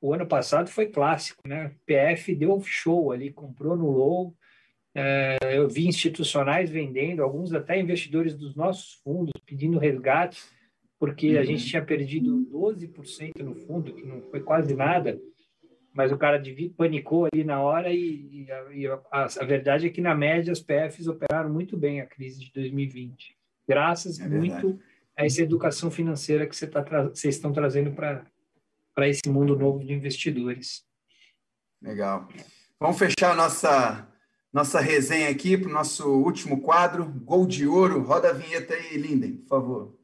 o 0.00 0.14
ano 0.14 0.26
passado 0.26 0.70
foi 0.70 0.86
clássico, 0.86 1.46
né? 1.46 1.72
PF 1.84 2.34
deu 2.34 2.60
show 2.62 3.10
ali, 3.10 3.32
comprou 3.32 3.76
no 3.76 3.90
low, 3.90 4.34
eu 5.52 5.68
vi 5.68 5.86
institucionais 5.86 6.70
vendendo, 6.70 7.22
alguns 7.22 7.52
até 7.52 7.78
investidores 7.78 8.34
dos 8.34 8.54
nossos 8.54 8.94
fundos 9.04 9.32
pedindo 9.46 9.78
resgate, 9.78 10.42
porque 10.98 11.34
uhum. 11.34 11.40
a 11.40 11.44
gente 11.44 11.66
tinha 11.66 11.84
perdido 11.84 12.48
12% 12.52 13.38
no 13.42 13.54
fundo, 13.54 13.94
que 13.94 14.04
não 14.04 14.20
foi 14.22 14.40
quase 14.40 14.74
nada, 14.74 15.20
mas 15.92 16.12
o 16.12 16.18
cara 16.18 16.42
panicou 16.76 17.28
ali 17.32 17.44
na 17.44 17.60
hora 17.60 17.92
e, 17.92 18.46
e, 18.72 18.86
a, 18.86 19.00
a, 19.10 19.24
a, 19.24 19.44
verdade 19.44 19.86
é 19.86 19.90
que, 19.90 20.00
na 20.00 20.14
média, 20.14 20.52
as 20.52 20.60
PFs 20.60 21.06
operaram 21.06 21.50
muito 21.50 21.76
bem 21.76 22.00
a 22.00 22.06
crise 22.06 22.40
de 22.40 22.52
2020, 22.52 23.36
graças 23.68 24.18
é 24.20 24.28
muito 24.28 24.80
a 25.16 25.24
essa 25.24 25.42
educação 25.42 25.90
financeira 25.90 26.46
que 26.46 26.66
tá 26.66 26.82
vocês 27.02 27.34
estão 27.34 27.52
trazendo 27.52 27.92
para 27.92 29.08
esse 29.08 29.28
mundo 29.28 29.56
novo 29.56 29.84
de 29.84 29.92
investidores. 29.92 30.84
Legal. 31.82 32.28
Vamos 32.78 32.98
fechar 32.98 33.32
a 33.32 33.34
nossa 33.34 34.08
nossa 34.52 34.80
resenha 34.80 35.28
aqui 35.28 35.56
para 35.58 35.68
o 35.68 35.72
nosso 35.72 36.08
último 36.08 36.60
quadro, 36.62 37.04
Gol 37.04 37.46
de 37.46 37.66
Ouro. 37.66 38.02
Roda 38.02 38.30
a 38.30 38.32
vinheta 38.32 38.74
aí, 38.74 38.96
Linden, 38.96 39.36
por 39.36 39.48
favor. 39.48 39.98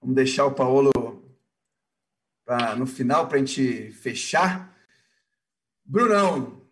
Vamos 0.00 0.16
deixar 0.16 0.44
o 0.44 0.54
Paulo 0.54 0.90
pra, 2.44 2.76
no 2.76 2.86
final 2.86 3.26
para 3.26 3.36
a 3.36 3.40
gente 3.40 3.90
fechar. 3.92 4.76
Brunão, 5.82 6.62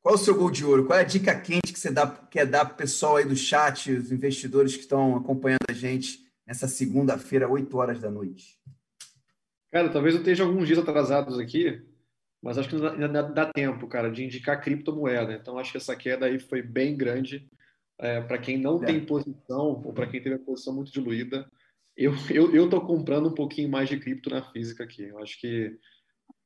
qual 0.00 0.16
o 0.16 0.18
seu 0.18 0.34
gol 0.34 0.50
de 0.50 0.64
ouro? 0.64 0.84
Qual 0.84 0.98
é 0.98 1.02
a 1.02 1.04
dica 1.04 1.38
quente 1.38 1.72
que 1.72 1.78
você 1.78 1.92
dá, 1.92 2.08
quer 2.08 2.44
dar 2.44 2.64
para 2.64 2.74
o 2.74 2.76
pessoal 2.76 3.16
aí 3.16 3.24
do 3.24 3.36
chat, 3.36 3.92
os 3.92 4.10
investidores 4.10 4.74
que 4.74 4.82
estão 4.82 5.16
acompanhando 5.16 5.62
a 5.68 5.72
gente 5.72 6.26
nessa 6.44 6.66
segunda-feira, 6.66 7.48
8 7.48 7.76
horas 7.76 8.00
da 8.00 8.10
noite? 8.10 8.60
Cara, 9.72 9.88
talvez 9.88 10.14
eu 10.14 10.20
esteja 10.20 10.44
alguns 10.44 10.66
dias 10.66 10.78
atrasados 10.78 11.38
aqui, 11.38 11.82
mas 12.42 12.58
acho 12.58 12.68
que 12.68 12.76
ainda 12.76 13.22
dá 13.22 13.50
tempo, 13.50 13.88
cara, 13.88 14.10
de 14.10 14.22
indicar 14.22 14.60
criptomoeda. 14.60 15.32
Então, 15.32 15.58
acho 15.58 15.72
que 15.72 15.78
essa 15.78 15.96
queda 15.96 16.26
aí 16.26 16.38
foi 16.38 16.60
bem 16.60 16.94
grande. 16.94 17.48
É, 17.98 18.20
para 18.20 18.36
quem 18.36 18.58
não 18.58 18.82
é. 18.82 18.86
tem 18.86 19.06
posição, 19.06 19.82
ou 19.82 19.92
para 19.92 20.06
quem 20.06 20.20
teve 20.20 20.34
a 20.34 20.38
posição 20.38 20.74
muito 20.74 20.92
diluída, 20.92 21.50
eu 21.96 22.12
eu 22.30 22.54
eu 22.54 22.68
tô 22.68 22.80
comprando 22.80 23.28
um 23.28 23.34
pouquinho 23.34 23.70
mais 23.70 23.88
de 23.88 23.98
cripto 23.98 24.28
na 24.28 24.42
física 24.42 24.84
aqui. 24.84 25.04
Eu 25.04 25.18
acho 25.20 25.40
que 25.40 25.78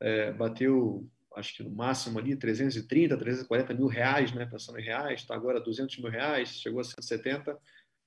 é, 0.01 0.33
bateu, 0.33 1.09
acho 1.35 1.57
que 1.57 1.63
no 1.65 1.71
máximo 1.71 2.19
ali 2.19 2.37
330, 2.37 3.17
340 3.17 3.75
mil 3.75 3.87
reais, 3.89 4.33
né? 4.33 4.47
Pensando 4.47 4.79
em 4.79 4.85
reais, 4.85 5.21
está 5.21 5.35
agora 5.35 5.61
200 5.61 5.99
mil 5.99 6.11
reais, 6.11 6.51
chegou 6.61 6.81
a 6.81 6.85
170. 6.85 7.59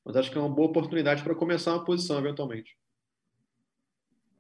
Mas 0.05 0.15
acho 0.15 0.31
que 0.31 0.37
é 0.37 0.41
uma 0.41 0.53
boa 0.53 0.69
oportunidade 0.69 1.23
para 1.23 1.35
começar 1.35 1.73
uma 1.73 1.83
posição 1.83 2.19
eventualmente. 2.19 2.77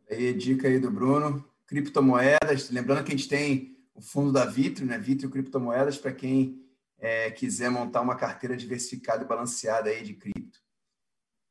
Aí, 0.09 0.33
dica 0.33 0.67
aí 0.67 0.79
do 0.79 0.91
Bruno. 0.91 1.45
Criptomoedas. 1.67 2.69
Lembrando 2.69 3.03
que 3.03 3.13
a 3.13 3.15
gente 3.15 3.29
tem 3.29 3.77
o 3.93 4.01
fundo 4.01 4.31
da 4.31 4.45
Vitro, 4.45 4.85
né? 4.85 4.97
Vitro 4.97 5.29
Criptomoedas, 5.29 5.97
para 5.97 6.11
quem 6.11 6.65
é, 6.97 7.29
quiser 7.31 7.69
montar 7.69 8.01
uma 8.01 8.15
carteira 8.15 8.55
diversificada 8.55 9.23
e 9.23 9.27
balanceada 9.27 9.89
aí 9.89 10.03
de 10.03 10.13
cripto. 10.13 10.59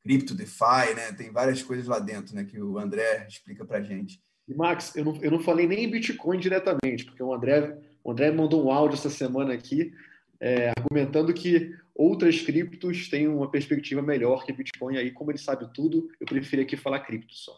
Cripto, 0.03 0.35
DeFi, 0.35 0.93
né? 0.95 1.13
Tem 1.13 1.31
várias 1.31 1.61
coisas 1.61 1.87
lá 1.87 1.99
dentro, 1.99 2.35
né? 2.35 2.43
Que 2.43 2.59
o 2.59 2.77
André 2.77 3.25
explica 3.27 3.65
para 3.65 3.81
gente. 3.81 4.21
Max, 4.47 4.95
eu 4.95 5.05
não, 5.05 5.15
eu 5.21 5.31
não 5.31 5.39
falei 5.39 5.67
nem 5.67 5.83
em 5.83 5.91
Bitcoin 5.91 6.39
diretamente, 6.39 7.05
porque 7.05 7.21
o 7.21 7.33
André, 7.33 7.77
o 8.03 8.11
André 8.11 8.31
mandou 8.31 8.65
um 8.65 8.71
áudio 8.71 8.97
essa 8.97 9.09
semana 9.09 9.53
aqui 9.53 9.93
é, 10.39 10.71
argumentando 10.75 11.33
que 11.33 11.75
outras 11.93 12.41
criptos 12.41 13.09
têm 13.09 13.27
uma 13.27 13.51
perspectiva 13.51 14.01
melhor 14.01 14.45
que 14.45 14.53
Bitcoin. 14.53 14.97
Aí, 14.97 15.11
como 15.11 15.31
ele 15.31 15.37
sabe 15.37 15.71
tudo, 15.73 16.09
eu 16.19 16.25
prefiro 16.25 16.61
aqui 16.61 16.77
falar 16.77 17.01
cripto 17.01 17.33
só. 17.33 17.53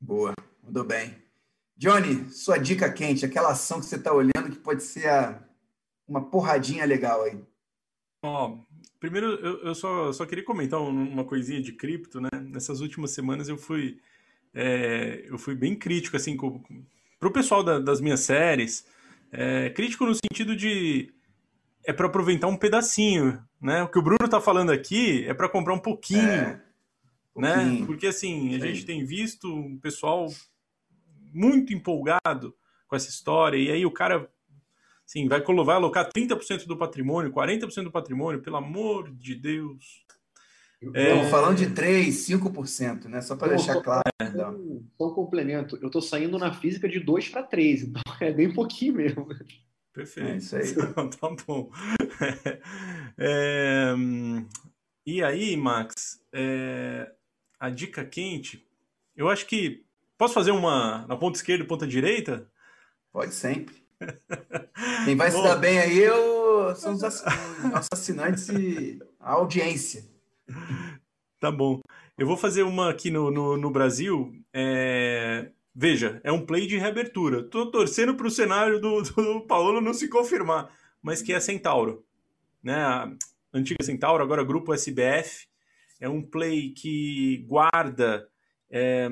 Boa, 0.00 0.34
mandou 0.62 0.84
bem. 0.84 1.14
Johnny, 1.76 2.30
sua 2.30 2.58
dica 2.58 2.90
quente, 2.90 3.24
aquela 3.24 3.50
ação 3.50 3.80
que 3.80 3.86
você 3.86 3.96
está 3.96 4.12
olhando 4.12 4.50
que 4.50 4.58
pode 4.58 4.82
ser 4.82 5.08
a, 5.08 5.42
uma 6.08 6.24
porradinha 6.24 6.84
legal 6.86 7.22
aí. 7.22 7.38
Ó, 8.22 8.58
primeiro 8.98 9.26
eu, 9.26 9.62
eu 9.62 9.74
só, 9.74 10.12
só 10.12 10.24
queria 10.24 10.44
comentar 10.44 10.80
uma 10.80 11.24
coisinha 11.24 11.60
de 11.60 11.72
cripto, 11.72 12.20
né? 12.20 12.28
Nessas 12.42 12.80
últimas 12.80 13.10
semanas 13.10 13.48
eu 13.48 13.58
fui 13.58 14.00
é, 14.54 15.24
eu 15.28 15.36
fui 15.36 15.54
bem 15.54 15.76
crítico 15.76 16.16
assim 16.16 16.36
com, 16.36 16.62
pro 17.20 17.30
pessoal 17.32 17.62
da, 17.62 17.78
das 17.78 18.00
minhas 18.00 18.20
séries, 18.20 18.86
é, 19.30 19.70
crítico 19.70 20.06
no 20.06 20.14
sentido 20.14 20.56
de 20.56 21.12
é 21.84 21.92
para 21.92 22.06
aproveitar 22.06 22.48
um 22.48 22.56
pedacinho, 22.56 23.40
né? 23.60 23.82
O 23.82 23.88
que 23.88 23.98
o 23.98 24.02
Bruno 24.02 24.28
tá 24.28 24.40
falando 24.40 24.72
aqui 24.72 25.24
é 25.26 25.34
para 25.34 25.48
comprar 25.48 25.74
um 25.74 25.78
pouquinho, 25.78 26.20
é, 26.20 26.60
né? 27.40 27.54
Pouquinho. 27.54 27.86
Porque 27.86 28.06
assim, 28.06 28.54
a 28.54 28.60
Sim. 28.60 28.66
gente 28.66 28.86
tem 28.86 29.04
visto 29.04 29.52
um 29.52 29.78
pessoal 29.78 30.26
muito 31.32 31.72
empolgado 31.72 32.54
com 32.88 32.96
essa 32.96 33.08
história 33.08 33.56
e 33.56 33.70
aí 33.70 33.84
o 33.84 33.90
cara 33.90 34.30
Sim, 35.06 35.28
vai, 35.28 35.40
vai 35.40 35.76
alocar 35.76 36.10
30% 36.12 36.66
do 36.66 36.76
patrimônio, 36.76 37.32
40% 37.32 37.84
do 37.84 37.92
patrimônio, 37.92 38.42
pelo 38.42 38.56
amor 38.56 39.08
de 39.14 39.36
Deus. 39.36 40.04
É... 40.92 41.30
falando 41.30 41.56
de 41.56 41.70
3, 41.70 42.12
5%, 42.28 43.04
né? 43.04 43.20
Só 43.22 43.36
para 43.36 43.48
deixar 43.48 43.80
claro. 43.80 44.02
Só 44.98 45.06
um 45.06 45.14
complemento. 45.14 45.78
Eu 45.80 45.86
estou 45.86 46.02
saindo 46.02 46.38
na 46.38 46.52
física 46.52 46.88
de 46.88 46.98
2 46.98 47.28
para 47.28 47.44
3, 47.44 47.84
então 47.84 48.02
é 48.20 48.32
bem 48.32 48.52
pouquinho 48.52 48.94
mesmo. 48.94 49.28
Perfeito. 49.92 50.28
É 50.28 50.36
isso 50.36 50.56
aí. 50.56 50.74
tá 50.74 51.36
bom. 51.46 51.70
É... 53.18 53.94
E 55.06 55.22
aí, 55.22 55.56
Max, 55.56 56.20
é... 56.32 57.10
a 57.58 57.70
dica 57.70 58.04
quente, 58.04 58.66
eu 59.16 59.28
acho 59.28 59.46
que. 59.46 59.84
Posso 60.18 60.32
fazer 60.32 60.50
uma 60.50 61.06
na 61.06 61.16
ponta 61.16 61.36
esquerda 61.36 61.62
e 61.62 61.66
ponta 61.66 61.86
direita? 61.86 62.50
Pode 63.12 63.34
sempre. 63.34 63.74
Quem 65.04 65.14
vai 65.14 65.30
Bom, 65.30 65.42
se 65.42 65.42
dar 65.42 65.56
bem 65.56 65.78
aí 65.78 65.98
eu, 65.98 66.74
são 66.74 66.94
os 66.94 67.02
assinantes 67.92 68.48
e 68.48 68.98
a 69.20 69.32
audiência. 69.32 70.04
Tá 71.38 71.50
bom. 71.50 71.80
Eu 72.16 72.26
vou 72.26 72.36
fazer 72.36 72.62
uma 72.62 72.90
aqui 72.90 73.10
no, 73.10 73.30
no, 73.30 73.56
no 73.56 73.70
Brasil. 73.70 74.32
É... 74.52 75.50
Veja, 75.74 76.18
é 76.24 76.32
um 76.32 76.46
play 76.46 76.66
de 76.66 76.78
reabertura. 76.78 77.42
Tô 77.42 77.70
torcendo 77.70 78.14
para 78.14 78.26
o 78.26 78.30
cenário 78.30 78.80
do, 78.80 79.02
do 79.02 79.42
Paulo 79.42 79.82
não 79.82 79.92
se 79.92 80.08
confirmar, 80.08 80.70
mas 81.02 81.20
que 81.20 81.34
é 81.34 81.40
Centauro. 81.40 82.02
Né? 82.62 82.74
A 82.74 83.12
antiga 83.52 83.84
Centauro, 83.84 84.22
agora 84.22 84.42
Grupo 84.42 84.72
SBF. 84.72 85.46
É 86.00 86.08
um 86.08 86.22
play 86.22 86.70
que 86.70 87.44
guarda 87.48 88.28
é, 88.70 89.08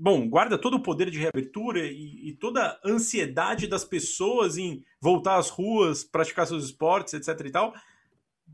bom, 0.00 0.26
guarda 0.28 0.56
todo 0.56 0.78
o 0.78 0.82
poder 0.82 1.10
de 1.10 1.18
reabertura 1.18 1.86
e, 1.86 2.30
e, 2.30 2.32
toda 2.34 2.64
a 2.64 2.80
ansiedade 2.88 3.66
das 3.66 3.84
pessoas 3.84 4.56
em 4.56 4.82
voltar 4.98 5.36
às 5.36 5.50
ruas, 5.50 6.02
praticar 6.02 6.46
seus 6.46 6.64
esportes, 6.64 7.12
etc 7.12 7.46
e 7.46 7.50
tal. 7.50 7.74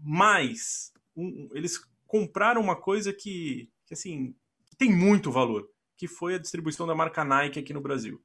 Mas 0.03 0.93
um, 1.17 1.49
eles 1.55 1.79
compraram 2.07 2.61
uma 2.61 2.75
coisa 2.75 3.13
que, 3.13 3.71
que 3.87 3.95
assim, 3.95 4.35
tem 4.77 4.93
muito 4.93 5.31
valor, 5.31 5.69
que 5.97 6.09
foi 6.09 6.35
a 6.35 6.39
distribuição 6.39 6.87
da 6.87 6.97
marca 6.97 7.25
Nike 7.25 7.61
aqui 7.61 7.73
no 7.73 7.81
Brasil. 7.81 8.21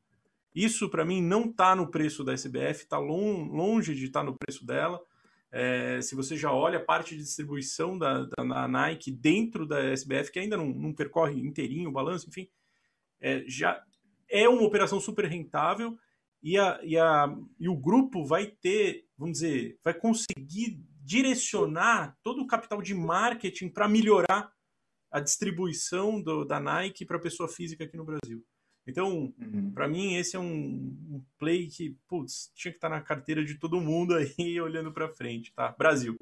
Isso, 0.53 0.89
para 0.89 1.05
mim, 1.05 1.21
não 1.21 1.45
está 1.45 1.75
no 1.75 1.89
preço 1.89 2.23
da 2.23 2.33
SBF, 2.33 2.83
está 2.83 2.97
longe 2.97 3.95
de 3.95 4.05
estar 4.05 4.21
tá 4.21 4.25
no 4.25 4.35
preço 4.35 4.65
dela. 4.65 4.99
É, 5.51 6.01
se 6.01 6.15
você 6.15 6.37
já 6.37 6.51
olha 6.51 6.77
a 6.77 6.83
parte 6.83 7.15
de 7.15 7.23
distribuição 7.23 7.97
da, 7.97 8.23
da, 8.23 8.67
Nike 8.67 9.11
dentro 9.11 9.67
da 9.67 9.83
SBF, 9.91 10.31
que 10.31 10.39
ainda 10.39 10.55
não, 10.55 10.67
não 10.67 10.93
percorre 10.93 11.39
inteirinho 11.41 11.89
o 11.89 11.93
balanço, 11.93 12.29
enfim, 12.29 12.47
é, 13.19 13.43
já 13.47 13.83
é 14.29 14.47
uma 14.47 14.63
operação 14.63 14.99
super 14.99 15.25
rentável 15.25 15.97
e, 16.41 16.57
a, 16.57 16.79
e, 16.83 16.97
a, 16.97 17.35
e 17.59 17.67
o 17.67 17.75
grupo 17.75 18.25
vai 18.25 18.47
ter, 18.47 19.05
vamos 19.17 19.39
dizer, 19.39 19.77
vai 19.83 19.93
conseguir 19.93 20.81
direcionar 21.03 22.17
todo 22.23 22.41
o 22.41 22.47
capital 22.47 22.81
de 22.81 22.93
marketing 22.93 23.67
para 23.67 23.89
melhorar 23.89 24.51
a 25.11 25.19
distribuição 25.19 26.21
do, 26.21 26.45
da 26.45 26.59
Nike 26.59 27.05
para 27.05 27.19
pessoa 27.19 27.49
física 27.49 27.83
aqui 27.83 27.97
no 27.97 28.05
Brasil. 28.05 28.41
Então, 28.85 29.33
uhum. 29.39 29.71
para 29.73 29.87
mim, 29.87 30.15
esse 30.15 30.35
é 30.35 30.39
um, 30.39 31.23
play 31.37 31.67
que, 31.67 31.97
putz, 32.07 32.51
tinha 32.55 32.71
que 32.71 32.77
estar 32.77 32.89
tá 32.89 32.95
na 32.95 33.01
carteira 33.01 33.43
de 33.43 33.55
todo 33.55 33.81
mundo 33.81 34.15
aí, 34.15 34.59
olhando 34.61 34.91
para 34.91 35.09
frente, 35.09 35.53
tá? 35.53 35.73
Brasil. 35.77 36.17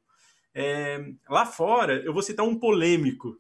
É, 0.54 1.14
lá 1.30 1.46
fora, 1.46 2.04
eu 2.04 2.14
vou 2.14 2.22
citar 2.22 2.46
um 2.46 2.58
polêmico, 2.58 3.40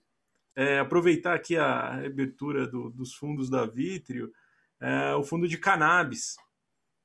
é, 0.55 0.79
aproveitar 0.79 1.33
aqui 1.33 1.57
a 1.57 2.05
abertura 2.05 2.67
do, 2.67 2.89
dos 2.89 3.13
fundos 3.13 3.49
da 3.49 3.65
Vitrio, 3.65 4.31
é, 4.79 5.13
o 5.15 5.23
fundo 5.23 5.47
de 5.47 5.57
cannabis. 5.57 6.35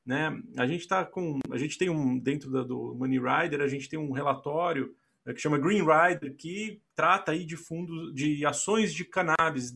Né? 0.05 0.41
A 0.57 0.67
gente 0.67 0.83
está 0.83 1.05
com, 1.05 1.39
a 1.51 1.57
gente 1.57 1.79
tem 1.79 1.89
um 1.89 2.19
dentro 2.19 2.51
da, 2.51 2.63
do 2.63 2.95
Money 2.95 3.19
Rider, 3.19 3.61
a 3.61 3.69
gente 3.69 3.89
tem 3.89 3.99
um 3.99 4.13
relatório 4.13 4.95
é, 5.27 5.33
que 5.33 5.41
chama 5.41 5.59
Green 5.59 5.83
Rider 5.83 6.37
que 6.37 6.81
trata 6.95 7.33
aí 7.33 7.45
de 7.45 7.57
fundos, 7.57 8.15
de 8.15 8.45
ações 8.45 8.93
de 8.93 9.05
cannabis, 9.05 9.75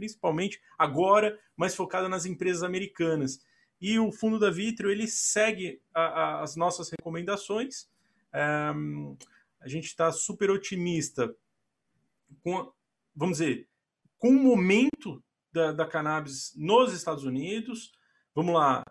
principalmente 0.00 0.58
agora, 0.78 1.38
mais 1.54 1.74
focada 1.74 2.08
nas 2.08 2.24
empresas 2.24 2.62
americanas. 2.62 3.44
E 3.78 3.98
o 3.98 4.10
fundo 4.10 4.38
da 4.38 4.50
Vitrio 4.50 4.90
ele 4.90 5.06
segue 5.06 5.80
a, 5.94 6.02
a, 6.02 6.42
as 6.42 6.56
nossas 6.56 6.90
recomendações. 6.90 7.86
É, 8.32 8.72
a 9.60 9.68
gente 9.68 9.84
está 9.84 10.10
super 10.10 10.50
otimista 10.50 11.34
com 12.42 12.72
vamos 13.14 13.38
dizer, 13.38 13.68
com 14.16 14.28
o 14.28 14.42
momento 14.42 15.22
da, 15.52 15.72
da 15.72 15.86
cannabis 15.86 16.54
nos 16.56 16.94
Estados 16.94 17.24
Unidos. 17.24 17.92
Vamos 18.34 18.54
lá, 18.54 18.82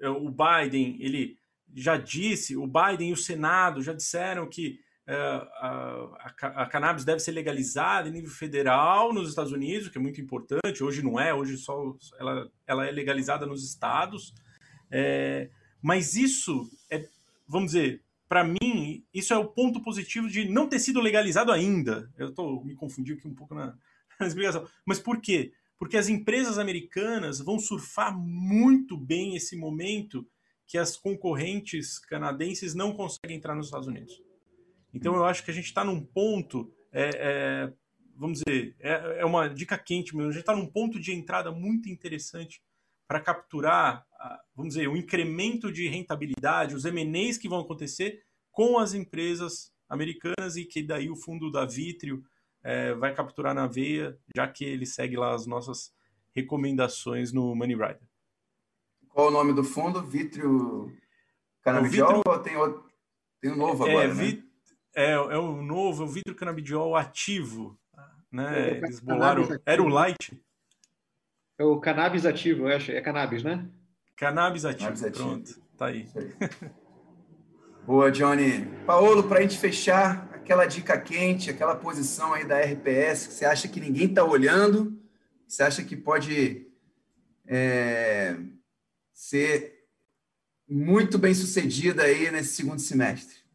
é, 0.00 0.08
o 0.08 0.28
Biden, 0.30 0.96
ele 1.00 1.38
já 1.74 1.96
disse, 1.96 2.56
o 2.56 2.66
Biden 2.66 3.10
e 3.10 3.12
o 3.12 3.16
Senado 3.16 3.82
já 3.82 3.92
disseram 3.92 4.48
que 4.48 4.80
uh, 5.08 6.14
a, 6.16 6.34
a, 6.62 6.66
cannabis 6.66 7.04
deve 7.04 7.20
ser 7.20 7.32
legalizada 7.32 8.08
em 8.08 8.12
nível 8.12 8.30
federal 8.30 9.12
nos 9.12 9.28
Estados 9.28 9.52
Unidos, 9.52 9.88
que 9.88 9.98
é 9.98 10.00
muito 10.00 10.20
importante. 10.20 10.82
Hoje 10.82 11.02
não 11.02 11.18
é, 11.18 11.32
hoje 11.32 11.56
só 11.56 11.94
ela, 12.18 12.50
ela 12.66 12.86
é 12.86 12.90
legalizada 12.90 13.46
nos 13.46 13.64
estados. 13.64 14.34
É, 14.90 15.50
mas 15.82 16.14
isso 16.16 16.70
é, 16.90 17.08
vamos 17.46 17.72
dizer, 17.72 18.02
para 18.28 18.44
mim, 18.44 19.04
isso 19.14 19.32
é 19.32 19.38
o 19.38 19.46
ponto 19.46 19.80
positivo 19.80 20.28
de 20.28 20.48
não 20.48 20.68
ter 20.68 20.80
sido 20.80 21.00
legalizado 21.00 21.52
ainda. 21.52 22.10
Eu 22.18 22.28
estou 22.28 22.64
me 22.64 22.74
confundindo 22.74 23.18
aqui 23.18 23.28
um 23.28 23.34
pouco 23.34 23.54
na, 23.54 23.76
na 24.18 24.26
explicação. 24.26 24.66
Mas 24.84 24.98
por 24.98 25.20
quê? 25.20 25.52
Porque 25.78 25.96
as 25.96 26.08
empresas 26.08 26.58
americanas 26.58 27.38
vão 27.38 27.58
surfar 27.58 28.16
muito 28.16 28.96
bem 28.96 29.36
esse 29.36 29.56
momento 29.56 30.26
que 30.66 30.78
as 30.78 30.96
concorrentes 30.96 31.98
canadenses 31.98 32.74
não 32.74 32.92
conseguem 32.92 33.36
entrar 33.36 33.54
nos 33.54 33.66
Estados 33.66 33.86
Unidos. 33.86 34.25
Então 34.96 35.14
eu 35.14 35.24
acho 35.24 35.44
que 35.44 35.50
a 35.50 35.54
gente 35.54 35.66
está 35.66 35.84
num 35.84 36.00
ponto, 36.00 36.72
é, 36.90 37.10
é, 37.14 37.72
vamos 38.16 38.40
dizer, 38.40 38.74
é, 38.80 39.20
é, 39.20 39.24
uma 39.24 39.48
dica 39.48 39.76
quente 39.76 40.16
mesmo, 40.16 40.30
a 40.30 40.32
gente 40.32 40.40
está 40.40 40.56
num 40.56 40.66
ponto 40.66 40.98
de 40.98 41.12
entrada 41.12 41.52
muito 41.52 41.90
interessante 41.90 42.62
para 43.06 43.20
capturar, 43.20 44.04
vamos 44.54 44.74
dizer, 44.74 44.88
o 44.88 44.96
incremento 44.96 45.70
de 45.70 45.86
rentabilidade, 45.86 46.74
os 46.74 46.84
M&As 46.84 47.36
que 47.36 47.48
vão 47.48 47.60
acontecer 47.60 48.22
com 48.50 48.78
as 48.78 48.94
empresas 48.94 49.72
americanas 49.88 50.56
e 50.56 50.64
que 50.64 50.82
daí 50.82 51.08
o 51.08 51.14
fundo 51.14 51.52
da 51.52 51.64
Vitrio 51.64 52.24
é, 52.64 52.94
vai 52.94 53.14
capturar 53.14 53.54
na 53.54 53.68
veia, 53.68 54.18
já 54.34 54.48
que 54.48 54.64
ele 54.64 54.86
segue 54.86 55.16
lá 55.16 55.34
as 55.34 55.46
nossas 55.46 55.94
recomendações 56.34 57.32
no 57.32 57.54
Money 57.54 57.76
Rider. 57.76 58.08
Qual 59.10 59.28
o 59.28 59.30
nome 59.30 59.52
do 59.52 59.62
fundo? 59.62 60.02
Vitrio 60.02 60.92
Canabidiol 61.62 62.16
Vitrio... 62.16 62.32
ou 62.32 62.38
tem, 62.40 62.56
outro... 62.56 62.90
tem 63.40 63.52
um 63.52 63.56
novo 63.56 63.86
é, 63.86 63.90
agora, 63.90 64.14
né? 64.14 64.45
É, 64.96 65.12
é 65.12 65.38
o 65.38 65.62
novo, 65.62 66.02
é 66.02 66.06
o 66.06 66.08
Vitrio 66.08 66.34
Canabidiol 66.34 66.96
ativo. 66.96 67.78
Né? 68.32 68.70
É, 68.70 68.76
Eles 68.78 68.98
bolaram... 68.98 69.46
Era 69.66 69.82
o 69.82 69.88
Light? 69.88 70.42
É 71.58 71.64
o 71.64 71.78
cannabis 71.78 72.26
ativo, 72.26 72.68
eu 72.68 72.76
acho. 72.76 72.90
É 72.92 73.00
cannabis, 73.00 73.42
né? 73.42 73.66
Cannabis 74.16 74.64
ativo, 74.64 74.84
cannabis 74.84 75.04
ativo. 75.04 75.24
pronto. 75.24 75.60
Tá 75.76 75.86
aí. 75.86 76.08
aí. 76.16 76.70
Boa, 77.86 78.10
Johnny. 78.10 78.66
Paulo, 78.86 79.22
para 79.22 79.38
a 79.38 79.42
gente 79.42 79.58
fechar, 79.58 80.28
aquela 80.34 80.66
dica 80.66 81.00
quente, 81.00 81.50
aquela 81.50 81.74
posição 81.74 82.34
aí 82.34 82.44
da 82.44 82.60
RPS 82.60 83.28
que 83.28 83.32
você 83.34 83.44
acha 83.44 83.68
que 83.68 83.80
ninguém 83.80 84.06
está 84.06 84.24
olhando, 84.24 85.00
você 85.46 85.62
acha 85.62 85.82
que 85.82 85.96
pode 85.96 86.66
é, 87.46 88.36
ser 89.14 89.86
muito 90.68 91.18
bem 91.18 91.32
sucedida 91.32 92.02
aí 92.02 92.30
nesse 92.30 92.56
segundo 92.56 92.80
semestre? 92.80 93.45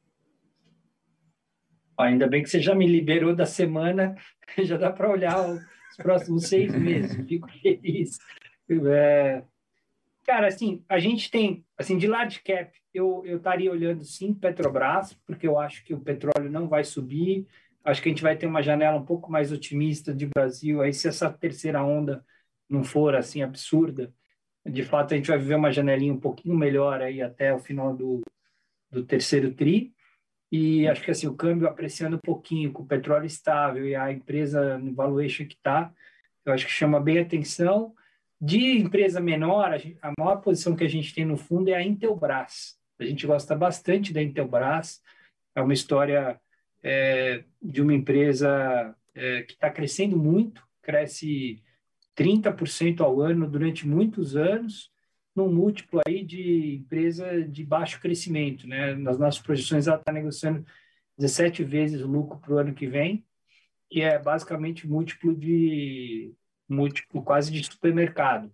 Ainda 1.98 2.28
bem 2.28 2.44
que 2.44 2.50
você 2.50 2.60
já 2.60 2.74
me 2.74 2.88
liberou 2.88 3.36
da 3.36 3.46
semana, 3.46 4.16
já 4.60 4.78
dá 4.78 4.92
para 4.92 5.10
olhar 5.10 5.40
os 5.50 5.62
próximos 5.98 6.48
seis 6.48 6.74
meses. 6.76 7.16
Fico 7.28 7.48
feliz. 7.62 8.18
É, 8.70 9.44
cara, 10.24 10.48
assim, 10.48 10.84
a 10.88 11.00
gente 11.00 11.30
tem, 11.30 11.66
assim, 11.78 11.98
de 11.98 12.08
large 12.08 12.42
cap, 12.42 12.72
eu, 12.94 13.24
estaria 13.26 13.72
olhando 13.72 14.04
sim 14.04 14.34
Petrobras, 14.34 15.14
porque 15.26 15.48
eu 15.48 15.58
acho 15.58 15.84
que 15.84 15.94
o 15.94 16.00
petróleo 16.00 16.50
não 16.50 16.68
vai 16.68 16.84
subir. 16.84 17.48
Acho 17.84 18.02
que 18.02 18.10
a 18.10 18.12
gente 18.12 18.24
vai 18.24 18.38
ter 18.38 18.46
uma 18.46 18.62
janela 18.62 18.98
um 18.98 19.06
pouco 19.06 19.32
mais 19.32 19.52
otimista 19.52 20.14
de 20.14 20.28
Brasil. 20.28 20.82
Aí, 20.82 20.94
se 20.94 21.08
essa 21.08 21.32
terceira 21.32 21.84
onda 21.84 22.24
não 22.70 22.84
for 22.84 23.16
assim 23.16 23.42
absurda, 23.42 24.14
de 24.66 24.84
fato 24.84 25.14
a 25.14 25.18
gente 25.18 25.28
vai 25.28 25.38
viver 25.38 25.56
uma 25.56 25.72
janelinha 25.72 26.14
um 26.14 26.20
pouquinho 26.20 26.56
melhor 26.56 27.02
aí 27.02 27.22
até 27.22 27.54
o 27.54 27.60
final 27.60 27.96
do, 27.96 28.22
do 28.90 29.04
terceiro 29.04 29.54
tri. 29.54 29.94
E 30.52 30.88
acho 30.88 31.02
que 31.02 31.11
assim 31.11 31.28
o 31.28 31.36
câmbio 31.36 31.68
apreciando 31.68 32.18
um 32.18 32.19
pouquinho, 32.19 32.73
com 32.73 32.84
o 32.84 32.88
petróleo 32.88 33.26
estável 33.26 33.86
e 33.88 33.95
a 33.95 34.11
empresa 34.11 34.78
no 34.78 34.94
valuation 34.94 35.45
que 35.45 35.56
está, 35.56 35.94
eu 36.45 36.52
acho 36.52 36.65
que 36.65 36.72
chama 36.72 36.99
bem 36.99 37.19
atenção. 37.19 37.95
De 38.40 38.78
empresa 38.78 39.22
menor, 39.22 39.80
a 40.02 40.14
maior 40.19 40.38
posição 40.38 40.76
que 40.76 40.84
a 40.84 40.90
gente 40.90 41.14
tem 41.14 41.23
no 41.23 41.38
fundo 41.38 41.69
é 41.69 41.76
a 41.76 41.84
Intelbras. 41.84 42.78
A 42.99 43.06
gente 43.06 43.26
gosta 43.26 43.56
bastante 43.56 44.11
da 44.11 44.22
Intelbras, 44.22 45.02
é 45.56 45.61
uma 45.61 45.73
história 45.73 46.40
é, 46.84 47.44
de 47.61 47.82
uma 47.82 47.94
empresa 47.94 48.95
é, 49.15 49.44
que 49.44 49.53
está 49.53 49.69
crescendo 49.69 50.18
muito, 50.18 50.68
cresce 50.82 51.61
30% 52.18 53.02
ao 53.02 53.22
ano 53.22 53.49
durante 53.49 53.88
muitos 53.88 54.36
anos, 54.36 54.91
num 55.36 55.52
múltiplo 55.52 56.02
aí 56.06 56.24
de 56.24 56.76
empresa 56.76 57.44
de 57.44 57.64
baixo 57.64 57.99
crescimento. 57.99 58.68
Né? 58.68 58.95
Nas 58.95 59.18
nossas 59.18 59.41
projeções, 59.41 59.88
ela 59.88 59.98
está 59.98 60.12
negociando 60.12 60.66
17 61.18 61.64
vezes 61.64 62.02
o 62.02 62.08
lucro 62.08 62.40
para 62.40 62.53
o 62.53 62.58
ano 62.58 62.74
que 62.74 62.88
vem, 62.88 63.26
que 63.90 64.02
é 64.02 64.18
basicamente 64.20 64.88
múltiplo 64.88 65.36
de 65.36 66.34
múltiplo 66.68 67.22
quase 67.22 67.52
de 67.52 67.64
supermercado. 67.64 68.52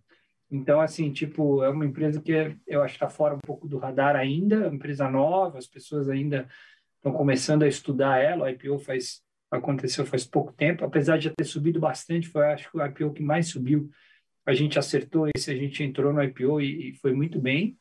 Então, 0.49 0.79
assim, 0.79 1.11
tipo, 1.11 1.61
é 1.63 1.69
uma 1.69 1.85
empresa 1.85 2.21
que 2.21 2.57
eu 2.65 2.81
acho 2.81 2.97
que 2.97 3.03
está 3.03 3.09
fora 3.09 3.35
um 3.35 3.39
pouco 3.39 3.67
do 3.67 3.77
radar 3.77 4.15
ainda, 4.15 4.67
uma 4.67 4.75
empresa 4.75 5.09
nova, 5.09 5.57
as 5.57 5.67
pessoas 5.67 6.09
ainda 6.09 6.47
estão 6.95 7.11
começando 7.11 7.63
a 7.63 7.67
estudar 7.67 8.21
ela, 8.21 8.45
o 8.45 8.49
IPO 8.49 8.79
faz, 8.79 9.21
aconteceu 9.51 10.05
faz 10.05 10.25
pouco 10.25 10.53
tempo, 10.53 10.85
apesar 10.85 11.17
de 11.17 11.25
já 11.25 11.33
ter 11.35 11.43
subido 11.43 11.79
bastante, 11.79 12.29
foi 12.29 12.45
acho 12.47 12.71
que 12.71 12.77
o 12.77 12.85
IPO 12.85 13.13
que 13.13 13.21
mais 13.21 13.49
subiu, 13.49 13.89
a 14.47 14.53
gente 14.53 14.79
acertou 14.79 15.29
esse, 15.35 15.51
a 15.51 15.55
gente 15.55 15.83
entrou 15.83 16.13
no 16.13 16.23
IPO 16.23 16.61
e, 16.61 16.89
e 16.89 16.93
foi 16.95 17.13
muito 17.13 17.39
bem, 17.39 17.77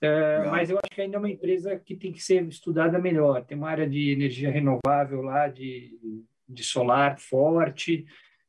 é, 0.00 0.44
mas 0.50 0.68
eu 0.68 0.76
acho 0.76 0.92
que 0.92 1.00
ainda 1.00 1.16
é 1.16 1.18
uma 1.18 1.30
empresa 1.30 1.78
que 1.78 1.94
tem 1.94 2.12
que 2.12 2.20
ser 2.20 2.44
estudada 2.48 2.98
melhor, 2.98 3.44
tem 3.44 3.56
uma 3.56 3.70
área 3.70 3.88
de 3.88 4.10
energia 4.10 4.50
renovável 4.50 5.22
lá, 5.22 5.46
de, 5.46 5.96
de 6.48 6.64
solar 6.64 7.20
forte, 7.20 8.04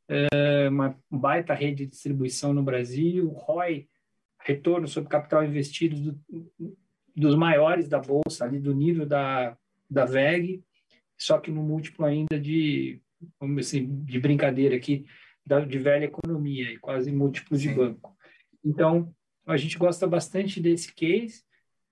é, 0.10 0.68
uma 0.68 0.98
baita 1.12 1.54
rede 1.54 1.86
de 1.86 1.92
distribuição 1.92 2.54
no 2.54 2.64
Brasil, 2.64 3.30
ROI, 3.30 3.88
retorno 4.40 4.88
sobre 4.88 5.12
capital 5.12 5.46
investido 5.46 5.96
do, 5.96 6.76
dos 7.16 7.36
maiores 7.36 7.88
da 7.88 8.00
Bolsa, 8.00 8.46
ali 8.46 8.60
do 8.60 8.74
nível 8.74 9.06
da, 9.06 9.56
da 9.88 10.06
VEG, 10.06 10.64
só 11.16 11.38
que 11.38 11.52
no 11.52 11.62
múltiplo 11.62 12.04
ainda 12.04 12.40
de, 12.40 13.00
vamos 13.40 13.68
assim, 13.68 14.04
de 14.04 14.20
brincadeira 14.20 14.76
aqui, 14.76 15.06
da, 15.46 15.60
de 15.60 15.78
velha 15.78 16.06
economia, 16.06 16.72
e 16.72 16.78
quase 16.78 17.12
múltiplo 17.12 17.58
de 17.58 17.70
banco. 17.70 18.16
Então, 18.64 19.14
a 19.46 19.58
gente 19.58 19.78
gosta 19.78 20.08
bastante 20.08 20.62
desse 20.62 20.94
case. 20.94 21.44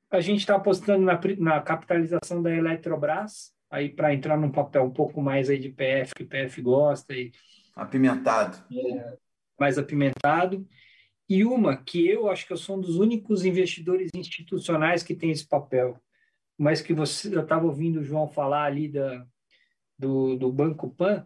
A 0.09 0.19
gente 0.19 0.39
está 0.39 0.55
apostando 0.55 1.03
na, 1.03 1.19
na 1.37 1.61
capitalização 1.61 2.41
da 2.41 2.53
Eletrobras, 2.53 3.53
aí 3.69 3.89
para 3.89 4.13
entrar 4.13 4.37
num 4.37 4.51
papel 4.51 4.83
um 4.83 4.91
pouco 4.91 5.21
mais 5.21 5.49
aí 5.49 5.59
de 5.59 5.69
PF, 5.69 6.13
que 6.15 6.23
o 6.23 6.27
PF 6.27 6.61
gosta, 6.61 7.13
e 7.13 7.31
Apimentado. 7.75 8.57
É, 8.71 9.17
mais 9.59 9.77
apimentado. 9.77 10.67
E 11.29 11.45
uma 11.45 11.77
que 11.77 12.07
eu 12.07 12.29
acho 12.29 12.45
que 12.45 12.53
eu 12.53 12.57
sou 12.57 12.77
um 12.77 12.81
dos 12.81 12.97
únicos 12.97 13.45
investidores 13.45 14.11
institucionais 14.13 15.01
que 15.01 15.15
tem 15.15 15.31
esse 15.31 15.47
papel, 15.47 15.97
mas 16.57 16.81
que 16.81 16.93
você 16.93 17.33
eu 17.33 17.41
estava 17.41 17.65
ouvindo 17.65 17.99
o 17.99 18.03
João 18.03 18.27
falar 18.27 18.65
ali 18.65 18.89
da, 18.89 19.25
do, 19.97 20.35
do 20.35 20.51
Banco 20.51 20.89
Pan, 20.89 21.25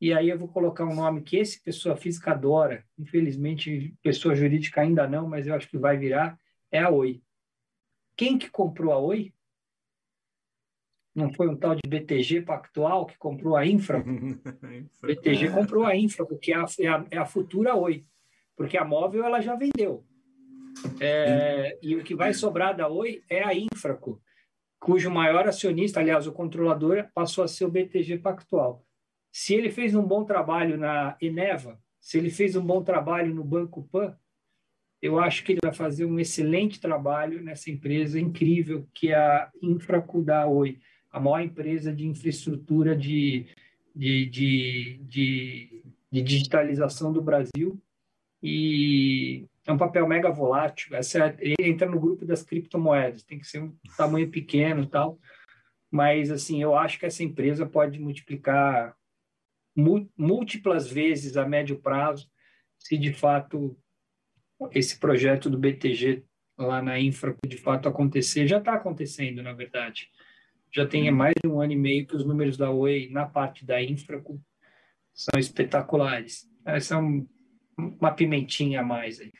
e 0.00 0.12
aí 0.12 0.28
eu 0.28 0.38
vou 0.38 0.48
colocar 0.48 0.84
um 0.84 0.94
nome 0.94 1.22
que 1.22 1.36
esse 1.36 1.60
pessoa 1.62 1.96
física 1.96 2.32
adora, 2.32 2.84
infelizmente 2.98 3.94
pessoa 4.02 4.34
jurídica 4.34 4.82
ainda 4.82 5.08
não, 5.08 5.26
mas 5.26 5.46
eu 5.46 5.54
acho 5.54 5.68
que 5.68 5.78
vai 5.78 5.96
virar, 5.96 6.38
é 6.70 6.80
a 6.80 6.90
Oi. 6.90 7.22
Quem 8.16 8.38
que 8.38 8.50
comprou 8.50 8.92
a 8.92 8.98
Oi? 8.98 9.32
Não 11.14 11.32
foi 11.32 11.48
um 11.48 11.56
tal 11.56 11.74
de 11.74 11.88
BTG 11.88 12.42
Pactual 12.42 13.06
que 13.06 13.16
comprou 13.16 13.56
a 13.56 13.66
Infra? 13.66 14.04
BTG 15.02 15.50
comprou 15.50 15.84
a 15.84 15.96
Infra, 15.96 16.26
porque 16.26 16.52
é 16.52 16.56
a, 16.56 16.66
é 16.78 16.88
a, 16.88 17.06
é 17.12 17.18
a 17.18 17.26
futura 17.26 17.74
Oi. 17.74 18.04
Porque 18.54 18.76
a 18.76 18.84
móvel 18.84 19.24
ela 19.24 19.40
já 19.40 19.54
vendeu. 19.56 20.04
É, 21.00 21.78
e 21.82 21.96
o 21.96 22.04
que 22.04 22.14
vai 22.14 22.34
sobrar 22.34 22.76
da 22.76 22.88
Oi 22.88 23.22
é 23.30 23.42
a 23.42 23.54
Infraco, 23.54 24.20
cujo 24.78 25.10
maior 25.10 25.48
acionista, 25.48 26.00
aliás, 26.00 26.26
o 26.26 26.32
controlador, 26.32 27.08
passou 27.14 27.42
a 27.42 27.48
ser 27.48 27.64
o 27.64 27.70
BTG 27.70 28.18
Pactual. 28.18 28.85
Se 29.38 29.54
ele 29.54 29.70
fez 29.70 29.94
um 29.94 30.02
bom 30.02 30.24
trabalho 30.24 30.78
na 30.78 31.14
Eneva, 31.20 31.78
se 32.00 32.16
ele 32.16 32.30
fez 32.30 32.56
um 32.56 32.64
bom 32.64 32.82
trabalho 32.82 33.34
no 33.34 33.44
Banco 33.44 33.82
Pan, 33.82 34.16
eu 35.02 35.18
acho 35.18 35.44
que 35.44 35.52
ele 35.52 35.60
vai 35.62 35.74
fazer 35.74 36.06
um 36.06 36.18
excelente 36.18 36.80
trabalho 36.80 37.42
nessa 37.42 37.70
empresa 37.70 38.18
incrível 38.18 38.88
que 38.94 39.08
é 39.10 39.14
a 39.14 39.50
Infraco 39.62 40.22
da 40.22 40.46
Oi 40.46 40.78
a 41.10 41.20
maior 41.20 41.42
empresa 41.42 41.92
de 41.92 42.06
infraestrutura 42.06 42.96
de, 42.96 43.46
de, 43.94 44.24
de, 44.24 45.00
de, 45.02 45.82
de 46.10 46.22
digitalização 46.22 47.12
do 47.12 47.20
Brasil. 47.20 47.78
E 48.42 49.44
é 49.66 49.72
um 49.72 49.76
papel 49.76 50.08
mega 50.08 50.30
volátil. 50.30 50.96
Essa 50.96 51.36
ele 51.38 51.56
entra 51.60 51.86
no 51.86 52.00
grupo 52.00 52.24
das 52.24 52.42
criptomoedas, 52.42 53.22
tem 53.22 53.38
que 53.38 53.46
ser 53.46 53.62
um 53.62 53.76
tamanho 53.98 54.30
pequeno 54.30 54.84
e 54.84 54.86
tal, 54.86 55.18
mas 55.90 56.30
assim 56.30 56.62
eu 56.62 56.74
acho 56.74 56.98
que 56.98 57.04
essa 57.04 57.22
empresa 57.22 57.66
pode 57.66 58.00
multiplicar 58.00 58.96
múltiplas 59.76 60.88
vezes 60.88 61.36
a 61.36 61.46
médio 61.46 61.78
prazo 61.78 62.28
se 62.78 62.96
de 62.96 63.12
fato 63.12 63.78
esse 64.72 64.98
projeto 64.98 65.50
do 65.50 65.58
BTG 65.58 66.24
lá 66.58 66.80
na 66.80 66.98
infra 66.98 67.36
de 67.46 67.58
fato 67.58 67.88
acontecer 67.88 68.46
já 68.46 68.58
está 68.58 68.74
acontecendo 68.74 69.42
na 69.42 69.52
verdade 69.52 70.08
já 70.72 70.86
tem 70.86 71.10
mais 71.10 71.34
de 71.42 71.48
um 71.48 71.60
ano 71.60 71.72
e 71.72 71.76
meio 71.76 72.06
que 72.06 72.16
os 72.16 72.24
números 72.24 72.56
da 72.56 72.70
Oi 72.70 73.08
na 73.10 73.26
parte 73.26 73.64
da 73.64 73.82
infra 73.82 74.22
são 75.14 75.40
espetaculares. 75.40 76.46
Essa 76.64 76.94
é 76.94 76.98
um, 76.98 77.26
uma 77.78 78.12
pimentinha 78.12 78.80
a 78.80 78.84
mais 78.84 79.18
aí. 79.18 79.32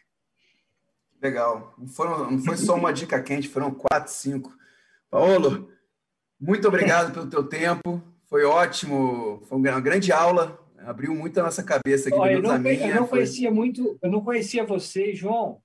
Legal. 1.20 1.74
Não, 1.76 1.86
foram, 1.86 2.30
não 2.30 2.38
foi 2.38 2.56
só 2.56 2.74
uma 2.74 2.92
dica 2.92 3.22
quente, 3.22 3.48
foram 3.48 3.70
quatro, 3.70 4.10
cinco. 4.10 4.56
Paulo, 5.10 5.70
muito 6.40 6.66
obrigado 6.66 7.12
pelo 7.12 7.28
teu 7.28 7.46
tempo. 7.46 8.02
Foi 8.28 8.44
ótimo, 8.44 9.42
foi 9.48 9.58
uma 9.58 9.80
grande 9.80 10.12
aula. 10.12 10.58
Abriu 10.78 11.14
muito 11.14 11.38
a 11.40 11.42
nossa 11.42 11.62
cabeça 11.62 12.08
aqui. 12.08 12.18
eu, 12.18 12.42
não, 12.42 12.56
eu 12.56 12.94
não 12.94 13.06
conhecia 13.06 13.50
muito, 13.50 13.98
eu 14.00 14.10
não 14.10 14.20
conhecia 14.20 14.64
você, 14.64 15.14
João 15.14 15.60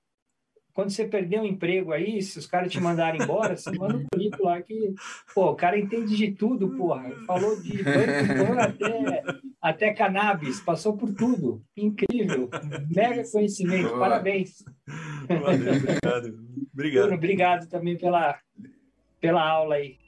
quando 0.72 0.90
você 0.90 1.06
perder 1.06 1.40
um 1.40 1.44
emprego 1.44 1.92
aí, 1.92 2.22
se 2.22 2.38
os 2.38 2.46
caras 2.46 2.72
te 2.72 2.80
mandarem 2.80 3.22
embora, 3.22 3.56
você 3.56 3.70
manda 3.72 3.96
um 3.96 4.06
currículo 4.10 4.44
lá 4.44 4.60
que, 4.62 4.94
pô, 5.34 5.50
o 5.50 5.54
cara 5.54 5.78
entende 5.78 6.16
de 6.16 6.32
tudo, 6.32 6.76
porra. 6.76 7.10
Falou 7.26 7.60
de 7.60 7.82
banco 7.82 8.58
até, 8.58 9.22
até 9.60 9.92
cannabis, 9.92 10.60
passou 10.60 10.96
por 10.96 11.12
tudo. 11.14 11.62
Incrível. 11.76 12.48
Mega 12.94 13.22
conhecimento, 13.30 13.88
Boa. 13.88 14.00
parabéns. 14.00 14.64
Valeu, 15.28 15.76
obrigado. 15.76 16.52
Obrigado. 16.72 17.02
Bruno, 17.02 17.16
obrigado 17.18 17.68
também 17.68 17.98
pela, 17.98 18.38
pela 19.20 19.46
aula 19.46 19.74
aí. 19.74 19.98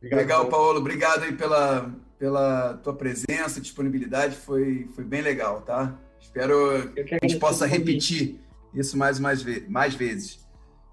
Obrigado, 0.00 0.18
Legal, 0.18 0.46
Paulo. 0.46 0.78
Obrigado 0.78 1.24
aí 1.24 1.32
pela, 1.32 1.94
pela 2.18 2.74
tua 2.82 2.94
presença, 2.94 3.60
disponibilidade. 3.60 4.34
Foi, 4.34 4.88
foi 4.94 5.04
bem 5.04 5.20
legal, 5.20 5.60
tá? 5.60 5.94
Espero 6.18 6.90
que 6.92 7.14
a 7.14 7.18
gente 7.22 7.38
possa 7.38 7.66
repetir 7.66 8.40
isso 8.74 8.96
mais, 8.96 9.20
mais, 9.20 9.44
mais 9.68 9.94
vezes. 9.94 10.40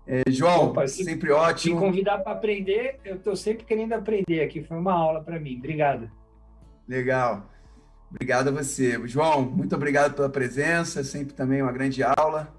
É, 0.05 0.23
João, 0.29 0.67
Opa, 0.67 0.87
se, 0.87 1.03
sempre 1.03 1.31
ótimo. 1.31 1.75
Me 1.75 1.81
convidar 1.81 2.19
para 2.19 2.33
aprender, 2.33 2.99
eu 3.03 3.15
estou 3.15 3.35
sempre 3.35 3.65
querendo 3.65 3.93
aprender 3.93 4.41
aqui. 4.41 4.63
Foi 4.63 4.77
uma 4.77 4.93
aula 4.93 5.21
para 5.21 5.39
mim. 5.39 5.57
Obrigado. 5.57 6.09
Legal. 6.87 7.49
Obrigado 8.09 8.47
a 8.47 8.51
você. 8.51 8.99
João, 9.05 9.41
muito 9.41 9.75
obrigado 9.75 10.15
pela 10.15 10.29
presença, 10.29 11.03
sempre 11.03 11.33
também 11.33 11.61
uma 11.61 11.71
grande 11.71 12.01
aula. 12.03 12.53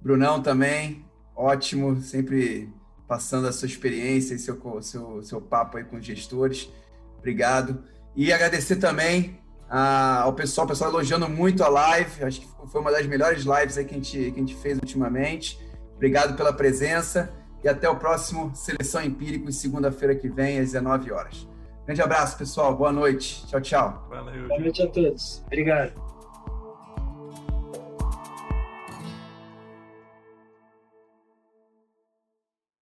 Brunão 0.00 0.42
também, 0.42 1.04
ótimo, 1.34 1.96
sempre 2.02 2.70
passando 3.14 3.46
a 3.46 3.52
sua 3.52 3.66
experiência 3.66 4.34
e 4.34 4.40
seu, 4.40 4.60
seu, 4.82 5.22
seu 5.22 5.40
papo 5.40 5.76
aí 5.76 5.84
com 5.84 5.94
os 5.94 6.04
gestores. 6.04 6.68
Obrigado. 7.16 7.84
E 8.16 8.32
agradecer 8.32 8.74
também 8.74 9.38
ao 9.70 10.32
pessoal, 10.32 10.64
o 10.64 10.68
pessoal 10.68 10.90
elogiando 10.90 11.28
muito 11.28 11.62
a 11.62 11.68
live. 11.68 12.24
Acho 12.24 12.40
que 12.40 12.48
foi 12.66 12.80
uma 12.80 12.90
das 12.90 13.06
melhores 13.06 13.44
lives 13.44 13.78
aí 13.78 13.84
que 13.84 13.94
a 13.94 13.98
gente, 13.98 14.18
que 14.18 14.34
a 14.34 14.40
gente 14.40 14.56
fez 14.56 14.78
ultimamente. 14.78 15.60
Obrigado 15.94 16.36
pela 16.36 16.52
presença 16.52 17.32
e 17.62 17.68
até 17.68 17.88
o 17.88 17.94
próximo 17.94 18.50
Seleção 18.52 19.00
Empírico, 19.00 19.52
segunda-feira 19.52 20.16
que 20.16 20.28
vem, 20.28 20.58
às 20.58 20.72
19 20.72 21.12
horas. 21.12 21.46
Grande 21.86 22.02
abraço, 22.02 22.36
pessoal. 22.36 22.74
Boa 22.74 22.90
noite. 22.90 23.46
Tchau, 23.46 23.60
tchau. 23.60 24.08
Valeu, 24.10 24.48
Boa 24.48 24.60
noite 24.60 24.82
a 24.82 24.88
todos. 24.88 25.40
Obrigado. 25.46 26.03